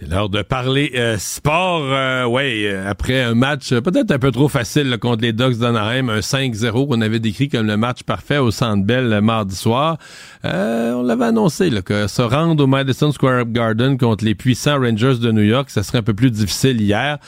C'est 0.00 0.08
l'heure 0.08 0.30
de 0.30 0.40
parler 0.40 0.92
euh, 0.94 1.18
sport. 1.18 1.82
Euh, 1.84 2.24
ouais, 2.24 2.62
euh, 2.64 2.88
après 2.88 3.20
un 3.20 3.34
match 3.34 3.68
peut-être 3.68 4.10
un 4.10 4.18
peu 4.18 4.30
trop 4.30 4.48
facile 4.48 4.96
contre 4.98 5.20
les 5.20 5.34
Ducks 5.34 5.58
d'Anaheim, 5.58 6.08
un 6.08 6.20
5-0 6.20 6.88
qu'on 6.88 7.02
avait 7.02 7.18
décrit 7.18 7.50
comme 7.50 7.66
le 7.66 7.76
match 7.76 8.02
parfait 8.04 8.38
au 8.38 8.50
Centre 8.50 8.82
Bell 8.82 9.20
mardi 9.20 9.54
soir. 9.54 9.98
on 10.42 11.02
l'avait 11.02 11.26
annoncé 11.26 11.68
là, 11.68 11.82
que 11.82 12.06
se 12.06 12.22
rendre 12.22 12.64
au 12.64 12.66
Madison 12.66 13.12
Square 13.12 13.44
Garden 13.44 13.98
contre 13.98 14.24
les 14.24 14.34
puissants 14.34 14.80
Rangers 14.80 15.18
de 15.20 15.32
New 15.32 15.42
York, 15.42 15.68
ça 15.68 15.82
serait 15.82 15.98
un 15.98 16.02
peu 16.02 16.14
plus 16.14 16.30
difficile 16.30 16.80
hier. 16.80 17.18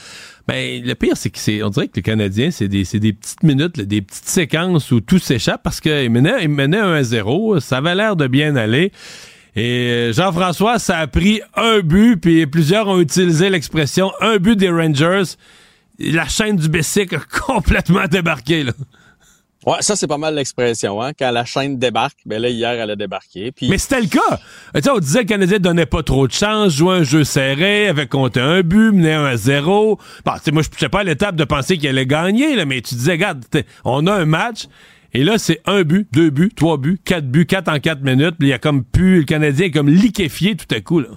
Ben, 0.49 0.83
le 0.83 0.95
pire, 0.95 1.17
c'est 1.17 1.29
que 1.29 1.63
on 1.63 1.69
dirait 1.69 1.89
que 1.89 1.97
les 1.97 2.03
Canadiens, 2.03 2.51
c'est 2.51 2.69
des, 2.69 2.85
petites 2.85 3.43
minutes, 3.43 3.81
des 3.81 4.01
petites 4.01 4.29
séquences 4.29 4.91
où 4.93 5.01
tout 5.01 5.19
s'échappe 5.19 5.63
parce 5.63 5.81
qu'ils 5.81 6.11
menaient, 6.11 6.43
ils 6.43 6.49
menaient 6.49 6.81
1-0. 6.81 7.61
Ça 7.61 7.77
avait 7.77 7.95
l'air 7.95 8.17
de 8.17 8.27
bien 8.27 8.57
aller. 8.57 8.93
Et 9.55 9.91
euh, 9.91 10.13
Jean-François, 10.13 10.79
ça 10.79 10.99
a 10.99 11.07
pris 11.07 11.43
un 11.55 11.81
but, 11.81 12.17
puis 12.17 12.47
plusieurs 12.47 12.89
ont 12.89 13.01
utilisé 13.01 13.51
l'expression 13.51 14.11
un 14.21 14.39
but 14.39 14.57
des 14.57 14.71
Rangers. 14.71 15.37
La 15.99 16.27
chaîne 16.27 16.57
du 16.57 16.69
Bessic 16.69 17.13
a 17.13 17.19
complètement 17.47 18.07
débarqué, 18.07 18.65
là. 18.65 18.73
Ouais, 19.65 19.77
ça 19.81 19.95
c'est 19.95 20.09
pas 20.09 20.19
mal 20.19 20.35
l'expression, 20.35 21.01
hein. 21.01 21.13
Quand 21.17 21.31
la 21.31 21.45
chaîne 21.45 21.79
débarque, 21.79 22.19
ben 22.27 22.43
là 22.43 22.49
hier 22.49 22.73
elle 22.73 22.91
a 22.91 22.97
débarqué. 22.97 23.53
Puis... 23.53 23.69
Mais 23.69 23.79
c'était 23.79 24.01
le 24.01 24.09
cas. 24.09 24.41
sais, 24.75 24.91
on 24.91 24.99
disait 24.99 25.21
que 25.21 25.25
le 25.25 25.29
Canadien 25.29 25.59
donnait 25.61 25.87
pas 25.87 26.03
trop 26.03 26.27
de 26.27 26.33
chance, 26.33 26.73
jouait 26.73 26.97
un 26.97 27.03
jeu 27.05 27.23
serré, 27.23 27.87
avait 27.87 28.09
compté 28.09 28.41
un 28.41 28.63
but, 28.63 28.91
menait 28.91 29.13
un 29.13 29.25
à 29.25 29.37
zéro. 29.37 30.01
Bon, 30.25 30.33
moi 30.53 30.63
je 30.63 30.77
suis 30.77 30.89
pas 30.89 31.01
à 31.01 31.05
l'étape 31.05 31.37
de 31.37 31.45
penser 31.45 31.79
qu'il 31.79 31.89
allait 31.89 32.07
gagner, 32.07 32.57
là, 32.57 32.65
mais 32.65 32.81
tu 32.81 32.97
disais, 32.97 33.13
regarde, 33.13 33.45
on 33.85 34.09
a 34.09 34.13
un 34.13 34.25
match. 34.25 34.67
Et 35.15 35.25
là, 35.25 35.39
c'est 35.39 35.61
un 35.67 35.83
but, 35.83 36.09
deux 36.13 36.31
buts, 36.31 36.53
trois 36.55 36.79
buts, 36.79 36.99
quatre 37.05 37.27
buts, 37.27 37.47
quatre 37.47 37.69
en 37.69 37.79
quatre 37.81 38.03
minutes. 38.03 38.37
Puis 38.39 38.49
il 38.49 38.51
y 38.51 38.55
a 38.55 38.59
comme 38.59 38.83
pu, 38.83 39.19
le 39.19 39.25
Canadien 39.25 39.67
est 39.67 39.71
comme 39.71 39.91
liquéfié 39.91 40.57
tout 40.57 40.73
à 40.75 40.81
coup. 40.81 41.01
Là. 41.01 41.09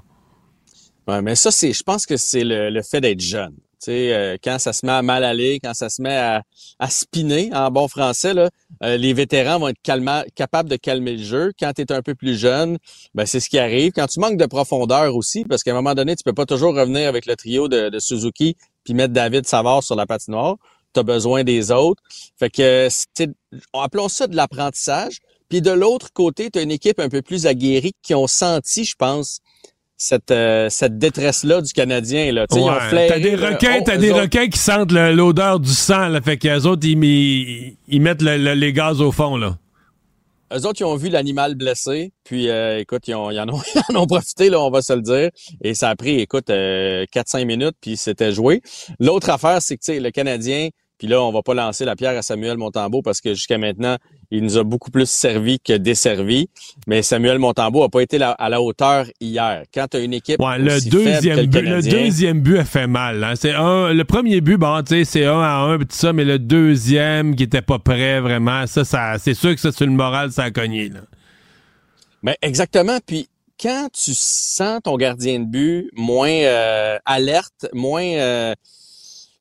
Ouais, 1.08 1.22
mais 1.22 1.36
ça, 1.36 1.52
c'est, 1.52 1.72
je 1.72 1.84
pense 1.84 2.06
que 2.06 2.18
c'est 2.18 2.44
le, 2.44 2.82
fait 2.82 3.00
d'être 3.00 3.22
jeune. 3.22 3.54
Euh, 3.88 4.38
quand 4.44 4.58
ça 4.58 4.74
se 4.74 4.84
met 4.84 4.92
à 4.92 5.04
mal 5.04 5.24
aller, 5.24 5.60
quand 5.64 5.76
ça 5.76 5.90
se 5.90 6.02
met 6.02 6.16
à, 6.16 6.42
à 6.80 6.90
spinner 6.90 7.52
en 7.54 7.70
bon 7.70 7.88
français, 7.88 8.34
là, 8.34 8.50
euh, 8.84 8.98
les 8.98 9.14
vétérans 9.14 9.60
vont 9.60 9.68
être 9.68 9.82
capables 10.34 10.70
de 10.70 10.76
calmer 10.76 11.18
le 11.18 11.24
jeu. 11.24 11.52
Quand 11.60 11.72
tu 11.74 11.84
es 11.84 11.92
un 11.92 12.02
peu 12.02 12.16
plus 12.16 12.36
jeune, 12.38 12.80
ben, 13.14 13.28
c'est 13.28 13.40
ce 13.40 13.48
qui 13.48 13.60
arrive. 13.60 13.92
Quand 13.92 14.08
tu 14.08 14.20
manques 14.20 14.38
de 14.38 14.48
profondeur 14.48 15.16
aussi, 15.16 15.46
parce 15.46 15.62
qu'à 15.64 15.72
un 15.72 15.76
moment 15.76 15.94
donné, 15.94 16.16
tu 16.16 16.24
peux 16.24 16.34
pas 16.34 16.48
toujours 16.48 16.76
revenir 16.76 17.08
avec 17.08 17.28
le 17.28 17.36
trio 17.36 17.68
de, 17.68 17.90
de 17.90 18.00
Suzuki 18.00 18.56
puis 18.84 18.94
mettre 18.94 19.14
David 19.14 19.46
Savard 19.46 19.84
sur 19.84 19.96
la 19.96 20.08
patinoire 20.08 20.58
tu 20.96 21.00
as 21.00 21.04
besoin 21.04 21.44
des 21.44 21.72
autres. 21.72 22.02
Fait 22.40 22.50
que, 22.50 22.88
appelons 23.74 24.10
ça 24.10 24.28
de 24.28 24.36
l'apprentissage. 24.36 25.20
Puis 25.50 25.62
de 25.62 25.72
l'autre 25.72 26.12
côté, 26.12 26.50
tu 26.50 26.58
as 26.60 26.64
une 26.64 26.72
équipe 26.72 27.00
un 27.00 27.10
peu 27.10 27.22
plus 27.22 27.46
aguerrie 27.46 27.94
qui 28.02 28.16
ont 28.16 28.28
senti, 28.28 28.84
je 28.84 28.96
pense, 28.96 29.42
cette, 29.98 30.32
euh, 30.32 30.70
cette 30.70 30.98
détresse-là 30.98 31.62
du 31.62 31.72
Canadien. 31.72 32.32
Là. 32.32 32.46
Ouais, 32.52 33.08
t'as 33.08 33.20
des 33.20 33.36
requins, 33.36 33.82
t'as 33.86 33.98
des 33.98 34.12
requins 34.12 34.48
qui 34.48 34.58
sentent 34.58 34.92
l'odeur 34.92 35.60
du 35.60 35.70
sang. 35.72 36.08
Là, 36.08 36.22
fait 36.22 36.38
qu'eux 36.38 36.64
autres, 36.64 36.86
ils, 36.86 37.78
ils 37.88 38.02
mettent 38.02 38.22
les 38.22 38.74
gaz 38.74 39.02
au 39.02 39.12
fond. 39.12 39.38
là. 39.38 39.58
Eux 40.54 40.68
autres, 40.68 40.80
ils 40.80 40.86
ont 40.86 40.96
vu 40.96 41.10
l'animal 41.10 41.56
blessé, 41.56 42.12
puis 42.24 42.50
euh, 42.50 42.80
écoute, 42.80 43.08
ils, 43.08 43.16
ont, 43.16 43.32
ils, 43.32 43.40
en 43.40 43.50
ont, 43.50 43.62
en 43.90 43.96
ont 43.96 44.06
profité, 44.06 44.50
là, 44.50 44.62
on 44.62 44.70
va 44.70 44.82
se 44.82 44.94
le 44.94 45.02
dire. 45.02 45.30
Et 45.64 45.74
ça 45.74 45.90
a 45.90 45.96
pris, 45.96 46.20
écoute, 46.20 46.50
euh, 46.52 47.06
4-5 47.14 47.46
minutes, 47.46 47.76
puis 47.82 47.98
c'était 47.98 48.32
joué. 48.32 48.62
L'autre 49.00 49.32
affaire, 49.32 49.62
c'est 49.62 49.78
que 49.78 49.92
le 49.92 50.12
Canadien, 50.12 50.70
puis 50.98 51.08
là, 51.08 51.22
on 51.22 51.32
va 51.32 51.42
pas 51.42 51.54
lancer 51.54 51.84
la 51.84 51.96
pierre 51.96 52.18
à 52.18 52.22
Samuel 52.22 52.58
Montambeau 52.58 53.02
parce 53.02 53.20
que 53.20 53.34
jusqu'à 53.34 53.58
maintenant, 53.58 53.98
il 54.32 54.44
nous 54.44 54.58
a 54.58 54.64
beaucoup 54.64 54.92
plus 54.92 55.10
servi 55.10 55.60
que 55.60 55.74
desservi. 55.74 56.50
Mais 56.88 57.02
Samuel 57.02 57.40
Montambeau 57.40 57.84
a 57.84 57.90
pas 57.90 58.02
été 58.02 58.22
à 58.22 58.50
la 58.50 58.62
hauteur 58.62 59.06
hier. 59.20 59.64
Quand 59.74 59.88
tu 59.90 59.98
as 59.98 60.00
une 60.00 60.14
équipe 60.14 60.40
ouais, 60.40 60.58
le 60.58 60.90
deuxième 60.90 61.46
but, 61.48 61.62
le, 61.62 61.82
deuxième 61.82 62.40
but 62.42 62.60
a 62.60 62.66
fait 62.66 62.88
mal. 62.88 63.24
Hein. 63.24 63.34
C'est 63.36 63.54
un, 63.54 63.94
le 63.94 64.04
premier 64.06 64.40
but, 64.42 64.58
bon, 64.58 64.82
tu 64.84 64.96
sais, 64.96 65.06
c'est 65.06 65.26
un 65.26 65.42
à 65.42 65.58
un, 65.58 65.78
tout 65.80 65.88
ça, 65.90 66.14
mais 66.14 66.24
le 66.24 66.40
deuxième 66.40 67.36
qui 67.36 67.44
était 67.44 67.62
pas 67.62 67.80
prêt 67.80 68.22
vraiment, 68.22 68.66
ça, 68.68 68.86
ça, 68.86 69.18
c'est 69.20 69.34
sûr 69.34 69.54
que 69.54 69.60
ça 69.60 69.72
sur 69.72 69.86
le 69.86 69.92
moral, 69.92 70.32
ça 70.32 70.44
a 70.44 70.52
cogné. 70.52 70.90
Là. 70.90 71.02
Mais 72.24 72.38
exactement. 72.42 72.98
Puis 73.06 73.28
quand 73.60 73.90
tu 73.94 74.14
sens 74.14 74.80
ton 74.84 74.96
gardien 74.98 75.40
de 75.40 75.46
but 75.46 75.90
moins 75.94 76.30
euh, 76.30 76.98
alerte, 77.06 77.68
moins 77.74 78.04
euh, 78.04 78.54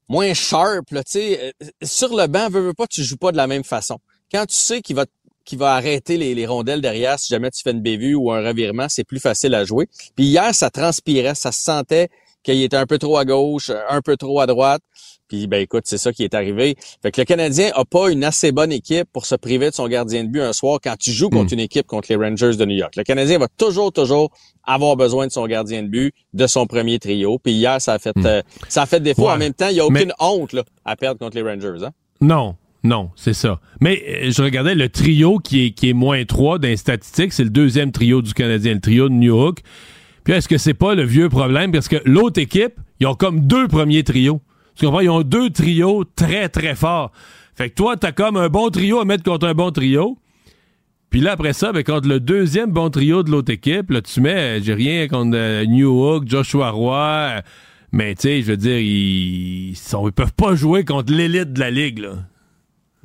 moins 0.08 0.34
sharp, 0.34 0.90
là, 0.90 1.02
euh, 1.16 1.50
sur 1.82 2.14
le 2.16 2.26
banc, 2.26 2.48
veux, 2.48 2.60
veux 2.60 2.74
pas, 2.74 2.86
tu 2.86 3.02
joues 3.02 3.16
pas 3.16 3.32
de 3.32 3.36
la 3.36 3.46
même 3.46 3.64
façon. 3.64 3.98
Quand 4.30 4.46
tu 4.46 4.56
sais 4.56 4.82
qu'il 4.82 4.96
va 4.96 5.04
va 5.52 5.74
arrêter 5.74 6.16
les, 6.16 6.34
les, 6.34 6.46
rondelles 6.46 6.80
derrière 6.80 7.18
si 7.18 7.28
jamais 7.28 7.50
tu 7.50 7.62
fais 7.62 7.72
une 7.72 7.82
bévue 7.82 8.14
ou 8.14 8.32
un 8.32 8.40
revirement, 8.40 8.86
c'est 8.88 9.04
plus 9.04 9.20
facile 9.20 9.54
à 9.54 9.64
jouer. 9.64 9.88
Puis 10.16 10.24
hier, 10.24 10.54
ça 10.54 10.70
transpirait, 10.70 11.34
ça 11.34 11.52
se 11.52 11.62
sentait 11.62 12.08
qu'il 12.42 12.62
était 12.62 12.76
un 12.76 12.86
peu 12.86 12.98
trop 12.98 13.18
à 13.18 13.24
gauche, 13.24 13.70
un 13.88 14.00
peu 14.00 14.16
trop 14.16 14.40
à 14.40 14.46
droite. 14.46 14.82
Puis 15.28 15.46
ben 15.46 15.60
écoute, 15.60 15.84
c'est 15.86 15.98
ça 15.98 16.12
qui 16.12 16.24
est 16.24 16.34
arrivé. 16.34 16.76
Fait 17.02 17.10
que 17.10 17.20
le 17.20 17.24
Canadien 17.24 17.70
a 17.74 17.84
pas 17.84 18.10
une 18.10 18.24
assez 18.24 18.52
bonne 18.52 18.72
équipe 18.72 19.08
pour 19.12 19.26
se 19.26 19.34
priver 19.34 19.70
de 19.70 19.74
son 19.74 19.88
gardien 19.88 20.24
de 20.24 20.28
but 20.28 20.40
un 20.40 20.52
soir 20.52 20.78
quand 20.82 20.96
tu 20.98 21.12
joues 21.12 21.30
contre 21.30 21.52
hmm. 21.52 21.54
une 21.54 21.60
équipe 21.60 21.86
contre 21.86 22.08
les 22.10 22.16
Rangers 22.16 22.56
de 22.56 22.64
New 22.64 22.76
York. 22.76 22.94
Le 22.96 23.04
Canadien 23.04 23.38
va 23.38 23.48
toujours 23.48 23.92
toujours 23.92 24.30
avoir 24.64 24.96
besoin 24.96 25.26
de 25.26 25.32
son 25.32 25.46
gardien 25.46 25.82
de 25.82 25.88
but, 25.88 26.14
de 26.32 26.46
son 26.46 26.66
premier 26.66 26.98
trio. 26.98 27.38
Puis 27.38 27.52
hier, 27.52 27.80
ça 27.80 27.94
a 27.94 27.98
fait 27.98 28.16
hmm. 28.16 28.26
euh, 28.26 28.42
ça 28.68 28.82
a 28.82 28.86
fait 28.86 29.00
défaut. 29.00 29.28
En 29.28 29.38
même 29.38 29.54
temps, 29.54 29.68
il 29.68 29.76
y 29.76 29.80
a 29.80 29.86
aucune 29.86 30.12
honte 30.18 30.52
là, 30.52 30.62
à 30.84 30.96
perdre 30.96 31.18
contre 31.18 31.36
les 31.36 31.42
Rangers. 31.42 31.84
Hein? 31.84 31.90
Non, 32.20 32.56
non, 32.82 33.10
c'est 33.16 33.32
ça. 33.32 33.60
Mais 33.80 34.02
euh, 34.06 34.30
je 34.30 34.42
regardais 34.42 34.74
le 34.74 34.90
trio 34.90 35.38
qui 35.38 35.66
est, 35.66 35.70
qui 35.70 35.88
est 35.88 35.94
moins 35.94 36.22
3 36.24 36.58
dans 36.58 36.68
les 36.68 36.76
statistiques. 36.76 37.32
C'est 37.32 37.44
le 37.44 37.50
deuxième 37.50 37.92
trio 37.92 38.20
du 38.20 38.34
Canadien, 38.34 38.74
le 38.74 38.80
trio 38.80 39.08
de 39.08 39.14
New 39.14 39.36
York. 39.36 39.62
Puis 40.22 40.34
est-ce 40.34 40.48
que 40.48 40.58
c'est 40.58 40.74
pas 40.74 40.94
le 40.94 41.02
vieux 41.02 41.30
problème? 41.30 41.72
Parce 41.72 41.88
que 41.88 41.96
l'autre 42.04 42.40
équipe, 42.40 42.74
ils 43.00 43.06
ont 43.06 43.14
comme 43.14 43.40
deux 43.40 43.68
premiers 43.68 44.04
trios. 44.04 44.40
Tu 44.76 44.86
comprends? 44.86 45.00
Ils 45.00 45.10
ont 45.10 45.22
deux 45.22 45.50
trios 45.50 46.04
très, 46.16 46.48
très 46.48 46.74
forts. 46.74 47.12
Fait 47.54 47.70
que 47.70 47.74
toi, 47.74 47.96
t'as 47.96 48.12
comme 48.12 48.36
un 48.36 48.48
bon 48.48 48.70
trio 48.70 49.00
à 49.00 49.04
mettre 49.04 49.22
contre 49.22 49.46
un 49.46 49.54
bon 49.54 49.70
trio. 49.70 50.18
Puis 51.10 51.20
là, 51.20 51.32
après 51.32 51.52
ça, 51.52 51.72
ben, 51.72 51.84
contre 51.84 52.08
le 52.08 52.18
deuxième 52.18 52.72
bon 52.72 52.90
trio 52.90 53.22
de 53.22 53.30
l'autre 53.30 53.52
équipe, 53.52 53.90
là, 53.90 54.02
tu 54.02 54.20
mets, 54.20 54.60
j'ai 54.60 54.74
rien 54.74 55.06
contre 55.06 55.36
euh, 55.36 55.64
New 55.64 55.88
Hook, 55.88 56.24
Joshua 56.26 56.70
Roy. 56.70 56.96
Euh, 56.96 57.40
mais 57.92 58.16
tu 58.16 58.22
sais, 58.22 58.42
je 58.42 58.46
veux 58.46 58.56
dire, 58.56 58.78
ils, 58.78 59.70
ils 59.74 60.12
peuvent 60.12 60.32
pas 60.32 60.56
jouer 60.56 60.84
contre 60.84 61.12
l'élite 61.12 61.52
de 61.52 61.60
la 61.60 61.70
ligue, 61.70 62.00
là. 62.00 62.14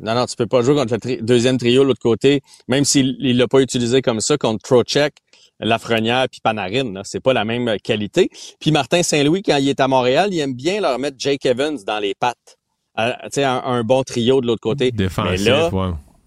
Non, 0.01 0.15
non, 0.15 0.25
tu 0.25 0.35
peux 0.35 0.47
pas 0.47 0.63
jouer 0.63 0.73
contre 0.75 0.97
le 1.05 1.21
deuxième 1.21 1.57
trio 1.59 1.83
de 1.83 1.87
l'autre 1.89 2.01
côté, 2.01 2.41
même 2.67 2.85
s'il 2.85 3.15
l'a 3.19 3.47
pas 3.47 3.61
utilisé 3.61 4.01
comme 4.01 4.21
ça 4.21 4.37
contre 4.37 4.63
Trocheck. 4.63 5.13
Lafrenière 5.59 6.27
puis 6.29 6.39
Panarin. 6.41 7.01
C'est 7.03 7.19
pas 7.19 7.33
la 7.33 7.45
même 7.45 7.77
qualité. 7.83 8.29
Puis 8.59 8.71
Martin 8.71 9.03
Saint-Louis, 9.03 9.43
quand 9.43 9.57
il 9.57 9.69
est 9.69 9.79
à 9.79 9.87
Montréal, 9.87 10.29
il 10.31 10.39
aime 10.39 10.53
bien 10.53 10.81
leur 10.81 10.99
mettre 10.99 11.17
Jake 11.19 11.45
Evans 11.45 11.77
dans 11.85 11.99
les 11.99 12.15
pattes. 12.15 12.57
Euh, 12.97 13.13
un, 13.37 13.61
un 13.65 13.83
bon 13.83 14.03
trio 14.03 14.41
de 14.41 14.47
l'autre 14.47 14.61
côté. 14.61 14.91
Défensif, 14.91 15.45
Mais 15.45 15.49
là, 15.49 15.69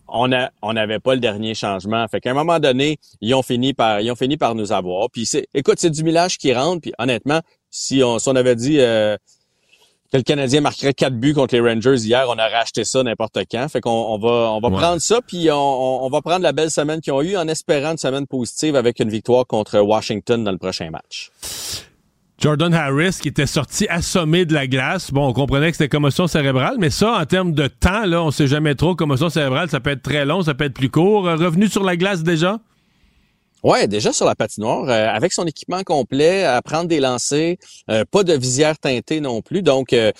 on 0.09 0.33
a, 0.33 0.51
on 0.61 0.75
n'avait 0.75 0.99
pas 1.01 1.15
le 1.15 1.21
dernier 1.21 1.55
changement. 1.55 2.07
Fait 2.09 2.21
qu'à 2.21 2.31
un 2.31 2.35
moment 2.35 2.61
donné, 2.61 2.99
ils 3.21 3.35
ont 3.35 3.43
fini 3.43 3.73
par, 3.73 4.01
ils 4.01 4.11
ont 4.11 4.17
fini 4.17 4.37
par 4.37 4.55
nous 4.55 4.73
avoir. 4.73 5.09
Puis 5.11 5.27
c'est, 5.27 5.47
écoute, 5.55 5.77
c'est 5.79 5.91
du 5.91 6.05
millage 6.05 6.39
qui 6.39 6.53
rentre. 6.53 6.83
Puis 6.83 6.93
honnêtement, 6.99 7.41
si 7.71 8.03
on, 8.03 8.19
si 8.19 8.29
on 8.29 8.37
avait 8.37 8.57
dit, 8.57 8.79
euh, 8.81 9.17
que 10.13 10.19
le 10.19 10.23
Canadien 10.25 10.61
marquerait 10.61 10.93
quatre 10.93 11.17
buts 11.17 11.33
contre 11.33 11.55
les 11.55 11.61
Rangers 11.61 11.97
hier. 11.97 12.27
On 12.29 12.39
a 12.39 12.47
racheté 12.47 12.85
ça 12.85 13.03
n'importe 13.03 13.39
quand. 13.51 13.67
Fait 13.69 13.81
qu'on 13.81 13.91
on 13.91 14.19
va, 14.19 14.53
on 14.53 14.61
va 14.61 14.71
prendre 14.71 15.01
ça, 15.01 15.21
puis 15.27 15.51
on, 15.51 16.05
on, 16.05 16.09
va 16.11 16.21
prendre 16.21 16.43
la 16.43 16.53
belle 16.53 16.71
semaine 16.71 17.01
qu'ils 17.01 17.15
ont 17.15 17.23
eue 17.23 17.37
en 17.37 17.49
espérant 17.49 17.93
une 17.93 17.99
semaine 17.99 18.27
positive 18.27 18.77
avec 18.77 19.01
une 19.01 19.09
victoire 19.09 19.47
contre 19.47 19.81
Washington 19.81 20.45
dans 20.45 20.53
le 20.53 20.59
prochain 20.59 20.91
match. 20.91 21.31
Jordan 22.39 22.75
Harris 22.75 23.19
qui 23.23 23.29
était 23.29 23.47
sorti 23.47 23.87
assommé 23.89 24.45
de 24.45 24.53
la 24.53 24.67
glace. 24.67 25.13
Bon, 25.13 25.29
on 25.29 25.33
comprenait 25.33 25.71
que 25.71 25.77
c'était 25.77 25.89
commotion 25.89 26.27
cérébrale, 26.27 26.77
mais 26.79 26.91
ça, 26.91 27.19
en 27.19 27.25
termes 27.25 27.53
de 27.53 27.69
temps, 27.69 28.05
là, 28.05 28.23
on 28.23 28.31
sait 28.31 28.49
jamais 28.49 28.75
trop. 28.75 28.95
Commotion 28.95 29.31
cérébrale, 29.31 29.71
ça 29.71 29.81
peut 29.81 29.91
être 29.91 30.03
très 30.03 30.27
long, 30.27 30.43
ça 30.43 30.53
peut 30.53 30.65
être 30.65 30.75
plus 30.75 30.91
court. 30.91 31.25
Revenu 31.25 31.69
sur 31.69 31.85
la 31.85 31.97
glace 31.97 32.23
déjà? 32.23 32.59
Ouais, 33.63 33.87
déjà 33.87 34.13
sur 34.13 34.27
la 34.27 34.35
patinoire, 34.35 34.89
euh, 34.89 35.09
avec 35.09 35.33
son 35.33 35.47
équipement 35.47 35.85
complet, 35.85 36.43
à 36.43 36.61
prendre 36.63 36.89
des 36.89 36.99
lancers, 36.99 37.55
euh, 37.91 38.05
pas 38.11 38.25
de 38.25 38.33
visière 38.33 38.77
teintée 38.77 39.21
non 39.21 39.41
plus. 39.41 39.63
Donc, 39.63 39.93
euh, 39.93 40.11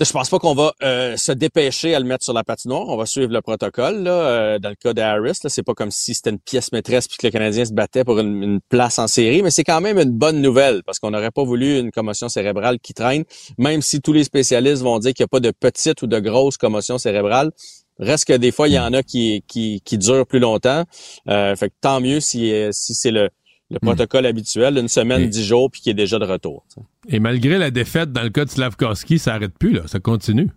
je 0.00 0.12
pense 0.12 0.28
pas 0.30 0.38
qu'on 0.38 0.54
va 0.54 0.72
se 0.80 1.32
dépêcher 1.32 1.94
à 1.94 2.00
le 2.00 2.04
mettre 2.04 2.24
sur 2.24 2.32
la 2.32 2.42
patinoire. 2.42 2.88
On 2.88 2.96
va 2.96 3.06
suivre 3.06 3.32
le 3.32 3.40
protocole. 3.40 4.02
Là, 4.02 4.58
dans 4.58 4.68
le 4.68 4.74
cas 4.74 4.92
d'Harris, 4.92 5.38
c'est 5.46 5.62
pas 5.62 5.74
comme 5.74 5.92
si 5.92 6.14
c'était 6.14 6.30
une 6.30 6.40
pièce 6.40 6.72
maîtresse 6.72 7.06
puis 7.06 7.16
que 7.16 7.26
le 7.28 7.30
Canadien 7.30 7.64
se 7.64 7.72
battait 7.72 8.02
pour 8.02 8.18
une, 8.18 8.58
place 8.68 8.98
en 8.98 9.06
série, 9.06 9.42
mais 9.42 9.52
c'est 9.52 9.62
quand 9.62 9.80
même 9.80 9.96
une 9.98 10.10
bonne 10.10 10.42
nouvelle 10.42 10.82
parce 10.84 10.98
qu'on 10.98 11.12
n'aurait 11.12 11.30
pas 11.30 11.44
voulu 11.44 11.78
une 11.78 11.92
commotion 11.92 12.28
cérébrale 12.28 12.80
qui 12.80 12.92
traîne, 12.92 13.22
même 13.56 13.82
si 13.82 14.00
tous 14.00 14.12
les 14.12 14.24
spécialistes 14.24 14.82
vont 14.82 14.98
dire 14.98 15.12
qu'il 15.12 15.22
n'y 15.22 15.26
a 15.26 15.28
pas 15.28 15.40
de 15.40 15.52
petite 15.52 16.02
ou 16.02 16.08
de 16.08 16.18
grosse 16.18 16.56
commotion 16.56 16.98
cérébrale. 16.98 17.52
Reste 17.98 18.26
que 18.26 18.32
des 18.32 18.50
fois, 18.50 18.68
il 18.68 18.74
y 18.74 18.78
en 18.78 18.92
a 18.92 19.02
qui, 19.02 19.44
qui, 19.46 19.80
qui 19.84 19.98
durent 19.98 20.26
plus 20.26 20.40
longtemps. 20.40 20.84
Euh, 21.28 21.54
fait 21.56 21.68
que 21.68 21.74
tant 21.80 22.00
mieux 22.00 22.20
si, 22.20 22.52
si 22.72 22.94
c'est 22.94 23.12
le, 23.12 23.30
le 23.70 23.76
hmm. 23.76 23.86
protocole 23.86 24.26
habituel, 24.26 24.78
une 24.78 24.88
semaine, 24.88 25.28
dix 25.28 25.44
jours, 25.44 25.70
puis 25.70 25.80
qui 25.80 25.90
est 25.90 25.94
déjà 25.94 26.18
de 26.18 26.24
retour. 26.24 26.64
Et 27.08 27.18
malgré 27.18 27.58
la 27.58 27.70
défaite 27.70 28.12
dans 28.12 28.22
le 28.22 28.30
cas 28.30 28.44
de 28.44 28.50
Slavkovski, 28.50 29.18
ça 29.18 29.34
arrête 29.34 29.56
plus, 29.58 29.72
là, 29.72 29.82
ça 29.86 30.00
continue. 30.00 30.50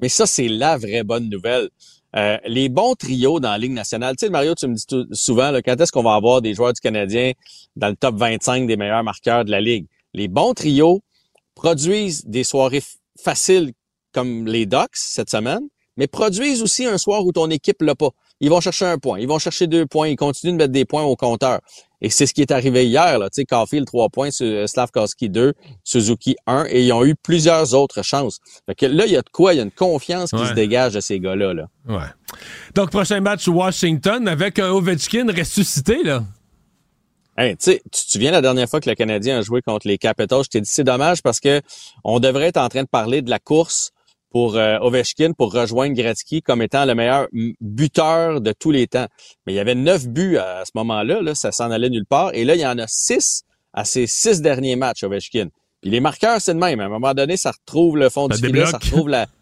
Mais 0.00 0.08
ça, 0.08 0.26
c'est 0.26 0.48
la 0.48 0.76
vraie 0.76 1.04
bonne 1.04 1.28
nouvelle. 1.28 1.68
euh, 2.14 2.38
les 2.46 2.68
bons 2.68 2.94
trios 2.94 3.40
dans 3.40 3.50
la 3.50 3.58
Ligue 3.58 3.72
nationale. 3.72 4.16
Tu 4.16 4.26
sais, 4.26 4.30
Mario, 4.30 4.54
tu 4.54 4.66
me 4.66 4.74
dis 4.74 4.86
souvent, 5.12 5.50
là, 5.50 5.60
quand 5.60 5.78
est-ce 5.80 5.92
qu'on 5.92 6.02
va 6.02 6.14
avoir 6.14 6.40
des 6.40 6.54
joueurs 6.54 6.72
du 6.72 6.80
Canadien 6.80 7.32
dans 7.76 7.88
le 7.88 7.96
top 7.96 8.16
25 8.16 8.66
des 8.66 8.76
meilleurs 8.76 9.04
marqueurs 9.04 9.44
de 9.44 9.50
la 9.50 9.60
Ligue? 9.60 9.86
Les 10.14 10.28
bons 10.28 10.54
trios 10.54 11.02
produisent 11.54 12.24
des 12.26 12.44
soirées 12.44 12.82
faciles 13.18 13.72
comme 14.12 14.46
les 14.46 14.64
Ducks 14.64 14.94
cette 14.94 15.28
semaine, 15.28 15.68
mais 15.96 16.06
produisent 16.06 16.62
aussi 16.62 16.84
un 16.84 16.98
soir 16.98 17.24
où 17.24 17.32
ton 17.32 17.50
équipe 17.50 17.82
l'a 17.82 17.94
pas. 17.94 18.10
Ils 18.40 18.50
vont 18.50 18.60
chercher 18.60 18.84
un 18.84 18.98
point, 18.98 19.18
ils 19.18 19.28
vont 19.28 19.38
chercher 19.38 19.66
deux 19.66 19.86
points, 19.86 20.08
ils 20.08 20.16
continuent 20.16 20.52
de 20.52 20.56
mettre 20.58 20.72
des 20.72 20.84
points 20.84 21.02
au 21.02 21.16
compteur. 21.16 21.60
Et 22.02 22.10
c'est 22.10 22.26
ce 22.26 22.34
qui 22.34 22.42
est 22.42 22.50
arrivé 22.50 22.86
hier. 22.86 23.18
Là. 23.18 23.30
Tu 23.30 23.40
sais, 23.40 23.44
Caulfield, 23.46 23.86
3 23.86 24.10
points, 24.10 24.28
euh, 24.42 24.66
Slavkowski, 24.66 25.30
2, 25.30 25.54
Suzuki, 25.82 26.36
1, 26.46 26.66
et 26.68 26.84
ils 26.84 26.92
ont 26.92 27.04
eu 27.04 27.14
plusieurs 27.14 27.74
autres 27.74 28.02
chances. 28.02 28.38
Fait 28.66 28.74
que 28.74 28.86
là, 28.86 29.06
il 29.06 29.12
y 29.12 29.16
a 29.16 29.22
de 29.22 29.30
quoi? 29.30 29.54
Il 29.54 29.56
y 29.56 29.60
a 29.60 29.62
une 29.62 29.70
confiance 29.70 30.30
qui 30.30 30.46
se 30.46 30.52
dégage 30.52 30.92
de 30.92 31.00
ces 31.00 31.18
gars-là. 31.18 31.54
Là. 31.54 31.68
Ouais. 31.88 32.06
Donc, 32.74 32.90
prochain 32.90 33.20
match 33.20 33.48
Washington 33.48 34.28
avec 34.28 34.58
un 34.58 34.70
Ovechkin 34.70 35.26
ressuscité, 35.34 36.02
là. 36.02 36.22
Hey, 37.38 37.56
tu 37.56 37.78
te 37.78 37.96
souviens 37.96 38.30
la 38.30 38.40
dernière 38.40 38.68
fois 38.68 38.80
que 38.80 38.88
le 38.88 38.94
Canadien 38.94 39.38
a 39.38 39.42
joué 39.42 39.60
contre 39.60 39.86
les 39.86 39.98
Capitals? 39.98 40.44
Je 40.44 40.48
t'ai 40.48 40.60
dit, 40.60 40.70
c'est 40.70 40.84
dommage 40.84 41.22
parce 41.22 41.38
que 41.38 41.60
on 42.02 42.18
devrait 42.18 42.46
être 42.46 42.56
en 42.56 42.68
train 42.68 42.82
de 42.82 42.88
parler 42.88 43.20
de 43.20 43.28
la 43.28 43.38
course 43.38 43.92
pour 44.36 44.56
euh, 44.56 44.76
Ovechkin 44.80 45.32
pour 45.32 45.50
rejoindre 45.50 45.94
Gretzky 45.94 46.42
comme 46.42 46.60
étant 46.60 46.84
le 46.84 46.94
meilleur 46.94 47.26
buteur 47.32 48.42
de 48.42 48.52
tous 48.52 48.70
les 48.70 48.86
temps. 48.86 49.06
Mais 49.46 49.54
il 49.54 49.56
y 49.56 49.58
avait 49.58 49.74
neuf 49.74 50.06
buts 50.06 50.36
à, 50.36 50.62
ce 50.66 50.72
moment-là, 50.74 51.22
là, 51.22 51.34
ça 51.34 51.52
s'en 51.52 51.70
allait 51.70 51.88
nulle 51.88 52.04
part. 52.04 52.32
Et 52.34 52.44
là, 52.44 52.54
il 52.54 52.60
y 52.60 52.66
en 52.66 52.76
a 52.76 52.84
six 52.86 53.44
à 53.72 53.86
ses 53.86 54.06
six 54.06 54.42
derniers 54.42 54.76
matchs, 54.76 55.04
Ovechkin. 55.04 55.48
Puis 55.80 55.90
les 55.90 56.00
marqueurs, 56.00 56.38
c'est 56.42 56.52
de 56.52 56.58
même. 56.58 56.80
À 56.80 56.84
un 56.84 56.90
moment 56.90 57.14
donné, 57.14 57.38
ça 57.38 57.50
retrouve 57.50 57.96
le 57.96 58.10
fond 58.10 58.28
du 58.28 58.36
filet, 58.36 58.66
ça 58.66 58.76
retrouve 58.76 59.08
la... 59.08 59.24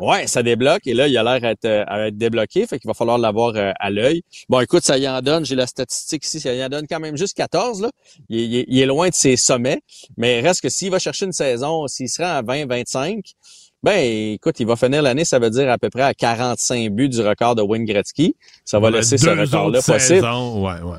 Ouais, 0.00 0.26
ça 0.26 0.42
débloque 0.42 0.84
et 0.88 0.94
là, 0.94 1.06
il 1.06 1.16
a 1.16 1.22
l'air 1.22 1.40
d'être 1.40 1.64
euh, 1.64 1.84
à 1.86 2.08
être 2.08 2.18
débloqué, 2.18 2.66
fait 2.66 2.80
qu'il 2.80 2.88
va 2.88 2.94
falloir 2.94 3.18
l'avoir 3.18 3.54
euh, 3.54 3.70
à 3.78 3.88
l'œil. 3.88 4.22
Bon, 4.48 4.58
écoute, 4.58 4.82
ça 4.82 4.98
y 4.98 5.08
en 5.08 5.22
donne, 5.22 5.44
j'ai 5.44 5.54
la 5.54 5.68
statistique 5.68 6.24
ici, 6.24 6.40
ça 6.40 6.52
y 6.52 6.64
en 6.64 6.68
donne 6.68 6.88
quand 6.88 6.98
même 6.98 7.16
juste 7.16 7.36
14, 7.36 7.82
là. 7.82 7.90
Il, 8.28 8.80
est 8.80 8.86
loin 8.86 9.10
de 9.10 9.14
ses 9.14 9.36
sommets, 9.36 9.80
mais 10.16 10.40
reste 10.40 10.60
que 10.60 10.70
s'il 10.70 10.90
va 10.90 10.98
chercher 10.98 11.26
une 11.26 11.32
saison, 11.32 11.86
s'il 11.86 12.08
sera 12.08 12.36
à 12.38 12.42
20-25, 12.42 13.34
ben, 13.82 14.34
écoute, 14.34 14.60
il 14.60 14.66
va 14.66 14.76
finir 14.76 15.02
l'année, 15.02 15.24
ça 15.24 15.38
veut 15.38 15.50
dire 15.50 15.70
à 15.70 15.78
peu 15.78 15.90
près 15.90 16.02
à 16.02 16.14
45 16.14 16.90
buts 16.90 17.08
du 17.08 17.20
record 17.20 17.54
de 17.54 17.62
Wayne 17.62 17.84
Gretzky. 17.84 18.36
Ça 18.64 18.78
va 18.78 18.90
laisser 18.90 19.18
ce 19.18 19.28
record-là 19.28 19.82
possible. 19.82 20.24
Ouais, 20.24 20.80
ouais. 20.82 20.98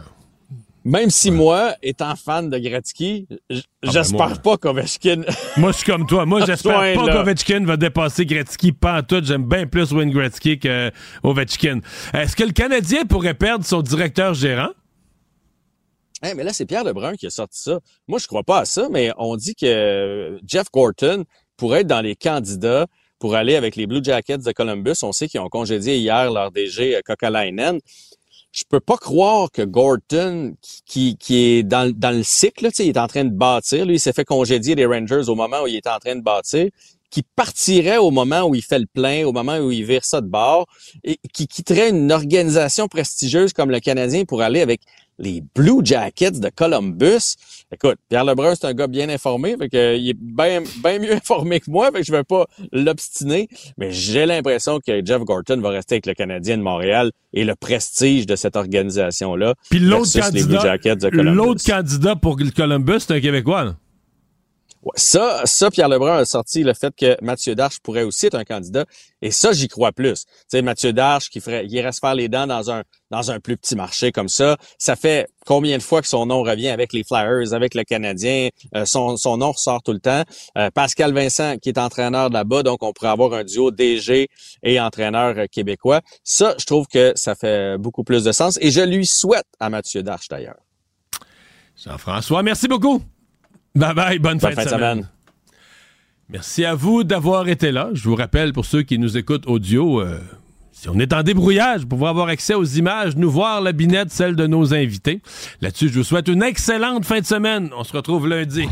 Même 0.86 1.10
si 1.10 1.32
moi, 1.32 1.76
étant 1.82 2.14
fan 2.18 2.50
de 2.50 2.58
Gretzky, 2.58 3.26
ah, 3.32 3.36
ben, 3.50 3.92
j'espère 3.92 4.42
pas 4.42 4.58
qu'Ovechkin... 4.58 5.22
moi, 5.58 5.72
je 5.72 5.78
suis 5.78 5.86
comme 5.86 6.06
toi. 6.06 6.26
Moi, 6.26 6.46
j'espère 6.46 6.96
pas 6.96 7.08
qu'Ovechkin 7.08 7.64
va 7.64 7.78
dépasser 7.78 8.26
Gretzky. 8.26 8.74
Pas 8.74 9.00
en 9.00 9.04
tout. 9.04 9.24
J'aime 9.24 9.48
bien 9.48 9.66
plus 9.66 9.94
Wayne 9.94 10.12
Gretzky 10.12 10.60
qu'Ovechkin. 10.60 11.80
Est-ce 12.14 12.36
que 12.36 12.44
le 12.44 12.52
Canadien 12.52 13.06
pourrait 13.06 13.34
perdre 13.34 13.64
son 13.64 13.82
directeur 13.82 14.34
gérant? 14.34 14.72
Hey, 16.22 16.36
mais 16.36 16.44
là, 16.44 16.52
c'est 16.52 16.66
Pierre 16.66 16.84
Lebrun 16.84 17.16
qui 17.16 17.28
a 17.28 17.30
sorti 17.30 17.62
ça. 17.62 17.80
Moi, 18.08 18.20
je 18.20 18.28
crois 18.28 18.44
pas 18.44 18.60
à 18.60 18.66
ça, 18.66 18.88
mais 18.92 19.12
on 19.18 19.38
dit 19.38 19.56
que 19.56 20.38
Jeff 20.46 20.68
Gorton 20.72 21.24
pour 21.64 21.78
être 21.78 21.88
dans 21.88 22.02
les 22.02 22.18
candidats 22.18 22.88
pour 23.20 23.36
aller 23.36 23.56
avec 23.56 23.78
les 23.78 23.88
Blue 23.88 24.04
Jackets 24.04 24.40
de 24.40 24.52
Columbus. 24.52 24.96
On 25.02 25.14
sait 25.14 25.30
qu'ils 25.30 25.40
ont 25.40 25.48
congédié 25.48 25.96
hier 25.96 26.30
leur 26.30 26.52
DG 26.52 27.00
Kokalainen. 27.06 27.80
Je 28.52 28.64
peux 28.68 28.82
pas 28.82 28.98
croire 28.98 29.50
que 29.50 29.62
Gorton, 29.62 30.56
qui, 30.86 31.16
qui 31.16 31.38
est 31.38 31.64
dans, 31.64 31.90
dans 31.96 32.12
le 32.12 32.22
cycle, 32.24 32.68
il 32.80 32.90
est 32.90 32.98
en 32.98 33.08
train 33.08 33.24
de 33.24 33.34
bâtir. 33.34 33.86
Lui, 33.86 33.96
il 33.96 34.00
s'est 34.02 34.12
fait 34.12 34.26
congédier 34.26 34.76
les 34.76 34.86
Rangers 34.86 35.30
au 35.30 35.36
moment 35.36 35.62
où 35.64 35.68
il 35.68 35.76
est 35.76 35.88
en 35.88 36.00
train 36.00 36.18
de 36.18 36.22
bâtir 36.22 36.68
qui 37.14 37.22
partirait 37.22 37.98
au 37.98 38.10
moment 38.10 38.42
où 38.42 38.56
il 38.56 38.64
fait 38.64 38.80
le 38.80 38.88
plein, 38.88 39.24
au 39.24 39.32
moment 39.32 39.60
où 39.60 39.70
il 39.70 39.86
vire 39.86 40.04
ça 40.04 40.20
de 40.20 40.26
bord, 40.26 40.66
et 41.04 41.20
qui 41.32 41.48
quitterait 41.48 41.92
une 41.92 42.12
organisation 42.12 42.88
prestigieuse 42.88 43.54
comme 43.54 43.70
le 43.70 43.80
Canadien 43.80 44.26
pour 44.26 44.42
aller 44.42 44.62
avec 44.62 44.82
les 45.20 45.44
Blue 45.56 45.82
Jackets 45.84 46.40
de 46.40 46.50
Columbus. 46.50 47.36
Écoute, 47.72 47.98
Pierre 48.10 48.26
Lebrun, 48.26 48.54
c'est 48.56 48.68
un 48.68 48.74
gars 48.74 48.88
bien 48.88 49.10
informé, 49.10 49.56
fait 49.58 49.70
que, 49.70 49.98
il 49.98 50.10
est 50.10 50.18
bien 50.18 50.62
bien 50.84 51.00
mieux 51.00 51.14
informé 51.16 51.60
que 51.60 51.70
moi, 51.70 51.92
fait 51.92 52.00
que 52.00 52.06
je 52.06 52.12
vais 52.12 52.24
pas 52.24 52.46
l'obstiner, 52.72 53.48
mais 53.78 53.92
j'ai 53.92 54.26
l'impression 54.26 54.80
que 54.80 55.04
Jeff 55.06 55.22
Gorton 55.22 55.60
va 55.62 55.70
rester 55.70 55.96
avec 55.96 56.06
le 56.06 56.14
Canadien 56.14 56.58
de 56.58 56.64
Montréal 56.64 57.12
et 57.34 57.44
le 57.44 57.56
prestige 57.56 58.26
de 58.26 58.36
cette 58.36 58.56
organisation-là. 58.56 59.56
Puis 59.70 59.80
l'autre 59.80 60.20
candidat, 60.20 60.78
l'autre 61.12 61.64
candidat 61.66 62.16
pour 62.16 62.38
Columbus, 62.56 63.00
c'est 63.00 63.14
un 63.14 63.20
Québécois. 63.20 63.76
Ça, 64.96 65.42
ça, 65.46 65.72
Pierre 65.72 65.88
Lebrun 65.88 66.18
a 66.18 66.26
sorti 66.26 66.64
le 66.64 66.74
fait 66.74 66.94
que 66.96 67.18
Mathieu 67.22 67.56
Darche 67.56 67.80
pourrait 67.80 68.04
aussi 68.04 68.26
être 68.26 68.36
un 68.36 68.44
candidat. 68.44 68.86
Et 69.22 69.32
ça, 69.32 69.54
j'y 69.54 69.70
crois 69.70 69.94
plus. 69.94 70.26
Tu 70.26 70.32
sais, 70.50 70.62
Mathieu 70.62 70.92
Darche 70.92 71.30
qui 71.30 71.40
ferait, 71.40 71.66
il 71.66 71.94
se 71.94 72.00
faire 72.00 72.16
les 72.16 72.28
dents 72.28 72.48
dans 72.48 72.70
un, 72.70 72.84
dans 73.10 73.32
un 73.32 73.40
plus 73.40 73.56
petit 73.56 73.76
marché 73.76 74.12
comme 74.12 74.28
ça. 74.28 74.58
Ça 74.78 74.96
fait 74.96 75.30
combien 75.46 75.78
de 75.78 75.84
fois 75.84 76.02
que 76.02 76.08
son 76.08 76.26
nom 76.26 76.44
revient 76.44 76.70
avec 76.70 76.92
les 76.92 77.04
Flyers, 77.04 77.54
avec 77.54 77.76
le 77.76 77.84
Canadien? 77.84 78.50
Euh, 78.76 78.86
son, 78.86 79.16
son 79.16 79.38
nom 79.38 79.52
ressort 79.52 79.82
tout 79.84 79.94
le 79.94 80.00
temps. 80.00 80.24
Euh, 80.58 80.70
Pascal 80.72 81.14
Vincent, 81.14 81.58
qui 81.58 81.70
est 81.70 81.78
entraîneur 81.78 82.30
là-bas, 82.30 82.64
donc 82.64 82.84
on 82.84 82.92
pourrait 82.92 83.10
avoir 83.10 83.34
un 83.34 83.46
duo 83.46 83.72
DG 83.72 84.28
et 84.64 84.80
entraîneur 84.80 85.38
euh, 85.38 85.46
québécois. 85.50 86.02
Ça, 86.24 86.56
je 86.60 86.66
trouve 86.66 86.88
que 86.88 87.14
ça 87.16 87.36
fait 87.36 87.78
beaucoup 87.78 88.04
plus 88.04 88.26
de 88.26 88.32
sens. 88.34 88.58
Et 88.62 88.72
je 88.72 88.82
lui 88.82 89.06
souhaite 89.06 89.48
à 89.60 89.70
Mathieu 89.70 90.04
Darche, 90.04 90.28
d'ailleurs. 90.28 90.60
Jean-François, 91.76 92.44
merci 92.44 92.68
beaucoup. 92.68 93.02
Bye 93.76 93.94
bye, 93.96 94.20
bonne, 94.20 94.40
fin, 94.40 94.54
de 94.54 94.70
semaine. 94.70 95.10
Merci 96.30 96.64
à 96.64 96.76
vous 96.76 97.04
d'avoir 97.04 97.48
été 97.48 97.72
là. 97.72 97.90
Je 97.94 98.08
vous 98.08 98.16
rappelle, 98.16 98.54
pour 98.54 98.66
ceux 98.66 98.84
qui 98.84 99.00
nous 99.00 99.18
écoutent 99.18 99.48
audio, 99.48 100.00
euh, 100.00 100.20
si 100.72 100.90
on 100.90 101.00
est 101.00 101.12
en 101.12 101.24
débrouillage 101.24 101.86
pour 101.86 102.08
avoir 102.08 102.28
accès 102.28 102.54
aux 102.54 102.64
images, 102.64 103.16
nous 103.16 103.32
voir 103.32 103.62
la 103.62 103.72
binette, 103.72 104.12
celle 104.12 104.36
de 104.36 104.46
nos 104.46 104.76
invités. 104.76 105.22
Là-dessus, 105.62 105.90
je 105.90 105.96
vous 105.96 106.04
souhaite 106.04 106.28
une 106.28 106.44
excellente 106.44 107.06
fin 107.06 107.20
de 107.20 107.26
semaine. 107.26 107.72
On 107.76 107.84
se 107.84 107.94
retrouve 107.94 108.28
lundi. 108.28 108.68